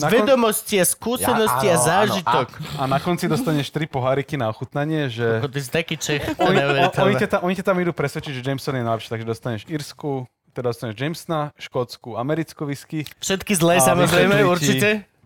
vedomosti 0.09 0.77
a 0.81 0.87
skúsenosti 0.89 1.67
Ja, 1.69 1.77
a 1.77 1.77
áno, 1.77 1.85
zážitok. 1.85 2.47
A 2.81 2.83
na 2.89 2.99
konci 3.05 3.29
dostaneš 3.29 3.69
tri 3.69 3.85
poháriky 3.85 4.41
na 4.41 4.49
ochutnanie, 4.49 5.13
že... 5.13 5.45
Ako 5.45 5.53
ty 5.53 5.61
si 5.61 5.69
taký 5.69 6.01
Čech, 6.01 6.25
to 6.25 6.41
Oni, 6.41 6.57
o, 6.57 6.89
oni, 6.89 7.15
ťa 7.21 7.29
tam, 7.37 7.41
oni 7.45 7.55
ťa 7.57 7.65
tam 7.69 7.77
idú 7.85 7.93
presvedčiť, 7.93 8.33
že 8.33 8.41
Jameson 8.41 8.81
je 8.81 8.85
najlepší, 8.89 9.09
takže 9.13 9.27
dostaneš 9.29 9.63
Irsku, 9.69 10.25
teda 10.57 10.73
dostaneš 10.73 10.97
Jamesona, 10.97 11.53
škótsku, 11.61 12.17
americkú 12.17 12.65
whisky. 12.65 13.05
Všetky 13.21 13.53
zlé 13.61 13.77
A 13.77 13.93
samozrejme, 13.93 14.41
určite. 14.49 15.18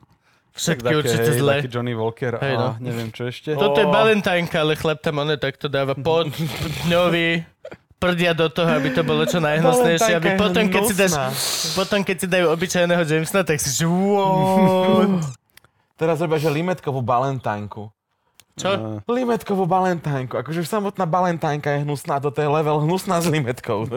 Všetky 0.52 0.84
také, 0.84 0.96
určite 1.00 1.30
hej, 1.32 1.38
zlé. 1.40 1.54
Taký 1.64 1.70
Johnny 1.72 1.94
Walker 1.96 2.32
Hej, 2.36 2.54
no. 2.60 2.76
a 2.76 2.76
neviem 2.76 3.08
čo 3.08 3.24
ešte. 3.32 3.56
Toto 3.56 3.80
je 3.80 3.88
Ó. 3.88 3.92
Valentínka, 3.92 4.60
ale 4.60 4.76
chlap 4.76 5.00
tam 5.00 5.24
one 5.24 5.40
takto 5.40 5.72
dáva 5.72 5.96
pod 5.96 6.28
dňový 6.84 7.48
prdia 7.96 8.34
do 8.34 8.50
toho, 8.50 8.66
aby 8.66 8.90
to 8.90 9.06
bolo 9.06 9.22
čo 9.24 9.38
najhnusnejšie, 9.38 10.12
aby 10.18 10.34
je 10.34 10.40
potom, 10.42 10.64
keď 10.68 10.82
si 10.90 10.94
dáš, 10.98 11.14
potom, 11.78 12.02
keď 12.02 12.16
si 12.18 12.26
dajú 12.26 12.46
obyčajného 12.50 13.02
Jamesona, 13.06 13.46
tak 13.46 13.62
si 13.62 13.70
že 13.70 13.86
wow. 13.86 15.22
Teraz 15.94 16.18
robia, 16.18 16.42
že 16.42 16.50
limetkovú 16.50 16.98
balentánku. 16.98 17.88
Čo? 18.52 19.00
Eh, 19.00 19.08
Limetkovú 19.08 19.64
balentánku. 19.64 20.36
Akože 20.36 20.60
už 20.60 20.68
samotná 20.68 21.08
balentánka 21.08 21.72
je 21.72 21.88
hnusná, 21.88 22.20
toto 22.20 22.36
je 22.36 22.48
level 22.48 22.84
hnusná 22.84 23.24
s 23.24 23.26
limetkou. 23.32 23.88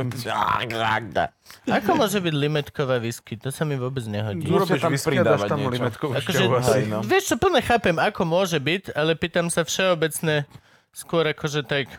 Ako 1.67 1.91
môže 1.99 2.23
byť 2.23 2.33
limetková 2.33 3.03
whisky? 3.03 3.35
To 3.43 3.51
sa 3.51 3.67
mi 3.67 3.75
vôbec 3.75 4.07
nehodí. 4.07 4.47
Musíte 4.47 4.79
Urobíš 4.79 4.81
tam 4.81 4.91
whisky 4.95 5.15
a 5.19 5.23
dáš 5.27 5.43
pridávať 5.43 5.49
tam 5.51 5.59
niečo. 5.59 5.73
limetkovú 5.75 6.11
Akože, 6.15 6.43
hej, 6.47 6.83
no. 6.87 6.99
vieš 7.03 7.23
čo, 7.31 7.35
plne 7.35 7.59
chápem, 7.59 7.95
ako 7.99 8.21
môže 8.23 8.55
byť, 8.55 8.95
ale 8.95 9.11
pýtam 9.19 9.51
sa 9.51 9.67
všeobecne 9.67 10.47
skôr 10.95 11.27
akože 11.35 11.67
tak 11.67 11.91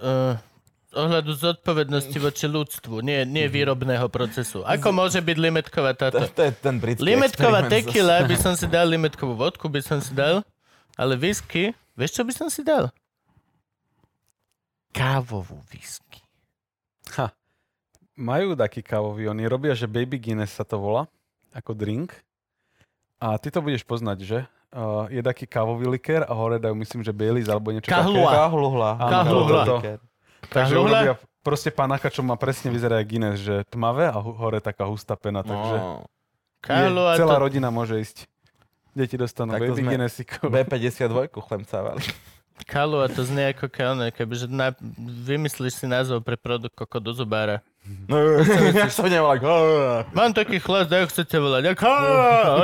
uh, 0.00 0.40
ohľadu 0.96 1.36
zodpovednosti 1.36 2.16
voči 2.16 2.48
ľudstvu, 2.48 3.04
nie, 3.04 3.22
nie 3.28 3.46
výrobného 3.46 4.08
procesu. 4.08 4.64
Ako 4.64 4.90
môže 4.90 5.20
byť 5.20 5.36
limetková 5.36 5.92
To, 5.94 6.08
táto? 6.08 6.24
to 6.32 6.42
je 6.48 6.52
ten 6.56 6.80
britský 6.80 7.04
Limetková 7.04 7.68
tequila 7.68 8.24
by 8.24 8.36
som 8.40 8.56
si 8.56 8.66
dal, 8.66 8.88
limetkovú 8.88 9.36
vodku 9.38 9.68
by 9.68 9.84
som 9.84 10.00
si 10.02 10.16
dal, 10.16 10.42
ale 11.00 11.16
whisky, 11.16 11.72
vieš 11.96 12.20
čo 12.20 12.22
by 12.28 12.32
som 12.36 12.52
si 12.52 12.60
dal? 12.60 12.92
Kávovú 14.92 15.56
whisky. 15.72 16.20
Ha. 17.16 17.32
Majú 18.20 18.52
taký 18.52 18.84
kávový, 18.84 19.32
oni 19.32 19.48
robia, 19.48 19.72
že 19.72 19.88
Baby 19.88 20.20
Guinness 20.20 20.52
sa 20.52 20.66
to 20.66 20.76
volá, 20.76 21.08
ako 21.56 21.72
drink. 21.72 22.12
A 23.16 23.40
ty 23.40 23.48
to 23.48 23.64
budeš 23.64 23.80
poznať, 23.88 24.18
že? 24.20 24.38
Uh, 24.70 25.08
je 25.10 25.18
taký 25.24 25.48
kávový 25.48 25.88
likér 25.88 26.22
a 26.22 26.32
hore 26.36 26.60
dajú, 26.60 26.76
myslím, 26.78 27.00
že 27.02 27.10
Baileys 27.10 27.48
alebo 27.50 27.72
niečo 27.74 27.90
Kahlua. 27.90 28.28
také. 28.28 28.36
Kahluhla. 28.38 28.90
Kahluhla. 29.00 29.62
Takže 30.46 30.74
Kahlua? 30.76 30.84
urobia 30.84 31.14
proste 31.40 31.72
panáka, 31.72 32.12
čo 32.12 32.20
má 32.20 32.36
presne 32.36 32.68
vyzerá 32.70 33.00
jak 33.00 33.08
Guinness, 33.08 33.40
že 33.40 33.64
tmavé 33.72 34.06
a 34.12 34.16
hore 34.20 34.60
taká 34.60 34.86
hustá 34.86 35.16
pena, 35.16 35.40
takže 35.40 35.76
No. 35.80 36.04
Je, 36.60 36.92
celá 37.16 37.40
to... 37.40 37.44
rodina 37.48 37.72
môže 37.72 37.96
ísť. 38.04 38.28
Deti 38.90 39.14
dostanú 39.14 39.54
Tak 39.54 39.60
Baby 39.62 39.80
sme- 39.80 39.90
Guinnessíkov. 39.90 40.46
B52 40.50 41.30
chlemcávali. 41.40 42.02
Kalu 42.66 43.04
a 43.04 43.06
to 43.08 43.24
znie 43.24 43.52
ako 43.52 43.68
kalne, 43.68 44.08
kebyže 44.12 44.48
na, 44.48 44.74
vymyslíš 45.24 45.82
si 45.82 45.86
názov 45.88 46.24
pre 46.24 46.36
produkt 46.36 46.76
koko 46.76 46.98
do 46.98 47.12
zubára. 47.12 47.64
No, 48.06 48.38
ja 48.76 48.86
som 48.92 49.08
nevolal. 49.08 50.04
Mám 50.12 50.36
taký 50.36 50.60
chlas, 50.60 50.86
dajú 50.86 51.08
chcete 51.08 51.32
volať. 51.40 51.74
Ako, 51.74 51.90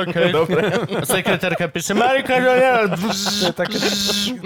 okay. 0.05 0.29
Dobre. 0.39 0.61
A 0.93 1.03
sekretárka 1.03 1.65
píše, 1.67 1.97
Marika, 1.97 2.37
no 2.37 2.53
ja. 2.53 2.85
To 2.85 3.49
je 3.49 3.55
také, 3.55 3.77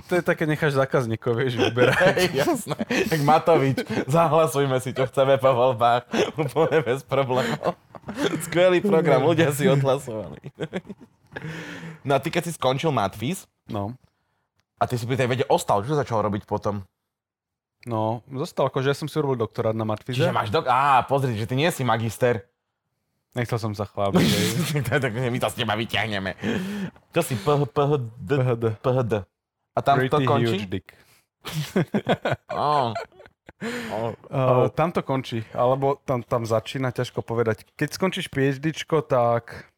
to 0.08 0.14
je 0.18 0.24
také 0.24 0.44
necháš 0.48 0.80
zákazníkov, 0.80 1.38
vieš, 1.38 1.60
vyberať. 1.60 2.32
Jasné. 2.42 2.78
Tak 2.88 3.20
Matovič, 3.22 3.84
zahlasujme 4.08 4.80
si, 4.80 4.96
čo 4.96 5.06
chceme 5.12 5.38
po 5.38 5.52
voľbách. 5.52 6.08
Úplne 6.40 6.80
bez 6.88 7.04
problémov. 7.04 7.76
Skvelý 8.48 8.82
program, 8.82 9.28
ľudia 9.28 9.54
si 9.54 9.68
odhlasovali. 9.68 10.40
No 12.04 12.18
a 12.18 12.20
ty 12.20 12.28
keď 12.28 12.52
si 12.52 12.60
skončil 12.60 12.92
Matfis 12.92 13.48
No. 13.72 13.96
A 14.82 14.90
ty 14.90 14.98
si 14.98 15.06
pri 15.06 15.14
tej 15.14 15.30
vede 15.30 15.46
ostal, 15.46 15.86
čo 15.86 15.94
začal 15.94 16.26
robiť 16.26 16.50
potom? 16.50 16.82
No, 17.86 18.26
zostal, 18.30 18.70
akože 18.70 18.94
ja 18.94 18.98
som 18.98 19.06
si 19.06 19.14
urobil 19.18 19.46
doktorát 19.46 19.78
na 19.78 19.86
matfize. 19.86 20.18
Čiže 20.18 20.34
máš 20.34 20.50
dok... 20.50 20.66
Á, 20.70 21.06
pozri, 21.06 21.38
že 21.38 21.46
ty 21.46 21.54
nie 21.54 21.70
si 21.70 21.86
magister. 21.86 22.50
Nechcel 23.38 23.62
som 23.62 23.74
sa 23.78 23.86
chváliť. 23.86 24.26
tak 24.90 25.14
my 25.14 25.38
to 25.38 25.50
s 25.50 25.58
teba 25.58 25.78
vyťahneme. 25.78 26.34
Čo 27.14 27.22
si 27.22 27.38
PH, 27.38 27.70
PHD, 27.70 28.30
PHD. 28.82 29.14
A 29.72 29.80
tam 29.80 30.04
to 30.10 30.20
končí? 30.26 30.58
huge 30.58 30.68
dick. 30.68 30.88
Ó. 32.54 32.94
Ó. 33.94 33.98
Uh, 34.30 34.70
tam 34.74 34.90
to 34.90 35.06
končí, 35.06 35.46
alebo 35.54 36.02
tam, 36.06 36.26
tam 36.26 36.46
začína, 36.46 36.92
ťažko 36.92 37.22
povedať. 37.22 37.66
Keď 37.78 37.90
skončíš 37.94 38.28
PhDčko, 38.34 39.06
tak... 39.06 39.70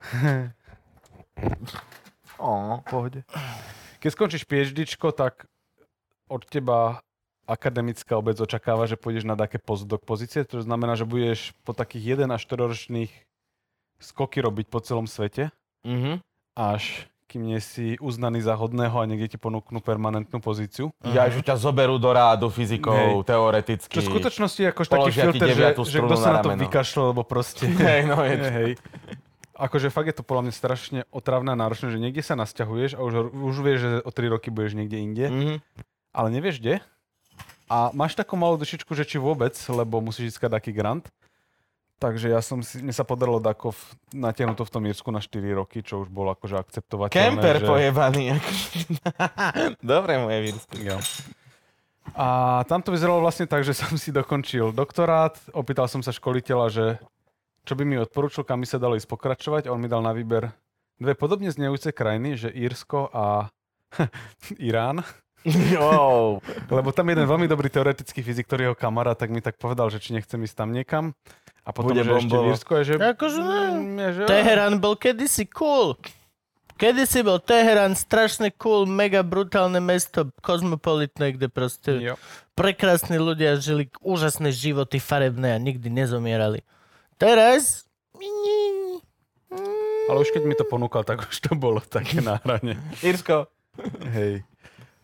Ó. 2.40 2.80
Pohode. 2.88 3.22
Keď 4.00 4.10
skončíš 4.10 4.48
PhDčko, 4.48 5.12
tak 5.12 5.44
od 6.26 6.42
teba 6.48 7.04
akademická 7.44 8.16
obec 8.16 8.38
očakáva, 8.38 8.88
že 8.88 8.96
pôjdeš 8.96 9.26
na 9.26 9.36
také 9.36 9.58
postdoc 9.58 10.00
pozície, 10.06 10.46
to 10.46 10.62
znamená, 10.62 10.94
že 10.94 11.04
budeš 11.04 11.52
po 11.66 11.74
takých 11.74 12.16
1 12.16 12.30
až 12.30 12.40
4 12.46 12.70
ročných 12.70 13.12
skoky 14.00 14.40
robiť 14.40 14.66
po 14.70 14.80
celom 14.80 15.04
svete, 15.04 15.50
Mhm. 15.84 16.22
až 16.56 17.04
kým 17.26 17.46
nie 17.46 17.62
si 17.62 17.94
uznaný 18.02 18.42
za 18.42 18.58
hodného 18.58 18.90
a 18.98 19.06
niekde 19.06 19.34
ti 19.34 19.38
ponúknú 19.38 19.78
permanentnú 19.78 20.42
pozíciu. 20.42 20.90
Ja, 21.06 21.30
že 21.30 21.46
ťa 21.46 21.62
zoberú 21.62 21.94
do 21.94 22.10
rádu 22.10 22.50
fyzikov, 22.50 22.96
Hej. 22.96 23.14
teoreticky. 23.22 23.94
Čo 23.94 24.02
v 24.02 24.10
skutočnosti 24.18 24.58
je 24.58 24.68
akož 24.68 24.86
taký 24.90 25.10
filter, 25.14 25.46
že, 25.54 25.64
že 25.86 25.98
kto 26.02 26.16
sa 26.18 26.34
na 26.34 26.34
na 26.34 26.42
to 26.42 26.50
vykašľal, 26.58 27.14
lebo 27.14 27.22
proste... 27.22 27.70
Hej, 27.70 28.02
no 28.10 28.18
je 28.26 28.34
hej. 28.34 28.70
Akože 29.60 29.92
fakt 29.92 30.08
je 30.08 30.16
to 30.16 30.24
podľa 30.24 30.48
mňa 30.48 30.54
strašne 30.56 31.00
otravné 31.12 31.52
a 31.52 31.60
náročné, 31.60 31.92
že 31.92 32.00
niekde 32.00 32.24
sa 32.24 32.32
nasťahuješ 32.32 32.96
a 32.96 33.04
už, 33.04 33.12
už 33.28 33.56
vieš, 33.60 33.78
že 33.84 33.90
o 34.00 34.10
3 34.10 34.32
roky 34.32 34.48
budeš 34.48 34.72
niekde 34.72 34.96
inde, 34.96 35.26
Mhm. 35.28 35.54
ale 36.10 36.28
nevieš 36.32 36.58
kde. 36.58 36.80
A 37.68 37.92
máš 37.92 38.16
takú 38.16 38.34
malú 38.34 38.56
dušičku, 38.56 38.90
že 38.96 39.04
či 39.04 39.20
vôbec, 39.20 39.52
lebo 39.68 40.00
musíš 40.00 40.34
získať 40.34 40.58
taký 40.58 40.72
grant. 40.72 41.06
Takže 42.00 42.32
ja 42.32 42.40
som 42.40 42.64
si, 42.64 42.80
mne 42.80 42.96
sa 42.96 43.04
podarilo 43.04 43.36
dako 43.38 43.76
v, 43.76 43.80
natiahnuť 44.16 44.56
to 44.56 44.64
v 44.64 44.72
tom 44.72 44.82
Írsku 44.88 45.08
na 45.12 45.20
4 45.20 45.36
roky, 45.52 45.84
čo 45.84 46.00
už 46.00 46.08
bolo 46.08 46.32
akože 46.32 46.56
akceptovateľné. 46.56 47.12
Kemper 47.12 47.60
že... 47.60 47.68
pojebaný. 47.68 48.24
Dobre, 49.84 50.16
moje 50.16 50.38
vírsky. 50.40 50.80
Jo. 50.80 50.96
A 52.16 52.26
tam 52.66 52.80
to 52.82 52.90
vyzeralo 52.90 53.20
vlastne 53.20 53.44
tak, 53.46 53.62
že 53.62 53.76
som 53.76 53.92
si 53.94 54.10
dokončil 54.10 54.72
doktorát, 54.72 55.36
opýtal 55.52 55.86
som 55.86 56.00
sa 56.00 56.10
školiteľa, 56.10 56.66
že 56.72 56.86
čo 57.70 57.78
by 57.78 57.86
mi 57.86 58.02
odporúčil, 58.02 58.42
kam 58.42 58.58
by 58.58 58.66
sa 58.66 58.82
dalo 58.82 58.98
ísť 58.98 59.06
pokračovať 59.06 59.70
on 59.70 59.78
mi 59.78 59.86
dal 59.86 60.02
na 60.02 60.10
výber 60.10 60.50
dve 60.98 61.14
podobne 61.14 61.54
znejúce 61.54 61.94
krajiny, 61.94 62.34
že 62.34 62.50
Írsko 62.50 63.08
a 63.14 63.46
Irán. 64.58 65.06
Jo. 65.46 66.42
Lebo 66.76 66.90
tam 66.92 67.08
jeden 67.08 67.24
veľmi 67.24 67.46
dobrý 67.46 67.72
teoretický 67.72 68.20
fyzik, 68.20 68.50
ktorý 68.50 68.60
je 68.60 68.68
jeho 68.74 68.76
kamarát, 68.76 69.16
tak 69.16 69.30
mi 69.30 69.40
tak 69.40 69.56
povedal, 69.56 69.88
že 69.88 70.02
či 70.02 70.12
nechcem 70.12 70.36
ísť 70.42 70.56
tam 70.58 70.74
niekam. 70.74 71.04
A 71.64 71.70
potom, 71.72 71.94
Bude 71.94 72.04
že 72.04 72.10
ešte 72.10 72.26
bombovo. 72.28 72.44
v 72.44 72.52
Írsku 72.52 72.70
je, 72.74 72.82
že... 72.82 72.94
Akože 72.98 73.40
je, 73.40 74.08
že... 74.18 74.22
Teherán 74.26 74.82
bol 74.82 74.98
kedysi 74.98 75.46
cool. 75.48 75.94
Kedysi 76.76 77.20
bol 77.20 77.38
Teherán 77.40 77.92
strašne 77.96 78.50
cool, 78.56 78.84
mega 78.88 79.20
brutálne 79.20 79.78
mesto, 79.78 80.28
kozmopolitné, 80.40 81.36
kde 81.36 81.46
proste 81.52 81.90
Jo. 82.00 82.14
prekrásni 82.56 83.20
ľudia 83.20 83.56
žili 83.60 83.92
úžasné 84.00 84.52
životy 84.52 84.96
farebné 85.00 85.54
a 85.54 85.58
nikdy 85.60 85.88
nezomierali. 85.92 86.64
Teraz... 87.20 87.84
Ale 90.08 90.18
už 90.24 90.32
keď 90.32 90.42
mi 90.48 90.56
to 90.56 90.64
ponúkal, 90.64 91.04
tak 91.04 91.28
už 91.28 91.36
to 91.36 91.52
bolo 91.52 91.84
také 91.84 92.24
na 92.24 92.40
hrane. 92.40 92.80
Írsko. 93.06 93.44
Hej. 94.08 94.40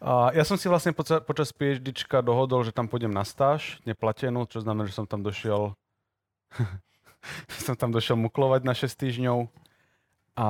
A 0.00 0.32
ja 0.32 0.44
som 0.48 0.56
si 0.56 0.64
vlastne 0.66 0.96
poca- 0.96 1.20
počas 1.20 1.52
PhDčka 1.52 2.24
dohodol, 2.24 2.64
že 2.64 2.72
tam 2.72 2.88
pôjdem 2.88 3.12
na 3.12 3.20
stáž, 3.20 3.80
neplatenú, 3.84 4.48
čo 4.48 4.64
znamená, 4.64 4.88
že 4.88 4.96
som 4.96 5.04
tam 5.04 5.20
došiel 5.20 5.76
som 7.66 7.76
tam 7.76 7.92
došiel 7.92 8.16
muklovať 8.16 8.60
na 8.64 8.72
6 8.72 8.86
týždňov 8.96 9.38
a 10.36 10.48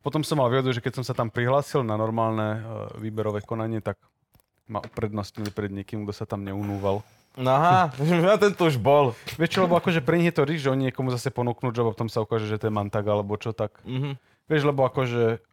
potom 0.00 0.22
som 0.22 0.38
mal 0.38 0.48
výhodu, 0.48 0.70
že 0.70 0.84
keď 0.84 1.02
som 1.02 1.04
sa 1.04 1.18
tam 1.18 1.34
prihlásil 1.34 1.82
na 1.82 1.98
normálne 1.98 2.62
uh, 2.62 2.94
výberové 3.00 3.42
konanie, 3.42 3.82
tak 3.82 3.98
ma 4.70 4.78
uprednostnili 4.78 5.50
pred 5.50 5.72
niekým, 5.74 6.06
kto 6.06 6.12
sa 6.14 6.26
tam 6.30 6.46
neunúval. 6.46 7.02
No 7.44 7.52
aha, 7.52 7.92
ja 8.00 8.40
ten 8.40 8.56
tu 8.56 8.64
už 8.64 8.80
bol. 8.80 9.12
Vieš 9.36 9.50
čo, 9.52 9.60
lebo 9.68 9.76
akože 9.76 10.00
pre 10.00 10.16
nich 10.16 10.32
je 10.32 10.36
to 10.40 10.48
risk, 10.48 10.64
že 10.64 10.72
oni 10.72 10.88
niekomu 10.88 11.12
zase 11.12 11.28
ponúknú 11.28 11.68
job 11.68 11.84
a 11.88 11.92
potom 11.92 12.08
sa 12.08 12.24
ukáže, 12.24 12.48
že 12.48 12.56
to 12.56 12.68
je 12.68 12.72
mantag 12.72 13.04
alebo 13.04 13.36
čo 13.36 13.52
tak. 13.52 13.76
Mhm. 13.84 14.16
Vieš, 14.48 14.62
lebo 14.64 14.88
akože 14.88 15.44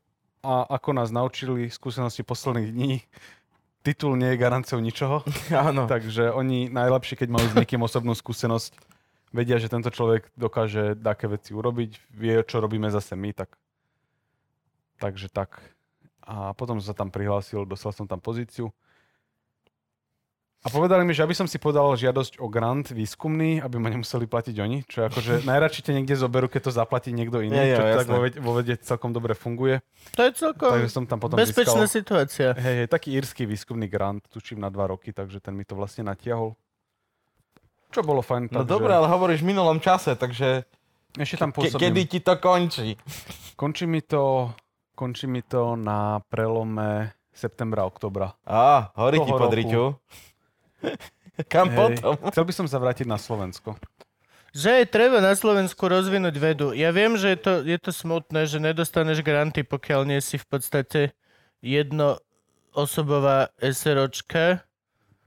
a 0.44 0.68
ako 0.68 0.90
nás 0.92 1.12
naučili 1.12 1.72
skúsenosti 1.72 2.24
posledných 2.24 2.72
dní, 2.76 2.94
titul 3.84 4.20
nie 4.20 4.36
je 4.36 4.42
garanciou 4.44 4.80
ničoho. 4.84 5.24
Áno. 5.52 5.88
Takže 5.88 6.32
oni 6.32 6.68
najlepšie, 6.68 7.20
keď 7.20 7.30
majú 7.32 7.48
s 7.48 7.56
niekým 7.56 7.84
osobnú 7.84 8.12
skúsenosť, 8.12 8.76
vedia, 9.32 9.58
že 9.60 9.72
tento 9.72 9.90
človek 9.90 10.30
dokáže 10.36 11.00
také 11.00 11.32
veci 11.32 11.56
urobiť, 11.56 12.12
vie, 12.12 12.44
čo 12.44 12.60
robíme 12.60 12.92
zase 12.92 13.16
my, 13.16 13.32
tak 13.36 13.56
takže 15.04 15.28
tak. 15.28 15.60
A 16.24 16.56
potom 16.56 16.80
som 16.80 16.92
sa 16.92 16.96
tam 16.96 17.12
prihlásil, 17.12 17.68
dostal 17.68 17.92
som 17.92 18.08
tam 18.08 18.24
pozíciu. 18.24 18.72
A 20.64 20.72
povedali 20.72 21.04
mi, 21.04 21.12
že 21.12 21.22
aby 21.22 21.32
som 21.32 21.44
si 21.44 21.58
podal 21.58 21.92
žiadosť 21.94 22.40
o 22.40 22.48
grant 22.48 22.88
výskumný, 22.88 23.60
aby 23.60 23.76
ma 23.76 23.92
nemuseli 23.92 24.24
platiť 24.24 24.56
oni, 24.58 24.88
čo 24.88 25.04
je 25.04 25.06
akože 25.06 25.34
najradšej 25.52 25.84
te 25.84 25.92
niekde 25.92 26.16
zoberú, 26.16 26.48
keď 26.48 26.62
to 26.64 26.72
zaplatí 26.74 27.12
niekto 27.12 27.40
iný, 27.40 27.52
Je, 27.54 27.66
je, 27.66 27.76
čo 27.76 27.84
tak 27.84 27.92
jasné. 28.00 28.10
vo, 28.10 28.20
vede, 28.22 28.38
vo 28.40 28.52
vede 28.54 28.74
celkom 28.78 29.12
dobre 29.12 29.34
funguje. 29.34 29.84
To 30.14 30.24
je 30.24 30.32
celkom 30.32 30.72
Takže 30.74 30.88
som 30.90 31.04
tam 31.04 31.20
potom 31.20 31.36
bezpečná 31.36 31.84
získal 31.84 31.92
situácia. 31.92 32.50
hej, 32.56 32.76
hej, 32.80 32.88
taký 32.88 33.12
írsky 33.12 33.44
výskumný 33.44 33.86
grant, 33.86 34.24
tuším 34.26 34.58
na 34.58 34.68
dva 34.68 34.88
roky, 34.88 35.12
takže 35.12 35.38
ten 35.38 35.52
mi 35.52 35.62
to 35.62 35.76
vlastne 35.76 36.04
natiahol. 36.04 36.56
Čo 37.90 38.02
bolo 38.02 38.24
fajn. 38.24 38.50
No 38.50 38.64
takže 38.64 38.72
dobré, 38.72 38.92
ale 38.92 39.06
hovoríš 39.06 39.44
v 39.44 39.52
minulom 39.52 39.78
čase, 39.78 40.16
takže 40.16 40.64
Ešte 41.14 41.38
tam 41.38 41.52
pôsobím. 41.52 41.78
kedy 41.78 42.02
ti 42.08 42.20
to 42.24 42.34
končí? 42.36 42.98
Končí 43.54 43.86
mi 43.86 44.02
to, 44.02 44.50
končí 44.94 45.28
mi 45.28 45.44
to 45.44 45.76
na 45.76 46.18
prelome 46.24 47.14
septembra, 47.30 47.84
oktobra. 47.84 48.34
Á, 48.42 48.90
horí 48.96 49.20
ti 49.20 49.28
Toho 49.28 49.38
pod 49.38 49.52
roku. 49.52 49.60
riťu. 49.60 49.84
Kam 51.50 51.74
Hej. 51.74 51.78
potom? 51.78 52.14
Chcel 52.30 52.46
by 52.46 52.54
som 52.54 52.68
sa 52.70 52.78
vrátiť 52.78 53.10
na 53.10 53.18
Slovensko. 53.18 53.76
Že 54.54 54.86
je 54.86 54.86
treba 54.86 55.18
na 55.18 55.34
Slovensku 55.34 55.82
rozvinúť 55.90 56.36
vedu. 56.38 56.68
Ja 56.78 56.94
viem, 56.94 57.18
že 57.18 57.34
je 57.34 57.40
to, 57.42 57.54
je 57.66 57.78
to 57.82 57.90
smutné, 57.90 58.46
že 58.46 58.62
nedostaneš 58.62 59.26
granty, 59.26 59.66
pokiaľ 59.66 60.06
nie 60.06 60.22
si 60.22 60.38
v 60.38 60.46
podstate 60.46 61.18
jednoosobová 61.66 63.50
SROčka 63.58 64.62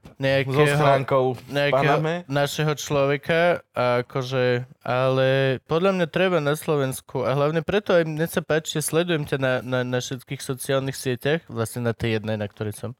So 0.07 0.23
nejakého, 0.23 0.65
schránkou 0.79 1.23
nejakého 1.51 1.97
našeho 2.31 2.73
človeka. 2.79 3.59
A 3.75 4.07
akože, 4.07 4.63
ale 4.83 5.59
podľa 5.67 5.91
mňa 5.99 6.07
treba 6.07 6.39
na 6.39 6.55
Slovensku 6.55 7.27
a 7.27 7.35
hlavne 7.35 7.61
preto 7.61 7.91
aj 7.91 8.07
mne 8.07 8.27
sa 8.29 8.39
páči, 8.39 8.79
že 8.79 8.87
sledujem 8.87 9.27
ťa 9.27 9.37
na, 9.37 9.53
na, 9.61 9.79
na 9.83 9.99
všetkých 9.99 10.39
sociálnych 10.39 10.95
sieťach, 10.95 11.43
vlastne 11.51 11.83
na 11.83 11.93
tej 11.93 12.21
jednej, 12.21 12.39
na 12.39 12.47
ktorej 12.47 12.73
som, 12.77 12.91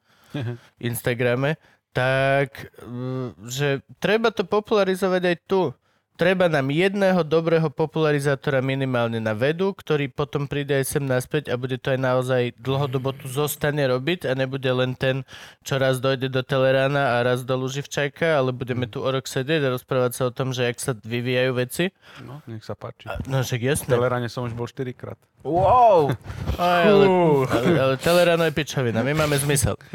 Instagrame, 0.83 1.55
tak, 1.97 2.69
mm, 2.85 3.49
že 3.49 3.81
treba 3.97 4.29
to 4.29 4.45
popularizovať 4.45 5.21
aj 5.33 5.37
tu. 5.49 5.73
Treba 6.17 6.49
nám 6.49 6.73
jedného 6.73 7.21
dobrého 7.21 7.69
popularizátora 7.69 8.57
minimálne 8.57 9.21
na 9.21 9.37
vedu, 9.37 9.69
ktorý 9.69 10.09
potom 10.09 10.49
príde 10.49 10.73
aj 10.73 10.97
sem 10.97 11.05
naspäť 11.05 11.53
a 11.53 11.61
bude 11.61 11.77
to 11.77 11.93
aj 11.93 11.99
naozaj 12.01 12.43
dlhodobo 12.57 13.13
tu 13.13 13.29
zostane 13.29 13.85
robiť 13.85 14.25
a 14.25 14.33
nebude 14.33 14.65
len 14.65 14.97
ten, 14.97 15.21
čo 15.61 15.77
raz 15.77 16.01
dojde 16.01 16.33
do 16.33 16.41
Telerána 16.41 17.21
a 17.21 17.21
raz 17.21 17.45
do 17.45 17.53
Luživčajka, 17.53 18.33
ale 18.33 18.49
budeme 18.49 18.89
tu 18.89 19.05
o 19.05 19.09
rok 19.13 19.29
sedieť 19.29 19.69
a 19.69 19.73
rozprávať 19.77 20.11
sa 20.17 20.23
o 20.25 20.33
tom, 20.33 20.57
že 20.57 20.65
jak 20.65 20.81
sa 20.81 20.97
vyvíjajú 20.97 21.51
veci. 21.53 21.93
No, 22.25 22.41
nech 22.49 22.65
sa 22.65 22.73
páči. 22.73 23.13
No 23.29 23.45
však 23.45 23.61
V 23.61 23.69
jasné. 23.77 23.91
Teleráne 23.93 24.25
som 24.25 24.49
už 24.49 24.57
bol 24.57 24.65
4 24.65 24.89
krát. 24.97 25.21
Wow! 25.45 26.17
Aj, 26.57 26.89
ale, 26.89 27.05
ale, 27.45 27.69
ale 27.77 27.95
Teleráno 28.01 28.41
je 28.49 28.57
pičovina, 28.57 29.05
my 29.05 29.13
máme 29.13 29.37
zmysel. 29.37 29.77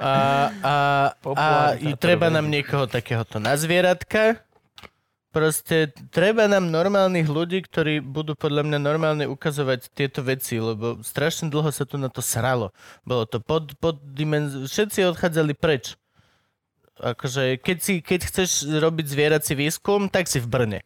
A, 0.00 0.48
a, 0.64 0.74
a 1.36 1.46
i 1.76 1.92
treba 2.00 2.32
nám 2.32 2.48
niekoho 2.48 2.88
takéhoto 2.88 3.36
na 3.36 3.52
zvieratka. 3.60 4.40
Proste 5.30 5.94
treba 6.10 6.50
nám 6.50 6.74
normálnych 6.74 7.30
ľudí, 7.30 7.62
ktorí 7.62 8.02
budú 8.02 8.34
podľa 8.34 8.66
mňa 8.66 8.78
normálne 8.82 9.24
ukazovať 9.30 9.94
tieto 9.94 10.26
veci, 10.26 10.58
lebo 10.58 10.98
strašne 11.06 11.46
dlho 11.46 11.70
sa 11.70 11.86
tu 11.86 12.02
na 12.02 12.10
to 12.10 12.18
sralo. 12.18 12.74
Bolo 13.06 13.30
to 13.30 13.38
pod, 13.38 13.78
pod 13.78 14.02
dimenz... 14.02 14.66
Všetci 14.66 15.06
odchádzali 15.06 15.54
preč. 15.54 15.94
Akože, 16.98 17.62
keď, 17.62 17.78
si, 17.78 17.94
keď 18.02 18.20
chceš 18.26 18.66
robiť 18.66 19.06
zvierací 19.06 19.54
výskum, 19.54 20.10
tak 20.10 20.26
si 20.26 20.42
v 20.42 20.50
Brne. 20.50 20.80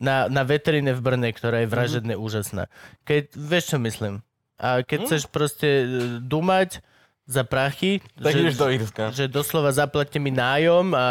Na, 0.00 0.32
na 0.32 0.48
veterine 0.48 0.96
v 0.96 1.04
Brne, 1.04 1.28
ktorá 1.36 1.60
je 1.60 1.68
vražedne 1.68 2.16
úžasná. 2.16 2.72
Keď, 3.04 3.36
vieš 3.36 3.76
čo 3.76 3.78
myslím? 3.84 4.24
A 4.56 4.80
keď 4.80 4.98
chceš 5.12 5.28
proste 5.28 5.68
e, 5.68 5.84
dumať 6.24 6.80
za 7.28 7.44
prachy, 7.44 8.00
Tak 8.16 8.32
ideš 8.32 8.56
do 8.56 8.68
Írska. 8.72 9.02
že 9.12 9.28
doslova 9.28 9.70
zaplatte 9.76 10.16
mi 10.16 10.32
nájom 10.32 10.96
a 10.96 11.06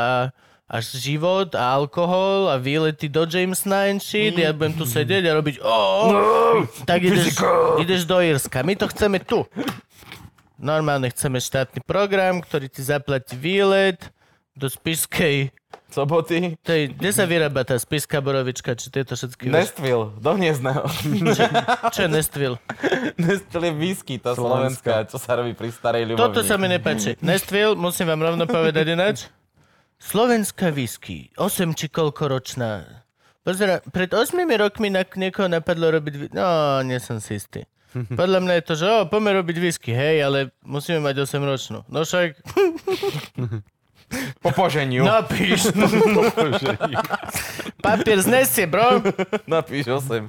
až 0.70 1.02
život 1.02 1.58
a 1.58 1.74
alkohol 1.74 2.54
a 2.54 2.62
výlety 2.62 3.10
do 3.10 3.26
Jamesna 3.26 3.90
and 3.90 3.98
shit, 3.98 4.38
ja 4.38 4.54
budem 4.54 4.78
tu 4.78 4.86
sedieť 4.86 5.26
a 5.26 5.32
robiť 5.42 5.56
oh, 5.66 6.62
tak 6.86 7.02
ideš, 7.02 7.42
ideš 7.82 8.06
do 8.06 8.22
Irska. 8.22 8.62
My 8.62 8.78
to 8.78 8.86
chceme 8.86 9.18
tu. 9.18 9.50
Normálne 10.62 11.10
chceme 11.10 11.42
štátny 11.42 11.82
program, 11.82 12.46
ktorý 12.46 12.70
ti 12.70 12.86
zaplatí 12.86 13.34
výlet 13.34 14.14
do 14.54 14.70
Spišskej 14.70 15.56
Soboty. 15.90 16.54
to 16.62 16.70
je, 16.70 16.94
kde 16.94 17.10
sa 17.10 17.26
vyrába 17.26 17.66
tá 17.66 17.74
spiska 17.74 18.22
borovička, 18.22 18.78
či 18.78 18.94
tieto 18.94 19.18
všetky... 19.18 19.50
Nestville, 19.50 20.14
do 20.22 20.32
Hniezdného. 20.38 20.86
Čo, 21.34 21.44
čo 21.90 22.00
je 22.06 22.10
Nestville? 22.14 22.58
Nestville 23.18 23.74
je 23.74 23.76
whisky, 23.80 24.22
tá 24.22 24.38
Slovenská. 24.38 25.10
slovenská, 25.10 25.10
čo 25.10 25.18
sa 25.18 25.42
robí 25.42 25.58
pri 25.58 25.74
starej 25.74 26.14
ľubovni. 26.14 26.22
Toto 26.22 26.46
sa 26.46 26.62
mi 26.62 26.70
nepáči. 26.70 27.18
Nestville, 27.26 27.74
musím 27.74 28.06
vám 28.14 28.22
rovno 28.22 28.46
povedať 28.46 28.86
ináč. 28.94 29.34
Slovenská 30.00 30.72
whisky, 30.72 31.28
8 31.36 31.76
či 31.76 31.92
koľko 31.92 32.32
ročná. 32.32 33.04
Pozera, 33.44 33.84
pred 33.92 34.08
8 34.08 34.32
rokmi 34.56 34.88
na 34.88 35.04
niekoho 35.04 35.52
napadlo 35.52 35.92
robiť... 35.92 36.32
No, 36.32 36.80
nie 36.82 37.00
som 37.04 37.20
si 37.20 37.36
istý. 37.36 37.68
Podľa 38.20 38.40
mňa 38.40 38.54
je 38.56 38.64
to, 38.64 38.74
že 38.80 38.86
o, 38.88 38.98
poďme 39.06 39.44
robiť 39.44 39.58
whisky, 39.60 39.92
hej, 39.92 40.24
ale 40.24 40.38
musíme 40.64 41.04
mať 41.04 41.28
8 41.28 41.42
ročnú. 41.44 41.80
No 41.92 42.08
však, 42.08 42.40
Po 44.42 44.50
poženiu. 44.56 45.06
napíš. 45.06 45.70
Papier 47.86 48.20
znesie, 48.24 48.66
bro. 48.66 49.04
Napíš 49.46 49.86
8. 49.86 50.26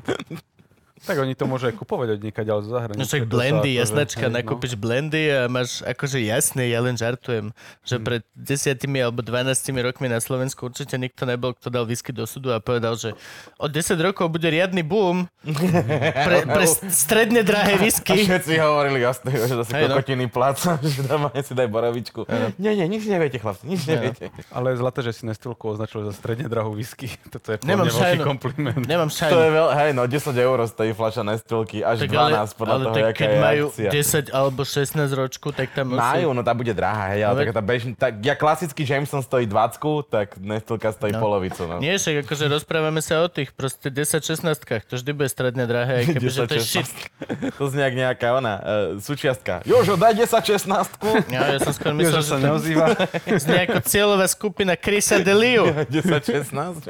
Tak 1.00 1.16
oni 1.16 1.32
to 1.32 1.44
môžu 1.44 1.66
aj 1.66 1.74
kupovať 1.74 2.08
od 2.12 2.20
niekaď, 2.20 2.46
ale 2.46 2.60
zo 2.60 2.70
zahraničia. 2.70 3.00
No 3.00 3.06
však 3.06 3.22
to 3.22 3.30
blendy, 3.30 3.70
akože- 3.70 3.80
jasnačka, 3.80 4.20
hej, 4.20 4.28
no. 4.28 4.36
nakúpiš 4.36 4.72
blendy 4.74 5.22
a 5.26 5.40
máš 5.46 5.70
akože 5.82 6.18
jasné, 6.20 6.62
ja 6.66 6.78
len 6.78 6.92
žartujem, 6.92 7.56
že 7.80 7.96
Hm. 7.96 8.02
pred 8.02 8.22
desiatimi 8.30 8.98
alebo 8.98 9.20
12 9.20 9.48
rokmi 9.80 10.06
na 10.06 10.18
Slovensku 10.18 10.60
určite 10.62 10.94
nikto 10.94 11.24
nebol, 11.24 11.52
kto 11.52 11.68
dal 11.68 11.84
whisky 11.84 12.10
do 12.10 12.22
súdu 12.22 12.50
a 12.50 12.58
povedal, 12.58 12.94
že 12.94 13.16
od 13.56 13.68
10 13.68 13.96
rokov 13.98 14.28
bude 14.28 14.44
riadny 14.44 14.82
boom 14.82 15.24
pre, 15.42 16.44
pre 16.44 16.64
stredne 16.94 17.40
drahé 17.40 17.74
A 17.74 17.80
whisky. 17.80 18.20
všetci 18.20 18.54
hovorili 18.56 19.00
jasne, 19.00 19.32
že 19.32 19.56
zase 19.56 19.72
no. 19.72 19.96
kokotiny 19.96 20.26
pláca, 20.26 20.76
že 20.84 21.00
tam 21.02 21.32
si 21.34 21.52
daj 21.52 21.66
borovičku. 21.66 22.28
Nie, 22.56 22.74
nie, 22.74 22.86
nič 22.86 23.04
neviete, 23.04 23.36
chlapci, 23.36 23.64
nič 23.64 23.82
neviete. 23.84 24.28
Ale 24.50 24.72
je 24.72 24.78
zlaté, 24.78 25.00
že 25.00 25.12
si 25.12 25.22
Nestilku 25.24 25.64
označil 25.66 26.02
za 26.02 26.12
stredne 26.12 26.44
drahú 26.44 26.72
whisky. 26.72 27.08
Toto 27.32 27.50
je 27.50 27.58
Nemám 27.62 27.86
veľký 27.86 27.96
šajnu. 27.96 28.22
kompliment. 28.22 28.82
Nemám 28.82 29.08
To 29.08 29.16
je 29.16 29.20
šajnu. 29.26 29.56
veľ, 29.56 29.68
hej, 29.74 29.90
no 29.92 30.02
10 30.04 30.12
eur 30.36 30.58
stojí 30.62 30.89
fľaša 30.92 31.22
Nestilky, 31.22 31.80
až 31.80 32.04
Tak 32.04 32.10
ale, 32.12 32.32
12 32.38 32.54
podľa 32.54 32.74
ale 32.74 32.84
toho, 32.84 32.94
tak 32.94 33.04
keď 33.14 33.28
je 33.28 33.38
majú 33.38 33.64
akcia. 33.70 33.90
10 34.28 34.30
alebo 34.30 34.60
16 34.62 35.20
ročku, 35.20 35.48
tak 35.50 35.68
tam 35.72 35.94
musí... 35.94 36.00
Majú, 36.00 36.28
no 36.32 36.40
tá 36.40 36.52
bude 36.52 36.72
drahá, 36.72 37.14
hej, 37.14 37.22
ale 37.24 37.34
No 37.34 37.40
taká 37.46 37.54
tá 37.54 37.64
bežná, 37.64 37.92
tak, 37.94 38.12
ja 38.20 38.34
klasický 38.34 38.82
Jameson 38.82 39.20
stojí 39.20 39.44
20, 39.46 39.80
tak 40.08 40.38
Nestilka 40.38 40.90
stojí 40.90 41.10
No. 41.10 41.20
polovicu, 41.20 41.66
no. 41.66 41.78
Nie, 41.78 41.98
však 41.98 42.24
akože 42.24 42.44
rozprávame 42.46 43.02
sa 43.02 43.20
o 43.20 43.28
tých 43.28 43.50
proste 43.50 43.90
10-16, 43.90 44.46
to 44.86 44.94
vždy 44.94 45.10
bude 45.10 45.28
stredne 45.28 45.66
drahé, 45.66 46.02
aj 46.02 46.16
keby, 46.16 46.28
že 46.28 46.40
to 46.46 46.54
je 46.56 46.62
10, 46.62 46.70
shit. 46.70 46.90
To 47.58 47.66
znie 47.68 47.82
jak 47.82 47.94
nejaká 47.94 48.28
ona, 48.32 48.54
uh, 48.56 48.62
súčiastka. 49.02 49.60
Jožo, 49.66 49.98
daj 49.98 50.14
10 50.16 50.32
16 50.32 50.70
Ja, 51.34 51.50
ja 51.50 51.58
som 51.60 51.72
skôr 51.74 51.92
myslel, 51.92 52.20
Jožo 52.20 52.24
že 52.24 52.30
sa 52.30 52.36
to 52.36 52.44
neozýva. 52.46 52.86
znie 53.44 53.60
ako 53.66 53.78
cieľová 53.84 54.26
skupina 54.30 54.72
Chrisa 54.78 55.20
Deliu. 55.20 55.66
10 55.90 56.46
16 56.46 56.86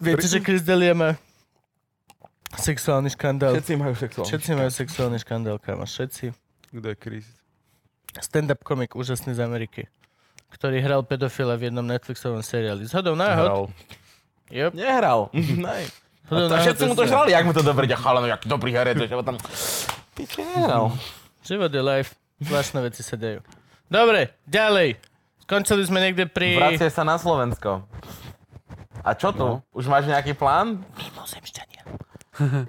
Viete, 0.00 0.26
že 0.26 0.38
Chris 0.40 0.60
Delia 0.60 0.92
má 0.92 1.16
sexuálny 2.56 3.10
škandál. 3.14 3.54
Všetci 3.54 3.74
majú 3.78 3.94
sexuálne. 3.94 4.28
Všetci 4.30 4.50
majú 4.58 4.70
sexuálny 4.70 5.18
škandál, 5.22 5.56
kámo. 5.62 5.86
Všetci. 5.86 6.34
Kto 6.70 6.86
je 6.90 6.96
Chris? 6.98 7.26
Stand-up 8.18 8.66
komik 8.66 8.98
úžasný 8.98 9.38
z 9.38 9.40
Ameriky, 9.46 9.86
ktorý 10.50 10.82
hral 10.82 11.06
pedofila 11.06 11.54
v 11.54 11.70
jednom 11.70 11.86
Netflixovom 11.86 12.42
seriáli. 12.42 12.86
Zhodou 12.90 13.14
náhod. 13.14 13.46
Hral. 13.46 13.64
Yep. 14.50 14.70
Nehral. 14.74 15.20
Nej. 15.70 15.86
Zhodou 16.26 16.46
A 16.46 16.50
to, 16.50 16.54
náhod 16.58 16.66
všetci 16.66 16.82
mu 16.90 16.94
to 16.98 17.04
žrali, 17.06 17.30
jak 17.30 17.44
mu 17.46 17.54
to 17.54 17.62
dobre 17.62 17.86
ide, 17.86 17.94
chalano, 17.94 18.26
jaký 18.26 18.46
dobrý 18.50 18.70
herec, 18.74 18.98
že 18.98 19.14
tam... 19.22 19.38
Piči, 20.18 20.42
nehral. 20.42 20.94
Život 21.46 21.70
je 21.70 21.82
life. 21.82 22.18
Zvláštne 22.42 22.80
veci 22.82 23.02
sa 23.06 23.14
dejú. 23.14 23.44
Dobre, 23.90 24.34
ďalej. 24.46 24.98
Skončili 25.46 25.82
sme 25.82 25.98
niekde 25.98 26.30
pri... 26.30 26.54
Vracie 26.54 26.90
sa 26.90 27.02
na 27.02 27.18
Slovensko. 27.18 27.82
A 29.02 29.10
čo 29.18 29.34
tu? 29.34 29.58
No. 29.58 29.66
Už 29.74 29.90
máš 29.90 30.06
nejaký 30.06 30.38
plán? 30.38 30.82
Mimozemšťania. 30.94 31.82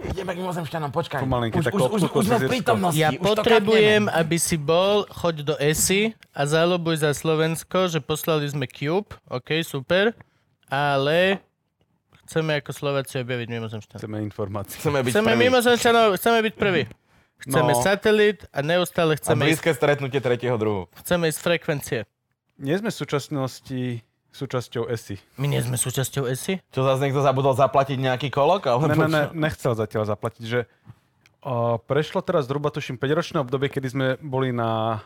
Ideme 0.04 0.34
k 0.34 0.38
mimozemšťanom, 0.38 0.90
počkaj. 0.90 1.22
Pomalinky, 1.22 1.56
už, 1.56 1.66
tak 1.66 1.74
už, 1.74 1.82
už, 1.88 2.02
už 2.10 2.24
sme 2.24 2.38
v 2.38 2.42
cez 2.42 2.50
prítomnosti. 2.50 2.98
Ja 2.98 3.10
už 3.10 3.22
potrebujem, 3.22 4.10
aby 4.10 4.36
si 4.36 4.56
bol, 4.56 5.06
choď 5.08 5.36
do 5.44 5.56
ESI 5.56 6.18
a 6.30 6.42
zalobuj 6.44 6.98
za 6.98 7.14
Slovensko, 7.14 7.86
že 7.86 8.00
poslali 8.00 8.46
sme 8.46 8.66
Cube. 8.66 9.14
OK, 9.28 9.62
super. 9.62 10.18
Ale 10.66 11.38
chceme 12.26 12.58
ako 12.58 12.72
Slováci 12.72 13.22
objaviť 13.22 13.48
mimozemšťanov. 13.50 14.02
Chceme 14.02 14.18
informácie. 14.20 14.76
Chceme 14.78 15.00
byť 15.00 15.12
Chceme 15.12 15.30
prví. 15.30 15.42
mimozemšťanov, 15.44 16.08
chceme 16.16 16.40
byť 16.42 16.54
prví. 16.56 16.84
Chceme 17.42 17.72
No. 17.72 17.82
satelit 17.82 18.40
a 18.50 18.60
neustále 18.62 19.14
A 19.14 19.18
chceme, 19.18 19.42
ísť, 19.44 19.46
blízke 19.62 19.72
stretnutie 19.74 20.20
tretieho 20.20 20.58
druhu. 20.58 20.90
chceme 20.96 21.26
ísť 21.26 21.38
z 21.38 21.44
frekvencie. 21.44 22.00
Nie 22.58 22.78
sme 22.78 22.90
v 22.90 22.98
súčasnosti 22.98 23.82
súčasťou 24.32 24.88
ESI. 24.88 25.20
My 25.38 25.52
nie 25.52 25.60
sme 25.60 25.76
súčasťou 25.76 26.28
ESI? 26.32 26.64
Čo 26.72 26.88
zase 26.88 27.08
niekto 27.08 27.20
zabudol 27.20 27.54
zaplatiť 27.54 28.00
nejaký 28.00 28.28
kolok? 28.32 28.72
Alebo 28.72 28.88
Ne, 28.88 28.96
ne, 28.96 29.08
ne, 29.08 29.24
nechcel 29.36 29.76
zatiaľ 29.76 30.08
zaplatiť, 30.08 30.44
že 30.48 30.60
uh, 31.44 31.78
prešlo 31.84 32.24
teraz 32.24 32.48
zhruba 32.48 32.72
tuším 32.72 32.96
5-ročné 32.96 33.44
obdobie, 33.44 33.68
kedy 33.68 33.88
sme 33.92 34.08
boli 34.24 34.56
na, 34.56 35.04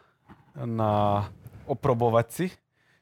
na 0.56 1.26
oprobovaci, 1.66 2.54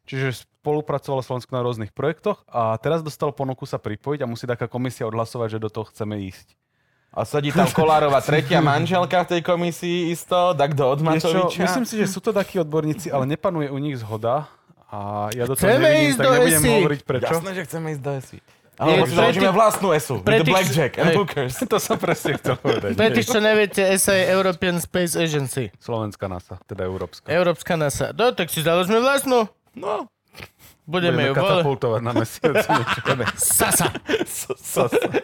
čiže 0.07 0.47
spolupracovalo 0.47 1.19
Slovensko 1.19 1.51
na 1.51 1.61
rôznych 1.67 1.91
projektoch 1.91 2.47
a 2.47 2.79
teraz 2.79 3.03
dostal 3.03 3.35
ponuku 3.35 3.67
sa 3.67 3.75
pripojiť 3.75 4.23
a 4.23 4.29
musí 4.31 4.47
taká 4.47 4.71
komisia 4.71 5.03
odhlasovať, 5.11 5.59
že 5.59 5.63
do 5.63 5.69
toho 5.69 5.91
chceme 5.91 6.23
ísť. 6.23 6.55
A 7.13 7.29
sedí 7.29 7.53
tam 7.53 7.69
Kolárova 7.69 8.25
tretia 8.25 8.57
manželka 8.57 9.21
v 9.21 9.37
tej 9.37 9.41
komisii 9.45 10.09
isto, 10.09 10.57
tak 10.57 10.73
do 10.73 10.89
od 10.89 10.97
Matoviča. 10.97 11.61
myslím 11.61 11.85
si, 11.85 11.93
že 12.01 12.09
sú 12.09 12.17
to 12.17 12.33
takí 12.33 12.57
odborníci, 12.57 13.13
ale 13.13 13.29
nepanuje 13.29 13.69
u 13.69 13.77
nich 13.77 14.01
zhoda 14.01 14.49
a 14.93 14.99
ja 15.33 15.49
do 15.49 15.57
toho 15.57 15.65
Chceme 15.65 15.89
nevidím, 15.89 16.09
ísť 16.13 16.17
tak 16.21 16.25
do 16.25 16.31
nebudem 16.37 16.61
ESI. 16.61 16.69
hovoriť 16.69 16.99
prečo. 17.01 17.33
Jasné, 17.33 17.51
že 17.57 17.61
chceme 17.65 17.87
ísť 17.97 18.01
do 18.05 18.11
si 18.21 18.37
pre 18.73 19.05
založíme 19.05 19.51
vlastnú 19.53 19.87
ESu. 19.93 20.15
pre 20.21 20.41
With 20.41 20.41
the 20.41 20.45
tých- 20.45 20.53
blackjack 20.53 20.93
and 20.97 21.09
hookers. 21.13 21.53
To 21.73 21.77
som 21.77 21.97
presne 22.01 22.37
chcel 22.41 22.55
povedať. 22.57 22.97
Pre 22.97 23.09
tých, 23.13 23.27
čo 23.29 23.39
neviete, 23.39 23.81
ESA 23.85 24.13
je 24.17 24.25
European 24.33 24.77
Space 24.81 25.13
Agency. 25.13 25.69
Slovenská 25.77 26.25
NASA, 26.25 26.57
teda 26.65 26.85
európska. 26.89 27.25
Európska 27.29 27.73
NASA. 27.77 28.11
No, 28.17 28.33
tak 28.33 28.49
si 28.49 28.65
založme 28.65 28.97
vlastnú. 28.97 29.45
No. 29.77 30.09
Budeme, 30.83 31.15
Budeme 31.15 31.31
ju 31.31 31.33
katapultovať 31.39 32.01
na 32.03 32.11
mesiac. 32.11 32.55
Sasa. 33.39 33.87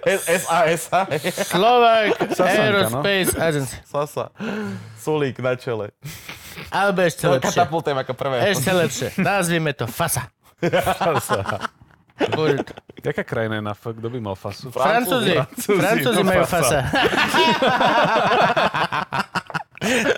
S-A-S-A. 0.08 1.02
Slovak 1.44 2.16
no. 2.16 2.44
Aerospace 2.48 3.36
Agency. 3.36 3.76
Sasa. 3.84 4.32
Sulík 4.96 5.44
na 5.44 5.60
čele. 5.60 5.91
Alebo 6.70 7.02
ešte 7.02 7.24
To 7.24 7.34
lepšie. 7.36 7.50
katapultujem 7.52 7.98
ako 7.98 8.14
prvé. 8.14 8.36
Ešte 8.48 8.70
lepšie. 8.70 9.08
Nazvime 9.18 9.74
to 9.74 9.86
FASA. 9.86 10.30
Bude 12.30 12.60
to. 12.62 12.74
Jaká 13.00 13.24
krajina 13.24 13.56
je 13.56 13.64
na 13.64 13.72
F? 13.72 13.96
Kto 13.96 14.12
by 14.12 14.20
mal 14.20 14.36
fasu? 14.36 14.68
Francúzi. 14.70 15.40
Francúzi, 15.40 15.80
Francúzi 15.80 16.22
majú 16.22 16.44
FASA. 16.44 16.80
FASA. 16.84 17.80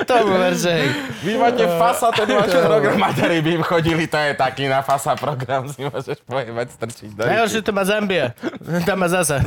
Tomu 0.03 0.33
ver, 0.33 0.57
že. 0.57 0.73
Vy 1.21 1.37
máte 1.37 1.61
FASA, 1.61 2.09
ten 2.11 2.25
váš 2.33 2.49
programátori 2.49 3.37
by 3.39 3.51
im 3.53 3.63
chodili, 3.63 4.09
to 4.09 4.17
je 4.17 4.33
taký 4.33 4.65
na 4.65 4.81
FASA 4.81 5.13
program, 5.13 5.69
si 5.69 5.85
môžeš 5.85 6.17
pojebať, 6.25 6.67
strčiť 6.73 7.09
do 7.13 7.21
Najhoršie 7.21 7.61
to 7.61 7.69
má 7.69 7.85
Zambia. 7.85 8.33
Tam 8.89 8.97
má 8.97 9.05
zasa. 9.05 9.37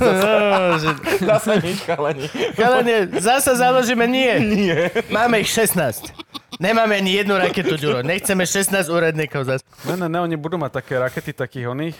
Zase 1.19 1.53
nič, 1.59 1.83
chalani. 1.83 2.31
Chalanie, 2.55 3.11
zasa 3.19 3.59
založíme 3.59 4.07
nie. 4.07 4.31
Nie. 4.39 4.95
Máme 5.11 5.43
ich 5.43 5.51
16. 5.51 6.15
Nemáme 6.61 6.97
ani 6.97 7.13
jednu 7.23 7.35
raketu, 7.39 7.77
Ďuro. 7.77 8.03
Nechceme 8.03 8.47
16 8.47 8.89
úradníkov 8.89 9.45
zase. 9.45 9.63
Ne, 9.89 9.97
ne, 9.97 10.09
ne, 10.09 10.19
oni 10.21 10.37
budú 10.39 10.59
mať 10.59 10.83
také 10.83 10.99
rakety 10.99 11.33
takých 11.35 11.67
oných 11.71 11.97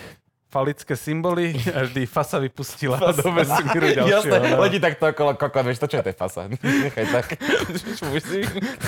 falické 0.55 0.95
symboly 0.95 1.51
vždy 1.91 2.07
fasa 2.07 2.39
vypustila 2.39 2.95
do 3.11 3.27
vesmíru 3.35 3.91
ďalšieho. 3.99 4.55
no. 4.55 4.63
letí 4.63 4.79
takto 4.79 5.11
okolo 5.11 5.35
kokot, 5.35 5.67
vieš, 5.67 5.83
to 5.83 5.91
čo 5.91 5.99
je 5.99 6.03
to 6.07 6.11
je 6.11 6.17
FASA? 6.17 6.43
Nechaj 6.87 7.07
tak. 7.11 7.27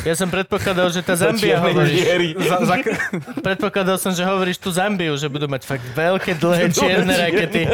Ja 0.06 0.14
som 0.14 0.30
predpokladal, 0.30 0.94
že 0.94 1.02
tá 1.02 1.18
Zambia 1.18 1.58
hovoríš. 1.58 2.06
Za, 2.38 2.56
za, 2.62 2.76
Predpokladal 3.42 3.98
som, 3.98 4.14
že 4.14 4.22
hovoríš 4.22 4.62
tú 4.62 4.70
Zambiu, 4.70 5.18
že 5.18 5.26
budú 5.26 5.50
mať 5.50 5.66
fakt 5.66 5.82
veľké, 5.98 6.38
dlhé, 6.38 6.70
čierne 6.70 7.14
rakety. 7.18 7.66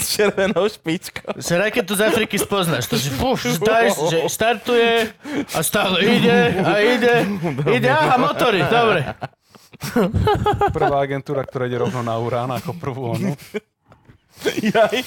S 0.00 0.14
červenou 0.14 0.64
špičkou. 0.66 1.36
Že 1.36 1.52
raketu 1.58 1.92
z 1.94 2.02
Afriky 2.04 2.36
spoznáš. 2.36 2.86
To, 2.86 2.96
že, 2.96 3.10
puf, 3.14 3.40
že, 3.40 3.56
že 4.10 4.18
štartuje 4.26 5.12
a 5.50 5.60
stále 5.60 5.96
ide 6.04 6.38
a 6.60 6.72
ide. 6.78 7.14
Ide, 7.70 7.88
aha, 7.88 8.16
motory, 8.16 8.60
dobre. 8.64 9.04
prvá 10.70 11.00
agentúra, 11.00 11.40
ktorá 11.40 11.64
ide 11.64 11.80
rovno 11.80 12.04
na 12.04 12.12
urán 12.16 12.52
ako 12.52 12.76
prvú 12.76 13.16
onu. 13.16 13.32
Jaj. 14.44 15.00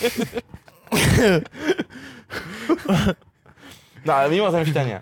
No 4.04 4.12
ale 4.12 4.28
mimozemšťania. 4.30 5.00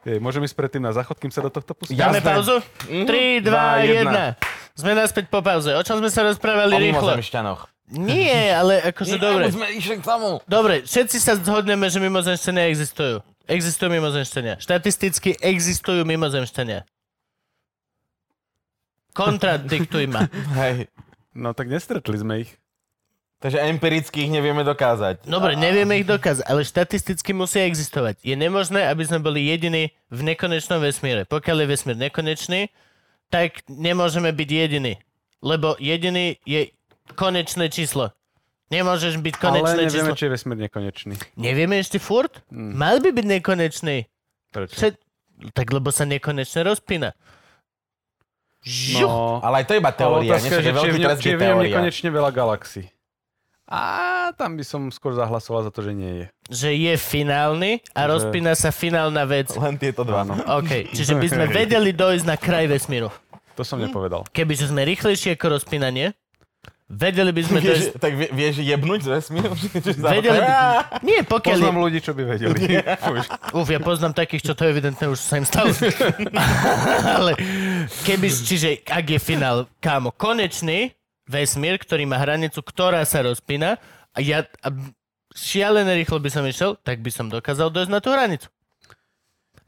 Jej, 0.00 0.16
môžem 0.16 0.40
ísť 0.40 0.56
predtým 0.56 0.80
na 0.80 0.96
záchod, 0.96 1.20
kým 1.20 1.28
sa 1.28 1.44
do 1.44 1.52
tohto 1.52 1.76
pustím? 1.76 2.00
Dáme 2.00 2.24
pauzu? 2.24 2.64
3, 2.88 3.04
2, 3.04 3.44
Dva, 3.44 3.84
1. 3.84 4.80
Sme 4.80 4.96
naspäť 4.96 5.28
po 5.28 5.44
pauze. 5.44 5.76
O 5.76 5.82
čom 5.84 6.00
sme 6.00 6.08
sa 6.08 6.24
rozprávali 6.24 6.72
O 6.72 6.80
rýchlo? 6.80 7.04
mimozemšťanoch. 7.04 7.68
Nie, 7.90 8.54
ale 8.54 8.78
akože 8.94 9.18
dobre. 9.18 9.50
sme 9.50 9.66
išli 9.74 9.98
k 9.98 10.04
tomu. 10.06 10.38
Dobre, 10.46 10.86
všetci 10.86 11.18
sa 11.18 11.34
zhodneme, 11.34 11.90
že 11.90 11.98
mimozemšťania 11.98 12.70
existujú. 12.70 13.18
Existujú 13.50 13.90
mimozemšťania. 13.90 14.62
Štatisticky 14.62 15.34
existujú 15.42 16.06
mimozemšťania. 16.06 16.86
Kontradiktuj 19.10 20.06
ma. 20.06 20.30
Hej. 20.62 20.86
No 21.34 21.50
tak 21.50 21.66
nestretli 21.66 22.14
sme 22.14 22.46
ich. 22.46 22.50
Takže 23.40 23.56
empiricky 23.56 24.28
ich 24.28 24.32
nevieme 24.32 24.60
dokázať. 24.62 25.24
Dobre, 25.24 25.56
nevieme 25.56 25.96
ich 25.96 26.04
dokázať, 26.04 26.44
ale 26.44 26.60
štatisticky 26.60 27.32
musia 27.32 27.64
existovať. 27.64 28.20
Je 28.20 28.36
nemožné, 28.36 28.84
aby 28.84 29.00
sme 29.00 29.16
boli 29.16 29.48
jediní 29.48 29.96
v 30.12 30.20
nekonečnom 30.28 30.76
vesmíre. 30.84 31.24
Pokiaľ 31.24 31.64
je 31.64 31.70
vesmír 31.72 31.96
nekonečný, 31.96 32.68
tak 33.32 33.64
nemôžeme 33.66 34.28
byť 34.28 34.48
jediní. 34.52 35.00
Lebo 35.40 35.72
jediný 35.80 36.36
je 36.44 36.68
konečné 37.12 37.66
číslo. 37.66 38.10
Nemôžeš 38.68 39.18
byť 39.18 39.34
konečné 39.36 39.66
Ale 39.68 39.84
nevieme, 39.84 40.08
číslo. 40.08 40.14
či 40.14 40.24
je 40.24 40.32
vesmír 40.32 40.58
nekonečný. 40.60 41.14
Nevieme 41.34 41.76
ešte 41.76 41.98
furt? 41.98 42.38
Mal 42.50 42.98
by 42.98 43.10
byť 43.10 43.26
nekonečný. 43.32 44.06
Prečo? 44.48 44.74
Čo? 44.74 44.86
Tak 45.50 45.66
lebo 45.68 45.88
sa 45.88 46.04
nekonečne 46.04 46.62
rozpína. 46.62 47.10
Žuch. 48.60 49.02
No, 49.02 49.40
Ale 49.40 49.64
aj 49.64 49.64
to 49.64 49.72
je 49.72 49.80
iba 49.80 49.90
teória, 49.90 50.20
nie? 50.20 50.30
otázka 50.30 50.52
Že 50.52 50.60
či 50.60 50.60
je 50.60 50.70
veľký 50.70 50.90
v 50.90 51.00
ňom- 51.00 51.16
či 51.16 51.28
je 51.28 51.36
v 51.36 51.42
ňom 51.42 51.58
nekonečne 51.64 52.08
veľa 52.10 52.30
galaxií. 52.30 52.86
A 53.66 53.80
tam 54.34 54.54
by 54.54 54.62
som 54.62 54.90
skôr 54.90 55.14
zahlasoval 55.14 55.62
za 55.62 55.70
to, 55.70 55.80
že 55.80 55.94
nie 55.94 56.12
je. 56.12 56.26
Že 56.50 56.70
je 56.76 56.94
finálny 56.96 57.72
a 57.92 58.00
Že- 58.00 58.10
rozpína 58.10 58.52
sa 58.52 58.68
finálna 58.68 59.22
vec. 59.24 59.48
Len 59.50 59.78
tieto 59.78 60.02
dva. 60.02 60.22
Áno. 60.22 60.34
OK, 60.36 60.90
čiže 60.90 61.14
by 61.14 61.26
sme 61.26 61.46
vedeli 61.58 61.90
dojsť 61.90 62.24
na 62.24 62.36
kraj 62.36 62.66
vesmíru. 62.66 63.08
To 63.54 63.62
som 63.62 63.78
nepovedal. 63.78 64.26
Kebyže 64.28 64.68
sme 64.68 64.82
rýchlejšie 64.84 65.34
ako 65.34 65.56
rozpínanie, 65.56 66.12
vedeli 66.90 67.30
by 67.30 67.42
sme 67.46 67.58
Vieš, 67.62 67.70
dojsť... 67.70 67.90
tak 68.02 68.12
vie- 68.18 68.32
vieš 68.34 68.54
jebnúť 68.66 69.00
z 69.06 69.08
vesmíru? 69.14 69.54
Vedeli 69.94 70.38
by... 70.42 70.50
Nie, 71.06 71.22
pokiaľ... 71.22 71.56
Poznám 71.62 71.78
ľudí, 71.78 71.98
čo 72.02 72.12
by 72.18 72.22
vedeli. 72.26 72.54
Už. 72.82 73.24
Uf, 73.54 73.68
ja 73.70 73.78
poznám 73.78 74.12
takých, 74.18 74.50
čo 74.50 74.52
to 74.58 74.66
evidentne 74.66 75.06
už 75.06 75.22
sa 75.22 75.38
im 75.38 75.46
stalo. 75.46 75.70
Ale 77.22 77.38
keby, 78.02 78.26
čiže 78.26 78.82
ak 78.90 79.06
je 79.06 79.20
finál, 79.22 79.70
kámo, 79.78 80.10
konečný 80.10 80.90
vesmír, 81.30 81.78
ktorý 81.78 82.10
má 82.10 82.18
hranicu, 82.18 82.58
ktorá 82.58 83.06
sa 83.06 83.22
rozpína 83.22 83.78
a 84.10 84.18
ja 84.18 84.42
a 84.66 84.74
šialené 85.30 85.94
rýchlo 86.02 86.18
by 86.18 86.30
som 86.30 86.42
išiel, 86.42 86.74
tak 86.82 86.98
by 86.98 87.10
som 87.14 87.30
dokázal 87.30 87.70
dojsť 87.70 87.92
na 87.94 88.02
tú 88.02 88.10
hranicu. 88.10 88.50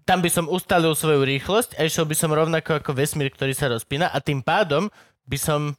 Tam 0.03 0.19
by 0.19 0.27
som 0.27 0.51
ustalil 0.51 0.99
svoju 0.99 1.23
rýchlosť 1.23 1.79
a 1.79 1.87
išiel 1.87 2.03
by 2.03 2.17
som 2.19 2.35
rovnako 2.35 2.83
ako 2.83 2.91
vesmír, 2.99 3.31
ktorý 3.31 3.55
sa 3.55 3.71
rozpína 3.71 4.11
a 4.11 4.19
tým 4.19 4.43
pádom 4.43 4.91
by 5.31 5.39
som... 5.39 5.79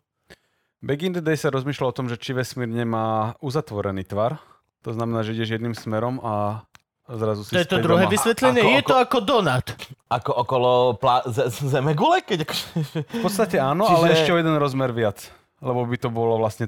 Back 0.83 0.99
in 1.01 1.15
the 1.15 1.23
day 1.23 1.33
sa 1.33 1.47
rozmýšľalo 1.47 1.89
o 1.89 1.95
tom, 1.95 2.07
že 2.07 2.19
či 2.19 2.35
vesmír 2.35 2.67
nemá 2.67 3.39
uzatvorený 3.39 4.03
tvar. 4.03 4.35
To 4.83 4.91
znamená, 4.91 5.23
že 5.23 5.31
ideš 5.31 5.55
jedným 5.55 5.71
smerom 5.71 6.19
a 6.19 6.67
zrazu 7.07 7.41
si 7.41 7.51
To 7.51 7.57
je 7.57 7.69
to 7.69 7.79
druhé 7.79 8.03
doma. 8.03 8.11
vysvetlenie? 8.11 8.61
Ako- 8.61 8.67
Je 8.69 8.83
to 8.83 8.95
ako 8.97 9.17
donut. 9.21 9.67
Ako 10.09 10.31
okolo 10.35 10.71
plá- 10.93 11.23
z- 11.25 11.47
z- 11.49 11.71
zemegule? 11.71 12.19
Keď 12.19 12.43
akože... 12.43 12.65
V 12.99 13.21
podstate 13.21 13.57
áno, 13.57 13.87
Čiže- 13.87 13.95
ale 13.95 14.05
ešte 14.11 14.29
o 14.29 14.37
jeden 14.37 14.55
rozmer 14.55 14.91
viac. 14.91 15.23
Lebo 15.57 15.87
by 15.87 15.95
to 15.95 16.11
bolo 16.11 16.35
vlastne 16.35 16.67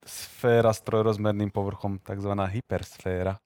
sféra 0.00 0.72
s 0.72 0.80
trojrozmerným 0.80 1.52
povrchom, 1.52 2.00
takzvaná 2.00 2.48
hypersféra. 2.48 3.36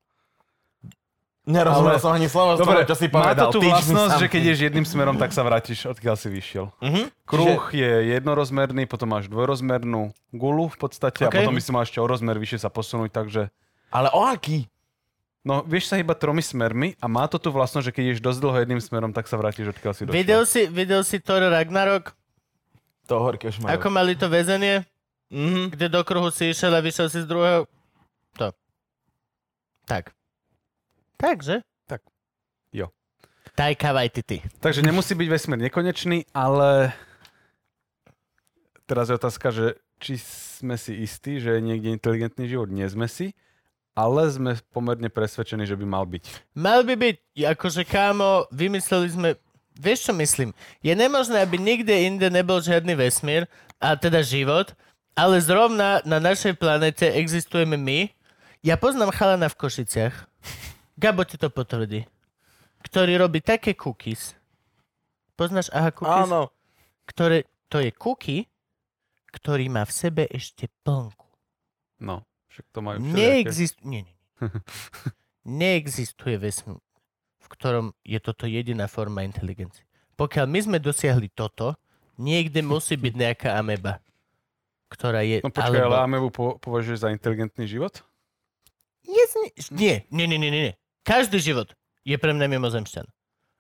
Nerozumel 1.45 2.01
Ale- 2.01 2.01
som 2.01 2.17
ani 2.17 2.25
slovo 2.25 2.57
z 2.57 2.65
toho, 2.65 2.89
čo 2.89 2.97
si 2.97 3.07
má 3.13 3.37
povedal. 3.37 3.53
to 3.53 3.61
tú 3.61 3.69
vlastnosť, 3.69 4.17
že 4.17 4.27
keď 4.33 4.41
ideš 4.49 4.61
jedným 4.65 4.87
smerom, 4.89 5.21
tak 5.21 5.29
sa 5.37 5.45
vrátiš, 5.45 5.85
odkiaľ 5.85 6.17
si 6.17 6.33
vyšiel. 6.33 6.73
Mhm. 6.81 7.13
Kruh 7.29 7.65
je 7.69 8.17
jednorozmerný, 8.17 8.89
potom 8.89 9.13
máš 9.13 9.29
dvojrozmernú 9.29 10.17
gulu 10.33 10.73
v 10.73 10.77
podstate 10.81 11.29
OK. 11.29 11.29
a 11.29 11.45
potom 11.45 11.53
by 11.53 11.61
si 11.61 11.71
mal 11.77 11.85
ešte 11.85 12.01
o 12.01 12.07
rozmer 12.09 12.41
vyššie 12.41 12.65
sa 12.65 12.73
posunúť, 12.73 13.13
takže 13.13 13.53
Ale 13.93 14.09
o 14.17 14.25
aký? 14.25 14.73
No, 15.45 15.61
vieš 15.61 15.93
sa 15.93 16.01
iba 16.01 16.17
tromi 16.17 16.41
smermi 16.41 16.97
a 16.97 17.05
má 17.05 17.29
to 17.29 17.37
tu 17.37 17.53
vlastnosť, 17.53 17.85
že 17.85 17.93
keď 17.93 18.03
ideš 18.09 18.21
dosť 18.25 18.39
dlho 18.41 18.57
jedným 18.65 18.81
smerom, 18.81 19.13
tak 19.13 19.29
sa 19.29 19.37
vrátiš, 19.37 19.77
odkiaľ 19.77 19.93
si 19.93 20.09
došiel. 20.09 20.17
Videl 20.17 20.43
si, 20.49 20.65
videl 20.73 21.05
si 21.05 21.21
Thor 21.21 21.45
Ragnarok? 21.45 22.17
To 23.05 23.21
horké 23.21 23.53
majú. 23.61 23.69
Ako 23.69 23.93
mali 23.93 24.17
to 24.17 24.33
väzenie? 24.33 24.89
Mhm. 25.29 25.77
Kde 25.77 25.93
do 25.93 26.01
kruhu 26.01 26.33
si 26.33 26.57
išiel 26.57 26.73
a 26.73 26.81
vyšiel 26.81 27.13
si 27.13 27.21
z 27.21 27.29
druhého? 27.29 27.69
To. 28.41 28.57
Tak. 29.85 30.14
Takže? 31.17 31.63
Tak. 31.87 32.03
Jo. 32.73 32.91
Taika 33.55 33.95
Waititi. 33.95 34.43
Takže 34.59 34.83
nemusí 34.83 35.15
byť 35.15 35.29
vesmír 35.31 35.61
nekonečný, 35.71 36.27
ale 36.35 36.91
teraz 38.85 39.09
je 39.09 39.19
otázka, 39.19 39.49
že 39.55 39.79
či 40.03 40.19
sme 40.61 40.75
si 40.75 40.99
istí, 41.01 41.39
že 41.39 41.57
je 41.57 41.61
niekde 41.63 41.95
inteligentný 41.95 42.51
život. 42.51 42.69
Nie 42.69 42.91
sme 42.91 43.07
si, 43.07 43.33
ale 43.95 44.27
sme 44.27 44.59
pomerne 44.75 45.07
presvedčení, 45.07 45.65
že 45.65 45.79
by 45.79 45.87
mal 45.87 46.05
byť. 46.05 46.55
Mal 46.59 46.83
by 46.83 46.95
byť, 46.99 47.17
akože 47.55 47.87
kámo, 47.87 48.51
vymysleli 48.51 49.09
sme, 49.09 49.29
vieš 49.79 50.11
čo 50.11 50.13
myslím? 50.19 50.51
Je 50.83 50.93
nemožné, 50.93 51.39
aby 51.41 51.57
nikde 51.63 51.95
inde 51.95 52.27
nebol 52.27 52.59
žiadny 52.59 52.99
vesmír, 52.99 53.47
a 53.85 54.01
teda 54.01 54.25
život, 54.25 54.73
ale 55.13 55.39
zrovna 55.45 56.01
na 56.09 56.17
našej 56.17 56.57
planete 56.57 57.05
existujeme 57.05 57.77
my. 57.77 58.09
Ja 58.65 58.81
poznám 58.81 59.13
chalana 59.13 59.53
v 59.53 59.61
Košiciach, 59.61 60.15
Gabo 60.95 61.27
ti 61.27 61.35
to 61.35 61.51
potvrdí, 61.51 62.07
ktorý 62.87 63.19
robí 63.19 63.43
také 63.43 63.75
cookies. 63.75 64.39
Poznáš 65.35 65.67
aha 65.75 65.91
cookies? 65.91 66.31
Áno. 66.31 66.55
Ktoré, 67.05 67.45
to 67.67 67.83
je 67.83 67.91
cookie, 67.91 68.47
ktorý 69.35 69.67
má 69.67 69.83
v 69.83 69.93
sebe 69.93 70.23
ešte 70.31 70.71
plnku. 70.87 71.27
No, 71.99 72.23
však 72.47 72.67
to 72.71 72.79
majú. 72.79 72.97
Neexistuje, 73.03 73.83
nie, 73.83 74.03
nie, 74.07 74.15
nie. 74.15 74.17
Neexistuje 75.61 76.39
vesmír, 76.39 76.79
v 77.43 77.47
ktorom 77.51 77.93
je 78.07 78.19
toto 78.23 78.47
jediná 78.47 78.87
forma 78.87 79.27
inteligencie. 79.27 79.83
Pokiaľ 80.15 80.47
my 80.47 80.59
sme 80.63 80.79
dosiahli 80.79 81.27
toto, 81.35 81.75
niekde 82.15 82.63
musí 82.63 82.95
byť 82.95 83.15
nejaká 83.19 83.59
ameba, 83.59 83.99
ktorá 84.87 85.27
je... 85.27 85.43
No 85.43 85.51
počkaj, 85.51 85.83
ale 85.83 85.99
amebu 85.99 86.31
po, 86.31 86.45
považuješ 86.63 87.03
za 87.03 87.11
inteligentný 87.11 87.67
život? 87.67 88.07
Yes, 89.05 89.35
nie, 89.75 90.07
nie, 90.09 90.27
nie, 90.31 90.39
nie, 90.39 90.51
nie, 90.55 90.63
nie. 90.71 90.75
Každý 91.05 91.39
život 91.39 91.71
je 92.03 92.17
pre 92.17 92.33
mňa 92.33 92.49
mimozemšťan. 92.49 93.07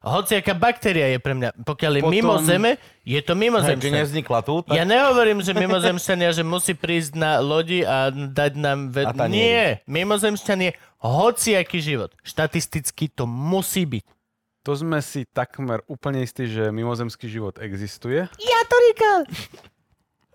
Hociaká 0.04 0.52
baktéria 0.52 1.16
je 1.16 1.18
pre 1.20 1.32
mňa, 1.32 1.64
pokiaľ 1.64 1.92
je 1.96 2.02
Potom- 2.04 2.12
mimo 2.12 2.34
Zeme, 2.44 2.76
je 3.08 3.20
to 3.24 3.32
Hej, 3.32 3.40
mimozemšťan. 3.40 3.94
nevznikla 4.04 4.40
tu, 4.44 4.60
tak... 4.60 4.76
Ja 4.76 4.84
nehovorím, 4.84 5.40
že 5.40 5.56
mimozemšťania, 5.56 6.28
že 6.36 6.44
musí 6.44 6.76
prísť 6.76 7.16
na 7.16 7.40
lodi 7.40 7.80
a 7.88 8.12
dať 8.12 8.52
nám... 8.52 8.92
Ve... 8.92 9.08
A 9.08 9.16
nie 9.28 9.48
Nie, 9.48 9.66
mimozemšťan 9.88 10.58
je 10.60 10.70
hociaký 11.00 11.80
život. 11.80 12.12
Štatisticky 12.20 13.08
to 13.08 13.24
musí 13.24 13.88
byť. 13.88 14.04
To 14.64 14.72
sme 14.76 15.00
si 15.00 15.24
takmer 15.28 15.80
úplne 15.88 16.20
istí, 16.24 16.48
že 16.48 16.68
mimozemský 16.68 17.28
život 17.28 17.56
existuje. 17.60 18.28
Ja 18.28 18.60
to 18.68 18.76
říkal. 18.92 19.18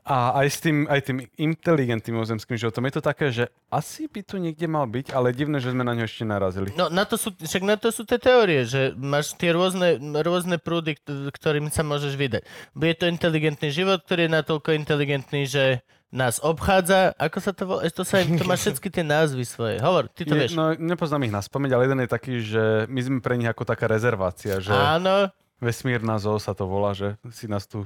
A 0.09 0.41
aj 0.41 0.47
s 0.49 0.57
tým, 0.57 0.89
aj 0.89 1.05
tým 1.05 1.21
inteligentným 1.37 2.17
mimozemským 2.17 2.57
životom 2.57 2.81
je 2.89 2.97
to 2.97 3.03
také, 3.05 3.29
že 3.29 3.45
asi 3.69 4.09
by 4.09 4.25
tu 4.25 4.41
niekde 4.41 4.65
mal 4.65 4.89
byť, 4.89 5.13
ale 5.13 5.29
je 5.29 5.37
divné, 5.37 5.61
že 5.61 5.69
sme 5.69 5.85
na 5.85 5.93
ňo 5.93 6.09
ešte 6.09 6.25
narazili. 6.25 6.73
No 6.73 6.89
na 6.89 7.05
to 7.05 7.13
sú, 7.13 7.29
však 7.29 7.61
na 7.61 7.77
to 7.77 7.93
sú 7.93 8.09
tie 8.09 8.17
teórie, 8.17 8.65
že 8.65 8.97
máš 8.97 9.37
tie 9.37 9.53
rôzne, 9.53 10.01
rôzne 10.25 10.57
prúdy, 10.57 10.97
kt- 10.97 11.29
ktorým 11.29 11.69
sa 11.69 11.85
môžeš 11.85 12.17
vydať. 12.17 12.41
Bude 12.73 12.97
to 12.97 13.05
inteligentný 13.05 13.69
život, 13.69 14.01
ktorý 14.01 14.25
je 14.25 14.31
natoľko 14.33 14.73
inteligentný, 14.73 15.45
že 15.45 15.85
nás 16.09 16.41
obchádza. 16.41 17.13
Ako 17.13 17.37
sa 17.37 17.53
to 17.53 17.69
volá? 17.69 17.85
To, 17.85 18.01
sa, 18.01 18.25
to 18.25 18.43
má 18.49 18.57
všetky 18.57 18.89
tie 18.89 19.05
názvy 19.05 19.45
svoje. 19.45 19.77
Hovor, 19.77 20.09
ty 20.09 20.25
to 20.25 20.33
Je, 20.33 20.49
vieš. 20.49 20.57
no, 20.57 20.73
nepoznám 20.73 21.29
ich 21.29 21.33
na 21.33 21.45
spomeň, 21.45 21.69
ale 21.69 21.85
jeden 21.85 22.01
je 22.01 22.09
taký, 22.09 22.33
že 22.41 22.63
my 22.89 22.97
sme 22.97 23.17
pre 23.21 23.37
nich 23.37 23.45
ako 23.45 23.61
taká 23.61 23.85
rezervácia, 23.85 24.57
že 24.57 24.73
Áno, 24.73 25.29
vesmírna 25.61 26.17
zoo 26.17 26.41
sa 26.41 26.57
to 26.57 26.65
volá, 26.65 26.97
že 26.97 27.13
si 27.29 27.45
nás 27.45 27.69
tu 27.69 27.85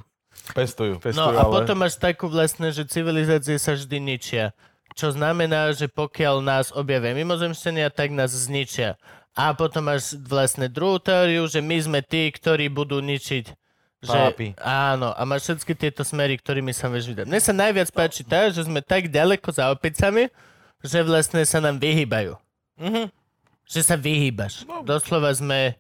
Pestujú. 0.52 1.00
pestujú, 1.00 1.24
no 1.24 1.32
a 1.32 1.48
ale... 1.48 1.54
potom 1.64 1.80
máš 1.80 1.96
takú 1.96 2.28
vlastne, 2.28 2.70
že 2.76 2.84
civilizácie 2.84 3.56
sa 3.56 3.74
vždy 3.74 3.98
ničia. 4.04 4.52
Čo 4.94 5.16
znamená, 5.16 5.74
že 5.74 5.90
pokiaľ 5.90 6.44
nás 6.44 6.70
objavia 6.70 7.18
mimozemšťania, 7.18 7.90
tak 7.90 8.14
nás 8.14 8.30
zničia. 8.30 9.00
A 9.34 9.58
potom 9.58 9.90
máš 9.90 10.14
vlastne 10.14 10.70
druhú 10.70 11.02
teóriu, 11.02 11.50
že 11.50 11.58
my 11.58 11.78
sme 11.82 12.00
tí, 12.06 12.30
ktorí 12.30 12.70
budú 12.70 13.02
ničiť. 13.02 13.46
Že, 14.04 14.20
Pápi. 14.20 14.48
áno, 14.60 15.16
a 15.16 15.22
máš 15.24 15.48
všetky 15.48 15.74
tieto 15.80 16.04
smery, 16.04 16.36
ktorými 16.36 16.76
sa 16.76 16.92
vieš 16.92 17.16
vydať. 17.16 17.26
Mne 17.26 17.40
sa 17.40 17.54
najviac 17.56 17.88
páči 17.96 18.28
tá, 18.28 18.52
že 18.52 18.68
sme 18.68 18.84
tak 18.84 19.08
ďaleko 19.08 19.48
za 19.48 19.72
opicami, 19.72 20.28
že 20.84 21.00
vlastne 21.08 21.40
sa 21.48 21.64
nám 21.64 21.80
vyhýbajú. 21.80 22.36
Mhm. 22.84 23.08
Že 23.64 23.82
sa 23.82 23.96
vyhýbaš. 23.96 24.68
Doslova 24.84 25.32
sme, 25.32 25.80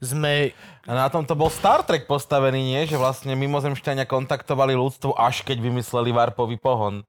sme 0.00 0.56
A 0.88 0.92
na 0.96 1.06
tom 1.12 1.22
to 1.28 1.36
bol 1.36 1.52
Star 1.52 1.84
Trek 1.84 2.08
postavený, 2.08 2.60
nie? 2.60 2.80
Že 2.88 2.96
vlastne 2.98 3.32
mimozemšťania 3.36 4.08
kontaktovali 4.08 4.72
ľudstvo, 4.72 5.12
až 5.14 5.44
keď 5.44 5.60
vymysleli 5.60 6.10
varpový 6.10 6.56
pohon. 6.56 7.04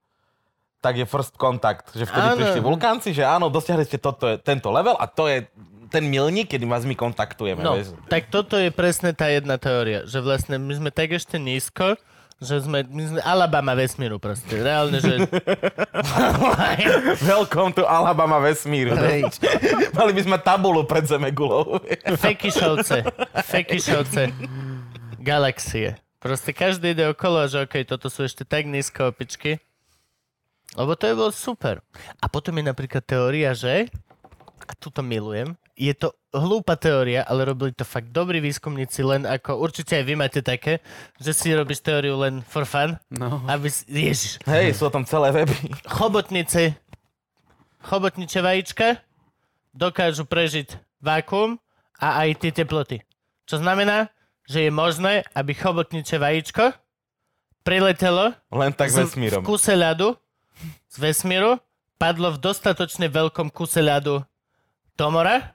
Tak 0.84 1.00
je 1.00 1.06
first 1.08 1.34
contact, 1.40 1.94
že 1.96 2.04
vtedy 2.04 2.26
Áno. 2.26 2.38
prišli 2.42 2.60
vulkánci, 2.60 3.14
že 3.14 3.22
áno, 3.22 3.46
dosiahli 3.48 3.86
ste 3.86 4.02
toto, 4.02 4.26
tento 4.42 4.66
level 4.68 4.98
a 4.98 5.06
to 5.06 5.30
je 5.30 5.46
ten 5.92 6.02
milník, 6.08 6.50
kedy 6.50 6.64
vás 6.66 6.82
my 6.82 6.96
kontaktujeme. 6.96 7.62
No, 7.62 7.76
vieš. 7.78 7.94
tak 8.08 8.32
toto 8.32 8.56
je 8.56 8.72
presne 8.72 9.12
tá 9.12 9.28
jedna 9.28 9.60
teória, 9.60 10.08
že 10.08 10.18
vlastne 10.24 10.56
my 10.58 10.72
sme 10.74 10.90
tak 10.90 11.12
ešte 11.14 11.36
nízko, 11.36 12.00
že 12.42 12.66
sme, 12.66 12.82
my 12.90 13.02
sme 13.06 13.20
Alabama 13.22 13.72
vesmíru 13.78 14.18
proste. 14.18 14.58
Reálne, 14.58 14.98
že... 14.98 15.30
Welcome 17.30 17.70
to 17.78 17.86
Alabama 17.86 18.42
vesmíru. 18.42 18.98
Hej. 18.98 19.30
Mali 19.96 20.12
by 20.12 20.22
sme 20.26 20.36
tabulu 20.42 20.82
pred 20.82 21.06
Zemegulou. 21.06 21.78
Fekišovce. 22.22 23.06
Fekišovce. 23.46 24.34
Galaxie. 25.22 25.94
Proste 26.18 26.50
každý 26.50 26.98
ide 26.98 27.06
okolo 27.06 27.46
a 27.46 27.50
že 27.50 27.62
okej, 27.62 27.86
toto 27.86 28.10
sú 28.10 28.26
ešte 28.26 28.42
tak 28.42 28.66
nízko 28.66 29.14
opičky. 29.14 29.62
Lebo 30.74 30.98
to 30.98 31.06
je 31.06 31.14
bolo 31.14 31.30
super. 31.30 31.78
A 32.18 32.26
potom 32.26 32.58
je 32.58 32.64
napríklad 32.66 33.06
teória, 33.06 33.54
že 33.54 33.86
a 34.66 34.72
tu 34.78 34.90
to 34.90 35.02
milujem, 35.02 35.54
je 35.82 35.94
to 35.96 36.08
hlúpa 36.30 36.74
teória, 36.74 37.22
ale 37.22 37.42
robili 37.44 37.70
to 37.70 37.82
fakt 37.82 38.08
dobrí 38.08 38.38
výskumníci, 38.38 39.02
len 39.02 39.22
ako, 39.24 39.58
určite 39.58 39.92
aj 39.92 40.04
vy 40.04 40.14
máte 40.14 40.40
také, 40.40 40.78
že 41.16 41.32
si 41.32 41.50
robíš 41.50 41.80
teóriu 41.80 42.14
len 42.16 42.40
for 42.42 42.62
fun, 42.62 42.94
No. 43.10 43.42
aby 43.46 43.66
si, 43.66 43.82
ježiš, 43.84 44.38
Hej, 44.44 44.74
sú 44.74 44.86
o 44.86 44.92
tom 44.92 45.02
celé 45.02 45.28
weby. 45.30 45.52
chobotnice, 45.84 46.78
chobotniče 47.82 48.38
vajíčka 48.38 49.02
dokážu 49.72 50.22
prežiť 50.22 50.72
vákuum 50.98 51.58
a 51.96 52.22
aj 52.22 52.38
tie 52.38 52.52
teploty. 52.54 53.02
Čo 53.42 53.58
znamená, 53.58 54.06
že 54.44 54.62
je 54.62 54.72
možné, 54.72 55.26
aby 55.32 55.52
chobotniče 55.52 56.16
vajíčko 56.16 56.72
priletelo 57.60 58.34
Len 58.48 58.70
tak 58.70 58.88
z- 58.88 59.02
vesmírom. 59.02 59.40
v 59.40 59.46
kuse 59.46 59.72
ľadu 59.72 60.14
z 60.88 60.96
vesmíru, 60.96 61.58
padlo 61.96 62.30
v 62.30 62.38
dostatočne 62.40 63.06
veľkom 63.08 63.48
kuse 63.48 63.80
ľadu 63.80 64.22
do 64.92 65.06
mora, 65.08 65.54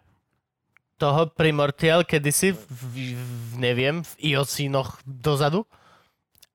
toho 0.98 1.30
primordial 1.30 2.02
kedysi, 2.04 2.54
v, 2.54 2.62
v, 2.68 2.84
v, 3.16 3.52
neviem, 3.62 4.02
v 4.02 4.34
Iocínoch 4.34 5.02
dozadu. 5.06 5.64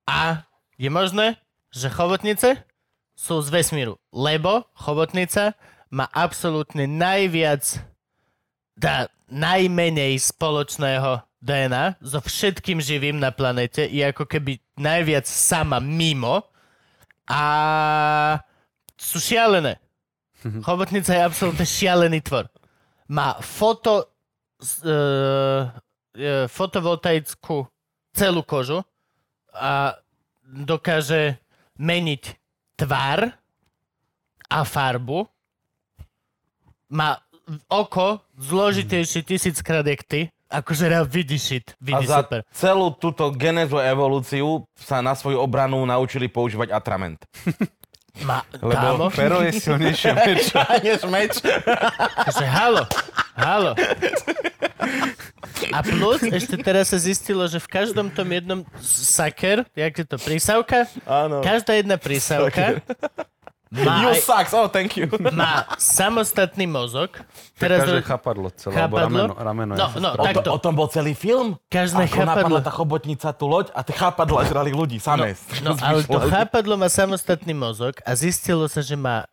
A 0.06 0.44
je 0.76 0.90
možné, 0.90 1.38
že 1.70 1.88
chobotnice 1.88 2.66
sú 3.14 3.38
z 3.38 3.48
vesmíru, 3.54 4.02
lebo 4.10 4.66
chobotnica 4.74 5.54
má 5.94 6.10
absolútne 6.10 6.90
najviac, 6.90 7.86
dá, 8.74 9.06
najmenej 9.30 10.18
spoločného 10.18 11.22
DNA 11.42 11.98
so 12.02 12.18
všetkým 12.22 12.78
živým 12.78 13.18
na 13.18 13.34
planete. 13.34 13.86
Je 13.86 14.02
ako 14.02 14.28
keby 14.28 14.62
najviac 14.78 15.26
sama 15.26 15.78
mimo 15.82 16.44
a 17.26 17.44
sú 18.94 19.18
šialené. 19.18 19.82
Chobotnica 20.66 21.14
je 21.14 21.22
absolútne 21.22 21.66
šialený 21.66 22.20
tvor. 22.22 22.50
Má 23.10 23.38
foto, 23.42 24.11
uh, 24.82 25.70
fotovoltaickú 26.48 27.66
celú 28.12 28.40
kožu 28.44 28.84
a 29.52 29.96
dokáže 30.44 31.40
meniť 31.80 32.22
tvar 32.76 33.32
a 34.52 34.58
farbu. 34.68 35.24
Má 36.92 37.16
oko 37.72 38.20
zložitejšie 38.36 39.24
tisíckrát 39.24 39.86
jak 39.86 40.04
ty. 40.04 40.20
Akože 40.52 40.84
rád 40.84 41.08
vidí 41.08 41.40
shit. 41.40 41.72
A 41.72 41.76
Vidí 41.80 42.04
za 42.04 42.20
super. 42.20 42.44
celú 42.52 42.92
túto 42.92 43.32
genézu 43.32 43.80
a 43.80 43.88
evolúciu 43.88 44.68
sa 44.76 45.00
na 45.00 45.16
svoju 45.16 45.40
obranu 45.40 45.80
naučili 45.88 46.28
používať 46.28 46.76
atrament. 46.76 47.24
Kámo, 48.12 49.08
Lebo 49.08 49.08
pero 49.16 49.40
je 49.40 49.56
silnejšie 49.56 50.12
meč. 50.12 50.52
Než 50.84 51.00
meč. 51.08 51.40
že 52.36 52.44
halo, 52.44 52.84
halo. 53.34 53.72
A 55.72 55.78
plus, 55.80 56.20
ešte 56.22 56.58
teraz 56.58 56.90
sa 56.90 56.98
zistilo, 56.98 57.46
že 57.46 57.56
v 57.56 57.68
každom 57.70 58.10
tom 58.10 58.26
jednom 58.26 58.60
saker, 58.82 59.62
jak 59.72 59.94
je 59.94 60.04
to 60.04 60.16
prísavka, 60.18 60.90
Áno. 61.06 61.38
každá 61.40 61.78
jedna 61.78 61.96
prísavka 61.96 62.82
Má, 63.72 64.04
You 64.04 64.12
sucks, 64.20 64.52
oh 64.52 64.68
thank 64.68 65.00
you. 65.00 65.08
má 65.32 65.64
samostatný 65.80 66.68
mozog. 66.68 67.16
Teraz 67.56 67.88
Každé 67.88 68.04
chápadlo 68.04 68.52
celé, 68.52 68.76
alebo 68.76 69.00
Chápadlo? 69.00 69.32
rameno, 69.32 69.32
rameno 69.32 69.72
No, 69.72 69.86
no. 69.96 70.08
O, 70.12 70.24
to, 70.44 70.50
o 70.52 70.60
tom 70.60 70.76
bol 70.76 70.92
celý 70.92 71.16
film? 71.16 71.56
Každé 71.72 72.04
Ako 72.04 72.20
napadla 72.20 72.60
chápadlo. 72.60 72.68
tá 72.68 72.68
chobotnica 72.68 73.28
tú 73.32 73.48
loď 73.48 73.72
a 73.72 73.80
tie 73.80 73.96
chápadla 73.96 74.44
žrali 74.44 74.76
ľudí 74.76 75.00
samé. 75.00 75.40
No, 75.64 75.72
ale 75.88 76.04
to 76.04 76.20
chápadlo 76.20 76.76
má 76.76 76.92
samostatný 76.92 77.56
mozog 77.56 77.96
a 78.04 78.12
zistilo 78.12 78.68
sa, 78.68 78.84
že 78.84 78.92
má... 78.92 79.24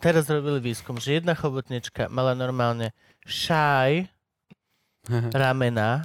Teraz 0.00 0.24
robili 0.24 0.72
výskum, 0.72 0.96
že 0.96 1.20
jedna 1.20 1.36
chobotnička 1.36 2.08
mala 2.08 2.32
normálne 2.32 2.96
šaj 3.26 4.06
ramena 5.42 6.02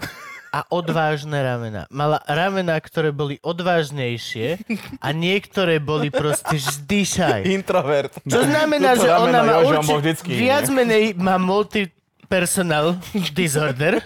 a 0.51 0.63
odvážne 0.71 1.37
ramena. 1.43 1.85
Mala 1.91 2.23
ramena, 2.25 2.79
ktoré 2.79 3.11
boli 3.11 3.37
odvážnejšie 3.43 4.63
a 5.03 5.07
niektoré 5.11 5.77
boli 5.77 6.09
proste 6.09 6.57
vždy 6.57 6.99
šaj. 7.03 7.41
Introvert. 7.51 8.13
Čo 8.23 8.41
znamená, 8.47 8.95
Toto 8.95 9.03
že 9.05 9.09
ona 9.11 9.39
má 9.43 9.53
Jožo 9.61 9.67
určite 9.69 9.97
vždycky 10.01 10.29
viac 10.33 10.65
menej 10.71 11.13
má 11.19 11.35
multi-personal 11.37 12.97
disorder 13.37 14.01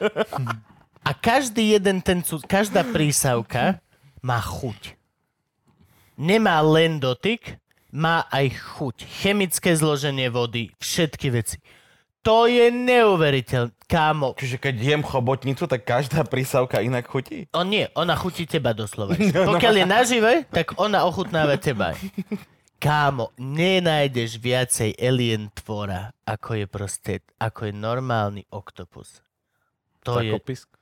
a 1.05 1.11
každý 1.13 1.77
jeden 1.77 2.01
ten, 2.01 2.25
každá 2.49 2.83
prísavka 2.83 3.79
má 4.19 4.41
chuť. 4.41 4.97
Nemá 6.19 6.61
len 6.61 7.01
dotyk, 7.01 7.57
má 7.89 8.29
aj 8.29 8.53
chuť. 8.77 9.03
Chemické 9.23 9.73
zloženie 9.73 10.29
vody, 10.29 10.69
všetky 10.77 11.27
veci. 11.33 11.57
To 12.21 12.45
je 12.45 12.69
neuveriteľné. 12.69 13.73
Kámo, 13.91 14.39
Čiže 14.39 14.55
keď 14.55 14.75
jem 14.79 15.03
chobotnicu, 15.03 15.67
tak 15.67 15.83
každá 15.83 16.23
prísavka 16.23 16.79
inak 16.79 17.03
chutí? 17.11 17.51
on 17.51 17.67
nie, 17.67 17.91
ona 17.91 18.15
chutí 18.15 18.47
teba 18.47 18.71
doslova. 18.71 19.19
Pokiaľ 19.51 19.73
je 19.83 19.85
nažive, 19.85 20.33
tak 20.47 20.79
ona 20.79 21.03
ochutnáva 21.03 21.59
teba. 21.59 21.91
Kámo, 22.79 23.35
nenájdeš 23.35 24.39
viacej 24.39 24.95
alien 24.95 25.51
tvora, 25.53 26.15
ako 26.23 26.63
je 26.63 26.65
proste, 26.71 27.13
ako 27.35 27.67
je 27.67 27.73
normálny 27.75 28.41
oktopus. 28.49 29.19
To 30.07 30.17
je, 30.23 30.31
Takopisk. 30.33 30.80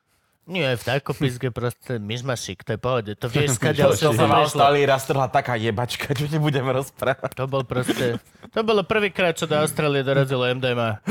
Nie, 0.49 0.65
v 0.65 0.81
takopiske 0.81 1.53
proste 1.57 2.01
myšmašik, 2.01 2.65
to 2.65 2.73
je 2.75 2.79
pohode. 2.81 3.11
To 3.21 3.29
vieš, 3.29 3.61
sa 3.61 3.69
som 3.69 4.17
v 4.17 4.25
prišlo. 4.25 4.41
Austrálii 4.49 4.83
raz 4.89 5.05
trhla 5.05 5.29
taká 5.29 5.53
jebačka, 5.55 6.17
čo 6.17 6.25
nebudeme 6.25 6.73
rozprávať. 6.73 7.37
To 7.37 7.45
bol 7.45 7.61
proste... 7.61 8.17
To 8.57 8.65
bolo 8.65 8.81
prvýkrát, 8.81 9.37
čo 9.37 9.45
do 9.45 9.61
Austrálie 9.61 10.01
dorazilo 10.01 10.49
MDMA. 10.49 11.05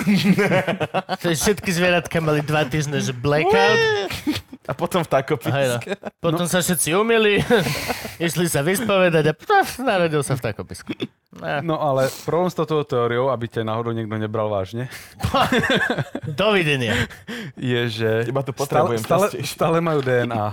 Všetky 1.23 1.71
zvieratka 1.71 2.19
mali 2.19 2.43
dva 2.43 2.67
týždne, 2.67 2.99
že 2.99 3.15
blackout. 3.15 3.79
A 4.69 4.77
potom 4.77 5.01
v 5.01 5.09
Hej, 5.09 5.09
no. 5.09 5.17
takopiske. 5.17 5.91
Potom 6.21 6.45
sa 6.45 6.61
všetci 6.61 6.93
umili, 6.93 7.41
išli 8.29 8.45
sa 8.45 8.61
vyspovedať 8.61 9.25
a 9.25 9.35
pf, 9.35 9.81
narodil 9.81 10.21
sa 10.21 10.37
v 10.37 10.53
takopisku. 10.53 10.93
No, 11.33 11.65
No 11.65 11.77
ale 11.81 12.13
problém 12.29 12.53
s 12.53 12.57
touto 12.57 12.85
teóriou, 12.85 13.33
aby 13.33 13.49
ťa 13.49 13.65
náhodou 13.65 13.97
niekto 13.97 14.13
nebral 14.21 14.53
vážne, 14.53 14.93
dovidenia. 16.29 17.09
je, 17.57 17.81
že 17.89 18.11
tu 18.29 18.33
stále, 18.33 18.53
potrebujem 18.53 19.01
stále, 19.01 19.27
častejšie. 19.33 19.55
stále 19.57 19.81
majú 19.81 20.05
DNA. 20.05 20.47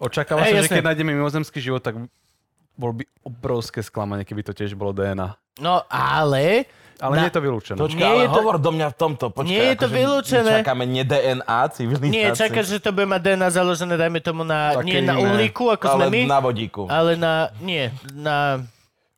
Očakáva 0.00 0.40
Hej, 0.44 0.48
sa, 0.48 0.56
že 0.56 0.60
jasne. 0.64 0.76
keď 0.80 0.84
nájdeme 0.88 1.10
mimozemský 1.12 1.58
život, 1.60 1.84
tak 1.84 2.00
bol 2.74 2.90
by 2.96 3.04
obrovské 3.22 3.84
sklamanie, 3.84 4.24
keby 4.24 4.40
to 4.42 4.56
tiež 4.56 4.72
bolo 4.72 4.96
DNA. 4.96 5.36
No 5.60 5.84
ale... 5.86 6.64
Ale 7.04 7.12
Na- 7.12 7.20
nie 7.20 7.28
je 7.28 7.36
to 7.36 7.42
vylúčené. 7.44 7.76
Počkaj, 7.76 8.00
Nie 8.00 8.08
ale 8.08 8.22
je 8.24 8.28
to- 8.28 8.36
hovor 8.40 8.56
do 8.56 8.70
mňa 8.72 8.88
v 8.88 8.96
tomto. 8.96 9.24
Počkaj, 9.28 9.50
Nie 9.52 9.60
je 9.60 9.76
to 9.76 9.86
akože 9.86 9.96
vylúčené. 10.00 10.52
Čakáme 10.64 10.84
nie 10.88 11.04
DNA 11.04 11.60
civilizáciu. 11.68 12.16
Nie, 12.16 12.26
čakáš, 12.32 12.66
že 12.72 12.78
to 12.80 12.90
bude 12.96 13.04
mať 13.04 13.20
DNA 13.20 13.48
založené, 13.52 13.94
dajme 14.00 14.20
tomu 14.24 14.40
na... 14.40 14.80
Také 14.80 15.04
nie 15.04 15.04
na 15.04 15.20
uhlíku, 15.20 15.68
ako 15.68 15.84
sme 15.84 16.04
ale 16.08 16.08
my, 16.08 16.20
na 16.24 16.38
vodíku. 16.40 16.82
ale 16.88 17.12
na... 17.20 17.52
Nie, 17.60 17.92
na... 18.16 18.64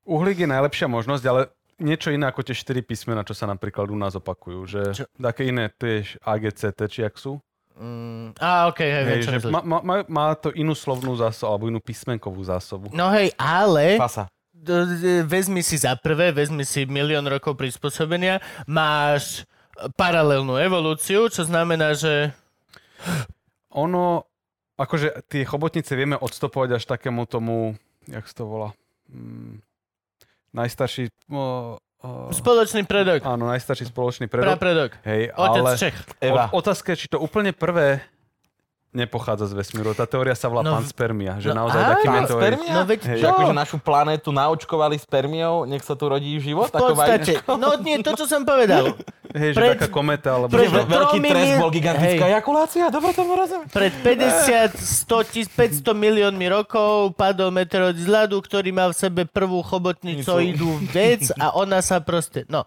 Uhlík 0.02 0.42
je 0.42 0.50
najlepšia 0.50 0.90
možnosť, 0.90 1.24
ale 1.26 1.40
niečo 1.78 2.10
iné 2.10 2.26
ako 2.26 2.42
tie 2.42 2.54
4 2.54 2.82
písmena, 2.82 3.22
čo 3.22 3.38
sa 3.38 3.46
napríklad 3.46 3.86
u 3.86 3.98
nás 3.98 4.18
opakujú. 4.18 4.66
Že 4.66 4.80
Čo? 4.94 5.04
také 5.14 5.46
iné, 5.50 5.70
tiež 5.70 6.18
AGCT, 6.26 6.80
či 6.90 7.06
jak 7.06 7.14
sú. 7.14 7.38
Mm, 7.76 8.32
á, 8.40 8.72
okej, 8.72 8.88
hej, 8.88 9.02
viem, 9.04 9.16
Hej, 9.20 9.24
čo 9.28 9.32
myslíš. 9.36 9.52
má, 9.52 9.60
má, 9.60 9.78
má, 9.84 9.96
má 10.08 10.26
to 10.32 10.48
inú 10.56 10.72
slovnú 10.72 11.12
zásobu, 11.12 11.48
alebo 11.52 11.64
inú 11.68 11.80
písmenkovú 11.84 12.40
zásobu. 12.40 12.88
No 12.96 13.12
hej, 13.12 13.36
ale... 13.36 14.00
Pasa. 14.00 14.32
D- 14.62 15.22
vezmi 15.24 15.60
si 15.60 15.76
za 15.76 15.94
prvé, 15.96 16.32
vezmi 16.32 16.64
si 16.64 16.88
milión 16.88 17.24
rokov 17.28 17.54
prispôsobenia, 17.54 18.40
máš 18.64 19.44
paralelnú 19.94 20.56
evolúciu, 20.56 21.28
čo 21.28 21.44
znamená, 21.44 21.92
že... 21.92 22.32
Ono, 23.76 24.24
akože 24.80 25.28
tie 25.28 25.44
chobotnice 25.44 25.92
vieme 25.92 26.16
odstopovať 26.16 26.80
až 26.80 26.84
takému 26.88 27.28
tomu, 27.28 27.76
jak 28.08 28.24
sa 28.24 28.34
to 28.40 28.44
volá, 28.48 28.68
hmm, 29.12 29.60
najstarší, 30.56 31.12
o, 31.28 31.76
o, 31.76 32.08
Spoločný 32.32 32.88
predok. 32.88 33.20
áno, 33.28 33.52
najstarší 33.52 33.92
spoločný 33.92 34.32
predok. 34.32 34.56
Prapredok. 34.56 34.90
Hej, 35.04 35.28
Otec 35.36 35.60
ale 35.60 35.70
Čech. 35.76 35.96
Eva. 36.24 36.48
o, 36.48 36.56
otázka 36.56 36.96
je, 36.96 37.04
či 37.04 37.12
to 37.12 37.20
úplne 37.20 37.52
prvé 37.52 38.00
nepochádza 38.96 39.44
z 39.44 39.52
vesmíru. 39.52 39.92
Tá 39.92 40.08
teória 40.08 40.32
sa 40.32 40.48
volá 40.48 40.64
No, 40.64 40.80
panspermia, 40.80 41.36
že 41.36 41.52
no 41.52 41.60
naozaj 41.62 41.78
á, 41.78 41.88
taký 41.92 42.06
Pán 42.08 42.16
meteorit. 42.18 42.40
spermia? 42.40 42.72
No 42.72 42.82
veď 42.82 43.00
Hej, 43.04 43.20
to. 43.20 43.28
akože 43.28 43.52
našu 43.54 43.76
planétu 43.78 44.28
naočkovali 44.32 44.96
spermiou, 44.96 45.62
nech 45.62 45.84
sa 45.84 45.92
tu 45.92 46.08
rodí 46.08 46.32
život? 46.40 46.66
V 46.66 46.80
podstate, 46.80 47.44
no 47.46 47.76
nie, 47.78 48.00
to, 48.00 48.16
čo 48.16 48.24
som 48.24 48.42
povedal. 48.42 48.96
Hej, 49.36 49.52
že 49.52 49.58
pred- 49.58 49.76
taká 49.76 49.88
kometa, 49.88 50.28
alebo 50.32 50.48
pred- 50.48 50.64
čo. 50.64 50.72
Ve- 50.72 50.88
Veľký 50.88 51.18
tromi 51.18 51.28
trest 51.28 51.52
bol 51.54 51.70
gigantická 51.70 52.24
Hej. 52.24 52.32
ejakulácia? 52.32 52.84
Dobre 52.88 53.10
tomu 53.12 53.36
rozumiem. 53.36 53.68
Pred 53.68 53.92
50, 54.00 54.72
100, 54.74 55.28
tis- 55.28 55.52
500 55.52 55.92
miliónmi 55.92 56.46
rokov 56.48 57.12
padol 57.12 57.52
meteorit 57.52 57.94
z 57.94 58.08
ľadu, 58.08 58.40
ktorý 58.40 58.72
mal 58.72 58.90
v 58.90 58.98
sebe 58.98 59.22
prvú 59.22 59.60
chobotnicoidú 59.60 60.66
vec 60.88 61.28
a 61.36 61.52
ona 61.52 61.78
sa 61.78 62.00
proste... 62.00 62.48
No. 62.48 62.64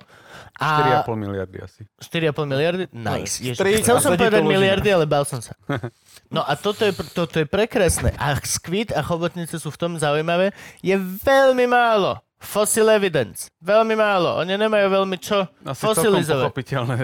A 0.56 1.02
4,5 1.08 1.16
miliardy 1.16 1.58
asi. 1.58 1.82
4,5 1.98 2.46
miliardy? 2.46 2.84
Nice. 2.92 3.40
Ježiš. 3.40 3.58
Tri 3.58 3.80
Chcel 3.80 3.98
a 3.98 4.02
som 4.02 4.12
povedať 4.14 4.44
miliardy, 4.44 4.90
ale 4.92 5.04
bál 5.04 5.26
som 5.26 5.42
sa. 5.42 5.58
No 6.30 6.46
a 6.46 6.54
toto 6.54 6.86
je, 6.86 6.94
toto 7.10 7.42
je 7.42 7.50
prekrásne. 7.50 8.14
A 8.14 8.38
skvit 8.38 8.94
a 8.94 9.02
chobotnice 9.02 9.58
sú 9.58 9.74
v 9.74 9.80
tom 9.80 9.92
zaujímavé. 9.98 10.54
Je 10.78 10.94
veľmi 11.00 11.66
málo 11.66 12.22
fossil 12.40 12.88
evidence. 12.88 13.52
Veľmi 13.60 13.94
málo. 13.94 14.40
Oni 14.40 14.56
nemajú 14.56 14.88
veľmi 14.90 15.18
čo 15.20 15.44
Asi 15.62 15.84
fosilizovať. 15.84 16.56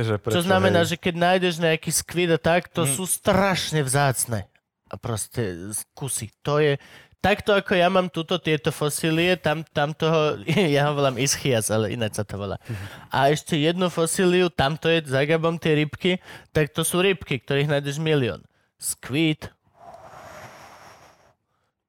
že 0.02 0.16
prečo. 0.18 0.36
Čo 0.40 0.48
znamená, 0.48 0.82
hej. 0.82 0.90
že 0.90 0.98
keď 0.98 1.14
nájdeš 1.14 1.56
nejaký 1.60 1.92
skvit 1.92 2.32
a 2.32 2.40
tak, 2.40 2.68
Mm. 2.68 2.72
to 2.72 2.82
sú 2.88 3.04
strašne 3.04 3.84
vzácne. 3.84 4.48
A 4.86 4.96
proste 4.96 5.72
kusy. 5.92 6.32
To 6.42 6.58
je... 6.58 6.80
Takto 7.20 7.52
ako 7.52 7.74
ja 7.74 7.90
mám 7.90 8.06
túto 8.08 8.38
tieto 8.38 8.70
fosílie, 8.70 9.34
tam, 9.36 9.66
tam 9.66 9.92
toho, 9.92 10.38
ja 10.78 10.88
ho 10.88 10.94
volám 10.94 11.18
ischias, 11.18 11.68
ale 11.68 11.90
ináč 11.92 12.16
sa 12.16 12.24
to 12.24 12.38
volá. 12.38 12.56
Mhm. 12.64 12.86
A 13.10 13.18
ešte 13.28 13.58
jednu 13.58 13.90
fosíliu, 13.90 14.48
tamto 14.48 14.88
je 14.88 15.04
za 15.04 15.26
Gabom 15.26 15.58
tie 15.58 15.74
rybky, 15.76 16.22
tak 16.54 16.70
to 16.70 16.86
sú 16.86 17.02
rybky, 17.02 17.42
ktorých 17.42 17.68
nájdeš 17.68 17.98
milión. 17.98 18.46
Squid. 18.78 19.50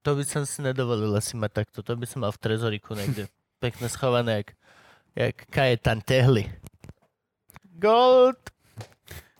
To 0.02 0.14
by 0.14 0.22
som 0.22 0.46
si 0.46 0.62
nedovolil 0.62 1.10
asi 1.12 1.34
mať 1.34 1.50
takto. 1.52 1.82
To 1.82 1.92
by 1.92 2.06
som 2.06 2.22
mal 2.22 2.30
v 2.30 2.38
trezoriku 2.38 2.94
niekde. 2.94 3.26
Pekne 3.58 3.88
schované, 3.88 4.44
jak, 4.44 4.52
jak 5.14 5.46
Kajetan 5.50 6.00
Tehly. 6.00 6.52
Gold. 7.76 8.36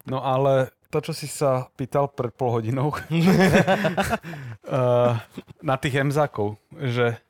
No 0.06 0.24
ale 0.24 0.70
to, 0.90 1.00
čo 1.00 1.12
si 1.12 1.28
sa 1.28 1.68
pýtal 1.76 2.08
pred 2.08 2.32
pol 2.32 2.56
hodinou 2.56 2.94
uh, 2.94 3.00
na 5.68 5.76
tých 5.76 6.00
emzákov, 6.00 6.56
že 6.72 7.20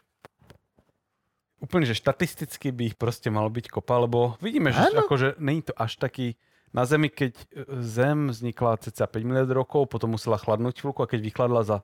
úplne, 1.58 1.88
že 1.88 1.98
štatisticky 1.98 2.70
by 2.70 2.82
ich 2.92 2.96
proste 3.00 3.32
malo 3.32 3.48
byť 3.48 3.72
kopa, 3.72 4.04
lebo 4.04 4.36
vidíme, 4.38 4.70
že 4.70 4.92
Áno. 4.92 5.02
akože 5.02 5.40
není 5.40 5.64
to 5.64 5.72
až 5.74 5.98
taký 5.98 6.36
na 6.76 6.84
Zemi, 6.84 7.08
keď 7.08 7.32
e, 7.32 7.44
Zem 7.80 8.28
vznikla 8.28 8.76
cca 8.84 9.08
5 9.08 9.24
miliard 9.24 9.48
rokov, 9.48 9.88
potom 9.88 10.14
musela 10.14 10.36
chladnúť 10.36 10.84
chvíľku 10.84 11.00
a 11.00 11.10
keď 11.10 11.24
vychladla 11.24 11.64
za 11.64 11.80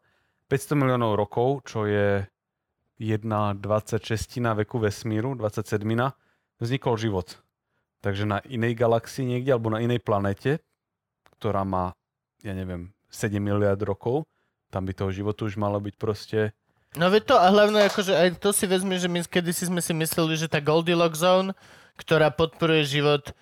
500 0.52 0.76
miliónov 0.76 1.16
rokov, 1.16 1.64
čo 1.64 1.88
je 1.88 2.28
1,26 3.02 4.38
veku 4.62 4.78
vesmíru, 4.78 5.34
27, 5.34 5.82
vznikol 6.62 6.94
život. 6.94 7.42
Takže 8.02 8.26
na 8.26 8.38
inej 8.46 8.78
galaxii 8.78 9.26
niekde, 9.26 9.50
alebo 9.50 9.74
na 9.74 9.82
inej 9.82 10.02
planete, 10.02 10.62
ktorá 11.38 11.66
má, 11.66 11.90
ja 12.46 12.54
neviem, 12.54 12.94
7 13.10 13.42
miliard 13.42 13.78
rokov, 13.82 14.22
tam 14.70 14.86
by 14.86 14.94
toho 14.94 15.10
životu 15.10 15.50
už 15.50 15.58
malo 15.58 15.82
byť 15.82 15.94
proste... 15.98 16.54
No 16.96 17.08
veď 17.08 17.22
to 17.24 17.36
a 17.40 17.46
hlavne 17.48 17.88
akože 17.88 18.12
aj 18.12 18.28
to 18.40 18.52
si 18.52 18.68
vezmi, 18.68 19.00
že 19.00 19.08
my 19.08 19.24
kedysi 19.24 19.68
sme 19.68 19.80
si 19.80 19.96
mysleli, 19.96 20.36
že 20.36 20.48
tá 20.48 20.60
Goldilocks 20.60 21.24
zone, 21.24 21.56
ktorá 21.96 22.28
podporuje 22.32 22.84
život, 22.84 23.32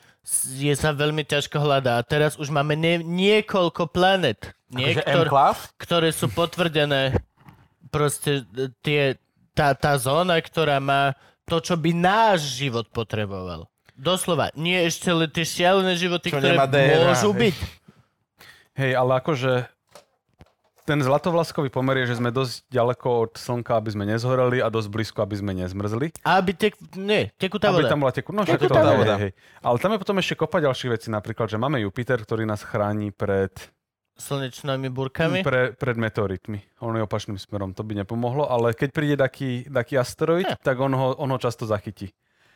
je 0.47 0.75
sa 0.77 0.95
veľmi 0.95 1.27
ťažko 1.27 1.59
hľadá. 1.59 1.99
A 1.99 2.07
teraz 2.07 2.39
už 2.39 2.53
máme 2.53 2.79
ne- 2.79 3.03
niekoľko 3.03 3.91
planet, 3.91 4.55
Akože 4.71 4.79
niektor, 4.79 5.27
ktoré 5.83 6.15
sú 6.15 6.31
potvrdené 6.31 7.19
proste 7.91 8.47
e, 8.55 8.71
tie, 8.87 9.19
tá, 9.55 9.75
tá 9.75 9.95
zóna, 10.01 10.39
ktorá 10.39 10.79
má 10.79 11.15
to, 11.47 11.59
čo 11.59 11.75
by 11.75 11.91
náš 11.91 12.59
život 12.59 12.87
potreboval. 12.95 13.67
Doslova, 13.99 14.49
nie 14.57 14.81
ešte 14.81 15.13
len 15.13 15.29
tie 15.29 15.45
šialené 15.45 15.93
životy, 15.99 16.33
Čo 16.33 16.41
ktoré 16.41 16.57
DNA, 16.57 17.05
môžu 17.05 17.31
hej. 17.37 17.41
byť. 17.53 17.57
Hej, 18.81 18.93
ale 18.97 19.13
akože 19.21 19.53
ten 20.89 20.99
zlatovlaskový 21.05 21.69
pomer 21.71 22.03
je, 22.03 22.11
že 22.11 22.19
sme 22.19 22.33
dosť 22.35 22.67
ďaleko 22.67 23.07
od 23.29 23.33
slnka, 23.37 23.77
aby 23.79 23.91
sme 23.95 24.05
nezhoreli 24.09 24.59
a 24.59 24.73
dosť 24.73 24.89
blízko, 24.91 25.19
aby 25.23 25.37
sme 25.39 25.53
nezmrzli. 25.55 26.17
A 26.27 26.41
aby 26.41 26.51
tek... 26.57 26.75
Nie, 26.97 27.31
tekutá 27.37 27.71
Aby 27.71 27.87
voda. 27.87 27.91
tam 27.93 28.01
bola 28.03 28.11
teku... 28.11 28.35
No, 28.35 28.43
Tekutá 28.43 28.83
hej, 28.83 28.99
voda. 28.99 29.15
hej, 29.21 29.31
hej. 29.31 29.33
Ale 29.63 29.77
tam 29.79 29.95
je 29.95 29.99
potom 30.03 30.17
ešte 30.19 30.35
kopa 30.35 30.59
ďalších 30.59 30.91
vecí, 30.91 31.07
napríklad, 31.13 31.47
že 31.47 31.61
máme 31.63 31.79
Jupiter, 31.85 32.19
ktorý 32.19 32.43
nás 32.43 32.65
chráni 32.67 33.15
pred, 33.15 33.53
Slnečnými 34.21 34.89
burkami. 34.89 35.41
pre, 35.41 35.73
pred 35.73 35.97
meteoritmi. 35.97 36.61
On 36.79 36.93
je 36.93 37.01
opačným 37.01 37.35
smerom, 37.35 37.73
to 37.73 37.81
by 37.81 37.97
nepomohlo, 37.97 38.45
ale 38.45 38.71
keď 38.71 38.89
príde 38.91 39.17
taký, 39.17 39.65
taký 39.65 39.97
asteroid, 39.97 40.45
Ja. 40.45 40.55
tak 40.55 40.77
on 40.77 40.93
ho, 40.93 41.17
on 41.17 41.27
ho 41.27 41.39
často 41.39 41.65
zachytí. 41.65 42.13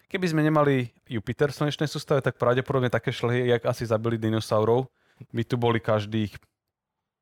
Keby 0.06 0.26
sme 0.28 0.42
nemali 0.42 0.74
Jupiter 1.04 1.48
v 1.48 1.58
slnečnej 1.58 1.86
sústave, 1.86 2.20
tak 2.20 2.36
pravdepodobne 2.36 2.86
také 2.86 3.10
šlehy, 3.10 3.48
jak 3.48 3.64
asi 3.64 3.82
zabili 3.82 4.14
dinosaurov, 4.14 4.86
by 5.28 5.42
tu 5.42 5.56
boli 5.56 5.80
každých 5.80 6.36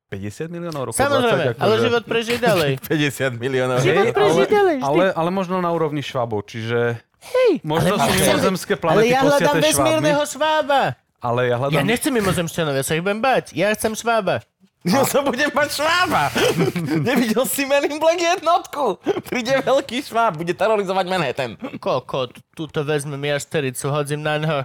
50 0.09 0.45
miliónov 0.47 0.91
rokov. 0.91 0.99
Samozrejme, 0.99 1.55
20, 1.55 1.57
ale 1.57 1.73
akože- 1.73 1.83
život 1.83 2.03
prežije 2.05 2.37
ďalej. 2.37 2.71
50 3.33 3.33
miliónov. 3.35 3.77
Život 3.79 4.03
Hej, 4.03 4.13
prežije 4.13 4.45
ale, 4.45 4.51
ďalej 4.51 4.75
vždy. 4.77 4.85
ale, 4.85 5.03
ale 5.11 5.29
možno 5.31 5.57
na 5.57 5.71
úrovni 5.71 6.01
švábov, 6.01 6.45
čiže 6.45 7.01
Hej, 7.23 7.63
možno 7.63 7.95
ale 7.95 8.03
sú 8.03 8.11
mimozemské 8.19 8.73
ale 8.73 8.81
planety 8.83 9.09
ja 9.09 9.21
hľadám 9.23 9.55
vesmírneho 9.57 10.23
švába. 10.27 10.81
Ale 11.23 11.47
ja 11.47 11.49
Ja 11.49 11.57
hľadám... 11.57 11.87
nechcem 11.87 12.11
mimozemšťanov, 12.11 12.75
ja 12.75 12.83
sa 12.83 12.93
ich 12.93 13.01
budem 13.01 13.17
bať. 13.17 13.55
Ja 13.55 13.71
chcem 13.71 13.95
švába. 13.95 14.43
Ja 14.83 15.07
sa 15.07 15.23
budem 15.23 15.47
mať 15.47 15.79
švába. 15.79 16.27
Nevidel 17.07 17.47
si 17.47 17.63
Men 17.63 17.87
in 17.87 17.97
Black 17.97 18.19
jednotku. 18.19 18.99
Príde 19.23 19.55
veľký 19.57 20.03
šváb, 20.03 20.35
bude 20.35 20.51
terorizovať 20.51 21.05
Manhattan. 21.07 21.51
Koľko, 21.79 22.27
t- 22.27 22.43
túto 22.51 22.83
vezmem 22.83 23.23
ja 23.23 23.39
štericu, 23.39 23.87
hodzím 23.87 24.19
na 24.19 24.35
ňo. 24.35 24.57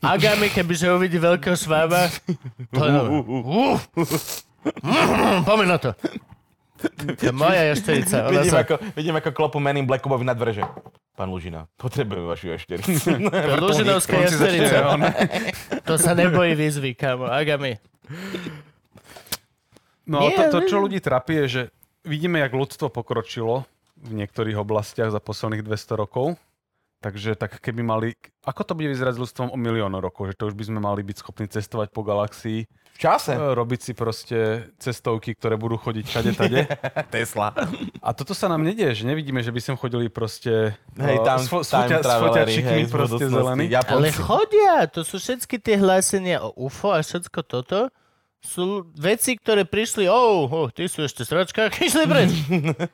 Agami, 0.00 0.48
kebyže 0.48 0.86
uvidí 0.88 1.18
veľkého 1.18 1.54
švába, 1.54 2.06
to 2.70 2.80
je 2.80 2.90
nové. 2.90 3.10
Uf. 3.98 4.46
Mm, 4.82 5.42
Pomeň 5.42 5.66
na 5.68 5.78
to. 5.78 5.90
To 7.16 7.26
je 7.26 7.32
moja 7.32 7.62
jašterica. 7.72 8.28
Ona 8.28 8.40
Vidím, 8.40 8.52
sa, 8.52 8.58
ako, 8.62 8.74
vidím, 8.96 9.14
ako 9.16 9.30
klopu 9.32 9.58
Men 9.60 9.76
in 9.80 9.86
Blackovi 9.86 10.24
na 10.24 10.34
dveře. 10.34 10.64
Pán 11.16 11.32
Lužina, 11.32 11.64
potrebujem 11.80 12.28
vašu 12.28 12.52
ešteri. 12.52 12.84
to 13.56 13.64
Lužinovská 13.64 14.16
jašterica. 14.28 14.76
To 15.88 15.94
sa 15.96 16.12
nebojí 16.12 16.52
výzvy, 16.58 16.98
kámo. 16.98 17.30
Agami. 17.30 17.78
No 20.06 20.20
Nie, 20.20 20.36
to, 20.36 20.42
to, 20.50 20.58
čo 20.66 20.82
ľudí 20.82 20.98
trápi, 20.98 21.40
je, 21.42 21.44
že 21.48 21.62
vidíme, 22.02 22.42
jak 22.42 22.52
ľudstvo 22.52 22.90
pokročilo 22.90 23.64
v 24.02 24.12
niektorých 24.12 24.58
oblastiach 24.60 25.14
za 25.14 25.22
posledných 25.22 25.64
200 25.64 26.02
rokov. 26.02 26.36
Takže 27.00 27.38
tak 27.38 27.62
keby 27.62 27.82
mali... 27.86 28.06
Ako 28.42 28.66
to 28.66 28.72
bude 28.74 28.90
vyzerať 28.90 29.14
s 29.16 29.22
ľudstvom 29.22 29.48
o 29.54 29.56
miliónov 29.56 30.02
rokov? 30.02 30.32
Že 30.32 30.36
to 30.36 30.44
už 30.50 30.54
by 30.58 30.64
sme 30.68 30.80
mali 30.82 31.00
byť 31.06 31.16
schopní 31.22 31.46
cestovať 31.46 31.94
po 31.94 32.02
galaxii, 32.02 32.66
V 32.96 32.98
čase. 32.98 33.36
e, 33.36 33.52
robiť 33.52 33.80
si 33.84 33.92
proste 33.92 34.72
cestovky, 34.80 35.36
ktoré 35.36 35.60
budú 35.60 35.76
chodiť 35.76 36.04
všade 36.08 36.30
tade. 36.32 36.64
Tesla. 37.14 37.52
A 38.00 38.16
toto 38.16 38.32
sa 38.32 38.48
nám 38.48 38.64
nedieje, 38.64 39.04
že 39.04 39.04
nevidíme, 39.04 39.44
že 39.44 39.52
by 39.52 39.60
sem 39.60 39.76
chodili 39.76 40.08
proste 40.08 40.72
Hej, 40.96 41.16
tam, 41.20 41.38
s, 41.44 41.48
fo- 41.52 41.60
s, 41.60 41.68
time 41.68 42.00
foťa, 42.00 42.00
s 42.00 42.16
foťačikmi 42.24 42.80
hej, 42.80 42.88
proste 42.88 43.24
zelený. 43.28 43.64
Ale 43.84 44.08
chodia, 44.16 44.88
to 44.88 45.04
sú 45.04 45.20
všetky 45.20 45.60
tie 45.60 45.76
hlásenia 45.76 46.40
o 46.40 46.56
UFO 46.56 46.96
a 46.96 47.04
všetko 47.04 47.40
toto. 47.44 47.92
Sú 48.40 48.88
veci, 48.96 49.36
ktoré 49.36 49.68
prišli, 49.68 50.08
oh, 50.08 50.48
oh 50.48 50.68
ty 50.72 50.88
sú 50.88 51.04
ešte 51.04 51.28
sračka, 51.28 51.68
išli 51.68 52.04
preč. 52.08 52.32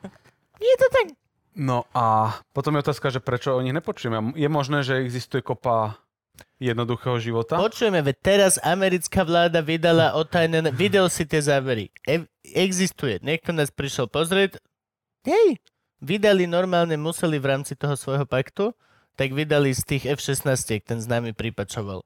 Je 0.67 0.75
to 0.79 0.87
tak. 0.91 1.07
No 1.53 1.85
a 1.93 2.33
potom 2.49 2.73
je 2.73 2.81
otázka, 2.81 3.13
že 3.13 3.21
prečo 3.21 3.53
o 3.53 3.61
nich 3.61 3.77
nepočujeme. 3.77 4.33
Je 4.33 4.49
možné, 4.49 4.81
že 4.81 5.05
existuje 5.05 5.45
kopa 5.45 6.01
jednoduchého 6.61 7.17
života? 7.19 7.59
Počujeme, 7.59 7.99
veď 7.99 8.17
teraz 8.21 8.53
americká 8.61 9.27
vláda 9.27 9.59
vydala 9.59 10.15
otajnené, 10.15 10.71
videl 10.71 11.11
si 11.11 11.27
tie 11.27 11.43
zábery. 11.43 11.91
E- 12.07 12.29
existuje. 12.43 13.19
Niekto 13.19 13.51
nás 13.51 13.69
prišiel 13.69 14.07
pozrieť. 14.07 14.59
Hej, 15.23 15.59
vydali 16.03 16.47
normálne, 16.47 16.99
museli 16.99 17.39
v 17.39 17.49
rámci 17.55 17.79
toho 17.79 17.95
svojho 17.95 18.27
paktu, 18.27 18.75
tak 19.15 19.31
vydali 19.31 19.71
z 19.71 19.83
tých 19.85 20.03
F-16, 20.19 20.83
ten 20.83 20.99
známy 20.99 21.31
prípad, 21.37 21.67
čo 21.69 21.81
bol. 21.85 22.01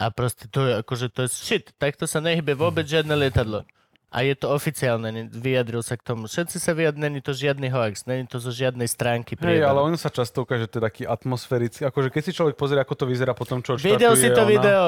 A 0.00 0.08
proste 0.08 0.48
to 0.48 0.64
je 0.64 0.72
akože 0.80 1.12
to 1.12 1.28
je 1.28 1.30
shit. 1.30 1.64
Takto 1.76 2.08
sa 2.08 2.24
nehybe 2.24 2.56
vôbec 2.56 2.88
žiadne 2.88 3.12
lietadlo. 3.12 3.68
A 4.12 4.28
je 4.28 4.36
to 4.36 4.52
oficiálne, 4.52 5.08
ne- 5.08 5.32
vyjadril 5.32 5.80
sa 5.80 5.96
k 5.96 6.04
tomu. 6.04 6.28
Všetci 6.28 6.60
sa 6.60 6.76
vyjadrili, 6.76 7.08
není 7.08 7.20
to 7.24 7.32
žiadny 7.32 7.72
hoax, 7.72 8.04
není 8.04 8.28
to 8.28 8.36
zo 8.36 8.52
žiadnej 8.52 8.84
stránky. 8.84 9.40
Hej, 9.40 9.64
ale 9.64 9.80
on 9.80 9.96
sa 9.96 10.12
často 10.12 10.44
ukáže, 10.44 10.68
že 10.68 10.70
to 10.70 10.76
je 10.78 10.84
taký 10.84 11.02
atmosférický. 11.08 11.88
Akože 11.88 12.12
keď 12.12 12.22
si 12.28 12.32
človek 12.36 12.60
pozrie, 12.60 12.76
ako 12.76 12.92
to 12.92 13.04
vyzerá 13.08 13.32
po 13.32 13.48
tom, 13.48 13.64
čo 13.64 13.80
Videl 13.80 14.12
si 14.12 14.28
odštartuje 14.28 14.36
to 14.36 14.42
ona- 14.44 14.52
video? 14.52 14.82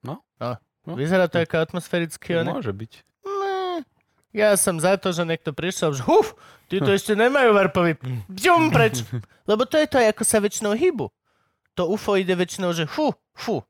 No. 0.00 0.14
no. 0.40 0.50
No. 0.88 0.96
Vyzerá 0.96 1.28
to 1.28 1.36
ako 1.36 1.60
atmosférický, 1.60 2.40
on 2.40 2.56
Môže 2.56 2.72
byť. 2.72 2.92
Ne, 3.20 3.84
Ja 4.32 4.56
som 4.56 4.80
za 4.80 4.96
to, 4.96 5.12
že 5.12 5.28
niekto 5.28 5.52
prišiel, 5.52 5.92
že 5.92 6.00
huf, 6.08 6.32
tí 6.72 6.80
to 6.80 6.88
ešte 6.88 7.12
nemajú 7.12 7.52
varpovi. 7.52 8.00
Bďum 8.32 8.72
preč. 8.72 9.04
Lebo 9.50 9.68
to 9.68 9.76
je 9.76 9.84
to, 9.84 10.00
ako 10.00 10.24
sa 10.24 10.40
väčšinou 10.40 10.72
hýbu. 10.72 11.12
To 11.76 11.84
UFO 11.84 12.16
ide 12.16 12.32
väčšinou, 12.32 12.72
že 12.72 12.88
fu, 12.88 13.12
fu. 13.36 13.60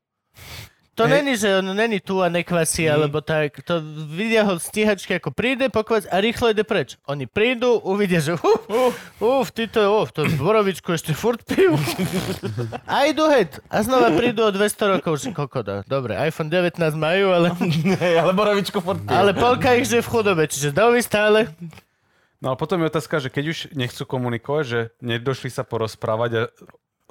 To 1.01 1.09
Hej. 1.09 1.13
není, 1.17 1.33
že 1.33 1.49
on 1.57 1.73
není 1.73 1.97
tu 1.97 2.21
a 2.21 2.29
nekvasí, 2.29 2.85
alebo 2.85 3.25
tak. 3.25 3.57
To 3.65 3.81
vidia 4.05 4.45
ho 4.45 4.61
stíhačky, 4.61 5.17
ako 5.17 5.33
príde, 5.33 5.65
pokvas 5.73 6.05
a 6.05 6.21
rýchlo 6.21 6.53
ide 6.53 6.61
preč. 6.61 7.01
Oni 7.09 7.25
prídu, 7.25 7.81
uvidia, 7.81 8.21
že 8.21 8.37
uf, 8.37 8.93
uf, 9.17 9.47
ty 9.49 9.65
to, 9.65 9.81
uf, 9.97 10.13
to 10.13 10.29
borovičku 10.37 10.93
ešte 10.93 11.17
furt 11.17 11.41
pijú. 11.41 11.73
A 12.85 13.09
idú 13.09 13.25
head. 13.33 13.57
A 13.65 13.81
znova 13.81 14.13
prídu 14.13 14.45
o 14.45 14.53
200 14.53 15.01
rokov, 15.01 15.25
že 15.25 15.33
koľko 15.33 15.59
dá. 15.65 15.75
Dobre, 15.89 16.13
iPhone 16.21 16.53
19 16.53 16.77
majú, 16.93 17.33
ale, 17.33 17.49
Hej, 18.05 18.15
ale 18.21 18.31
borovičku 18.37 18.77
furt 18.77 19.01
pije. 19.01 19.17
ale 19.17 19.33
polka 19.33 19.73
ich 19.73 19.89
žije 19.89 20.05
v 20.05 20.11
chudobe, 20.13 20.45
čiže 20.45 20.69
dovi 20.69 21.01
stále. 21.01 21.49
No 22.41 22.53
a 22.53 22.55
potom 22.57 22.77
je 22.81 22.89
otázka, 22.93 23.21
že 23.21 23.33
keď 23.33 23.45
už 23.49 23.57
nechcú 23.73 24.05
komunikovať, 24.05 24.63
že 24.65 24.79
nedošli 25.01 25.49
sa 25.49 25.65
porozprávať 25.65 26.31
a 26.33 26.41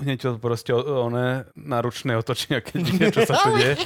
hneď 0.01 0.19
to 0.21 0.31
proste 0.41 0.73
one 0.75 1.45
náručné 1.55 2.17
otočenia, 2.17 2.65
keď 2.65 2.81
niečo 2.99 3.21
sa 3.29 3.37
tu 3.45 3.55
deje, 3.55 3.77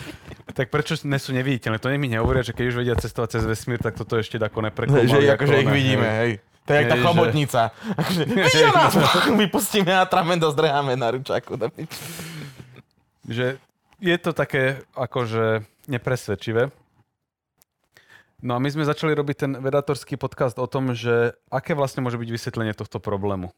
tak 0.55 0.71
prečo 0.71 0.95
nie 1.05 1.19
sú 1.19 1.35
neviditeľné? 1.35 1.83
To 1.83 1.91
mi 1.95 2.09
nehovoria, 2.09 2.47
že 2.47 2.55
keď 2.55 2.65
už 2.71 2.77
vedia 2.81 2.95
cestovať 2.95 3.29
cez 3.39 3.43
vesmír, 3.45 3.83
tak 3.83 3.99
toto 3.99 4.17
ešte 4.17 4.39
tako 4.39 4.63
nepreklamali. 4.63 5.11
že 5.11 5.29
ako 5.29 5.35
akože 5.43 5.55
ich 5.61 5.71
vidíme, 5.75 6.09
hej. 6.09 6.33
To 6.65 6.71
je 6.73 6.77
jak 6.81 6.89
tá 6.89 6.97
chobotnica. 6.97 7.61
Akože, 7.93 8.23
vidia 8.25 8.73
nás, 8.73 8.95
vypustíme 9.45 9.93
atrament 9.93 10.41
a 10.41 10.49
zdreháme 10.49 10.97
na 10.97 11.13
ručaku. 11.13 11.61
Že 13.29 13.61
je 14.01 14.17
to 14.17 14.31
také 14.33 14.81
akože 14.97 15.69
nepresvedčivé. 15.93 16.73
No 18.45 18.57
a 18.57 18.59
my 18.61 18.69
sme 18.69 18.85
začali 18.85 19.17
robiť 19.17 19.37
ten 19.41 19.53
vedátorský 19.57 20.21
podcast 20.21 20.61
o 20.61 20.69
tom, 20.69 20.93
že 20.93 21.33
aké 21.49 21.73
vlastne 21.73 22.05
môže 22.05 22.21
byť 22.21 22.29
vysvetlenie 22.29 22.77
tohto 22.77 23.01
problému. 23.01 23.53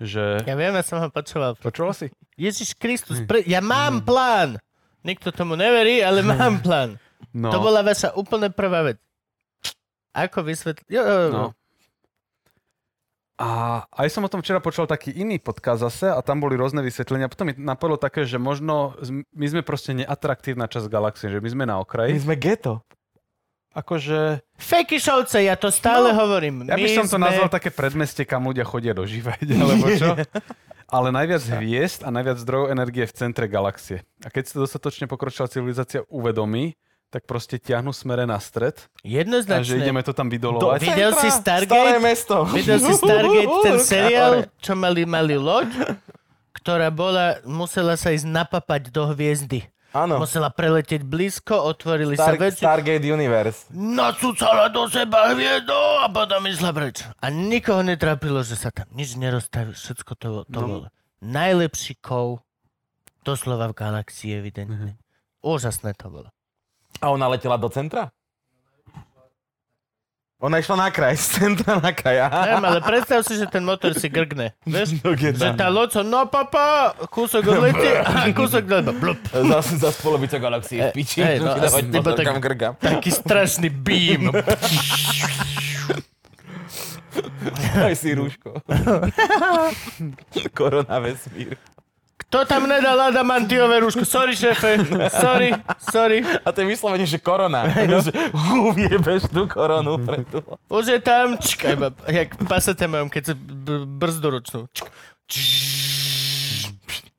Že... 0.00 0.48
Ja 0.48 0.56
viem, 0.56 0.72
ja 0.72 0.80
som 0.80 0.96
ho 0.96 1.08
počúval. 1.12 1.60
Počula 1.60 1.92
si? 1.92 2.08
Ježiš 2.40 2.72
Kristus, 2.72 3.20
pre... 3.28 3.44
ja 3.44 3.60
mám 3.60 4.00
plán. 4.00 4.56
Nikto 5.04 5.28
tomu 5.28 5.60
neverí, 5.60 6.00
ale 6.00 6.24
mám 6.24 6.60
plán. 6.64 6.96
No. 7.36 7.52
To 7.52 7.60
bola 7.60 7.84
vaša 7.84 8.16
úplne 8.16 8.48
prvá 8.48 8.80
vec. 8.80 8.96
Ako 10.16 10.40
vysvetliť? 10.42 10.88
Jo, 10.88 11.04
jo, 11.04 11.18
jo. 11.20 11.30
No. 11.30 11.44
A 13.40 13.48
aj 13.96 14.08
som 14.12 14.20
o 14.20 14.28
tom 14.28 14.44
včera 14.44 14.60
počul 14.60 14.84
taký 14.84 15.16
iný 15.16 15.40
podcast 15.40 15.80
zase 15.80 16.12
a 16.12 16.20
tam 16.20 16.44
boli 16.44 16.60
rôzne 16.60 16.84
vysvetlenia. 16.84 17.32
Potom 17.32 17.48
mi 17.48 17.56
napadlo 17.56 17.96
také, 17.96 18.28
že 18.28 18.36
možno 18.36 18.92
my 19.32 19.46
sme 19.48 19.64
proste 19.64 19.96
neatraktívna 19.96 20.68
časť 20.68 20.92
galaxie, 20.92 21.32
že 21.32 21.40
my 21.40 21.48
sme 21.48 21.64
na 21.64 21.80
My 21.80 21.84
okraji. 21.84 22.20
sme 22.20 22.36
geto. 22.36 22.84
Akože, 23.70 24.42
Fekišovce, 24.56 25.40
ja 25.40 25.54
to 25.54 25.68
stále 25.68 26.10
No, 26.10 26.18
hovorím. 26.18 26.64
ja 26.64 26.74
by 26.74 26.88
som 26.90 27.04
to 27.04 27.14
sme... 27.14 27.24
nazval 27.24 27.46
také 27.48 27.70
predmestie, 27.70 28.24
kam 28.24 28.42
ľudia 28.44 28.62
chodia 28.62 28.90
dožívať, 28.90 29.46
alebo 29.56 29.86
čo? 29.90 30.18
Ale 30.90 31.08
najviac 31.08 31.38
hviezd 31.56 32.02
a 32.02 32.10
najviac 32.10 32.34
zdrojov 32.36 32.66
energie 32.68 33.06
v 33.06 33.14
centre 33.14 33.46
galaxie. 33.46 34.02
A 34.20 34.28
keď 34.28 34.42
si 34.42 34.52
to 34.52 34.66
dostatočne 34.66 35.06
pokročila 35.06 35.46
civilizácia 35.46 36.02
uvedomí, 36.08 36.74
tak 37.08 37.26
proste 37.26 37.58
ťahnú 37.58 37.90
smere 37.90 38.22
na 38.22 38.38
stred 38.38 38.74
a 38.74 38.86
že 39.00 39.22
Jednoznačne. 39.22 39.78
ideme 39.78 39.98
to 40.00 40.10
tam 40.10 40.26
vydolovať. 40.26 40.78
Do- 40.78 40.84
Videl 40.84 41.10
si 41.12 41.28
Staré 41.28 41.66
Stargate? 41.66 41.98
mesto. 42.00 42.34
Videl 42.48 42.78
si 42.80 42.92
Stargate, 42.92 43.54
ten 43.60 43.78
seriál, 43.94 44.32
čo 44.56 44.74
mali, 44.74 45.02
mali 45.02 45.34
loď, 45.34 45.70
ktorá 46.52 46.86
bola, 46.88 47.38
musela 47.44 47.94
sa 47.94 48.10
ísť 48.10 48.26
napapať 48.26 48.90
do 48.90 49.06
hviezdy. 49.08 49.66
Áno. 49.90 50.22
Musela 50.22 50.48
preletieť 50.48 51.02
blízko, 51.02 51.66
otvorili 51.66 52.14
sa 52.14 52.30
Star, 52.30 52.38
veci. 52.38 52.62
Stargate 52.62 53.02
Universe. 53.04 53.66
nacúcala 53.74 54.70
do 54.70 54.86
seba 54.86 55.34
hviezdu 55.34 55.74
a 55.74 56.06
potom 56.06 56.46
išla 56.46 56.70
preč. 56.70 57.02
A 57.18 57.26
nikoho 57.26 57.82
netrápilo, 57.82 58.38
že 58.40 58.54
sa 58.54 58.70
tam 58.70 58.86
nič 58.90 59.18
nerozstaví. 59.18 59.74
Všetko 59.74 60.12
to, 60.14 60.28
to 60.46 60.58
No. 60.58 60.66
bolo. 60.68 60.86
Najlepší 61.18 61.98
kov 61.98 62.46
doslova 63.20 63.66
v 63.66 63.74
galaxii, 63.74 64.30
evidentne. 64.32 64.94
Úžasné 65.40 65.92
to 65.92 66.06
bolo. 66.06 66.28
A 66.98 67.10
ona 67.10 67.26
letela 67.26 67.56
do 67.56 67.66
centra? 67.66 68.14
Ona 70.40 70.56
išla 70.56 70.76
na 70.76 70.88
kraj, 70.88 71.16
z 71.20 71.26
centra 71.36 71.76
na 71.76 71.92
kraj. 71.92 72.16
Aha. 72.24 72.40
Neviem, 72.48 72.64
ale 72.64 72.78
predstav 72.80 73.20
si, 73.28 73.36
že 73.36 73.44
ten 73.44 73.60
motor 73.60 73.92
si 73.92 74.08
grgne. 74.08 74.56
Vieš? 74.64 74.96
je 75.04 75.36
Že 75.36 75.52
tá 75.52 75.68
loď, 75.68 76.00
no 76.00 76.24
papa, 76.24 76.96
kúsok 77.12 77.44
odletí 77.44 77.92
a 78.08 78.24
kúsok 78.32 78.64
odletí. 78.64 78.96
Blup. 78.96 79.20
Zas, 79.28 79.68
zas 79.76 79.94
polovica 80.00 80.40
galaxie 80.40 80.80
v 80.80 80.96
piči. 80.96 81.20
Hej, 81.20 81.44
no, 81.44 81.52
Dávať 81.54 81.84
pozor, 81.92 82.12
tak- 82.16 82.26
kam 82.26 82.38
grgam. 82.40 82.72
Taký 82.80 83.10
strašný 83.12 83.68
beam. 83.68 84.32
Daj 87.76 87.94
si 87.96 88.16
rúško. 88.16 88.64
Korona 90.56 90.96
vesmír. 91.00 91.56
Kto 92.30 92.46
tam 92.46 92.70
nedal 92.70 93.10
adamantiové 93.10 93.82
rúško? 93.82 94.06
Sorry, 94.06 94.38
šéfe. 94.38 94.78
Sorry, 95.10 95.50
sorry. 95.82 96.22
A 96.22 96.54
to 96.54 96.62
je 96.62 96.66
vyslovene, 96.70 97.02
že 97.02 97.18
korona. 97.18 97.66
Že 98.06 98.14
hú, 98.30 98.70
jebeš 98.72 99.26
tú 99.26 99.50
koronu. 99.50 99.98
Už 100.70 100.94
je 100.94 101.00
tam, 101.02 101.34
čka, 101.34 101.74
iba, 101.74 101.90
jak 102.06 102.38
pasete 102.46 102.86
mojom, 102.86 103.10
keď 103.10 103.22
sa 103.22 103.34
b- 103.34 103.82
brzdu 103.82 104.26
ručnú. 104.30 104.60
Čk, 104.70 104.86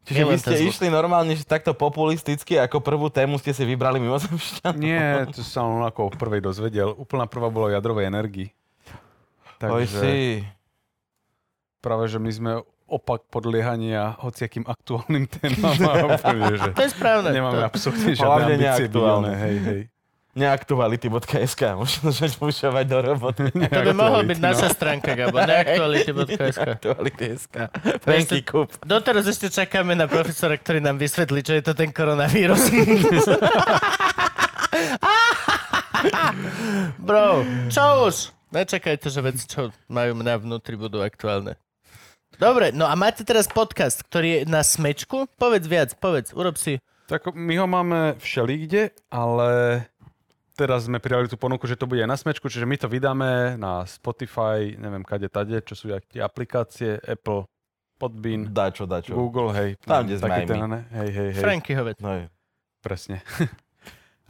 Čiže 0.08 0.24
vy 0.24 0.36
ste 0.38 0.56
išli 0.64 0.88
normálne, 0.88 1.32
že 1.32 1.44
takto 1.44 1.72
populisticky, 1.72 2.56
ako 2.56 2.80
prvú 2.80 3.08
tému 3.08 3.36
ste 3.36 3.52
si 3.52 3.64
vybrali 3.64 3.96
mimozemšťan. 4.00 4.74
Nie, 4.76 5.28
to 5.28 5.40
sa 5.40 5.64
len 5.64 5.80
ako 5.82 6.12
prvej 6.12 6.40
dozvedel. 6.40 6.92
Úplná 6.96 7.28
prvá 7.28 7.48
bola 7.48 7.72
jadrovej 7.72 8.08
energii. 8.08 8.48
Oj 9.60 9.88
Takže 9.88 10.00
si. 10.00 10.16
práve, 11.80 12.08
že 12.08 12.16
my 12.16 12.32
sme 12.32 12.52
opak 12.92 13.32
podliehania 13.32 14.20
hociakým 14.20 14.68
aktuálnym 14.68 15.32
témam 15.32 15.80
úplne, 16.12 16.60
že 16.60 16.70
To 16.76 16.82
je 16.84 16.92
správne. 16.92 17.32
nemáme 17.32 17.64
To, 17.64 17.68
absolútne 17.72 18.12
Hlavne 18.12 18.20
žiadne 18.20 18.52
ambície 18.52 18.86
neaktuálne. 18.92 19.32
hej, 19.40 19.58
hej. 19.64 19.82
Neaktuality.sk, 20.32 21.62
možno 21.76 22.08
že 22.16 22.32
pušovať 22.40 22.86
do 22.88 22.98
roboty. 23.04 23.52
to 23.68 23.82
by 23.84 23.92
mohla 23.92 24.24
byť 24.24 24.40
no. 24.40 24.46
naša 24.48 24.68
stránka, 24.72 25.12
Gabo. 25.12 25.44
Neaktuality.sk 25.44 26.68
Aktuality.sk. 26.80 27.56
Franky 28.00 28.40
Kup. 28.48 28.72
Doteraz 28.80 29.28
ešte 29.28 29.52
čakáme 29.52 29.92
na 29.92 30.08
profesora, 30.08 30.56
ktorý 30.56 30.80
nám 30.80 30.96
vysvetlí, 31.04 31.44
čo 31.44 31.52
je 31.60 31.64
to 31.64 31.76
ten 31.76 31.92
koronavírus. 31.92 32.64
Bro, 36.96 37.44
čo 37.68 37.84
už? 38.08 38.16
Nečakajte, 38.52 39.08
že 39.12 39.20
veci, 39.24 39.44
čo 39.48 39.72
majú 39.88 40.12
mňa 40.16 40.44
vnútri, 40.44 40.76
budú 40.76 41.00
aktuálne. 41.00 41.56
Dobre, 42.38 42.72
no 42.72 42.88
a 42.88 42.96
máte 42.96 43.22
teraz 43.24 43.46
podcast, 43.46 44.02
ktorý 44.02 44.28
je 44.30 44.42
na 44.48 44.64
smečku? 44.64 45.28
Povedz 45.36 45.68
viac, 45.68 45.90
povedz, 46.00 46.32
urob 46.32 46.56
si. 46.56 46.80
Tak 47.06 47.36
my 47.36 47.54
ho 47.60 47.68
máme 47.68 48.16
všelikde, 48.18 48.96
ale 49.12 49.84
teraz 50.56 50.88
sme 50.88 51.04
prijali 51.04 51.28
tú 51.28 51.36
ponuku, 51.36 51.68
že 51.68 51.76
to 51.76 51.86
bude 51.86 52.00
aj 52.00 52.10
na 52.10 52.16
smečku, 52.16 52.48
čiže 52.48 52.64
my 52.64 52.80
to 52.80 52.88
vydáme 52.88 53.60
na 53.60 53.84
Spotify, 53.84 54.74
neviem 54.74 55.04
kade 55.04 55.28
tade, 55.28 55.60
čo 55.62 55.76
sú 55.76 55.92
jak 55.92 56.08
tie 56.08 56.24
aplikácie, 56.24 56.98
Apple, 57.04 57.46
Podbean, 58.00 58.50
Dačo, 58.50 58.90
dačo. 58.90 59.14
Google, 59.14 59.54
hej. 59.54 59.70
Tam, 59.84 60.08
kde 60.08 60.18
sme 60.18 60.34
aj 60.34 60.46
ten, 60.48 60.58
my. 60.58 60.68
ne? 60.68 60.80
Hej, 60.90 61.10
hej, 61.14 61.30
hej. 61.38 61.44
Frankyho 61.44 61.84
vec. 61.86 61.98
No, 62.02 62.16
je. 62.16 62.26
Presne. 62.82 63.22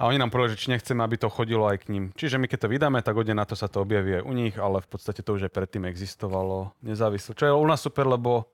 A 0.01 0.09
oni 0.09 0.17
nám 0.17 0.33
povedali, 0.33 0.57
že 0.57 0.65
či 0.65 0.73
nechceme, 0.73 1.05
aby 1.05 1.21
to 1.21 1.29
chodilo 1.29 1.69
aj 1.69 1.85
k 1.85 1.93
ním. 1.93 2.09
Čiže 2.17 2.41
my 2.41 2.49
keď 2.49 2.65
to 2.65 2.71
vydáme, 2.73 3.05
tak 3.05 3.13
hodne 3.13 3.37
na 3.37 3.45
to 3.45 3.53
sa 3.53 3.69
to 3.69 3.85
objaví 3.85 4.17
aj 4.17 4.23
u 4.25 4.33
nich, 4.33 4.57
ale 4.57 4.81
v 4.81 4.89
podstate 4.89 5.21
to 5.21 5.37
už 5.37 5.45
aj 5.45 5.53
predtým 5.53 5.85
existovalo 5.85 6.73
nezávislo. 6.81 7.37
Čo 7.37 7.45
je 7.45 7.53
u 7.53 7.67
nás 7.69 7.77
super, 7.85 8.09
lebo 8.09 8.49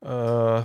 uh, 0.00 0.64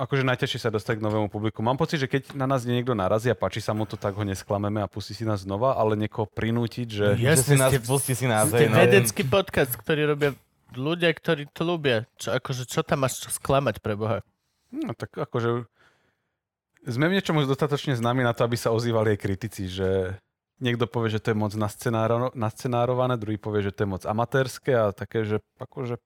akože 0.00 0.24
najťažšie 0.24 0.64
sa 0.64 0.72
dostať 0.72 0.96
k 0.96 1.04
novému 1.04 1.28
publiku. 1.28 1.60
Mám 1.60 1.76
pocit, 1.76 2.00
že 2.00 2.08
keď 2.08 2.32
na 2.32 2.48
nás 2.48 2.64
niekto 2.64 2.96
narazí 2.96 3.28
a 3.28 3.36
páči 3.36 3.60
sa 3.60 3.76
mu 3.76 3.84
to, 3.84 4.00
tak 4.00 4.16
ho 4.16 4.24
nesklameme 4.24 4.80
a 4.80 4.88
pustí 4.88 5.12
si 5.12 5.28
nás 5.28 5.44
znova, 5.44 5.76
ale 5.76 6.00
niekoho 6.00 6.24
prinútiť, 6.24 6.88
že... 6.88 7.06
Ja- 7.20 7.36
Že 7.36 7.44
si 7.44 7.56
nás, 7.60 7.70
pustí 7.84 8.16
si 8.16 8.24
nás. 8.24 8.48
Ste 8.48 8.72
no. 8.72 8.80
vedecký 8.80 9.28
podcast, 9.28 9.76
ktorý 9.76 10.16
robia 10.16 10.32
ľudia, 10.72 11.12
ktorí 11.12 11.52
to 11.52 11.68
ľúbia. 11.68 12.08
Čo, 12.16 12.40
akože, 12.40 12.64
čo 12.64 12.80
tam 12.80 13.04
máš 13.04 13.20
čo 13.20 13.28
sklamať 13.28 13.84
pre 13.84 13.98
Boha? 14.00 14.24
No 14.70 14.94
tak 14.96 15.12
akože 15.12 15.66
sme 16.82 17.06
v 17.06 17.14
niečom 17.14 17.36
už 17.36 17.46
dostatočne 17.46 17.92
známi 17.92 18.20
na 18.20 18.32
to, 18.32 18.42
aby 18.42 18.54
sa 18.54 18.70
ozývali 18.70 19.12
aj 19.12 19.18
kritici, 19.18 19.66
že 19.66 20.16
niekto 20.58 20.84
povie, 20.84 21.10
že 21.10 21.20
to 21.20 21.32
je 21.32 21.38
moc 21.38 21.52
nascenáro- 21.52 22.32
nascenárované, 22.32 23.16
druhý 23.16 23.36
povie, 23.36 23.64
že 23.64 23.72
to 23.72 23.84
je 23.84 23.88
moc 23.90 24.02
amatérske 24.02 24.70
a 24.70 24.84
také, 24.90 25.24
že 25.24 25.36
akože 25.56 25.96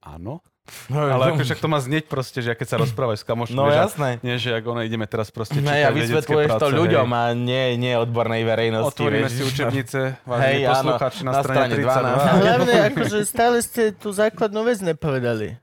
áno. 0.00 0.40
No, 0.86 1.02
Ale 1.02 1.34
akože 1.34 1.58
to 1.58 1.66
má 1.66 1.82
znieť 1.82 2.06
proste, 2.06 2.38
že 2.38 2.54
keď 2.54 2.68
sa 2.68 2.76
rozprávaš 2.78 3.22
s 3.22 3.26
kamošom, 3.26 3.50
No 3.52 3.66
a 3.66 3.74
jasné. 3.82 4.22
nie, 4.22 4.38
že 4.38 4.54
ak 4.54 4.62
ono 4.62 4.86
ideme 4.86 5.10
teraz 5.10 5.26
proste 5.34 5.58
No 5.58 5.66
čítať 5.66 5.74
ja 5.74 5.90
vysvetľuješ 5.90 6.50
to 6.54 6.58
práce, 6.62 6.78
ľuďom 6.78 7.08
hej. 7.08 7.18
a 7.18 7.22
nie, 7.34 7.64
nie 7.74 7.92
odbornej 7.98 8.42
verejnosti. 8.46 8.94
Otvoríme 8.94 9.26
vieš. 9.26 9.34
si 9.34 9.42
učebnice, 9.42 9.98
Hej, 10.14 10.22
vážení 10.22 10.62
áno, 10.62 10.70
poslucháči, 10.70 11.20
na, 11.26 11.32
na 11.32 11.42
strane 11.42 11.66
strane 11.66 11.82
32. 11.82 11.90
A 12.14 12.34
hlavne, 12.38 12.74
akože 12.94 13.18
stále 13.26 13.56
ste 13.58 13.90
tú 13.90 14.14
základnú 14.14 14.62
vec 14.62 14.78
nepovedali. 14.78 15.58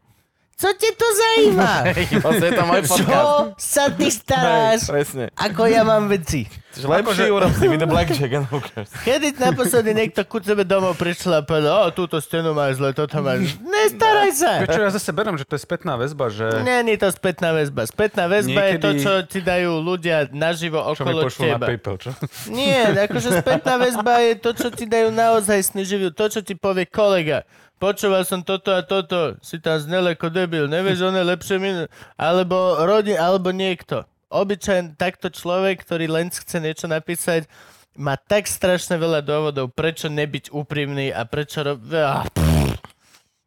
Co 0.60 0.68
te 0.76 0.91
to 0.91 1.07
zajíma? 1.15 1.72
Hej, 1.95 2.19
vlastne 2.19 2.45
je 2.52 2.53
to 2.60 2.65
môj 2.68 2.81
podcast. 2.84 3.07
Čo 3.07 3.31
sa 3.56 3.86
ty 3.95 4.07
staráš? 4.11 4.80
Hej, 4.84 4.91
presne. 4.91 5.23
Ako 5.40 5.72
ja 5.72 5.88
mám 5.88 6.11
veci. 6.11 6.52
Čiže 6.76 6.86
lepšie 6.86 7.31
urob 7.31 7.49
si, 7.56 7.65
vyjde 7.65 7.88
blackjack 7.88 8.34
a 8.36 8.40
ukáž. 8.44 8.88
Kedy 9.07 9.40
naposledy 9.40 9.95
niekto 9.95 10.22
ku 10.27 10.44
tebe 10.44 10.68
domov 10.68 10.99
prišiel 10.99 11.40
a 11.40 11.41
povedal, 11.41 11.88
o, 11.88 11.95
túto 11.95 12.19
stenu 12.19 12.52
máš 12.52 12.77
zle, 12.77 12.91
toto 12.91 13.23
máš... 13.23 13.56
Nestaraj 13.57 14.31
sa! 14.36 14.52
Vieš 14.61 14.69
čo, 14.76 14.81
ja 14.84 14.91
zase 14.91 15.10
beriem, 15.15 15.40
že 15.40 15.48
to 15.48 15.56
je 15.56 15.64
spätná 15.64 15.95
väzba, 15.95 16.27
že 16.27 16.45
Není 16.61 16.99
to 16.99 17.07
spätná 17.10 17.56
väzba. 17.56 17.88
Spätná 17.88 18.27
väzba 18.27 18.61
je 18.69 18.76
to, 18.77 18.90
Niekedy- 18.91 19.02
čo 19.02 19.14
ti 19.31 19.40
dajú 19.40 19.80
ľudia 19.80 20.27
naživo 20.30 20.84
čo 20.94 21.07
mi 21.07 21.15
okolo 21.15 21.22
pošlo 21.26 21.41
na 21.41 21.49
teba. 21.56 21.65
PayPal, 21.72 21.95
čo? 21.98 22.10
Nie, 22.52 22.91
akože 23.07 23.30
spätná 23.40 23.76
väzba 23.80 24.14
je 24.27 24.34
to, 24.38 24.49
čo 24.53 24.68
ti 24.76 24.86
dajú 24.86 25.07
naozaj 25.10 25.72
živú. 25.88 26.11
To, 26.11 26.27
čo 26.27 26.44
ti 26.44 26.53
povie 26.53 26.84
kolega. 26.84 27.48
Počúval 27.80 28.27
som 28.27 28.43
toto 28.43 28.76
a 28.76 28.84
toto. 28.84 29.39
Si 29.39 29.56
tam 29.56 29.80
znel 29.80 30.11
ako 30.11 30.27
debil. 30.27 30.68
Nevieš, 30.68 30.99
on 31.07 31.15
je 31.15 31.23
lepšie 31.23 31.56
min... 31.64 31.88
Alebo 32.19 32.76
rodin, 32.84 33.15
alebo 33.15 33.56
niekto. 33.56 34.03
Obyčajn 34.27 34.99
takto 34.99 35.31
človek, 35.31 35.88
ktorý 35.88 36.11
len 36.11 36.27
chce 36.27 36.60
niečo 36.60 36.91
napísať, 36.91 37.47
má 37.95 38.19
tak 38.19 38.51
strašne 38.51 38.99
veľa 38.99 39.23
dôvodov, 39.23 39.72
prečo 39.72 40.11
nebyť 40.11 40.51
úprimný 40.51 41.15
a 41.15 41.23
prečo 41.23 41.64
rob... 41.64 41.80
Ah. 41.95 42.27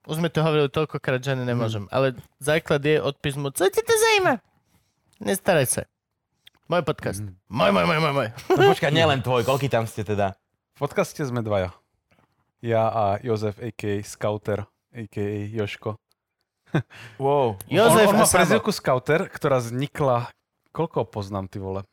Už 0.08 0.18
sme 0.18 0.32
to 0.32 0.42
hovorili 0.42 0.72
toľkokrát, 0.72 1.22
že 1.22 1.36
ani 1.36 1.44
nemôžem. 1.46 1.86
Ale 1.92 2.16
základ 2.40 2.82
je 2.82 2.98
od 2.98 3.14
písmu. 3.20 3.52
Co 3.52 3.68
ti 3.68 3.84
to 3.84 3.94
zajíma? 3.94 4.40
Nestaraj 5.22 5.66
sa. 5.68 5.82
Môj 6.72 6.82
podcast. 6.88 7.20
Môj, 7.52 7.70
môj, 7.70 7.84
môj, 7.84 8.00
môj, 8.00 8.12
môj. 8.16 8.28
No 8.48 8.72
počkaj, 8.72 8.90
nielen 8.96 9.20
tvoj, 9.20 9.44
koľky 9.44 9.68
tam 9.68 9.84
ste 9.84 10.02
teda? 10.08 10.34
V 10.80 10.88
podcaste 10.88 11.20
sme 11.20 11.44
dvaja. 11.44 11.81
Ja 12.62 12.86
a 12.86 13.04
Jozef, 13.18 13.58
a.k.a. 13.58 13.98
Scouter, 14.06 14.62
a.k.a. 14.94 15.50
Joško. 15.50 15.98
Wow. 17.20 17.58
Jozef 17.68 18.08
on, 18.08 18.16
on 18.16 18.22
má 18.22 18.26
prezivku 18.30 18.70
Scouter, 18.72 19.28
ktorá 19.28 19.60
vznikla... 19.60 20.30
Koľko 20.72 21.04
poznám, 21.04 21.50
ty 21.52 21.60
vole? 21.60 21.84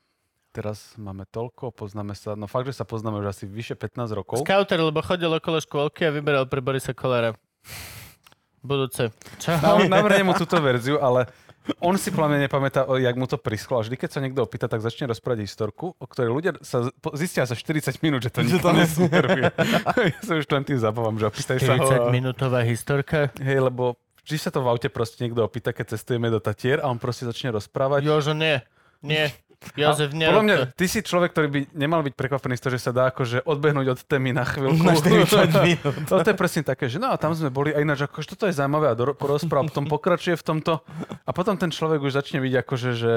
Teraz 0.55 0.95
máme 0.95 1.27
toľko, 1.27 1.75
poznáme 1.75 2.15
sa, 2.15 2.31
no 2.39 2.47
fakt, 2.47 2.71
že 2.71 2.79
sa 2.79 2.87
poznáme 2.87 3.19
už 3.19 3.27
asi 3.27 3.43
vyše 3.43 3.75
15 3.75 4.07
rokov. 4.15 4.39
Scouter, 4.47 4.79
lebo 4.79 5.03
chodil 5.03 5.27
okolo 5.27 5.59
škôlky 5.59 6.07
a 6.07 6.15
vyberal 6.15 6.47
pre 6.47 6.63
Borisa 6.63 6.95
Kolára. 6.95 7.35
Budúce. 8.63 9.11
Čo? 9.35 9.51
Nav- 9.59 9.89
Navrhnem 9.91 10.31
mu 10.31 10.33
túto 10.33 10.55
verziu, 10.63 10.95
ale 10.97 11.27
on 11.79 11.95
si 12.01 12.09
podľa 12.09 12.29
mňa 12.33 12.39
nepamätá, 12.49 12.79
jak 12.97 13.15
mu 13.15 13.29
to 13.29 13.37
prischlo. 13.37 13.77
A 13.77 13.85
vždy, 13.85 13.95
keď 13.99 14.09
sa 14.09 14.19
niekto 14.23 14.41
opýta, 14.41 14.65
tak 14.65 14.81
začne 14.81 15.05
rozprávať 15.11 15.45
historku, 15.45 15.93
o 15.93 16.05
ktorej 16.09 16.31
ľudia 16.33 16.51
sa 16.65 16.89
zistia 17.13 17.45
za 17.45 17.53
40 17.53 18.01
minút, 18.01 18.25
že 18.25 18.33
to 18.33 18.41
nikto 18.47 18.69
nesmeruje. 18.73 19.53
ja 20.15 20.21
sa 20.25 20.33
už 20.39 20.45
len 20.49 20.63
tým 20.65 20.79
zabávam, 20.81 21.15
že 21.21 21.29
opýtaj 21.29 21.57
sa 21.61 21.77
ho. 21.77 22.09
40 22.09 22.15
minútová 22.15 22.65
historka. 22.65 23.29
Hej, 23.37 23.69
lebo 23.69 23.99
vždy 24.25 24.37
sa 24.37 24.49
to 24.49 24.65
v 24.65 24.69
aute 24.69 24.89
proste 24.89 25.21
niekto 25.25 25.45
opýta, 25.45 25.73
keď 25.75 25.97
cestujeme 25.97 26.33
do 26.33 26.41
Tatier 26.41 26.81
a 26.81 26.89
on 26.89 26.97
proste 26.97 27.29
začne 27.29 27.53
rozprávať. 27.53 28.01
Jožo, 28.07 28.33
nie. 28.33 28.61
Nie. 29.05 29.31
Jozef, 29.75 30.15
nie. 30.15 30.23
Podľa 30.23 30.43
mňa, 30.47 30.55
ty 30.71 30.85
si 30.87 31.03
človek, 31.03 31.35
ktorý 31.35 31.47
by 31.51 31.59
nemal 31.75 31.99
byť 31.99 32.15
prekvapený 32.15 32.55
z 32.55 32.61
toho, 32.63 32.71
že 32.79 32.79
sa 32.79 32.91
dá 32.95 33.11
akože 33.11 33.43
odbehnúť 33.43 33.87
od 33.91 33.99
témy 34.07 34.31
na 34.31 34.47
chvíľku. 34.47 34.87
Na 34.87 34.95
40 34.95 35.51
minút. 35.67 35.95
No 36.07 36.23
to 36.23 36.29
je 36.31 36.37
presne 36.39 36.63
také, 36.63 36.87
že 36.87 36.95
no 36.95 37.11
a 37.11 37.19
tam 37.19 37.35
sme 37.35 37.51
boli 37.51 37.75
a 37.75 37.83
ináč 37.83 38.07
akože 38.07 38.39
toto 38.39 38.47
je 38.47 38.55
zaujímavé 38.55 38.91
a 38.91 38.95
do, 38.95 39.11
porozpráva, 39.11 39.67
potom 39.67 39.91
pokračuje 39.91 40.39
v 40.39 40.43
tomto 40.43 40.79
a 41.27 41.29
potom 41.35 41.59
ten 41.59 41.75
človek 41.75 41.99
už 41.99 42.15
začne 42.15 42.39
byť 42.39 42.53
akože, 42.55 42.89
že 42.95 43.13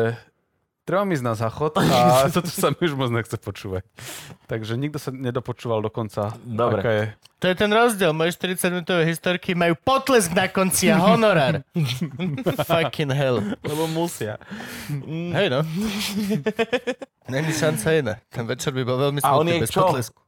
treba 0.82 1.02
mi 1.02 1.14
ísť 1.14 1.22
na 1.22 1.34
záchod 1.34 1.76
a 1.76 1.82
toto 2.34 2.48
sa 2.48 2.70
mi 2.70 2.80
už 2.80 2.94
moc 2.94 3.10
nechce 3.10 3.34
počúvať. 3.34 3.86
Takže 4.46 4.74
nikto 4.74 4.96
sa 4.96 5.10
nedopočúval 5.10 5.78
do 5.78 5.88
konca, 5.88 6.34
Dobre. 6.42 6.80
aká 6.80 6.90
je. 6.92 7.04
To 7.38 7.50
je 7.50 7.56
ten 7.56 7.68
rozdiel. 7.68 8.12
Moje 8.12 8.38
40 8.38 8.70
minútové 8.70 9.02
historky 9.04 9.50
majú 9.52 9.74
potlesk 9.74 10.30
na 10.30 10.46
konci 10.46 10.86
a 10.88 10.96
honorár. 10.96 11.66
Fucking 12.70 13.10
hell. 13.10 13.42
Lebo 13.58 13.90
musia. 13.90 14.38
Hej 15.10 15.50
no. 15.50 15.66
Není 17.26 17.50
šanca 17.50 17.86
iná. 17.92 18.14
Ten 18.28 18.46
večer 18.46 18.70
by 18.70 18.82
bol 18.82 18.98
veľmi 19.00 19.18
A 19.22 19.34
on 19.34 19.42
smutný 19.42 19.52
je 19.52 19.62
bez 19.62 19.70
čo? 19.70 19.82
potlesku. 19.82 20.18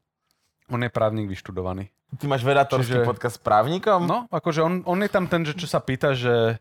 On 0.71 0.81
je 0.81 0.91
právnik 0.91 1.29
vyštudovaný. 1.29 1.87
Ty 2.15 2.25
máš 2.27 2.43
vedatorský 2.43 2.99
Čiže- 2.99 3.07
podcast 3.07 3.37
s 3.37 3.43
právnikom? 3.43 4.07
No, 4.07 4.27
akože 4.31 4.63
on, 4.63 4.83
on 4.83 4.99
je 4.99 5.11
tam 5.11 5.27
ten, 5.27 5.43
že 5.43 5.55
čo 5.55 5.67
sa 5.67 5.79
pýta, 5.79 6.15
že 6.15 6.59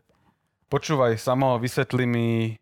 počúvaj, 0.67 1.17
samo 1.17 1.57
vysvetli 1.57 2.03
mi, 2.03 2.57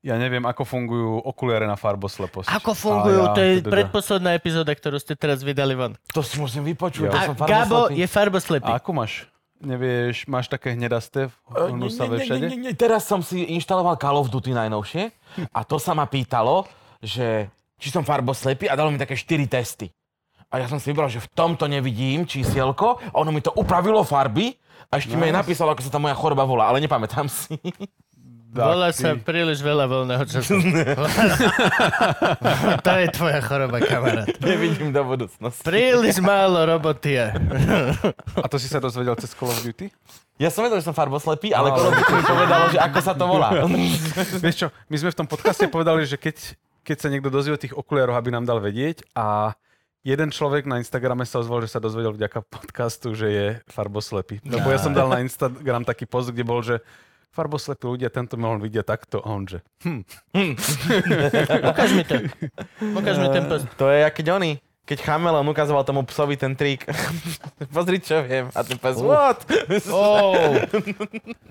ja 0.00 0.14
neviem, 0.14 0.42
ako 0.42 0.62
fungujú 0.62 1.18
okuliare 1.20 1.64
na 1.64 1.74
farbosleposť. 1.74 2.46
Ako 2.48 2.72
fungujú? 2.72 3.20
A 3.20 3.24
ja 3.24 3.34
to 3.34 3.40
je 3.40 3.52
teda- 3.58 3.70
predposledná 3.70 4.30
epizóda, 4.32 4.70
ktorú 4.70 4.96
ste 4.96 5.12
teraz 5.12 5.40
vydali 5.40 5.72
von. 5.72 5.92
To 6.10 6.20
si 6.20 6.36
musím 6.36 6.62
vypočuť. 6.64 7.04
Jo. 7.04 7.10
to 7.10 7.16
A 7.16 7.22
som 7.24 7.34
Gabo 7.34 7.46
farboslepý. 7.88 7.94
je 7.94 8.06
farboslepý. 8.06 8.68
A 8.68 8.76
ako 8.76 8.90
máš? 8.92 9.12
Nevieš, 9.56 10.26
máš 10.26 10.46
také 10.46 10.72
hnedasté 10.72 11.32
E, 11.48 11.72
hnusavé 11.72 12.12
nie, 12.12 12.18
nie, 12.18 12.26
všade? 12.28 12.44
nie, 12.46 12.58
nie, 12.60 12.72
Teraz 12.72 13.02
som 13.02 13.18
si 13.18 13.40
inštaloval 13.50 13.96
Call 13.96 14.14
of 14.14 14.28
Duty 14.28 14.52
najnovšie 14.52 15.02
a 15.48 15.60
to 15.62 15.76
sa 15.76 15.90
ma 15.90 16.04
pýtalo, 16.04 16.68
že 17.00 17.48
či 17.74 17.88
som 17.88 18.02
farboslepý 18.02 18.68
a 18.68 18.76
dalo 18.76 18.92
mi 18.92 18.96
také 18.96 19.12
4 19.12 19.24
testy. 19.46 19.88
A 20.46 20.60
ja 20.60 20.68
som 20.68 20.76
si 20.76 20.86
vybral, 20.86 21.08
že 21.08 21.18
v 21.18 21.28
tomto 21.28 21.64
nevidím 21.64 22.22
čísielko 22.22 23.00
a 23.02 23.16
ono 23.16 23.28
mi 23.28 23.40
to 23.40 23.50
upravilo 23.50 24.00
farby 24.00 24.52
a 24.86 24.96
ešte 24.96 25.12
mi 25.12 25.26
aj 25.26 25.42
napísalo, 25.42 25.72
ako 25.72 25.82
sa 25.82 25.90
tá 25.90 25.98
moja 25.98 26.14
choroba 26.14 26.44
volá, 26.44 26.68
ale 26.68 26.78
nepamätám 26.78 27.26
si. 27.26 27.56
Volá 28.56 28.88
ty- 28.94 29.04
sa 29.04 29.10
príliš 29.20 29.60
veľa 29.60 29.84
voľného 29.84 30.24
času. 30.24 30.56
to 32.86 32.92
je 32.96 33.06
tvoja 33.12 33.40
choroba, 33.44 33.76
kamarát. 33.84 34.28
Nevidím 34.40 34.94
do 34.94 35.02
budúcnosti. 35.04 35.60
Príliš 35.60 36.24
málo 36.24 36.64
roboty 36.64 37.20
je. 37.20 37.26
A 38.40 38.46
to 38.48 38.56
si 38.56 38.70
sa 38.70 38.80
dozvedel 38.80 39.12
cez 39.20 39.36
Call 39.36 39.52
of 39.52 39.60
Duty? 39.60 39.92
Ja 40.36 40.52
som 40.52 40.68
vedel, 40.68 40.80
že 40.80 40.88
som 40.88 40.96
farboslepý, 40.96 41.52
ale 41.52 41.72
Call 41.72 41.88
of 41.88 41.96
Duty 41.96 42.12
mi 42.12 42.24
povedalo, 42.24 42.64
že 42.72 42.78
ako 42.80 42.98
sa 43.00 43.12
to 43.16 43.24
volá. 43.24 43.48
Vieš 44.44 44.56
čo, 44.56 44.68
my 44.88 44.96
sme 45.00 45.10
v 45.12 45.18
tom 45.24 45.28
podcaste 45.28 45.64
povedali, 45.68 46.04
že 46.04 46.20
keď, 46.20 46.36
keď 46.84 46.96
sa 47.00 47.08
niekto 47.08 47.32
dozvie 47.32 47.56
o 47.56 47.60
tých 47.60 47.72
okuliároch, 47.72 48.16
aby 48.16 48.32
nám 48.32 48.44
dal 48.44 48.60
vedieť 48.60 49.04
a 49.16 49.56
jeden 50.06 50.30
človek 50.30 50.70
na 50.70 50.78
Instagrame 50.78 51.26
sa 51.26 51.42
ozval, 51.42 51.66
že 51.66 51.74
sa 51.74 51.82
dozvedel 51.82 52.14
vďaka 52.14 52.46
podcastu, 52.46 53.10
že 53.18 53.26
je 53.26 53.46
farboslepý. 53.66 54.38
Lebo 54.46 54.70
ja 54.70 54.78
som 54.78 54.94
dal 54.94 55.10
na 55.10 55.18
Instagram 55.18 55.82
taký 55.82 56.06
post, 56.06 56.30
kde 56.30 56.46
bol, 56.46 56.62
že 56.62 56.78
farboslepí 57.36 57.84
ľudia 57.84 58.08
tento 58.08 58.40
mohol 58.40 58.56
vidieť 58.64 58.88
takto 58.88 59.20
a 59.20 59.28
on 59.36 59.44
že 59.44 59.60
hm, 59.84 60.02
Ukáž 61.68 61.92
mi 61.92 62.02
to. 62.08 62.16
Ukáž 62.96 63.20
mi 63.20 63.28
ten 63.28 63.44
post. 63.44 63.68
To 63.76 63.92
je, 63.92 64.08
keď 64.08 64.40
oni, 64.40 64.56
keď 64.86 65.02
chameleon 65.02 65.44
ukazoval 65.44 65.84
tomu 65.84 66.06
psovi 66.08 66.38
ten 66.40 66.54
trik. 66.56 66.86
Pozri, 67.74 68.00
čo 68.00 68.22
viem. 68.24 68.48
A 68.54 68.62
ten 68.64 68.78
pes, 68.80 68.96
what? 69.02 69.42
Ó, 69.90 70.32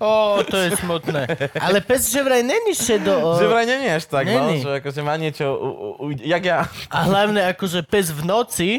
ó, 0.00 0.40
to 0.42 0.56
je 0.56 0.72
smutné. 0.80 1.28
Ale 1.60 1.84
pes 1.84 2.10
že 2.10 2.24
vraj 2.24 2.42
není 2.42 2.74
šedo. 2.74 3.36
Že 3.38 3.46
vraj 3.46 3.66
není 3.68 3.86
až 3.92 4.08
tak, 4.10 4.26
no, 4.26 4.50
Není. 4.50 4.64
že 4.64 4.80
akože 4.82 5.00
má 5.04 5.14
niečo, 5.20 5.52
u, 5.52 5.68
u, 5.70 5.88
u, 6.00 6.06
jak 6.16 6.42
ja. 6.42 6.58
A 6.90 6.98
hlavne 7.06 7.44
akože 7.54 7.84
pes 7.86 8.10
v 8.10 8.24
noci 8.24 8.70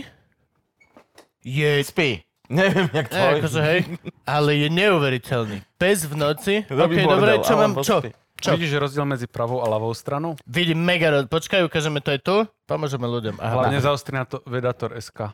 je... 1.45 1.71
Spí. 1.85 2.26
Neviem, 2.47 2.87
jak 2.95 3.07
Ne, 3.11 3.19
tvoj. 3.19 3.35
akože 3.43 3.59
hej, 3.61 3.79
ale 4.23 4.49
je 4.55 4.67
neuveriteľný. 4.71 5.57
Pes 5.75 6.07
v 6.07 6.13
noci. 6.15 6.53
Robí 6.71 6.95
Ok, 6.99 7.03
bordel, 7.03 7.19
dobre, 7.19 7.31
čo 7.43 7.53
ale 7.53 7.61
mám? 7.67 7.71
Čo? 7.83 7.97
Čo? 8.37 8.53
vidíš 8.53 8.69
že 8.69 8.77
rozdiel 8.77 9.05
medzi 9.09 9.25
pravou 9.25 9.65
a 9.65 9.67
ľavou 9.67 9.89
stranou? 9.97 10.37
Vidím 10.45 10.77
mega 10.77 11.09
roz... 11.09 11.23
Počkaj, 11.25 11.65
ukážeme 11.65 12.05
to 12.05 12.13
aj 12.13 12.19
tu. 12.21 12.35
Pomôžeme 12.69 13.09
ľuďom. 13.09 13.41
Aha, 13.41 13.65
Hlavne 13.65 13.81
zaostri 13.81 14.13
na 14.13 14.29
to 14.29 14.45
Vedator 14.45 14.93
SK. 14.93 15.33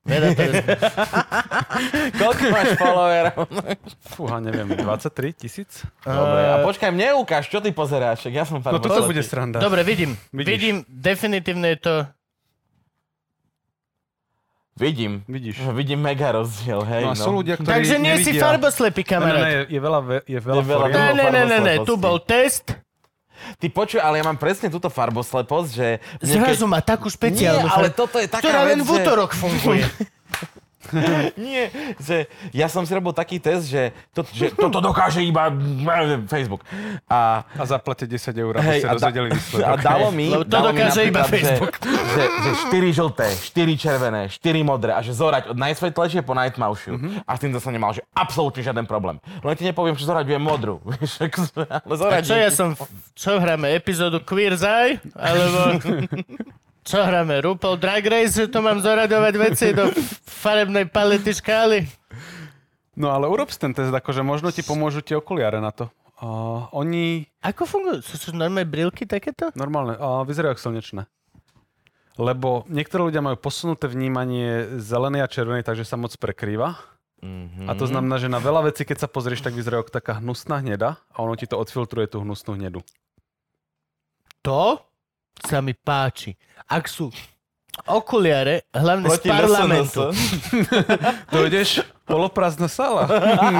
Veda 0.00 0.32
to 0.32 0.40
je... 0.40 0.52
Koľko 2.20 2.44
máš 2.48 2.68
followerov? 2.80 3.44
Fúha, 4.16 4.40
neviem, 4.40 4.72
23 4.72 5.36
tisíc? 5.36 5.84
Dobre, 6.00 6.40
a 6.40 6.64
počkaj, 6.64 6.88
mne 6.88 7.20
ukáž, 7.20 7.52
čo 7.52 7.60
ty 7.60 7.68
pozeráš, 7.68 8.24
ja 8.32 8.48
som 8.48 8.64
No 8.64 8.80
toto 8.80 9.04
bude 9.04 9.20
sranda. 9.20 9.60
Dobre, 9.60 9.84
vidím. 9.84 10.16
Vidíš. 10.32 10.48
Vidím, 10.48 10.76
definitívne 10.88 11.76
je 11.76 11.78
to... 11.84 11.94
Vidím. 14.74 15.22
Vidíš. 15.26 15.60
Vidím 15.72 16.00
mega 16.00 16.32
rozdiel, 16.32 16.80
hej. 16.82 17.02
No 17.02 17.12
a 17.12 17.16
sú 17.16 17.30
ľudia, 17.32 17.54
ktorí 17.54 17.68
Takže 17.70 17.96
nie 17.96 18.14
si 18.16 18.30
nevidia. 18.30 18.42
farboslepý, 18.42 19.00
Ne, 19.00 19.04
ne, 19.04 19.10
kamarát. 19.10 19.42
ne, 19.42 19.52
je 19.66 19.80
veľa, 19.80 20.00
ve- 20.00 20.24
je 20.24 20.40
veľa, 20.40 20.56
Je 20.56 20.64
veľa. 20.64 20.86
Ne, 20.86 21.06
ne, 21.10 21.26
ne, 21.28 21.42
ne, 21.44 21.58
ne, 21.60 21.74
tu 21.82 21.94
bol 21.96 22.16
test. 22.18 22.72
Ty 23.56 23.66
počuj, 23.66 23.98
ale 23.98 24.20
ja 24.20 24.24
mám 24.24 24.36
presne 24.36 24.68
túto 24.68 24.86
farbosleposť, 24.86 25.70
že... 25.70 25.86
Zrazu 26.20 26.64
má 26.64 26.78
takú 26.78 27.08
špeciálnu 27.08 27.64
Nie, 27.64 27.72
ale 27.72 27.88
toto 27.88 28.16
je 28.16 28.28
taká 28.28 28.40
ktorá 28.42 28.60
vec, 28.62 28.70
len 28.70 28.80
v 28.80 28.86
že- 28.86 28.96
útorok 28.98 29.30
funguje. 29.32 29.84
Nie, 31.36 31.68
že 32.00 32.24
ja 32.56 32.66
som 32.66 32.88
si 32.88 32.92
robil 32.96 33.12
taký 33.12 33.36
test, 33.36 33.68
že, 33.68 33.92
to, 34.16 34.24
že 34.32 34.50
toto 34.56 34.80
dokáže 34.80 35.20
iba 35.20 35.52
Facebook. 36.24 36.64
A, 37.04 37.44
A 37.44 37.64
zaplate 37.68 38.08
10 38.08 38.32
eur, 38.32 38.52
aby 38.56 38.66
hej, 38.66 38.80
ste 38.80 38.88
a, 38.88 38.96
da, 38.96 38.96
dozvedeli 38.96 39.28
a 39.28 39.34
výsledok. 39.36 39.78
dalo 39.84 40.08
mi, 40.08 40.28
Lebo 40.32 40.44
to 40.48 40.50
dalo 40.50 40.72
mi 40.72 40.80
dokáže 40.80 41.00
iba 41.04 41.20
napríklad, 41.20 41.60
Facebook. 41.60 41.74
Že, 41.84 41.92
že, 42.16 42.22
že 42.40 42.50
4 42.72 42.98
žlté, 42.98 43.28
4 43.52 43.76
červené, 43.76 44.22
4 44.32 44.64
modré 44.64 44.90
a 44.96 45.00
že 45.04 45.12
zorať 45.12 45.52
od 45.52 45.56
najsvetlejšie 45.60 46.20
po 46.24 46.32
najtmavšiu. 46.32 46.92
Mhm. 46.96 47.08
A 47.28 47.30
s 47.36 47.38
tým 47.44 47.50
som 47.60 47.72
nemal, 47.72 47.92
že 47.92 48.02
absolútne 48.16 48.64
žiaden 48.64 48.88
problém. 48.88 49.20
Len 49.44 49.54
ti 49.54 49.68
nepoviem, 49.68 49.94
že 49.94 50.08
zorať 50.08 50.24
viem 50.24 50.40
modrú. 50.40 50.80
Ale 50.88 51.94
A 51.94 51.98
zorať 52.00 52.22
čo 52.24 52.34
ja 52.34 52.48
som... 52.48 52.72
Čo 53.12 53.36
hráme? 53.36 53.68
Epizódu 53.76 54.24
Queer 54.24 54.56
Eye? 54.56 54.96
Alebo... 55.12 55.76
Čo 56.90 57.06
hráme? 57.06 57.38
RuPaul 57.38 57.78
Drag 57.78 58.02
Race? 58.02 58.34
Že 58.34 58.50
to 58.50 58.58
mám 58.66 58.82
zoradovať 58.82 59.34
veci 59.38 59.70
do 59.70 59.94
farebnej 60.26 60.90
palety 60.90 61.30
škály? 61.30 61.86
No 62.98 63.14
ale 63.14 63.30
urob 63.30 63.46
ten 63.54 63.70
test, 63.70 63.94
akože 63.94 64.26
možno 64.26 64.50
ti 64.50 64.66
pomôžu 64.66 64.98
tie 64.98 65.14
okuliare 65.14 65.62
na 65.62 65.70
to. 65.70 65.86
Uh, 66.18 66.66
oni 66.74 67.30
Ako 67.46 67.62
fungujú? 67.62 68.02
Sú, 68.02 68.18
sú 68.18 68.28
normálne 68.34 68.66
brilky 68.66 69.06
takéto? 69.06 69.54
normálne 69.54 69.94
uh, 70.02 70.26
vyzerajú 70.26 70.58
ako 70.58 70.62
slnečné. 70.66 71.02
Lebo 72.18 72.66
niektorí 72.66 73.06
ľudia 73.06 73.22
majú 73.22 73.38
posunuté 73.38 73.86
vnímanie 73.86 74.82
zelenej 74.82 75.22
a 75.24 75.30
červenej, 75.30 75.62
takže 75.62 75.86
sa 75.86 75.94
moc 75.94 76.10
prekrýva. 76.18 76.74
Mm-hmm. 77.22 77.70
A 77.70 77.72
to 77.78 77.86
znamená, 77.86 78.18
že 78.18 78.26
na 78.26 78.42
veľa 78.42 78.66
vecí, 78.66 78.82
keď 78.82 79.06
sa 79.06 79.08
pozrieš, 79.08 79.46
tak 79.46 79.54
vyzerajú 79.54 79.86
ako 79.86 79.94
taká 79.94 80.18
hnusná 80.18 80.58
hneda 80.58 80.98
a 81.14 81.16
ono 81.22 81.38
ti 81.38 81.46
to 81.46 81.54
odfiltruje 81.54 82.10
tú 82.10 82.26
hnusnú 82.26 82.58
hnedu. 82.58 82.82
To 84.42 84.89
sa 85.38 85.62
mi 85.62 85.72
páči. 85.72 86.34
Ak 86.66 86.86
sú 86.86 87.10
okuliare, 87.86 88.68
hlavne 88.74 89.08
z 89.08 89.18
Proti 89.18 89.28
parlamentu. 89.30 90.10
Dojdeš, 91.34 91.80
poloprázdna 92.04 92.68
sala. 92.68 93.06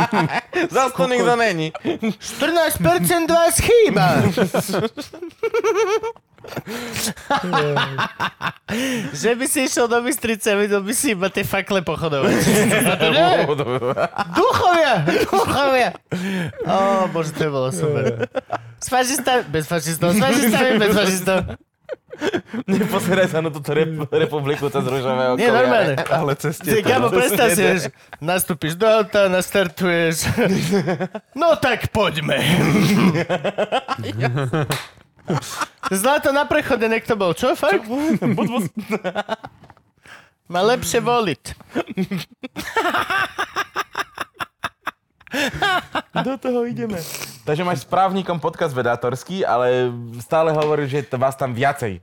Zas 0.75 0.93
to 0.93 1.07
nikto 1.07 1.37
není. 1.39 1.73
14% 1.73 3.31
vás 3.31 3.55
chýba. 3.63 4.07
že 9.13 9.37
by 9.37 9.45
si 9.45 9.69
išiel 9.69 9.85
do 9.93 10.01
Bystrice 10.01 10.57
videl 10.57 10.81
by 10.81 10.95
si 10.97 11.13
iba 11.13 11.29
tie 11.29 11.45
fakle 11.45 11.85
pochodovať. 11.85 12.33
Duchovia! 14.33 15.05
Duchovia! 15.05 15.93
Ó, 16.65 17.07
bože, 17.13 17.37
to 17.37 17.45
bolo 17.53 17.69
super. 17.69 18.25
S 18.81 18.89
fašistami, 18.89 19.43
bez 19.47 19.65
fašistov, 19.69 20.09
s 20.13 20.19
fašistami, 20.19 20.73
bez 20.79 20.91
fašistov. 20.91 21.39
Nepozeraj 22.69 23.29
sa 23.29 23.41
na 23.41 23.49
túto 23.49 23.73
rep- 23.73 24.09
republiku 24.11 24.69
cez 24.69 24.85
rúžové 24.85 25.33
okolie. 25.33 25.41
Nie, 25.41 25.51
normálne. 25.51 25.95
Ale 26.05 26.33
ceste 26.37 26.69
Ty. 26.69 26.81
Gabo, 26.83 27.09
predstav 27.09 27.49
si, 27.51 27.63
vieš, 27.63 27.83
nastúpiš 28.21 28.77
do 28.77 28.85
auta, 28.85 29.29
nastartuješ. 29.29 30.29
No 31.33 31.57
tak 31.57 31.89
poďme. 31.89 32.37
Zlato 35.89 36.35
na 36.35 36.45
prechode, 36.45 36.85
niekto 36.89 37.17
bol. 37.17 37.33
Čo, 37.33 37.57
fakt? 37.57 37.87
Má 40.51 40.61
lepšie 40.67 41.01
voliť. 41.01 41.43
Do 46.27 46.35
toho 46.39 46.67
ideme. 46.67 46.99
Takže 47.47 47.63
máš 47.65 47.83
s 47.83 47.89
právnikom 47.89 48.37
podcast 48.43 48.75
vedátorský, 48.75 49.47
ale 49.47 49.89
stále 50.19 50.51
hovoríš, 50.53 50.91
že 50.91 51.01
to 51.07 51.17
vás 51.19 51.39
tam 51.39 51.55
viacej. 51.55 52.03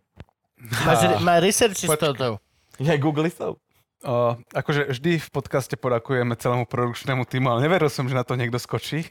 Máš, 0.87 1.21
má 1.21 1.37
research 1.37 1.85
s 1.85 1.91
touto. 1.99 2.39
Je 2.79 2.89
aj 2.89 2.99
googlistov? 3.01 3.61
Uh, 4.07 4.39
akože 4.51 4.87
vždy 4.87 5.19
v 5.19 5.29
podcaste 5.29 5.75
poďakujeme 5.75 6.31
celému 6.33 6.63
produkčnému 6.63 7.27
týmu, 7.27 7.51
ale 7.51 7.59
neveril 7.61 7.91
som, 7.91 8.07
že 8.07 8.15
na 8.15 8.23
to 8.23 8.33
niekto 8.33 8.55
skočí. 8.55 9.03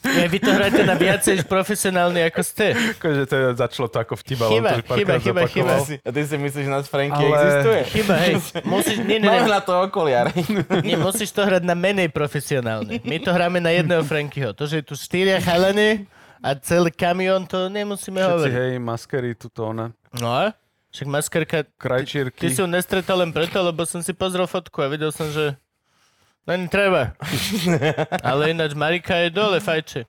Ja, 0.00 0.26
vy 0.26 0.38
to 0.38 0.50
hráte 0.50 0.80
na 0.80 0.94
viacej 0.94 1.42
profesionálne 1.44 2.22
ako 2.24 2.40
ste. 2.40 2.72
akože 2.72 3.22
to 3.26 3.36
začalo 3.52 3.86
to 3.86 3.98
ako 3.98 4.14
on 4.14 4.50
Chyba, 4.52 4.70
to 4.80 4.94
chyba, 4.94 5.14
chyba, 5.18 5.42
chyba. 5.46 5.74
A 6.00 6.08
ty 6.08 6.20
si 6.22 6.36
myslíš, 6.36 6.64
že 6.64 6.70
nás 6.70 6.86
Franky 6.86 7.18
Ale- 7.20 7.34
existuje? 7.36 7.80
Chyba, 7.92 8.14
hej. 8.16 8.34
Musíš, 8.64 8.96
nie, 9.00 9.18
nie, 9.18 9.26
Máme 9.26 9.44
nie, 9.44 9.52
na 9.52 9.60
to 9.60 9.72
okuliare. 9.76 10.30
nie, 10.80 10.96
musíš 10.96 11.30
to 11.30 11.42
hrať 11.42 11.62
na 11.62 11.74
menej 11.74 12.08
profesionálne. 12.08 13.02
My 13.02 13.18
to 13.18 13.30
hráme 13.30 13.58
na 13.58 13.70
jedného 13.70 14.02
Frankyho. 14.02 14.54
To, 14.54 14.64
že 14.64 14.80
je 14.80 14.84
tu 14.86 14.94
štyria 14.94 15.38
chalany 15.38 16.06
a 16.38 16.54
celý 16.56 16.88
kamión, 16.88 17.44
to 17.44 17.66
nemusíme 17.66 18.16
Všetci, 18.16 18.30
hovoriť. 18.32 18.54
hej, 18.54 18.72
maskery, 18.78 19.34
tuto 19.34 19.68
one, 19.68 19.92
No 20.14 20.30
a? 20.30 20.54
Však 20.90 21.06
maskerka, 21.06 21.58
ty 21.62 21.70
krajčírky. 21.76 22.50
si 22.50 22.58
ju 22.58 22.66
nestretol 22.66 23.22
len 23.22 23.30
preto, 23.30 23.58
lebo 23.60 23.86
som 23.86 24.02
si 24.02 24.10
pozrel 24.10 24.44
fotku 24.44 24.82
a 24.82 24.90
videl 24.90 25.10
som, 25.10 25.26
že 25.26 25.54
len 26.44 26.66
treba. 26.66 27.14
Ale 28.26 28.50
ináč 28.50 28.74
Marika 28.74 29.14
je 29.16 29.30
dole 29.30 29.58
fajče. 29.58 30.02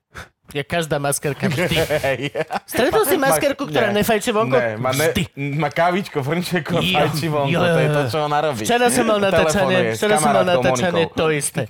Je 0.52 0.60
každá 0.62 1.00
maskerka 1.00 1.48
vždy. 1.48 1.80
Stretol 2.68 3.08
si 3.08 3.16
maskerku, 3.16 3.64
ktorá 3.64 3.88
Ne. 3.88 4.04
nefajče 4.04 4.32
vonku? 4.34 4.52
Ne, 4.52 4.76
má, 4.76 4.92
ne, 4.92 5.08
má 5.56 5.72
kávičko, 5.72 6.20
frnčeko, 6.20 6.76
Jo, 6.76 6.92
fajči 6.92 7.28
vonku, 7.30 7.56
jo, 7.56 7.62
jo, 7.62 7.72
to 7.72 7.80
je 7.80 7.88
to, 7.88 8.02
čo 8.10 8.18
ona 8.20 8.40
robí. 8.42 8.64
Včera 8.68 8.92
som 8.92 9.06
mal 9.06 9.20
natáčanie, 9.22 9.96
včera 9.96 10.16
som 10.18 10.28
mal 10.30 10.44
natáčanie 10.44 11.08
to 11.08 11.26
isté. 11.32 11.64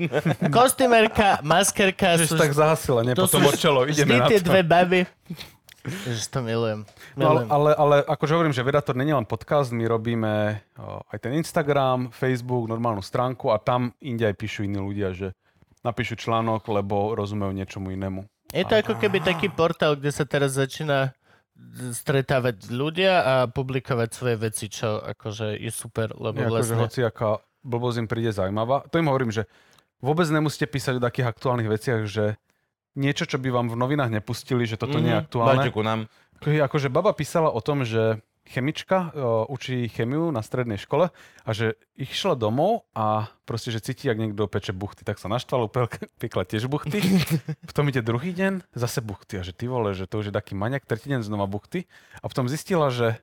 Kostýmerka, 0.49 1.45
maskerka, 1.45 2.17
Že 2.17 2.25
sú, 2.25 2.33
si 2.33 2.41
tak 2.41 2.57
zahasila, 2.57 3.05
nie? 3.05 3.13
Potom 3.13 3.45
odčelo, 3.45 3.85
vždy 3.85 4.01
ideme 4.01 4.17
na 4.17 4.25
tie 4.25 4.39
to. 4.39 4.49
dve 4.49 4.61
baby. 4.63 5.01
Ježiš, 5.85 6.25
to 6.27 6.41
milujem. 6.41 6.81
No, 7.15 7.23
ale, 7.27 7.41
ale, 7.49 7.71
ale 7.75 7.95
akože 8.07 8.33
hovorím, 8.35 8.55
že 8.55 8.63
Vedator 8.63 8.95
je 8.95 9.15
len 9.15 9.27
podcast, 9.27 9.75
my 9.75 9.83
robíme 9.87 10.63
o, 10.79 11.03
aj 11.11 11.17
ten 11.19 11.35
Instagram, 11.35 12.11
Facebook, 12.15 12.71
normálnu 12.71 13.03
stránku 13.03 13.51
a 13.51 13.59
tam 13.59 13.91
inde 13.99 14.23
aj 14.27 14.35
píšu 14.39 14.63
iní 14.63 14.79
ľudia, 14.79 15.11
že 15.11 15.35
napíšu 15.83 16.15
článok, 16.15 16.63
lebo 16.71 17.11
rozumejú 17.17 17.51
niečomu 17.51 17.91
inému. 17.91 18.23
Je 18.51 18.67
to 18.67 18.75
ako 18.75 18.99
keby 18.99 19.23
taký 19.23 19.47
portál, 19.47 19.95
kde 19.95 20.11
sa 20.11 20.27
teraz 20.27 20.55
začína 20.55 21.15
stretávať 21.93 22.73
ľudia 22.73 23.13
a 23.21 23.33
publikovať 23.47 24.09
svoje 24.11 24.35
veci, 24.39 24.65
čo 24.67 24.99
akože 24.99 25.55
je 25.61 25.71
super, 25.71 26.11
lebo 26.17 26.41
Nie, 26.41 26.47
akože 26.49 26.73
vlastne... 26.73 26.83
hoci 26.83 26.99
aká 27.05 27.39
blbosť 27.61 27.97
im 28.01 28.07
príde 28.09 28.33
zaujímavá. 28.33 28.89
To 28.89 28.97
im 28.97 29.07
hovorím, 29.07 29.29
že 29.29 29.45
vôbec 30.01 30.25
nemusíte 30.27 30.65
písať 30.65 30.97
o 30.97 31.05
takých 31.05 31.29
aktuálnych 31.29 31.69
veciach, 31.69 32.01
že 32.09 32.41
niečo, 32.97 33.23
čo 33.29 33.37
by 33.39 33.49
vám 33.53 33.67
v 33.71 33.77
novinách 33.77 34.11
nepustili, 34.11 34.65
že 34.67 34.75
toto 34.75 34.99
nie 34.99 35.13
je 35.13 35.21
aktuálne. 35.21 35.69
Dajte 35.69 35.71
ku 35.71 35.85
nám. 35.85 36.09
Ako- 36.41 36.65
Akože 36.65 36.89
baba 36.89 37.13
písala 37.13 37.53
o 37.53 37.61
tom, 37.61 37.85
že 37.85 38.19
chemička 38.49 39.13
o, 39.13 39.45
učí 39.53 39.85
chemiu 39.87 40.33
na 40.33 40.41
strednej 40.41 40.81
škole 40.81 41.13
a 41.45 41.49
že 41.53 41.77
išla 41.93 42.33
domov 42.33 42.89
a 42.97 43.29
proste, 43.45 43.69
že 43.69 43.79
cíti, 43.79 44.09
ak 44.09 44.17
niekto 44.17 44.49
peče 44.49 44.73
buchty, 44.73 45.05
tak 45.05 45.21
sa 45.21 45.29
naštvala, 45.29 45.69
piekla 46.21 46.43
tiež 46.49 46.65
buchty. 46.65 46.99
Potom 47.69 47.85
ide 47.87 48.01
druhý 48.01 48.33
deň, 48.33 48.73
zase 48.73 48.99
buchty. 49.05 49.37
A 49.39 49.45
že 49.45 49.53
ty 49.53 49.69
vole, 49.69 49.93
že 49.93 50.09
to 50.09 50.19
už 50.25 50.33
je 50.33 50.35
taký 50.35 50.57
maniak, 50.57 50.89
tretí 50.89 51.13
deň 51.13 51.21
znova 51.21 51.45
buchty. 51.45 51.85
A 52.19 52.25
potom 52.27 52.49
zistila, 52.49 52.89
že 52.89 53.21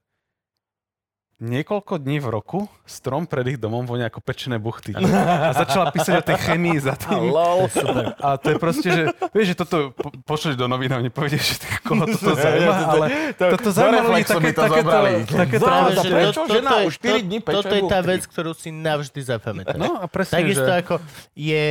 niekoľko 1.39 2.03
dní 2.03 2.19
v 2.19 2.29
roku 2.29 2.59
strom 2.83 3.23
pred 3.23 3.55
ich 3.55 3.59
domom 3.59 3.87
vonia 3.87 4.11
ako 4.11 4.19
pečené 4.19 4.59
buchty. 4.59 4.91
A 4.95 5.55
začala 5.55 5.95
písať 5.95 6.19
o 6.19 6.25
tej 6.27 6.39
chemii 6.39 6.79
za 6.83 6.99
tým. 6.99 7.31
Lol. 7.31 7.71
A 8.19 8.35
to 8.37 8.53
je 8.53 8.57
proste, 8.59 8.89
že 8.91 9.03
vieš, 9.31 9.55
že 9.55 9.57
toto 9.57 9.95
po, 9.95 10.11
pošleš 10.27 10.59
do 10.59 10.67
novín 10.67 10.91
a 10.91 10.99
nepovieš, 10.99 11.39
že 11.39 11.55
ty, 11.63 11.67
koho 11.87 12.05
toto 12.19 12.35
zaujíma, 12.35 12.75
ale 12.85 13.07
toto 13.39 13.69
zaujíma 13.71 14.01
ľudí 14.03 14.25
také, 14.27 14.51
to 14.51 14.63
takéto, 14.67 14.99
takéto 15.31 15.67
že 16.03 16.11
prečo 16.11 16.41
to- 16.43 16.55
žena 16.55 16.71
toto 16.71 16.81
je- 16.83 16.89
už 16.91 16.95
4 16.99 17.29
dní 17.31 17.39
peče 17.39 17.57
Toto 17.57 17.75
je 17.75 17.83
tá 17.87 17.99
vec, 18.03 18.23
ktorú 18.27 18.53
si 18.53 18.69
navždy 18.75 19.21
zapamätáš. 19.23 19.79
No 19.79 19.95
a 20.03 20.05
presne, 20.11 20.43
Takisto 20.43 20.67
že... 20.67 20.75
ako 20.75 20.95
je 21.33 21.65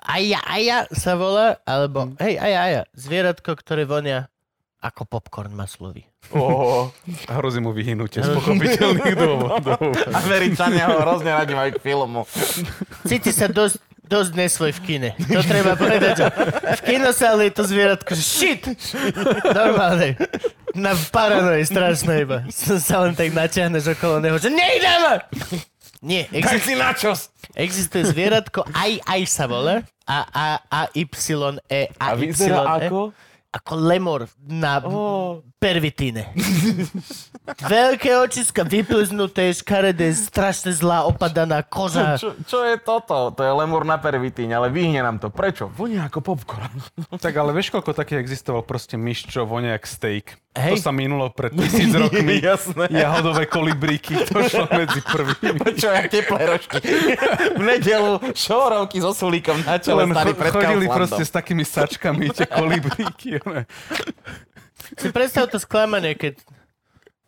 aja 0.00 0.40
aja 0.48 0.78
sa 0.90 1.12
volá, 1.14 1.60
alebo 1.68 2.08
hej 2.18 2.40
aja 2.40 2.60
aja, 2.66 2.82
zvieratko, 2.96 3.52
ktoré 3.52 3.84
vonia 3.84 4.32
ako 4.80 5.04
popcorn 5.04 5.52
maslový. 5.52 6.09
Oh, 6.30 6.86
hrozí 7.26 7.58
mu 7.58 7.74
vyhnutie 7.74 8.22
z 8.22 8.30
pochopiteľných 8.30 9.16
dôvodov. 9.18 9.82
Američania 10.14 10.86
ho 10.86 11.02
hrozne 11.02 11.34
radi 11.34 11.58
majú 11.58 11.74
k 11.74 11.78
filmu. 11.82 12.22
Cíti 13.02 13.34
sa 13.34 13.50
dosť, 13.50 13.82
dosť 14.06 14.30
nesvoj 14.38 14.70
v 14.78 14.80
kine. 14.86 15.10
To 15.26 15.42
treba 15.42 15.74
povedať. 15.74 16.30
V 16.78 16.82
kinosále 16.86 17.50
je 17.50 17.52
to 17.58 17.66
zvieratko, 17.66 18.14
že 18.14 18.22
shit! 18.22 18.62
Normálne. 19.42 20.14
Na 20.70 20.94
paranoji 21.10 21.66
strašné 21.66 22.22
iba. 22.22 22.46
Sa 22.78 23.02
len 23.02 23.18
tak 23.18 23.34
natiahneš 23.34 23.98
okolo 23.98 24.22
neho, 24.22 24.38
že 24.38 24.54
nejdeme! 24.54 25.26
Nie, 26.00 26.24
Tak 26.32 26.56
existuje, 26.56 26.80
si 26.80 26.80
načos. 26.80 27.20
existuje 27.52 28.08
zvieratko, 28.08 28.64
aj 28.72 29.04
aj 29.04 29.20
sa 29.28 29.44
volá. 29.44 29.84
A, 30.08 30.24
a, 30.32 30.44
a, 30.64 30.80
y, 30.96 31.04
e, 31.68 31.92
a, 32.00 32.06
A 32.10 32.16
vyzerá 32.16 32.64
y, 32.64 32.66
e. 32.66 32.72
ako? 32.88 32.98
Ako 33.50 33.74
lemor 33.74 34.30
na 34.40 34.78
Oh. 34.78 35.42
pervitíne. 35.58 36.30
Veľké 37.60 38.14
očiska, 38.16 38.62
vyplznuté, 38.62 39.50
škaredé, 39.50 40.14
strašne 40.14 40.70
zlá 40.70 41.02
opadaná 41.02 41.58
koža. 41.60 42.14
Čo, 42.14 42.38
čo 42.40 42.62
je 42.62 42.78
toto? 42.78 43.34
To 43.34 43.42
je 43.42 43.50
lemur 43.50 43.82
na 43.82 43.98
pervitíne, 43.98 44.54
ale 44.54 44.70
vyhne 44.70 45.02
nám 45.02 45.18
to. 45.18 45.28
Prečo? 45.28 45.66
Vonia 45.68 46.06
ako 46.06 46.22
popcorn. 46.22 46.70
Tak 47.18 47.34
ale 47.34 47.50
vieš, 47.50 47.74
koľko 47.74 47.90
takých 47.90 48.22
existoval 48.22 48.62
proste 48.62 48.94
myš, 48.94 49.26
čo 49.26 49.42
vonia 49.42 49.74
jak 49.74 49.84
steak. 49.84 50.38
To 50.50 50.58
Hej. 50.66 50.82
sa 50.82 50.90
minulo 50.90 51.30
pred 51.30 51.54
tisíc 51.54 51.94
rokmi. 51.94 52.42
Jasné. 52.50 52.90
Jahodové 52.90 53.46
kolibríky, 53.46 54.18
to 54.26 54.42
šlo 54.50 54.66
medzi 54.74 54.98
prvými. 54.98 55.62
Čo, 55.80 55.94
jak 55.94 56.10
teplé 56.10 56.40
rožky. 56.42 56.82
V 57.58 57.62
nedelu 57.62 58.18
šorovky 58.34 58.98
so 58.98 59.14
sulíkom 59.14 59.62
na 59.62 59.78
čele 59.78 60.02
Len 60.02 60.10
starý 60.10 60.32
pred 60.34 60.50
chodili 60.50 60.90
Kauflandom. 60.90 60.96
proste 60.98 61.22
s 61.22 61.30
takými 61.30 61.62
sačkami, 61.62 62.34
tie 62.34 62.50
kolibríky. 62.50 63.38
Si 64.98 65.06
predstav 65.14 65.46
to 65.54 65.62
sklamanie, 65.62 66.18
keď 66.18 66.42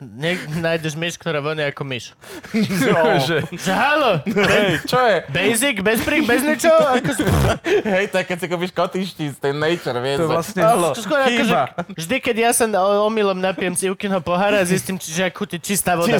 ne- 0.05 0.35
nájdeš 0.57 0.93
myš, 0.93 1.15
ktorá 1.15 1.39
vonia 1.39 1.67
ako 1.67 1.83
myš. 1.83 2.13
že, 3.23 3.37
Že 3.49 3.73
halo, 3.73 4.11
Hej, 4.25 4.83
čo 4.85 4.99
je? 4.99 5.17
basic, 5.29 5.77
bez 5.79 5.99
prik, 6.01 6.23
bez 6.23 6.43
ničoho? 6.43 6.81
Ako, 6.93 7.11
Hej, 7.85 8.05
tak 8.09 8.27
keď 8.27 8.37
si 8.37 8.47
kúpiš 8.47 8.73
kotyštíc, 8.73 9.33
ten 9.37 9.55
nature, 9.55 9.97
vieš. 9.97 10.19
To 10.19 10.29
vlastne- 10.29 10.63
Halo, 10.63 10.91
to 10.93 11.01
skôr 11.01 11.21
ako, 11.21 11.31
že 11.31 11.39
chýba. 11.47 11.63
vždy, 11.93 12.17
keď 12.19 12.37
ja 12.41 12.51
sa 12.51 12.65
omylom 13.03 13.37
napijem 13.37 13.73
z 13.73 13.89
Ivkinho 13.89 14.19
pohára, 14.19 14.63
zistím, 14.63 14.97
či- 14.97 15.13
že 15.13 15.31
chutí 15.31 15.57
čistá 15.57 15.95
voda. 15.95 16.19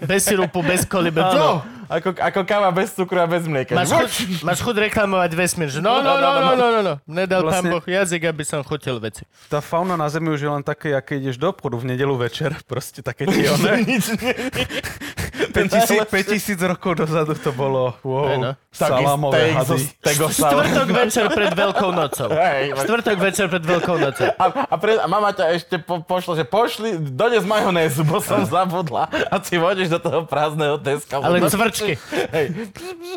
Bez 0.00 0.20
sirupu, 0.22 0.60
bez 0.60 0.82
kolibe. 0.82 1.20
Áno, 1.20 1.38
No, 1.40 1.52
ako, 1.88 2.14
ako 2.14 2.40
káva 2.44 2.70
bez 2.70 2.92
cukru 2.92 3.18
a 3.18 3.26
bez 3.26 3.42
mlieka. 3.42 3.72
máš 3.72 3.90
chuť, 3.90 4.10
máš 4.40 4.60
chuť 4.60 4.76
reklamovať 4.86 5.30
vesmír, 5.32 5.66
že 5.68 5.80
no, 5.80 5.98
no, 5.98 6.14
no, 6.14 6.30
no, 6.38 6.52
no, 6.52 6.66
no, 6.70 6.80
no. 6.80 6.94
Nedal 7.02 7.42
pán 7.42 7.58
Vlastne- 7.60 7.72
Boh 7.72 7.82
jazyk, 7.82 8.22
aby 8.24 8.42
som 8.42 8.62
chutil 8.62 8.94
veci. 8.96 9.26
tá 9.48 9.58
fauna 9.58 9.94
na 9.94 10.06
Zemi 10.06 10.28
už 10.28 10.38
je 10.38 10.50
len 10.50 10.62
také, 10.62 10.92
aké 10.92 11.16
ideš 11.16 11.34
do 11.34 11.48
obchodu 11.48 11.74
v 11.76 11.86
nedelu 11.88 12.14
večer, 12.14 12.54
proste 12.70 13.02
také 13.10 13.26
tie 13.26 13.50
one. 13.50 13.70
Nič 13.90 14.06
nie. 14.22 14.34
5000, 15.48 16.06
5000 16.06 16.68
rokov 16.68 16.94
dozadu 16.94 17.34
to 17.34 17.50
bolo 17.52 17.96
wow, 18.04 18.36
no. 18.36 18.50
steak 18.70 20.16
zo 20.16 20.28
hady. 20.28 20.30
Štvrtok 20.30 20.88
večer 20.92 21.24
pred 21.32 21.52
Veľkou 21.56 21.90
nocou. 21.90 22.28
Hej, 22.30 22.76
Štvrtok 22.76 23.16
večer 23.18 23.46
pred 23.50 23.64
Veľkou 23.64 23.96
nocou. 23.98 24.28
A, 24.36 24.44
a, 24.68 24.74
pre, 24.76 25.00
a 25.00 25.06
mama 25.10 25.34
ťa 25.34 25.46
ešte 25.56 25.76
po, 25.82 26.04
pošla, 26.04 26.32
že 26.38 26.44
pošli, 26.46 26.88
dones 27.00 27.42
majonézu, 27.42 28.06
bo 28.06 28.22
som 28.22 28.44
zabudla. 28.46 29.08
A 29.32 29.40
si 29.42 29.56
vodíš 29.58 29.90
do 29.90 29.98
toho 29.98 30.28
prázdneho 30.28 30.76
deska. 30.78 31.18
Ale 31.18 31.42
cvrčky. 31.48 31.96
Hej, 32.30 32.46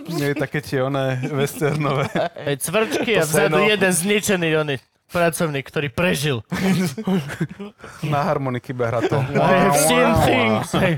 Nie, 0.10 0.34
také 0.34 0.64
tie 0.64 0.82
one 0.84 1.20
westernové. 1.30 2.10
Hej, 2.40 2.66
cvrčky 2.66 3.20
a 3.20 3.24
To 3.24 3.30
vzadu 3.30 3.60
seno. 3.62 3.70
jeden 3.70 3.92
zničený 3.92 4.50
oný 4.64 4.76
pracovník, 5.14 5.70
ktorý 5.70 5.94
prežil. 5.94 6.42
Na 8.02 8.26
harmoniky 8.26 8.74
be 8.74 8.90
hrá 8.90 9.06
to. 9.06 9.22
I 9.38 9.70
have 9.70 9.78
seen 9.78 10.10
things. 10.26 10.68
Hej. 10.74 10.94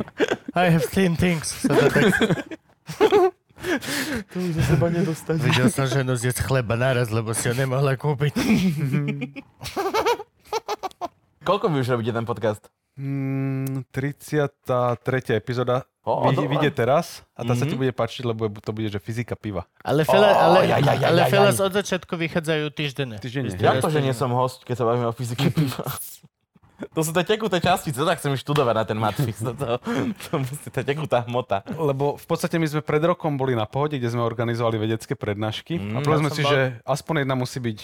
I 0.56 0.66
have 0.72 0.88
seen 0.88 1.20
things. 1.20 1.52
To 1.68 1.76
tak... 1.92 2.16
Videl 5.42 5.74
som 5.74 5.90
ženu 5.90 6.14
zjesť 6.14 6.46
chleba 6.46 6.78
naraz, 6.78 7.10
lebo 7.10 7.34
si 7.34 7.50
ho 7.50 7.58
nemohla 7.58 7.98
kúpiť. 7.98 8.34
Koľko 11.48 11.66
vy 11.70 11.78
už 11.82 11.90
robíte 11.94 12.14
ten 12.14 12.26
podcast? 12.26 12.70
Mm, 12.96 13.84
33. 13.92 15.36
epizóda 15.36 15.84
O, 16.06 16.30
vy, 16.30 16.48
vyjde 16.48 16.70
teraz 16.72 17.26
a 17.34 17.42
tá 17.42 17.58
sa 17.58 17.66
Mhm. 17.66 17.70
ti 17.70 17.76
bude 17.76 17.92
páčiť, 17.92 18.24
lebo 18.24 18.46
to 18.62 18.70
bude, 18.70 18.88
že 18.88 19.02
fyzika 19.02 19.34
piva. 19.34 19.66
Ale 19.82 20.06
fela, 20.06 20.32
Ó, 20.32 20.54
ale, 20.54 20.70
jaj, 20.70 20.80
jaj, 20.80 20.98
jaj, 21.02 21.10
ale 21.10 21.22
felas 21.28 21.58
od 21.58 21.74
začiatku 21.74 22.14
vychádzajú 22.14 22.66
týždenne. 22.72 23.18
Týždenne. 23.18 23.52
Jak 23.52 23.82
to, 23.82 23.90
že 23.90 24.00
nie 24.00 24.14
som 24.14 24.30
host, 24.30 24.62
keď 24.64 24.76
sa 24.78 24.86
bavíme 24.86 25.10
o 25.10 25.14
fyzike 25.14 25.50
piva? 25.50 25.82
To 26.92 27.00
sú 27.00 27.16
tie 27.16 27.24
tekuté 27.24 27.64
častice, 27.64 27.96
to 27.96 28.04
tak 28.04 28.20
chcem 28.20 28.36
študovať 28.36 28.76
na 28.76 28.84
ten 28.84 29.00
matrix. 29.00 29.40
To, 29.40 29.56
to, 29.56 29.80
to 30.28 30.44
musí, 30.44 30.68
tá 30.68 30.84
tekutá 30.84 31.24
hmota. 31.24 31.64
Lebo 31.72 32.20
v 32.20 32.26
podstate 32.28 32.60
my 32.60 32.68
sme 32.68 32.84
pred 32.84 33.00
rokom 33.00 33.40
boli 33.40 33.56
na 33.56 33.64
pohode, 33.64 33.96
kde 33.96 34.12
sme 34.12 34.20
organizovali 34.20 34.76
vedecké 34.76 35.16
prednášky 35.16 35.80
Mm, 35.80 35.96
a 35.96 35.98
povedali 36.04 36.20
sme 36.20 36.30
ja 36.30 36.36
si, 36.36 36.44
som 36.44 36.52
že 36.52 36.60
aspoň 36.84 37.24
jedna 37.24 37.36
musí 37.40 37.64
byť 37.64 37.80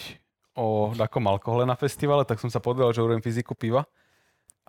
o 0.60 0.92
takom 0.92 1.24
alkohole 1.24 1.64
na 1.64 1.80
festivale, 1.80 2.28
tak 2.28 2.44
som 2.44 2.52
sa 2.52 2.60
povedal, 2.60 2.92
že 2.92 3.00
urobím 3.00 3.24
fyziku 3.24 3.56
piva. 3.56 3.88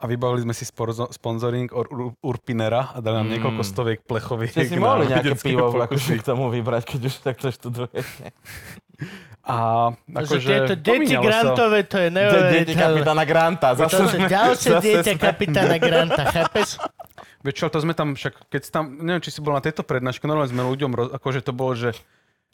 A 0.03 0.05
vybavili 0.05 0.43
sme 0.43 0.51
si 0.51 0.67
sponzoring 1.09 1.71
od 1.71 1.87
Ur- 1.87 2.19
Urpinera 2.21 2.91
a 2.91 2.99
dali 2.99 3.17
nám 3.17 3.29
Mm. 3.29 3.33
niekoľko 3.33 3.63
stoviek 3.63 3.99
plechoviek. 4.01 4.51
Ste 4.51 4.67
si 4.67 4.75
mohli 4.77 5.07
nejaké 5.07 5.39
pivo 5.39 5.71
akože 5.71 6.19
k 6.19 6.25
tomu 6.25 6.51
vybrať, 6.51 6.83
keď 6.85 7.01
už 7.05 7.15
takto 7.23 7.47
študujete. 7.49 8.35
A 9.43 9.91
Takže 10.05 10.39
akože 10.39 10.49
tieto 10.49 10.75
deti 10.77 11.15
grantové, 11.17 11.79
to 11.83 11.99
je 11.99 12.09
To 12.09 12.19
je 12.37 12.43
deti 12.53 12.75
neuveriteľné. 12.75 12.79
kapitána 12.79 13.25
Granta. 13.25 13.67
To 13.73 13.83
Zase, 13.85 13.99
je 14.13 14.27
ďalšie 14.29 14.71
zase 14.73 14.85
dieťa 14.85 15.13
sme- 15.13 15.19
kapitána 15.21 15.77
Granta, 15.79 16.23
chápeš? 16.29 16.69
Vieš 17.41 17.55
čo, 17.57 17.67
to 17.69 17.79
sme 17.79 17.91
tam 17.93 18.15
však, 18.15 18.35
keď 18.49 18.63
tam, 18.69 18.85
neviem, 18.97 19.19
či 19.19 19.31
si 19.31 19.39
bol 19.39 19.51
na 19.51 19.59
tejto 19.61 19.83
prednáške, 19.83 20.23
normálne 20.25 20.47
sme 20.49 20.63
ľuďom, 20.65 20.91
roz, 20.93 21.09
akože 21.11 21.43
to 21.43 21.51
bolo, 21.51 21.75
že 21.75 21.91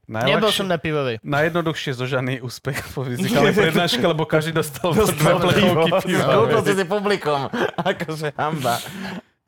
Nebol 0.09 0.49
som 0.49 0.65
najľahšie, 0.65 0.65
na 0.65 0.77
pivovej. 0.81 1.17
najjednoduchšie 1.21 1.93
zožaný 1.93 2.35
úspech 2.41 2.81
po 2.91 3.05
fyzikálnej 3.05 3.53
prednáške, 3.61 4.01
lebo 4.01 4.25
každý 4.25 4.57
dostal 4.57 4.97
po 4.97 5.05
dve 5.05 5.13
Pivo. 5.13 5.39
plechovky 5.39 5.91
piva. 6.09 6.25
Skúšal 6.25 6.63
si 6.65 6.73
si 6.75 6.85
publikom. 6.89 7.41
Akože 7.93 8.29
hamba. 8.33 8.81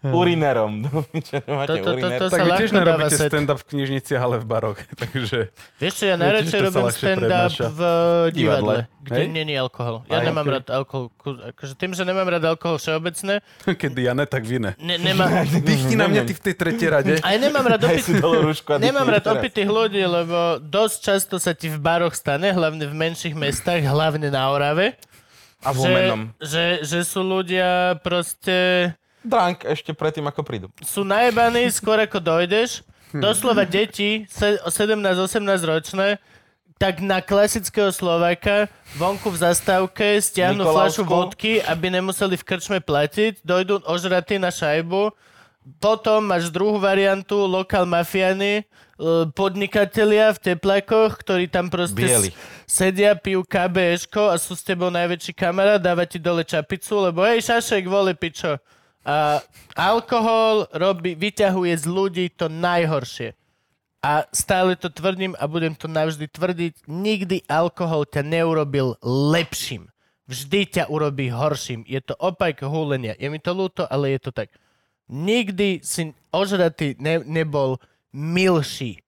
Urinerom. 0.01 0.89
Čo 1.29 1.45
nemáte 1.45 1.77
Toto- 1.77 1.93
urinér? 1.93 2.19
toto- 2.19 2.33
Tak 2.33 2.41
vy 2.41 2.51
tiež 2.57 2.71
nerobíte 2.73 3.13
set. 3.15 3.29
stand-up 3.29 3.61
v 3.61 3.67
knižniciach, 3.69 4.17
ale 4.19 4.37
v 4.37 4.47
baroch. 4.47 4.81
Takže 5.03 5.53
Vieš 5.77 5.95
čo, 5.95 6.05
ja 6.07 6.17
najradšej 6.17 6.51
to 6.55 6.65
robím 6.65 6.87
stand-up 6.89 7.21
prednáša. 7.21 7.65
v 7.69 7.81
divadle, 8.33 8.77
kde 8.99 9.21
Hej? 9.21 9.29
není 9.29 9.55
alkohol. 9.55 10.01
Ja 10.07 10.19
Aj, 10.19 10.25
nemám 10.25 10.43
ok. 10.43 10.53
rád 10.55 10.67
alkohol. 10.73 11.05
Akože 11.53 11.73
tým, 11.75 11.93
že 11.93 12.03
nemám 12.03 12.25
rád 12.27 12.45
alkohol 12.47 12.77
všeobecné, 12.77 13.35
keď 13.77 13.93
ja 13.95 14.13
ne, 14.13 14.25
tak 14.25 14.43
vy 14.43 14.57
ne. 14.59 14.73
ne, 14.77 14.97
nemám, 14.97 15.29
Dýchni 15.61 15.95
na 15.95 16.07
mňa 16.07 16.23
ty 16.25 16.33
v 16.33 16.43
tej 16.43 16.55
tretej 16.55 16.89
rade. 16.89 17.13
aj 17.21 17.37
nemám 17.37 17.67
rád 17.67 17.83
opit, 17.83 18.05
nemám 18.79 19.05
rád 19.07 19.27
opitých 19.31 19.69
ľudí, 19.69 20.01
lebo 20.01 20.39
dosť 20.59 20.97
často 21.03 21.37
sa 21.37 21.53
ti 21.53 21.69
v 21.69 21.77
baroch 21.77 22.13
stane, 22.13 22.49
hlavne 22.49 22.83
v 22.83 22.95
menších 22.95 23.33
mestách, 23.33 23.85
hlavne 23.85 24.29
na 24.29 24.49
Orave, 24.49 24.97
A 25.61 25.71
v 25.71 25.85
že, 25.85 25.93
že, 26.41 26.65
že 26.81 27.01
sú 27.05 27.21
ľudia 27.21 28.01
proste 28.01 28.91
Drunk 29.21 29.65
ešte 29.65 29.93
predtým, 29.93 30.25
ako 30.25 30.41
prídu. 30.41 30.67
sú 30.81 31.05
najebaní 31.05 31.69
skôr 31.69 32.01
ako 32.01 32.19
dojdeš. 32.19 32.81
Doslova 33.11 33.67
deti, 33.67 34.25
se- 34.31 34.63
17-18 34.65 35.43
ročné, 35.67 36.23
tak 36.79 37.03
na 37.03 37.21
klasického 37.21 37.91
Slováka 37.91 38.71
vonku 38.97 39.29
v 39.29 39.37
zastávke 39.37 40.17
stiahnu 40.17 40.63
fľašu 40.65 41.03
vodky, 41.05 41.61
aby 41.61 41.91
nemuseli 41.91 42.39
v 42.39 42.47
krčme 42.47 42.79
platiť, 42.81 43.45
dojdú 43.45 43.85
ožratí 43.85 44.39
na 44.39 44.49
šajbu, 44.49 45.13
potom 45.77 46.25
máš 46.25 46.49
druhú 46.49 46.81
variantu, 46.81 47.37
lokál 47.45 47.85
mafiany, 47.85 48.63
e, 48.63 49.29
podnikatelia 49.37 50.33
v 50.33 50.41
teplákoch, 50.41 51.21
ktorí 51.21 51.53
tam 51.53 51.69
proste 51.69 52.01
Bieli. 52.01 52.31
sedia, 52.65 53.13
pijú 53.13 53.45
KBŠko 53.45 54.33
a 54.33 54.41
sú 54.41 54.57
s 54.57 54.65
tebou 54.65 54.89
najväčší 54.89 55.37
kamarát, 55.37 55.83
dáva 55.83 56.09
ti 56.09 56.17
dole 56.17 56.47
čapicu, 56.47 57.11
lebo 57.11 57.27
hej, 57.29 57.45
šašek, 57.45 57.85
vole, 57.85 58.17
pičo. 58.17 58.57
A 59.01 59.41
alkohol 59.77 60.69
robí, 60.77 61.17
vyťahuje 61.17 61.75
z 61.81 61.87
ľudí 61.89 62.27
to 62.37 62.53
najhoršie. 62.53 63.33
A 64.01 64.25
stále 64.33 64.77
to 64.81 64.89
tvrdím 64.89 65.37
a 65.37 65.45
budem 65.45 65.77
to 65.77 65.85
navždy 65.85 66.29
tvrdiť. 66.29 66.89
Nikdy 66.89 67.45
alkohol 67.49 68.09
ťa 68.09 68.25
neurobil 68.25 68.97
lepším. 69.05 69.93
Vždy 70.25 70.81
ťa 70.81 70.85
urobí 70.89 71.29
horším. 71.29 71.85
Je 71.85 72.01
to 72.01 72.17
opak 72.17 72.65
húlenia. 72.65 73.19
Je 73.19 73.29
mi 73.29 73.37
to 73.37 73.53
ľúto, 73.53 73.85
ale 73.85 74.17
je 74.17 74.21
to 74.25 74.31
tak. 74.33 74.49
Nikdy 75.11 75.83
si 75.83 76.15
ožratý 76.31 76.95
ne, 77.03 77.21
nebol 77.27 77.83
milší, 78.15 79.03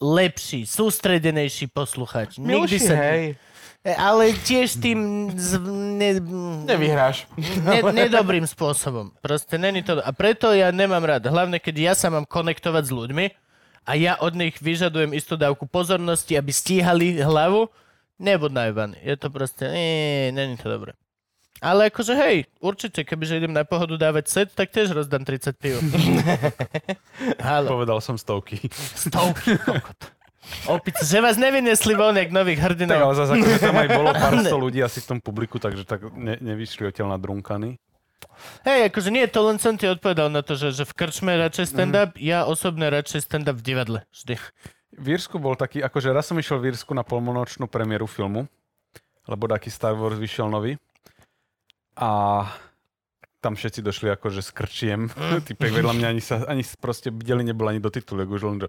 lepší, 0.00 0.64
sústredenejší 0.64 1.68
posluchač. 1.74 2.38
Nikdy 2.38 2.48
Milší, 2.48 2.78
sa... 2.80 2.94
hej. 2.96 3.36
E, 3.80 3.96
Ale 3.96 4.36
tiež 4.36 4.76
tým 4.76 5.32
z, 5.40 5.56
ne, 5.96 6.20
Nevyhráš. 6.68 7.24
ne, 7.64 7.80
nedobrým 7.80 8.44
spôsobom. 8.44 9.16
Proste 9.24 9.56
není 9.56 9.80
to... 9.80 10.04
A 10.04 10.12
preto 10.12 10.52
ja 10.52 10.68
nemám 10.68 11.00
rád. 11.00 11.24
Hlavne, 11.32 11.56
keď 11.56 11.76
ja 11.80 11.92
sa 11.96 12.12
mám 12.12 12.28
konektovať 12.28 12.84
s 12.84 12.92
ľuďmi 12.92 13.26
a 13.88 13.96
ja 13.96 14.20
od 14.20 14.36
nich 14.36 14.60
vyžadujem 14.60 15.16
istú 15.16 15.40
dávku 15.40 15.64
pozornosti, 15.64 16.36
aby 16.36 16.52
stíhali 16.52 17.24
hlavu, 17.24 17.72
nebud 18.20 18.52
najbaný. 18.52 19.00
Je 19.00 19.16
to 19.16 19.32
proste... 19.32 19.64
Nie, 19.64 20.28
není 20.28 20.60
to 20.60 20.68
dobré. 20.68 20.92
Ale 21.60 21.92
akože 21.92 22.16
hej, 22.16 22.48
určite, 22.60 23.04
kebyže 23.04 23.36
idem 23.36 23.52
na 23.52 23.68
pohodu 23.68 23.96
dávať 24.00 24.24
set, 24.32 24.48
tak 24.56 24.72
tiež 24.72 24.96
rozdám 24.96 25.28
30 25.28 25.60
piv. 25.60 25.76
Povedal 27.68 28.00
som 28.00 28.16
stovky. 28.16 28.64
stovky, 28.72 29.60
kokot. 29.60 30.19
Opice, 30.66 31.04
že 31.04 31.20
vás 31.20 31.36
nevynesli 31.36 31.92
von, 31.92 32.16
jak 32.16 32.32
nových 32.32 32.58
Tak 32.58 32.66
hrdinov. 32.72 32.96
ale 32.96 33.14
zase 33.14 33.32
akože 33.36 33.58
tam 33.60 33.76
aj 33.76 33.88
bolo 33.92 34.10
pár 34.16 34.34
sto 34.40 34.56
ľudí 34.56 34.80
asi 34.80 35.04
v 35.04 35.06
tom 35.06 35.18
publiku, 35.20 35.60
takže 35.60 35.84
tak 35.84 36.08
ne, 36.16 36.40
nevyšli 36.40 36.88
odtiaľ 36.88 37.16
nadrunkaní. 37.16 37.76
Hej, 38.64 38.88
akože 38.92 39.08
nie, 39.12 39.24
to 39.28 39.40
len 39.44 39.60
som 39.60 39.76
ti 39.76 39.84
odpovedal 39.84 40.32
na 40.32 40.40
to, 40.40 40.56
že, 40.56 40.72
že 40.72 40.84
v 40.88 40.92
krčme 40.96 41.32
radšej 41.36 41.76
stand-up, 41.76 42.16
ja 42.16 42.48
osobne 42.48 42.88
radšej 42.88 43.28
stand-up 43.28 43.60
v 43.60 43.64
divadle. 43.64 43.98
Vždy. 44.12 44.36
V 44.96 45.06
Írsku 45.16 45.36
bol 45.40 45.56
taký, 45.56 45.80
akože 45.84 46.12
raz 46.12 46.28
som 46.28 46.36
išiel 46.36 46.60
v 46.60 46.72
Írsku 46.72 46.92
na 46.92 47.04
polnočnú 47.04 47.68
premiéru 47.68 48.08
filmu, 48.08 48.48
lebo 49.24 49.44
taký 49.48 49.68
Star 49.68 49.96
Wars 49.96 50.16
vyšiel 50.20 50.48
nový. 50.48 50.76
A 51.96 52.44
tam 53.40 53.56
všetci 53.56 53.80
došli 53.80 54.12
akože 54.12 54.40
s 54.44 54.50
krčiem. 54.52 55.08
Typek 55.48 55.72
vedľa 55.80 55.94
mňa 55.96 56.08
ani 56.12 56.22
sa, 56.24 56.44
ani 56.44 56.64
proste 56.80 57.08
bdeli 57.12 57.44
nebol 57.44 57.68
ani 57.68 57.80
do 57.80 57.88
titulek, 57.88 58.28
už 58.28 58.42
len 58.44 58.56
do... 58.64 58.68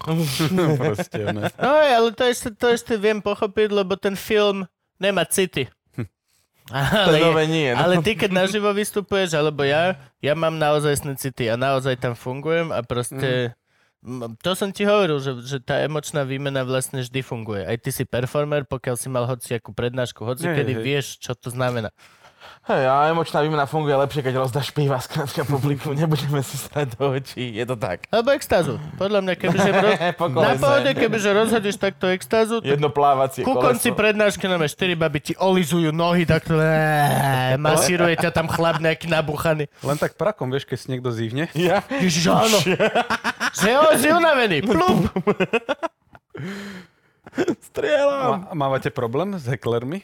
proste. 0.80 1.20
No 1.32 1.70
ale 1.70 2.08
to 2.16 2.24
ešte, 2.24 2.48
to 2.56 2.66
ešte 2.72 2.94
viem 2.96 3.20
pochopiť, 3.20 3.68
lebo 3.72 3.94
ten 4.00 4.16
film 4.16 4.64
nemá 4.96 5.28
city. 5.28 5.68
Ale, 6.70 7.18
nové 7.18 7.50
nie. 7.50 7.74
No. 7.74 7.82
ale 7.82 7.98
ty, 7.98 8.14
keď 8.14 8.30
naživo 8.30 8.70
vystupuješ, 8.70 9.34
alebo 9.34 9.66
ja, 9.66 9.98
ja 10.22 10.38
mám 10.38 10.54
naozaj 10.54 11.02
city 11.18 11.50
a 11.50 11.58
naozaj 11.58 11.98
tam 11.98 12.14
fungujem 12.14 12.70
a 12.70 12.78
proste... 12.86 13.50
Mm. 13.50 14.38
To 14.40 14.56
som 14.56 14.72
ti 14.72 14.88
hovoril, 14.88 15.20
že, 15.20 15.36
že 15.44 15.58
tá 15.60 15.82
emočná 15.84 16.24
výmena 16.24 16.64
vlastne 16.64 17.04
vždy 17.04 17.20
funguje. 17.20 17.68
Aj 17.68 17.76
ty 17.76 17.92
si 17.92 18.08
performer, 18.08 18.64
pokiaľ 18.64 18.96
si 18.96 19.12
mal 19.12 19.28
hociakú 19.28 19.76
prednášku, 19.76 20.24
hoci 20.24 20.48
kedy 20.48 20.72
vieš, 20.80 21.20
čo 21.20 21.36
to 21.36 21.52
znamená. 21.52 21.92
Hej, 22.68 22.84
a 22.86 23.08
emočná 23.10 23.40
výmena 23.40 23.64
funguje 23.66 23.92
lepšie, 23.92 24.20
keď 24.20 24.34
rozdáš 24.46 24.70
piva 24.70 25.00
skrátka 25.00 25.42
publiku. 25.48 25.90
Nebudeme 25.96 26.40
si 26.44 26.60
stať 26.60 26.94
do 26.96 27.12
očí. 27.12 27.56
Je 27.56 27.64
to 27.66 27.74
tak. 27.74 28.06
Alebo 28.12 28.30
extázu. 28.36 28.76
Podľa 29.00 29.20
mňa, 29.24 29.34
kebyže 29.36 29.70
roz... 29.74 29.94
Na 30.46 30.54
pohode, 30.56 30.90
kebyže 30.94 31.30
rozhodíš 31.34 31.76
takto 31.80 32.06
extázu, 32.12 32.62
tak 32.62 32.76
Jedno 32.76 32.92
plávacie 32.92 33.42
Ku 33.42 33.56
konci 33.56 33.90
prednášky 33.90 34.44
nám 34.46 34.64
štyri 34.68 34.94
baby 34.94 35.20
ti 35.20 35.34
olizujú 35.36 35.90
nohy, 35.90 36.28
eh, 36.28 37.56
masíruje 37.58 38.14
ťa 38.20 38.30
tam 38.30 38.46
chlap 38.46 38.78
nejaký 38.78 39.08
nabuchaný. 39.10 39.66
Len 39.82 39.96
tak 39.98 40.14
prakom, 40.14 40.52
vieš, 40.52 40.68
keď 40.68 40.78
si 40.78 40.86
niekto 40.92 41.10
zívne. 41.10 41.48
Ja? 41.56 41.82
Ježiš, 41.88 42.28
áno. 42.30 42.58
Že 44.00 44.08
unavený. 44.16 44.62
Plup. 44.62 45.10
Strieľam. 47.70 48.50
Má, 48.50 48.68
mávate 48.68 48.90
problém 48.90 49.34
s 49.38 49.46
hecklermi? 49.46 50.02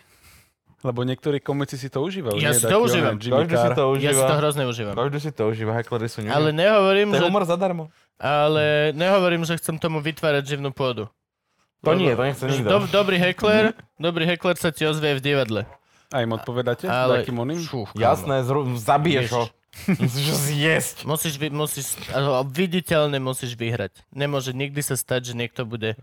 Lebo 0.87 1.03
niektorí 1.03 1.39
komici 1.39 1.75
si 1.75 1.91
to 1.91 1.99
užívajú. 2.01 2.39
Ja 2.39 2.51
nie? 2.51 2.55
si 2.55 2.63
to 2.63 2.71
Taký 2.71 2.85
užívam. 2.87 3.15
Jimmy 3.19 3.35
Každý 3.43 3.53
si 3.53 3.61
Carr. 3.61 3.75
to 3.75 3.83
Ja 3.83 3.91
užíva. 3.91 4.15
si 4.15 4.23
to 4.23 4.37
hrozne 4.37 4.65
užívam. 4.65 4.95
Každý 4.95 5.19
si 5.19 5.31
to 5.31 5.43
užíva, 5.45 5.73
hecklery 5.75 6.07
sú 6.07 6.19
Ale 6.23 6.49
ňuňu. 6.49 6.57
nehovorím, 6.57 7.09
To 7.09 7.15
je 7.15 7.21
že, 7.21 7.27
humor 7.27 7.43
zadarmo. 7.45 7.85
ale 8.17 8.65
nehovorím, 8.93 9.43
že 9.43 9.59
chcem 9.59 9.75
tomu 9.77 9.99
vytvárať 9.99 10.47
živnú 10.49 10.71
pôdu. 10.71 11.11
To 11.83 11.93
nie, 11.93 12.11
to 12.11 12.23
nechce 12.23 12.41
Že 12.41 12.51
nikto. 12.57 12.71
Do, 12.71 12.79
dobrý 12.89 13.17
hekler, 13.17 13.65
dobrý 13.97 14.25
hekler 14.25 14.55
sa 14.55 14.71
ti 14.71 14.83
ozvie 14.83 15.13
v 15.13 15.21
divadle. 15.21 15.61
A 16.09 16.23
im 16.23 16.31
odpovedáte? 16.31 16.87
Ale... 16.87 17.21
Takým 17.21 17.37
oným? 17.37 17.59
Kámo. 17.61 17.91
Jasné, 17.93 18.43
zru- 18.43 18.65
zabiješ 18.73 19.27
ho. 19.29 19.45
Musíš 19.93 20.27
ho 20.27 20.39
zjesť. 20.41 20.97
Musíš, 21.05 21.35
vy, 21.37 21.51
musíš, 21.51 21.87
ale 22.09 22.27
viditeľne 22.47 23.19
musíš 23.19 23.53
vyhrať. 23.53 24.07
Nemôže 24.09 24.51
nikdy 24.51 24.81
sa 24.81 24.95
stať, 24.95 25.31
že 25.31 25.35
niekto 25.35 25.63
bude 25.63 25.99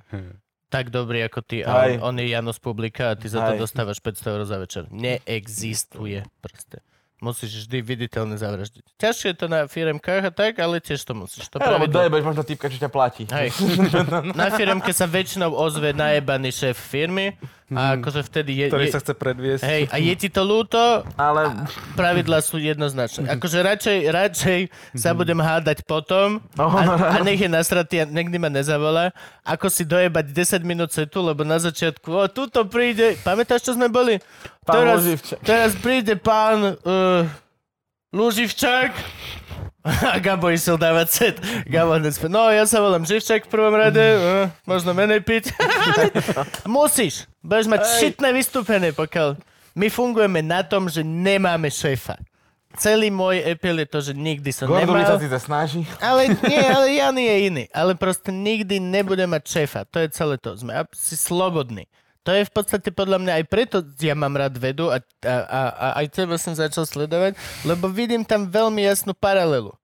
tak 0.74 0.90
dobrý 0.90 1.22
ako 1.30 1.46
ty 1.46 1.62
a 1.62 1.86
on, 1.86 2.02
on 2.02 2.16
je 2.18 2.34
Janus 2.34 2.58
Publika 2.58 3.14
a 3.14 3.16
ty 3.16 3.30
za 3.30 3.46
to 3.46 3.54
Hej. 3.54 3.62
dostávaš 3.62 4.02
500 4.02 4.34
eur 4.34 4.42
za 4.50 4.58
večer. 4.58 4.84
Neexistuje 4.90 6.26
proste. 6.42 6.82
Musíš 7.24 7.64
vždy 7.64 7.80
viditeľne 7.80 8.36
zavraždiť. 8.36 8.84
Ťažšie 9.00 9.28
je 9.32 9.38
to 9.40 9.48
na 9.48 9.64
firemkách 9.64 10.28
a 10.28 10.32
tak, 10.36 10.60
ale 10.60 10.84
tiež 10.84 11.00
to 11.08 11.16
musíš. 11.16 11.48
To 11.56 11.64
Hej, 11.64 11.80
lebo 11.80 11.88
dojebeš 11.88 12.24
možno 12.28 12.44
typka, 12.44 12.68
čo 12.68 12.84
ťa 12.84 12.92
platí. 12.92 13.24
Hej. 13.32 13.56
Na 14.36 14.52
firemke 14.52 14.92
sa 14.92 15.08
väčšinou 15.08 15.56
ozve 15.56 15.96
najebaný 15.96 16.52
šéf 16.52 16.76
firmy 16.76 17.40
a 17.72 17.96
akože 17.96 18.22
vtedy 18.28 18.52
je... 18.60 18.66
Ktorý 18.68 18.86
je 18.86 18.94
sa 18.94 19.00
chce 19.00 19.14
predviesť. 19.16 19.64
Hej, 19.64 19.82
a 19.88 19.98
je 20.04 20.14
ti 20.20 20.28
to 20.28 20.44
ľúto, 20.44 21.08
Ale 21.16 21.64
pravidlá 21.96 22.44
sú 22.44 22.60
jednoznačné. 22.60 23.32
Akože 23.40 23.58
radšej, 23.64 23.98
radšej 24.12 24.60
sa 24.94 25.16
budem 25.16 25.40
hádať 25.40 25.88
potom 25.88 26.44
No, 26.60 26.70
a, 26.70 27.18
a 27.18 27.24
nech 27.24 27.40
je 27.40 27.50
nasratý 27.50 28.04
a 28.04 28.06
nikdy 28.06 28.38
ma 28.38 28.52
nezavolá, 28.52 29.16
ako 29.42 29.72
si 29.72 29.88
dojebať 29.88 30.26
10 30.60 30.62
minút 30.68 30.92
setu, 30.94 31.24
lebo 31.24 31.42
na 31.48 31.58
začiatku, 31.58 32.10
o, 32.14 32.26
tuto 32.30 32.68
príde, 32.68 33.18
pamätáš, 33.26 33.66
čo 33.66 33.72
sme 33.74 33.90
boli? 33.90 34.20
Pán 34.64 34.76
teraz, 34.80 35.00
Luživčák. 35.04 35.40
teraz 35.44 35.72
príde 35.76 36.16
pán 36.16 36.80
uh, 36.80 37.28
Luživčák 38.16 38.92
a 40.16 40.18
Gabo 40.24 40.48
išiel 40.48 40.80
dávať 40.80 41.08
set. 41.12 41.36
Gabo 41.68 42.00
hneď 42.00 42.16
no 42.32 42.48
ja 42.48 42.64
sa 42.64 42.80
volám 42.80 43.04
Živčák 43.04 43.44
v 43.44 43.52
prvom 43.52 43.76
rade, 43.76 44.00
uh, 44.00 44.48
možno 44.64 44.96
menej 44.96 45.20
piť. 45.20 45.52
Musíš, 46.64 47.28
budeš 47.44 47.68
mať 47.68 47.82
šitné 48.00 48.32
vystúpenie, 48.32 48.96
pokiaľ 48.96 49.36
my 49.76 49.88
fungujeme 49.92 50.40
na 50.40 50.64
tom, 50.64 50.88
že 50.88 51.04
nemáme 51.04 51.68
šéfa. 51.68 52.16
Celý 52.74 53.14
môj 53.14 53.38
epil 53.46 53.78
je 53.86 53.88
to, 53.90 54.00
že 54.02 54.14
nikdy 54.18 54.50
som 54.50 54.66
Gordovi 54.66 55.06
sa 55.06 55.14
nemal. 55.14 55.22
síce 55.22 55.40
snaží. 55.46 55.82
Ale 56.02 56.34
nie, 56.34 56.58
ale 56.78 56.88
Jan 56.98 57.18
je 57.22 57.36
iný. 57.54 57.64
Ale 57.70 57.94
proste 57.94 58.34
nikdy 58.34 58.82
nebude 58.82 59.22
mať 59.30 59.44
šéfa. 59.46 59.86
To 59.94 60.02
je 60.02 60.10
celé 60.10 60.42
to. 60.42 60.58
Sme 60.58 60.74
ab- 60.74 60.90
si 60.98 61.14
slobodní. 61.14 61.86
To 62.24 62.32
je 62.32 62.48
v 62.48 62.52
podstate 62.56 62.88
podľa 62.96 63.20
mňa 63.20 63.34
aj 63.44 63.46
preto 63.52 63.84
ja 64.00 64.16
mám 64.16 64.32
rád 64.32 64.56
vedu 64.56 64.88
a, 64.88 65.04
a, 65.28 65.36
a, 65.44 65.62
a 65.70 65.88
aj 66.00 66.08
teba 66.08 66.40
som 66.40 66.56
začal 66.56 66.88
sledovať, 66.88 67.36
lebo 67.68 67.92
vidím 67.92 68.24
tam 68.24 68.48
veľmi 68.48 68.80
jasnú 68.80 69.12
paralelu. 69.12 69.76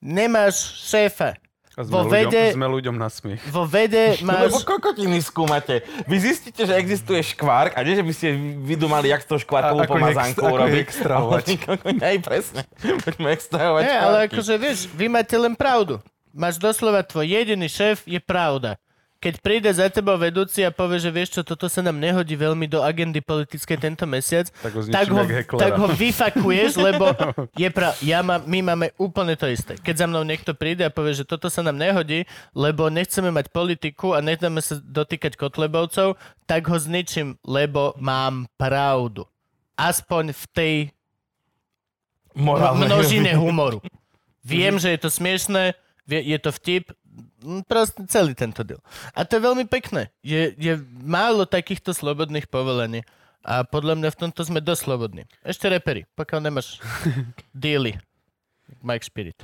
Nemáš 0.00 0.82
šéfa. 0.88 1.36
A 1.72 1.88
sme, 1.88 1.92
vo 1.92 2.04
ľuďom, 2.04 2.12
vede- 2.12 2.52
sme 2.52 2.68
ľuďom 2.68 2.96
na 3.00 3.08
smiech. 3.08 3.40
Vo 3.48 3.64
vede 3.64 4.16
Lebo 4.20 4.60
máš... 4.60 4.64
kokotiny 4.64 5.24
skúmate. 5.24 5.80
Vy 6.04 6.16
zistíte, 6.20 6.68
že 6.68 6.76
existuje 6.76 7.24
škvárk 7.24 7.72
a 7.76 7.80
nie, 7.80 7.96
že 7.96 8.04
by 8.04 8.12
ste 8.12 8.28
vydumali, 8.60 9.08
jak 9.08 9.24
ako 9.24 9.88
pomazánkou 9.88 10.36
ex- 10.36 10.52
ako 10.52 10.56
urobiť. 10.60 10.80
extrahovať. 10.84 11.44
Ale- 11.64 11.96
Hej, 12.12 12.16
presne. 12.20 12.60
Poďme 12.76 13.28
extrahovať 13.32 13.82
Nie, 13.88 13.96
ale 13.96 14.16
akože 14.28 14.54
vieš, 14.60 14.78
vy 14.92 15.08
máte 15.08 15.32
len 15.32 15.56
pravdu. 15.56 15.96
Máš 16.32 16.60
doslova 16.60 17.00
tvoj 17.00 17.24
jediný 17.24 17.68
šéf 17.72 18.04
je 18.04 18.20
pravda. 18.20 18.76
Keď 19.22 19.38
príde 19.38 19.70
za 19.70 19.86
tebou 19.86 20.18
vedúci 20.18 20.66
a 20.66 20.74
povie, 20.74 20.98
že 20.98 21.14
vieš 21.14 21.38
čo, 21.38 21.46
toto 21.46 21.70
sa 21.70 21.78
nám 21.78 21.94
nehodí 21.94 22.34
veľmi 22.34 22.66
do 22.66 22.82
agendy 22.82 23.22
politickej 23.22 23.78
tento 23.78 24.02
mesiac, 24.02 24.50
Tak 24.50 24.72
ho 24.74 24.80
tak 24.90 25.08
ho, 25.14 25.22
tak 25.62 25.72
ho 25.78 25.86
vyfakuješ, 25.94 26.74
lebo 26.74 27.14
je 27.62 27.70
pra... 27.70 27.94
ja 28.02 28.18
mám, 28.26 28.42
my 28.50 28.74
máme 28.74 28.90
úplne 28.98 29.38
to 29.38 29.46
isté. 29.46 29.78
Keď 29.78 29.94
za 29.94 30.06
mnou 30.10 30.26
niekto 30.26 30.58
príde 30.58 30.82
a 30.82 30.90
povie, 30.90 31.14
že 31.14 31.22
toto 31.22 31.46
sa 31.46 31.62
nám 31.62 31.78
nehodí, 31.78 32.26
lebo 32.50 32.90
nechceme 32.90 33.30
mať 33.30 33.54
politiku 33.54 34.10
a 34.10 34.18
necháme 34.18 34.58
sa 34.58 34.82
dotýkať 34.82 35.38
kotlebovcov, 35.38 36.18
tak 36.50 36.66
ho 36.66 36.74
zničím, 36.74 37.38
lebo 37.46 37.94
mám 38.02 38.50
pravdu. 38.58 39.30
Aspoň 39.78 40.34
v 40.34 40.44
tej 40.50 40.74
Morálne. 42.34 42.90
množine 42.90 43.38
humoru. 43.38 43.78
Viem, 44.42 44.82
že 44.82 44.90
je 44.90 44.98
to 44.98 45.14
smiešné, 45.14 45.78
je 46.10 46.38
to 46.42 46.50
vtip, 46.50 46.90
proste 47.62 48.06
celý 48.06 48.32
tento 48.32 48.62
deal. 48.62 48.80
A 49.12 49.22
to 49.22 49.36
je 49.36 49.42
veľmi 49.42 49.64
pekné. 49.64 50.10
Je, 50.20 50.52
je 50.52 50.72
málo 50.98 51.44
takýchto 51.44 51.90
slobodných 51.90 52.46
povolení. 52.46 53.02
A 53.42 53.62
podľa 53.62 53.94
mňa 53.96 54.08
v 54.08 54.20
tomto 54.20 54.40
sme 54.40 54.58
dosť 54.58 54.82
slobodní. 54.84 55.22
Ešte 55.42 55.66
repery, 55.66 56.06
pokiaľ 56.12 56.40
nemáš 56.40 56.78
dealy. 57.52 57.98
Mike 58.78 59.02
Spirit. 59.02 59.42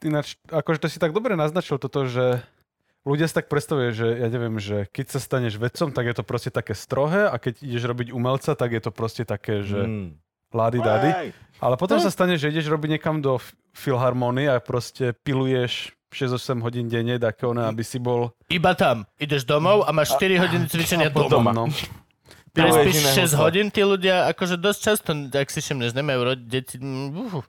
Ináč, 0.00 0.36
akože 0.44 0.78
to 0.78 0.88
si 0.88 0.98
tak 0.98 1.10
dobre 1.10 1.32
naznačil 1.32 1.78
toto, 1.78 2.04
že 2.04 2.42
ľudia 3.02 3.24
si 3.24 3.32
tak 3.32 3.46
predstavuje, 3.46 3.90
že 3.90 4.06
ja 4.12 4.26
neviem, 4.26 4.58
že 4.58 4.84
keď 4.86 5.06
sa 5.08 5.18
staneš 5.18 5.56
vedcom, 5.56 5.88
tak 5.88 6.04
je 6.04 6.14
to 6.14 6.22
proste 6.22 6.50
také 6.50 6.72
strohé 6.72 7.24
a 7.24 7.34
keď 7.34 7.62
ideš 7.62 7.86
robiť 7.86 8.08
umelca, 8.10 8.52
tak 8.52 8.70
je 8.70 8.82
to 8.82 8.90
proste 8.90 9.24
také, 9.24 9.62
že 9.62 9.78
Mm. 9.78 10.08
lády 10.50 10.78
dady. 10.78 11.10
Hej. 11.10 11.28
Ale 11.58 11.74
potom 11.76 11.96
sa 11.96 12.10
stane, 12.10 12.34
že 12.34 12.50
ideš 12.50 12.66
robiť 12.66 12.90
niekam 12.92 13.18
do 13.18 13.36
f- 13.36 13.54
filharmónie 13.72 14.46
a 14.46 14.58
proste 14.58 15.14
piluješ 15.16 15.94
6-8 16.12 16.60
hodín 16.60 16.86
denne, 16.86 17.16
také 17.16 17.48
one, 17.48 17.64
aby 17.64 17.80
si 17.80 17.96
bol 17.96 18.30
Iba 18.46 18.76
tam. 18.76 19.08
Ideš 19.16 19.48
domov 19.48 19.88
a 19.88 19.90
máš 19.90 20.12
4 20.20 20.36
hodiny 20.38 20.64
cvičenia 20.68 21.08
potom, 21.08 21.40
doma. 21.40 21.56
no. 21.56 21.66
Prespíš 22.52 23.00
iného 23.00 23.16
6 23.16 23.32
sa. 23.32 23.38
hodín, 23.40 23.72
tí 23.72 23.80
ľudia, 23.80 24.28
akože 24.28 24.60
dosť 24.60 24.80
často, 24.84 25.10
ak 25.32 25.48
si 25.48 25.64
všimneš, 25.64 25.96
nemajú 25.96 26.20
rodiť 26.20 26.46
deti, 26.46 26.76
uf, 27.16 27.48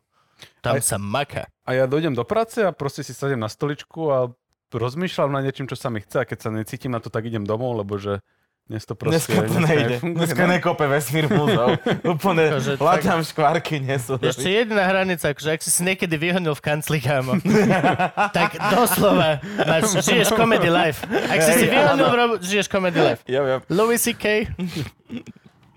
tam 0.63 0.79
Aj- 0.79 0.83
sa 0.83 0.95
maká. 0.95 1.51
A 1.67 1.75
ja 1.75 1.83
dojdem 1.91 2.15
do 2.15 2.23
práce 2.23 2.63
a 2.63 2.71
proste 2.71 3.03
si 3.03 3.11
sadem 3.11 3.35
na 3.39 3.51
stoličku 3.51 3.99
a 4.07 4.31
rozmýšľam 4.71 5.35
nad 5.35 5.43
niečím, 5.43 5.67
čo 5.67 5.75
sa 5.75 5.91
mi 5.91 5.99
chce 5.99 6.23
a 6.23 6.27
keď 6.27 6.37
sa 6.39 6.49
necítim 6.49 6.95
na 6.95 7.03
to, 7.03 7.11
tak 7.11 7.27
idem 7.27 7.43
domov, 7.43 7.83
lebo 7.83 7.99
že 7.99 8.23
dnes 8.63 8.87
to 8.87 8.95
proste... 8.95 9.27
Dneska 9.27 9.43
to 9.43 9.59
nejde. 9.59 9.95
Dneska 9.99 10.43
no. 10.47 10.51
nekope 10.55 10.87
vesmír 10.87 11.27
múzov. 11.27 11.75
Úplne 12.15 12.55
Akože 12.55 12.73
tak- 12.79 13.27
škvárky 13.27 13.83
nesú. 13.83 14.15
Ešte 14.15 14.47
jedna 14.47 14.87
hranica, 14.87 15.35
akože 15.35 15.49
ak 15.51 15.59
si 15.59 15.67
si 15.67 15.81
niekedy 15.83 16.15
vyhonil 16.15 16.55
v 16.55 16.63
kancli, 16.63 17.03
kámo, 17.03 17.43
tak 18.37 18.55
doslova 18.71 19.43
máš, 19.67 19.99
žiješ 20.07 20.31
comedy 20.31 20.71
life. 20.71 21.03
Ak 21.11 21.39
si 21.43 21.51
si 21.59 21.65
vyhonil, 21.67 22.07
v 22.39 22.45
žiješ 22.47 22.71
comedy 22.71 23.03
life. 23.03 23.21
Ja 23.27 23.43
viem. 23.43 23.59
Louis 23.67 23.99
C.K. 23.99 24.47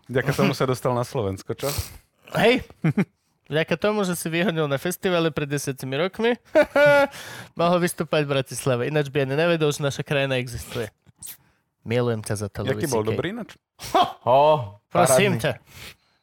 Vďaka 0.07 0.31
tomu 0.31 0.55
sa 0.55 0.71
dostal 0.71 0.95
na 0.95 1.03
Slovensko, 1.03 1.59
čo? 1.59 1.67
Hej, 2.39 2.63
vďaka 3.51 3.75
tomu, 3.75 4.07
že 4.07 4.15
si 4.15 4.31
vyhonil 4.31 4.71
na 4.71 4.79
festivale 4.79 5.35
pred 5.35 5.51
desiatimi 5.51 5.99
rokmi, 5.99 6.39
mohol 7.59 7.83
vystúpať 7.83 8.23
v 8.23 8.31
Bratislave. 8.31 8.87
Ináč 8.87 9.11
by 9.11 9.27
ani 9.27 9.35
nevedel, 9.35 9.75
že 9.75 9.83
naša 9.83 10.07
krajina 10.07 10.39
existuje. 10.39 10.87
Milujem 11.87 12.19
ťa 12.21 12.35
za 12.37 12.49
to, 12.51 12.61
Louis 12.61 12.75
Jaký 12.77 12.87
bol 12.91 13.01
CK. 13.01 13.09
dobrý 13.09 13.27
ináč? 13.31 13.51
Ó, 14.25 14.39
Prosím 14.89 15.39
ťa. 15.39 15.63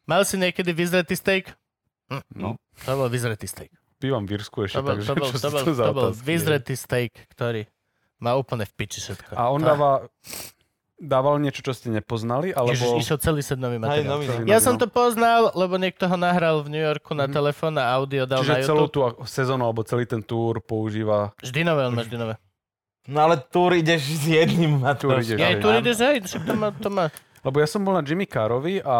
Mal 0.04 0.22
si 0.22 0.36
niekedy 0.36 0.70
vyzretý 0.70 1.16
steak? 1.16 1.56
Hm. 2.12 2.20
No. 2.36 2.48
To 2.84 2.92
bol 2.94 3.08
vyzretý 3.08 3.48
steak. 3.48 3.72
Bývam 3.96 4.28
v 4.28 4.36
Írsku 4.36 4.60
ešte, 4.62 4.76
To 4.76 4.84
bol, 4.84 4.90
takže 4.92 5.06
to 5.06 5.14
bol, 5.16 5.24
čo 5.26 5.38
to 5.38 5.48
bol, 5.48 5.62
to 5.62 5.72
za 5.72 5.84
to 5.86 5.92
bol 5.94 6.10
vyzretý 6.12 6.74
steak, 6.76 7.16
ktorý 7.30 7.64
má 8.20 8.36
úplne 8.36 8.62
v 8.62 8.72
piči 8.74 9.00
všetko. 9.00 9.32
A 9.32 9.48
on 9.48 9.58
dáva, 9.58 10.04
dával 10.94 11.36
niečo, 11.38 11.60
čo 11.60 11.72
ste 11.72 11.88
nepoznali, 11.88 12.52
alebo... 12.52 12.72
Ježiš, 12.72 13.00
išiel 13.00 13.18
celý 13.18 13.40
set 13.40 13.56
nový 13.56 13.80
materiál. 13.80 14.04
nový, 14.10 14.24
nový. 14.26 14.44
Ja 14.44 14.60
som 14.60 14.76
to 14.76 14.84
poznal, 14.86 15.48
lebo 15.52 15.76
niekto 15.76 16.04
ho 16.04 16.14
nahral 16.14 16.60
v 16.60 16.68
New 16.70 16.80
Yorku 16.82 17.12
na 17.12 17.24
telefón 17.26 17.76
a 17.76 17.88
audio 17.90 18.24
dal 18.24 18.40
na 18.40 18.44
Mhm. 18.44 18.48
Čiže 18.54 18.66
celú 18.66 18.84
YouTube. 18.84 19.16
tú 19.16 19.24
sezónu, 19.24 19.62
alebo 19.62 19.80
celý 19.82 20.04
ten 20.04 20.20
túr 20.20 20.60
používa... 20.60 21.32
Vždy 21.40 21.60
nové, 21.62 21.82
on 21.82 21.94
má 21.94 22.04
vždy 22.04 22.16
nové. 22.18 22.36
No 23.04 23.18
ale 23.28 23.36
túr 23.36 23.76
ideš 23.76 24.00
s 24.16 24.24
jedným 24.24 24.80
Túr 24.80 24.84
Matoušom. 24.84 25.36
ideš, 25.36 25.40
Ja 25.40 25.48
tu 25.60 25.68
ideš, 25.68 25.96
hej, 26.00 26.16
to 26.24 26.52
má, 26.56 26.68
to 26.72 26.88
má. 26.88 27.12
Lebo 27.44 27.60
ja 27.60 27.68
som 27.68 27.84
bol 27.84 27.92
na 27.92 28.00
Jimmy 28.00 28.24
Carovi 28.24 28.80
a 28.80 28.96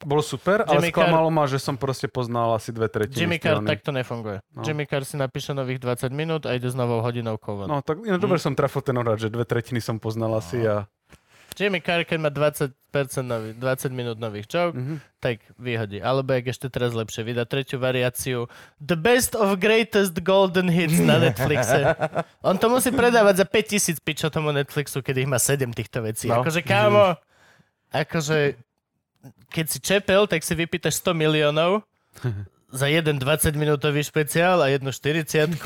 bolo 0.00 0.22
super, 0.22 0.62
Jimmy 0.64 0.88
ale 0.88 0.94
sklamalo 0.94 1.28
ma, 1.28 1.44
že 1.50 1.58
som 1.58 1.74
proste 1.74 2.06
poznal 2.06 2.54
asi 2.54 2.70
dve 2.70 2.86
tretiny 2.86 3.18
Jimmy 3.18 3.38
Carr 3.42 3.60
tej 3.60 3.76
takto 3.76 3.90
nefunguje. 3.90 4.38
No. 4.54 4.62
Jimmy 4.62 4.86
Carr 4.86 5.02
si 5.02 5.18
napíše 5.18 5.52
nových 5.52 5.82
20 5.82 6.14
minút 6.14 6.46
a 6.46 6.54
ide 6.54 6.70
s 6.70 6.76
novou 6.78 7.02
hodinovkou. 7.02 7.66
No 7.66 7.82
tak 7.82 8.00
ináč 8.06 8.22
dobre 8.22 8.38
som 8.38 8.54
trafil 8.54 8.80
ten 8.80 8.94
odhad, 8.94 9.18
že 9.18 9.28
dve 9.28 9.42
tretiny 9.42 9.82
som 9.82 9.98
poznal 9.98 10.38
asi 10.38 10.62
a... 10.64 10.86
Jimmy 11.58 11.80
Carr, 11.80 12.02
keď 12.02 12.18
má 12.18 12.30
20%, 12.30 12.72
nový, 13.20 13.52
20 13.52 13.90
minút 13.90 14.16
nových 14.16 14.46
joke, 14.46 14.78
Mhm. 14.78 14.94
tak 15.18 15.42
vyhodí. 15.54 15.98
Alebo 15.98 16.30
jak 16.32 16.48
ešte 16.48 16.70
teraz 16.70 16.94
lepšie, 16.94 17.20
vydá 17.22 17.42
tretiu 17.44 17.76
variáciu 17.76 18.46
The 18.78 18.94
Best 18.94 19.34
of 19.34 19.58
Greatest 19.58 20.14
Golden 20.22 20.70
Hits 20.70 20.98
na 20.98 21.18
Netflixe. 21.18 21.98
On 22.40 22.54
to 22.54 22.70
musí 22.70 22.88
predávať 22.88 23.42
za 23.42 23.46
5000 23.46 23.98
pičo 23.98 24.30
tomu 24.30 24.54
Netflixu, 24.54 25.02
keď 25.02 25.14
ich 25.18 25.28
má 25.28 25.36
7 25.36 25.74
týchto 25.74 26.00
vecí. 26.00 26.30
No. 26.30 26.40
Akože 26.40 26.62
kámo, 26.62 27.18
akože 27.90 28.54
keď 29.50 29.66
si 29.66 29.78
čepel, 29.80 30.24
tak 30.24 30.46
si 30.46 30.54
vypýtaš 30.54 31.02
100 31.02 31.12
miliónov 31.12 31.82
za 32.70 32.86
jeden 32.86 33.18
20 33.18 33.52
minútový 33.52 34.00
špeciál 34.00 34.62
a 34.62 34.70
jednu 34.70 34.92
40 34.92 35.58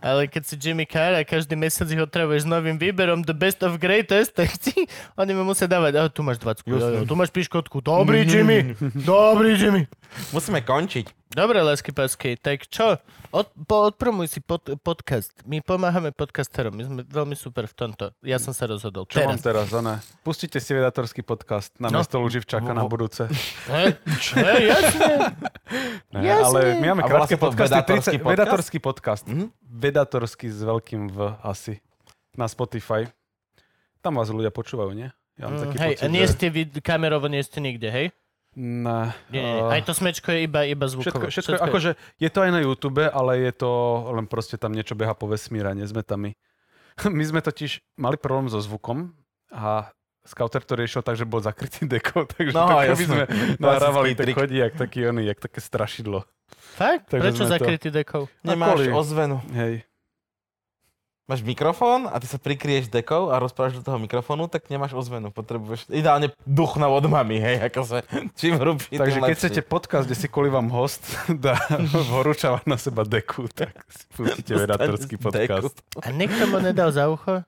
ale 0.00 0.28
keď 0.28 0.42
si 0.44 0.54
Jimmy 0.60 0.84
Carr 0.84 1.16
a 1.16 1.24
každý 1.24 1.56
mesiac 1.56 1.88
ich 1.88 1.98
otravuješ 1.98 2.44
s 2.44 2.48
novým 2.48 2.76
výberom 2.76 3.24
The 3.24 3.32
Best 3.32 3.64
of 3.64 3.80
Greatest, 3.80 4.36
tak 4.36 4.52
ti, 4.60 4.86
oni 5.16 5.32
mi 5.32 5.42
musia 5.42 5.64
dávať, 5.64 5.98
oh, 5.98 6.08
tu 6.12 6.20
máš 6.20 6.38
20, 6.38 6.68
jo, 6.68 6.76
jo, 6.76 7.02
tu 7.08 7.14
máš 7.16 7.32
piškotku, 7.32 7.80
dobrý 7.80 8.28
Jimmy, 8.28 8.76
dobrý 8.94 9.56
Jimmy. 9.56 9.88
Musíme 10.30 10.60
končiť. 10.60 11.28
Dobre, 11.28 11.58
lásky 11.58 11.90
pásky, 11.90 12.34
tak 12.34 12.64
čo? 12.64 12.96
Od, 13.28 13.46
po, 13.60 13.84
odpromuj 13.84 14.28
si 14.28 14.40
pod, 14.40 14.62
podcast. 14.78 15.28
My 15.42 15.58
pomáhame 15.58 16.08
podcasterom, 16.08 16.72
my 16.72 16.82
sme 16.82 17.00
veľmi 17.02 17.34
super 17.34 17.64
v 17.64 17.74
tomto. 17.76 18.04
Ja 18.20 18.36
som 18.36 18.50
sa 18.50 18.64
rozhodol. 18.64 19.04
Čo 19.04 19.20
mám 19.22 19.36
Teraz. 19.36 19.42
teraz, 19.42 19.66
Zane? 19.68 19.94
Pustite 20.20 20.56
si 20.56 20.70
vedatorský 20.70 21.20
podcast 21.20 21.74
na 21.76 21.88
No. 21.88 22.00
mesto 22.00 22.16
Luživčaka 22.16 22.70
na 22.70 22.84
budúce. 22.84 23.28
Hej, 23.68 24.00
jasne. 24.64 25.12
Ne, 26.08 26.20
Jasne. 26.22 26.46
ale 26.46 26.58
my 26.76 26.86
máme 26.88 27.02
volá 27.02 27.10
krátke 27.22 27.36
podcasty. 27.36 27.74
vedatorský 27.74 27.92
30, 28.12 28.16
podcast? 28.16 28.32
vedatorský 28.32 28.78
podcast. 28.78 29.24
Mhm. 29.26 29.46
Vedatorský 29.60 30.46
s 30.48 30.60
veľkým 30.60 31.02
V 31.08 31.18
asi. 31.42 31.82
Na 32.32 32.46
Spotify. 32.46 33.04
Tam 33.98 34.14
vás 34.14 34.28
ľudia 34.28 34.48
počúvajú, 34.48 34.92
nie? 34.92 35.08
Ja 35.34 35.46
mám 35.46 35.58
Mm, 35.58 35.62
taký 35.62 35.76
hej, 35.76 35.92
pocit, 35.92 36.00
a 36.00 36.08
nie 36.08 36.24
že... 36.24 36.32
ste 36.32 36.46
vy, 36.48 36.62
kamerovo 36.78 37.26
nie 37.26 37.40
ste 37.40 37.58
nikde, 37.58 37.88
hej? 37.88 38.06
Ne, 38.56 39.12
Nie, 39.28 39.44
eh, 39.60 39.68
Aj 39.70 39.82
to 39.82 39.92
smečko 39.92 40.32
je 40.32 40.40
iba, 40.42 40.64
iba 40.64 40.86
zvukovo. 40.86 41.28
Všetko, 41.28 41.28
všetko, 41.28 41.52
všetko 41.52 41.66
akože 41.66 41.90
je 42.16 42.28
to 42.28 42.38
aj 42.40 42.50
na 42.50 42.60
YouTube, 42.60 43.04
ale 43.04 43.32
je 43.38 43.52
to 43.52 43.70
len 44.10 44.24
proste 44.24 44.56
tam 44.56 44.72
niečo 44.72 44.96
beha 44.96 45.12
po 45.12 45.26
vesmíre, 45.26 45.70
nie 45.70 45.84
sme 45.84 46.00
tam 46.00 46.24
my. 46.24 46.32
My 47.12 47.22
sme 47.22 47.38
totiž 47.38 47.84
mali 47.94 48.16
problém 48.16 48.48
so 48.48 48.56
zvukom 48.58 49.12
a 49.52 49.92
Scouter 50.24 50.58
to 50.60 50.74
riešil 50.74 51.00
tak, 51.00 51.14
že 51.14 51.22
bol 51.22 51.38
zakrytý 51.38 51.86
deko, 51.86 52.24
takže 52.32 52.50
No, 52.50 52.66
no, 52.66 52.80
keby 52.80 52.88
jasné. 52.88 53.06
sme 53.06 53.22
nahrávali, 53.60 54.08
Klasický 54.10 54.24
tak 54.24 54.38
chodí 54.40 54.56
jak 54.56 54.74
taký 54.74 54.98
oný, 55.06 55.22
jak 55.24 55.38
také 55.38 55.60
strašidlo. 55.60 56.24
Fakt? 56.74 57.12
Takže 57.12 57.22
Prečo 57.22 57.36
sme 57.36 57.46
to- 57.46 57.54
zakrytý 57.54 57.88
dekov? 57.90 58.22
Nemáš 58.40 58.88
ozvenu. 58.88 59.38
Hej. 59.52 59.84
Máš 61.26 61.42
mikrofón 61.42 62.06
a 62.06 62.22
ty 62.22 62.30
sa 62.30 62.38
prikrieš 62.38 62.86
dekou 62.86 63.34
a 63.34 63.42
rozprávaš 63.42 63.74
do 63.74 63.82
toho 63.82 63.98
mikrofónu, 63.98 64.46
tak 64.46 64.70
nemáš 64.70 64.94
ozvenu. 64.94 65.34
Potrebuješ 65.34 65.90
ideálne 65.90 66.30
duchno 66.46 66.86
od 66.86 67.02
mami, 67.10 67.42
hej, 67.42 67.66
akože 67.66 68.06
čím 68.38 68.54
hrubší, 68.54 68.94
Takže 68.94 69.18
keď 69.18 69.34
chcete 69.34 69.60
podcast, 69.66 70.06
kde 70.06 70.14
si 70.14 70.30
kvôli 70.30 70.54
vám 70.54 70.70
host 70.70 71.02
dá 71.44 71.58
horúčava 72.14 72.62
na 72.62 72.78
seba 72.78 73.02
deku, 73.02 73.50
tak 73.50 73.74
si 73.90 74.06
pustíte 74.14 74.54
vedatorský 74.54 75.18
podcast. 75.18 75.74
deku. 75.74 75.98
A 75.98 76.14
niekto 76.14 76.46
mu 76.46 76.62
nedal 76.62 76.94
za 76.94 77.10
ucho? 77.10 77.42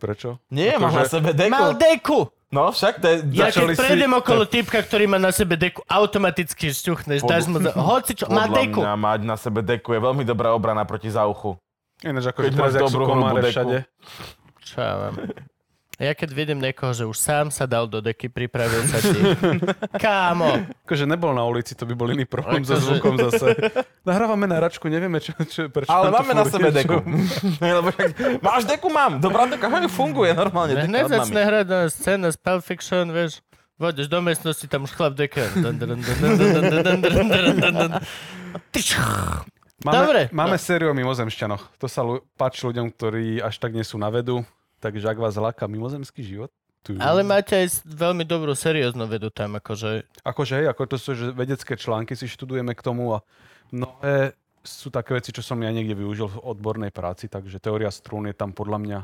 Prečo? 0.00 0.40
Nie, 0.48 0.80
má 0.80 0.88
na 0.88 1.04
sebe 1.04 1.36
deku. 1.36 1.52
Mal 1.52 1.76
deku! 1.76 2.32
No 2.48 2.70
však 2.70 3.02
to 3.02 3.06
je... 3.10 3.16
Ja 3.34 3.50
keď 3.50 3.74
prejdem 3.74 4.14
si- 4.14 4.18
okolo 4.22 4.42
typka, 4.46 4.78
ktorý 4.80 5.10
má 5.10 5.18
na 5.18 5.34
sebe 5.34 5.58
deku, 5.58 5.82
automaticky 5.90 6.70
šťuchneš, 6.70 7.26
dáš 7.26 7.50
mu 7.50 7.58
za... 7.60 7.74
Hoci 7.74 8.14
čo, 8.14 8.30
má 8.30 8.46
deku. 8.46 8.80
mňa 8.80 8.94
mať 8.96 9.20
na 9.26 9.36
sebe 9.36 9.60
deku 9.60 9.92
je 9.92 10.00
veľmi 10.00 10.22
dobrá 10.22 10.54
obrana 10.54 10.86
proti 10.86 11.10
zauchu. 11.10 11.58
Ináč 12.02 12.24
akože 12.34 12.50
Keď 12.50 12.54
teraz, 12.58 12.74
dobrú 12.74 13.04
komáre 13.06 13.40
všade. 13.46 13.76
Čo 14.64 14.76
ja 14.82 14.94
mám? 14.98 15.14
Ja 15.94 16.10
keď 16.10 16.34
vidím 16.34 16.58
niekoho, 16.58 16.90
že 16.90 17.06
už 17.06 17.14
sám 17.14 17.54
sa 17.54 17.70
dal 17.70 17.86
do 17.86 18.02
deky, 18.02 18.26
pripravil 18.26 18.82
sa 18.90 18.98
ti. 18.98 19.14
Kámo, 20.02 20.66
Akože 20.82 21.06
nebol 21.06 21.30
na 21.30 21.46
ulici, 21.46 21.78
to 21.78 21.86
by 21.86 21.94
bol 21.94 22.10
iný 22.10 22.26
problém 22.26 22.66
so 22.66 22.74
Akože- 22.74 22.98
zvukom 22.98 23.14
zase. 23.30 23.54
Nahrávame 24.02 24.50
na 24.50 24.58
račku, 24.58 24.90
nevieme, 24.90 25.22
čo, 25.22 25.30
čo, 25.46 25.70
prečo 25.70 25.94
Ale 25.94 26.10
máme 26.10 26.34
na 26.34 26.44
sebe 26.50 26.74
deku. 26.74 26.98
Lebo 27.62 27.94
máš 28.42 28.66
deku, 28.66 28.90
mám. 28.90 29.22
Dobrá 29.22 29.46
deka, 29.46 29.70
funguje 29.86 30.34
normálne. 30.34 30.74
deka 30.74 30.90
hneď 30.90 31.02
od 31.06 31.10
mami. 31.14 31.18
začne 31.22 31.40
hrať 31.46 31.66
na 31.70 31.80
scéna 31.86 32.28
z 32.34 32.36
Pulp 32.42 32.62
Fiction, 32.66 33.06
vieš. 33.14 33.38
Vodeš 33.78 34.06
do 34.10 34.18
miestnosti, 34.18 34.66
tam 34.66 34.86
už 34.86 34.94
chlap 34.98 35.14
deka. 35.14 35.46
Máme, 39.84 40.00
Dobre. 40.00 40.22
Máme 40.32 40.56
sériu 40.56 40.90
o 40.90 40.96
mimozemšťanoch. 40.96 41.76
To 41.76 41.86
sa 41.86 42.00
lu- 42.00 42.24
páči 42.40 42.64
ľuďom, 42.64 42.88
ktorí 42.88 43.44
až 43.44 43.60
tak 43.60 43.76
nie 43.76 43.84
sú 43.84 44.00
na 44.00 44.08
vedu. 44.08 44.40
Takže 44.80 45.04
ak 45.12 45.20
vás 45.20 45.36
láka 45.36 45.68
mimozemský 45.68 46.24
život, 46.24 46.48
tu. 46.84 46.96
Ale 47.00 47.24
máte 47.24 47.56
aj 47.56 47.80
veľmi 47.88 48.28
dobrú 48.28 48.52
serióznu 48.52 49.08
vedu 49.08 49.32
tam, 49.32 49.56
akože. 49.56 50.04
Akože, 50.20 50.52
hej, 50.60 50.66
ako 50.68 50.82
to 50.84 50.96
sú 51.00 51.16
že 51.16 51.32
vedecké 51.32 51.80
články, 51.80 52.12
si 52.12 52.28
študujeme 52.28 52.76
k 52.76 52.84
tomu 52.84 53.16
a 53.16 53.24
mnohé 53.72 54.36
sú 54.60 54.92
také 54.92 55.16
veci, 55.16 55.32
čo 55.32 55.40
som 55.40 55.56
ja 55.60 55.72
niekde 55.72 55.96
využil 55.96 56.28
v 56.28 56.40
odbornej 56.44 56.92
práci, 56.92 57.28
takže 57.28 57.60
teória 57.60 57.88
strún 57.88 58.28
je 58.28 58.36
tam 58.36 58.52
podľa 58.52 58.78
mňa 58.80 58.98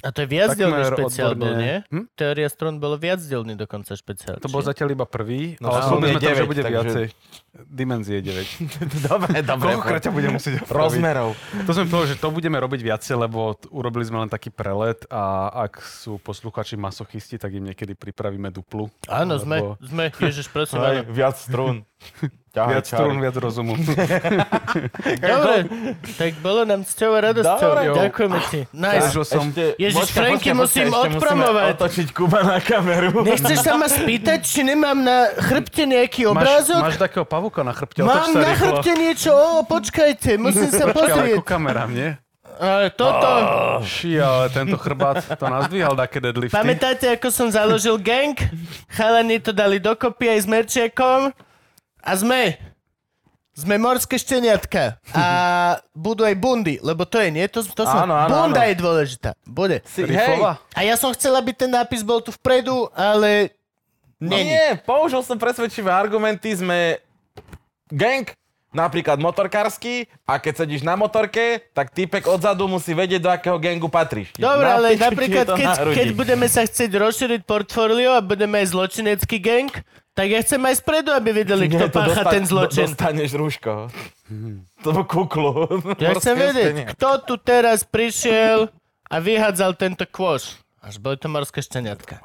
a 0.00 0.08
to 0.10 0.22
je 0.22 0.28
viacdelný 0.30 0.80
špeciál 0.86 1.32
bol, 1.32 1.48
odborne. 1.48 1.60
nie? 1.60 1.74
Hm? 1.86 2.04
Teória 2.12 2.48
strún 2.48 2.76
bolo 2.76 2.96
viacdelný 2.96 3.52
dokonca 3.54 3.92
špeciál. 3.92 4.36
To 4.36 4.48
bol 4.48 4.60
zatiaľ 4.60 4.94
iba 4.94 5.04
prvý, 5.04 5.54
No, 5.58 5.68
ale 5.68 5.78
je 5.78 5.84
sme 5.84 6.06
tam, 6.10 6.20
že 6.24 6.40
9, 6.40 6.46
bude 6.46 6.62
takže- 6.62 6.72
viacej. 6.72 7.04
Dimenzie 7.50 8.18
9. 8.20 8.46
Dobre, 9.08 9.42
dobre. 9.42 9.66
Koľkokrát 9.70 10.00
ťa 10.00 10.12
budem 10.12 10.32
musieť 10.32 10.62
opraviť? 10.62 10.72
Rozmerov. 10.72 11.30
To 11.66 11.72
som 11.72 11.84
povedal, 11.84 12.08
že 12.08 12.16
to 12.16 12.28
budeme 12.30 12.56
robiť 12.56 12.80
viacej, 12.80 13.14
lebo 13.18 13.38
urobili 13.68 14.04
sme 14.04 14.20
len 14.20 14.30
taký 14.30 14.48
prelet 14.48 15.02
a 15.06 15.22
ak 15.60 15.78
sú 15.78 16.16
posluchači 16.16 16.74
masochisti, 16.74 17.36
tak 17.36 17.52
im 17.52 17.66
niekedy 17.66 17.92
pripravíme 17.92 18.48
duplu. 18.48 18.86
Áno, 19.04 19.36
sme, 19.36 19.58
Lebo 19.58 19.76
sme, 19.82 20.04
ježiš, 20.14 20.46
prosím, 20.46 20.80
Hej, 20.80 20.96
áno. 21.02 21.10
viac 21.10 21.36
strún. 21.36 21.76
Ťahaj, 22.50 22.72
Viac 22.72 22.84
strún, 22.84 23.16
viac 23.22 23.36
rozumu. 23.38 23.78
Dobre, 25.22 25.56
tak 26.18 26.34
bolo 26.42 26.66
nám 26.66 26.82
s 26.82 26.98
ťou 26.98 27.14
radosťou. 27.14 27.70
Ďakujeme 27.94 28.38
ti. 28.50 28.60
Nice. 28.74 29.06
Zažil 29.06 29.24
som... 29.24 29.44
Ježiš, 29.54 29.94
počkaj, 29.96 30.18
Franky, 30.18 30.50
počkaj, 30.50 30.54
musím 30.56 30.86
počkaj, 30.88 30.98
ešte 31.00 31.14
odpromovať. 31.14 31.70
Otočiť 31.72 32.08
Kuba 32.10 32.40
na 32.42 32.58
kameru. 32.58 33.22
Nechceš 33.22 33.58
sa 33.60 33.74
ma 33.74 33.86
spýtať, 33.86 34.38
či 34.42 34.60
nemám 34.62 34.98
na 34.98 35.30
chrbte 35.32 35.86
nejaký 35.86 36.20
Máš, 36.24 36.32
obrázok? 36.32 36.80
máš 36.82 36.98
takého 36.98 37.22
pavuka 37.24 37.60
na 37.62 37.70
chrbte, 37.70 38.02
Mám 38.02 38.30
na 38.32 38.42
rýchlo. 38.44 38.58
chrbte 38.58 38.92
niečo, 38.94 39.30
o, 39.30 39.62
počkajte, 39.62 40.30
musím 40.36 40.68
sa 40.68 40.90
Počkaj, 40.90 40.92
pozrieť. 40.92 41.36
ku 41.36 41.44
kamerám, 41.46 41.90
nie? 41.92 42.10
Ale 42.60 42.92
toto, 42.92 43.30
Ši, 43.80 44.20
ale 44.20 44.50
tento 44.50 44.76
chrbát 44.76 45.22
to 45.24 45.46
nazdvíhal 45.46 45.96
také 45.96 46.20
deadlifty. 46.20 46.52
pamätáte, 46.52 47.08
ako 47.08 47.30
som 47.30 47.48
založil 47.48 47.96
gang? 47.96 48.36
Chalani 48.90 49.38
to 49.38 49.48
dali 49.48 49.78
dokopy 49.78 50.28
aj 50.28 50.38
s 50.40 50.46
merčiakom 50.46 51.32
a 52.00 52.12
sme. 52.16 52.56
Sme 53.50 53.76
morské 53.76 54.16
šteniatka. 54.16 54.96
A 55.12 55.24
budú 55.92 56.24
aj 56.24 56.32
bundy, 56.38 56.80
lebo 56.80 57.04
to 57.04 57.20
je, 57.20 57.28
nie? 57.34 57.44
To, 57.50 57.60
to 57.60 57.82
som, 57.84 58.08
Áno, 58.08 58.14
áno, 58.16 58.30
bunda 58.30 58.62
áno. 58.64 58.68
je 58.72 58.74
dôležitá. 58.78 59.30
Bude. 59.44 59.84
Si, 59.84 60.06
hej? 60.06 60.38
A 60.72 60.80
ja 60.86 60.94
som 60.96 61.12
chcel, 61.12 61.34
aby 61.36 61.52
ten 61.52 61.68
nápis 61.68 62.00
bol 62.00 62.22
tu 62.24 62.32
vpredu, 62.32 62.88
ale... 62.94 63.52
Není. 64.20 64.52
nie, 64.52 64.68
použil 64.84 65.24
som 65.24 65.40
presvedčivé 65.40 65.88
argumenty, 65.88 66.52
sme 66.52 67.00
gang, 67.88 68.28
napríklad 68.70 69.18
motorkársky, 69.18 70.06
a 70.28 70.38
keď 70.38 70.62
sedíš 70.64 70.86
na 70.86 70.94
motorke, 70.94 71.64
tak 71.74 71.90
typek 71.90 72.28
odzadu 72.30 72.70
musí 72.70 72.94
vedieť, 72.94 73.20
do 73.20 73.30
akého 73.32 73.58
gangu 73.58 73.90
patríš. 73.90 74.30
Dobre, 74.38 74.62
Na 74.62 74.78
ale 74.78 74.88
napríklad, 74.94 75.46
keď, 75.56 75.66
na 75.66 75.74
keď 75.90 76.08
budeme 76.14 76.46
sa 76.46 76.62
chcieť 76.62 76.90
rozšíriť 76.94 77.40
portfólio 77.48 78.14
a 78.14 78.22
budeme 78.22 78.62
aj 78.62 78.70
zločinecký 78.70 79.42
gang, 79.42 79.72
tak 80.20 80.28
ja 80.28 80.40
chcem 80.44 80.60
aj 80.60 80.76
spredu, 80.84 81.16
aby 81.16 81.32
vedeli, 81.32 81.64
kto 81.64 81.88
to 81.88 81.96
pácha 81.96 82.28
ten 82.28 82.44
zločin. 82.44 82.84
Do, 82.84 82.92
dostaneš 82.92 83.30
rúško. 83.40 83.88
To 84.84 84.88
bol 84.92 85.04
kuklu. 85.08 85.64
Ja 85.96 86.12
chcem 86.20 86.36
vedieť, 86.36 86.92
kto 86.92 87.24
tu 87.24 87.34
teraz 87.40 87.88
prišiel 87.88 88.68
a 89.08 89.16
vyhádzal 89.16 89.80
tento 89.80 90.04
kôš. 90.04 90.60
Až 90.84 91.00
boli 91.00 91.16
to 91.16 91.32
morské 91.32 91.64
šteniatka. 91.64 92.20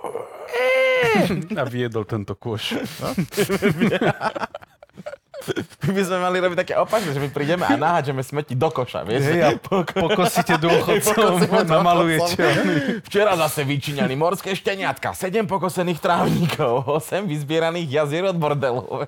A 1.55 1.63
viedol 1.71 2.03
tento 2.03 2.35
kôš. 2.35 2.75
My 5.85 5.91
by 5.93 6.01
sme 6.05 6.17
mali 6.17 6.37
robiť 6.41 6.57
také 6.65 6.73
opačné, 6.77 7.13
že 7.13 7.21
my 7.21 7.29
prídeme 7.29 7.63
a 7.65 7.77
naháďame 7.77 8.21
smeti 8.25 8.57
do 8.57 8.69
koša, 8.73 9.05
vieš? 9.05 9.25
Hej, 9.29 9.41
a 9.45 9.49
pokosíte 10.05 10.57
dôchodcov, 10.57 11.45
namalujete. 11.65 12.45
Včera 13.05 13.37
zase 13.37 13.61
vyčíňaní 13.63 14.17
morské 14.17 14.57
šteniatka, 14.57 15.13
7 15.13 15.45
pokosených 15.45 15.99
trávnikov, 16.01 16.87
8 16.89 17.29
vyzbieraných 17.29 17.89
jazier 17.89 18.25
od 18.25 18.37
bordelu. 18.37 19.05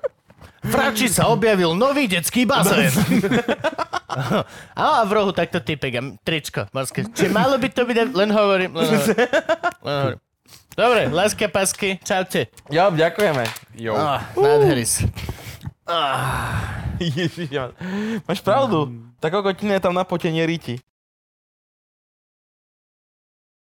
V 0.58 0.74
Rači 0.74 1.06
sa 1.06 1.30
objavil 1.30 1.74
nový 1.78 2.10
detský 2.10 2.42
bazén. 2.42 2.90
a 4.78 5.06
v 5.06 5.10
rohu 5.14 5.30
takto 5.30 5.62
typek 5.62 5.92
a 5.98 6.02
tričko 6.22 6.66
morské. 6.74 7.06
Čiže 7.06 7.30
malo 7.30 7.58
by 7.58 7.68
to 7.70 7.86
byť, 7.86 7.96
len 8.14 8.30
hovorím, 8.34 8.70
len 8.74 8.86
hovorím. 8.86 9.16
Len 9.82 9.96
hovorím. 10.02 10.20
Dobre, 10.78 11.10
láska 11.10 11.50
pasky, 11.50 11.98
čaute. 12.06 12.54
Jo, 12.70 12.94
ďakujeme. 12.94 13.42
Jo. 13.74 13.98
Ah, 13.98 14.22
nádheris. 14.38 15.02
Ježiš, 17.00 17.48
ja- 17.50 17.72
máš 18.28 18.40
pravdu. 18.40 18.92
Tak 19.20 19.32
kokotine 19.32 19.74
je 19.74 19.80
tam 19.80 19.94
na 19.94 20.04
potenie 20.04 20.46
riti. 20.46 20.78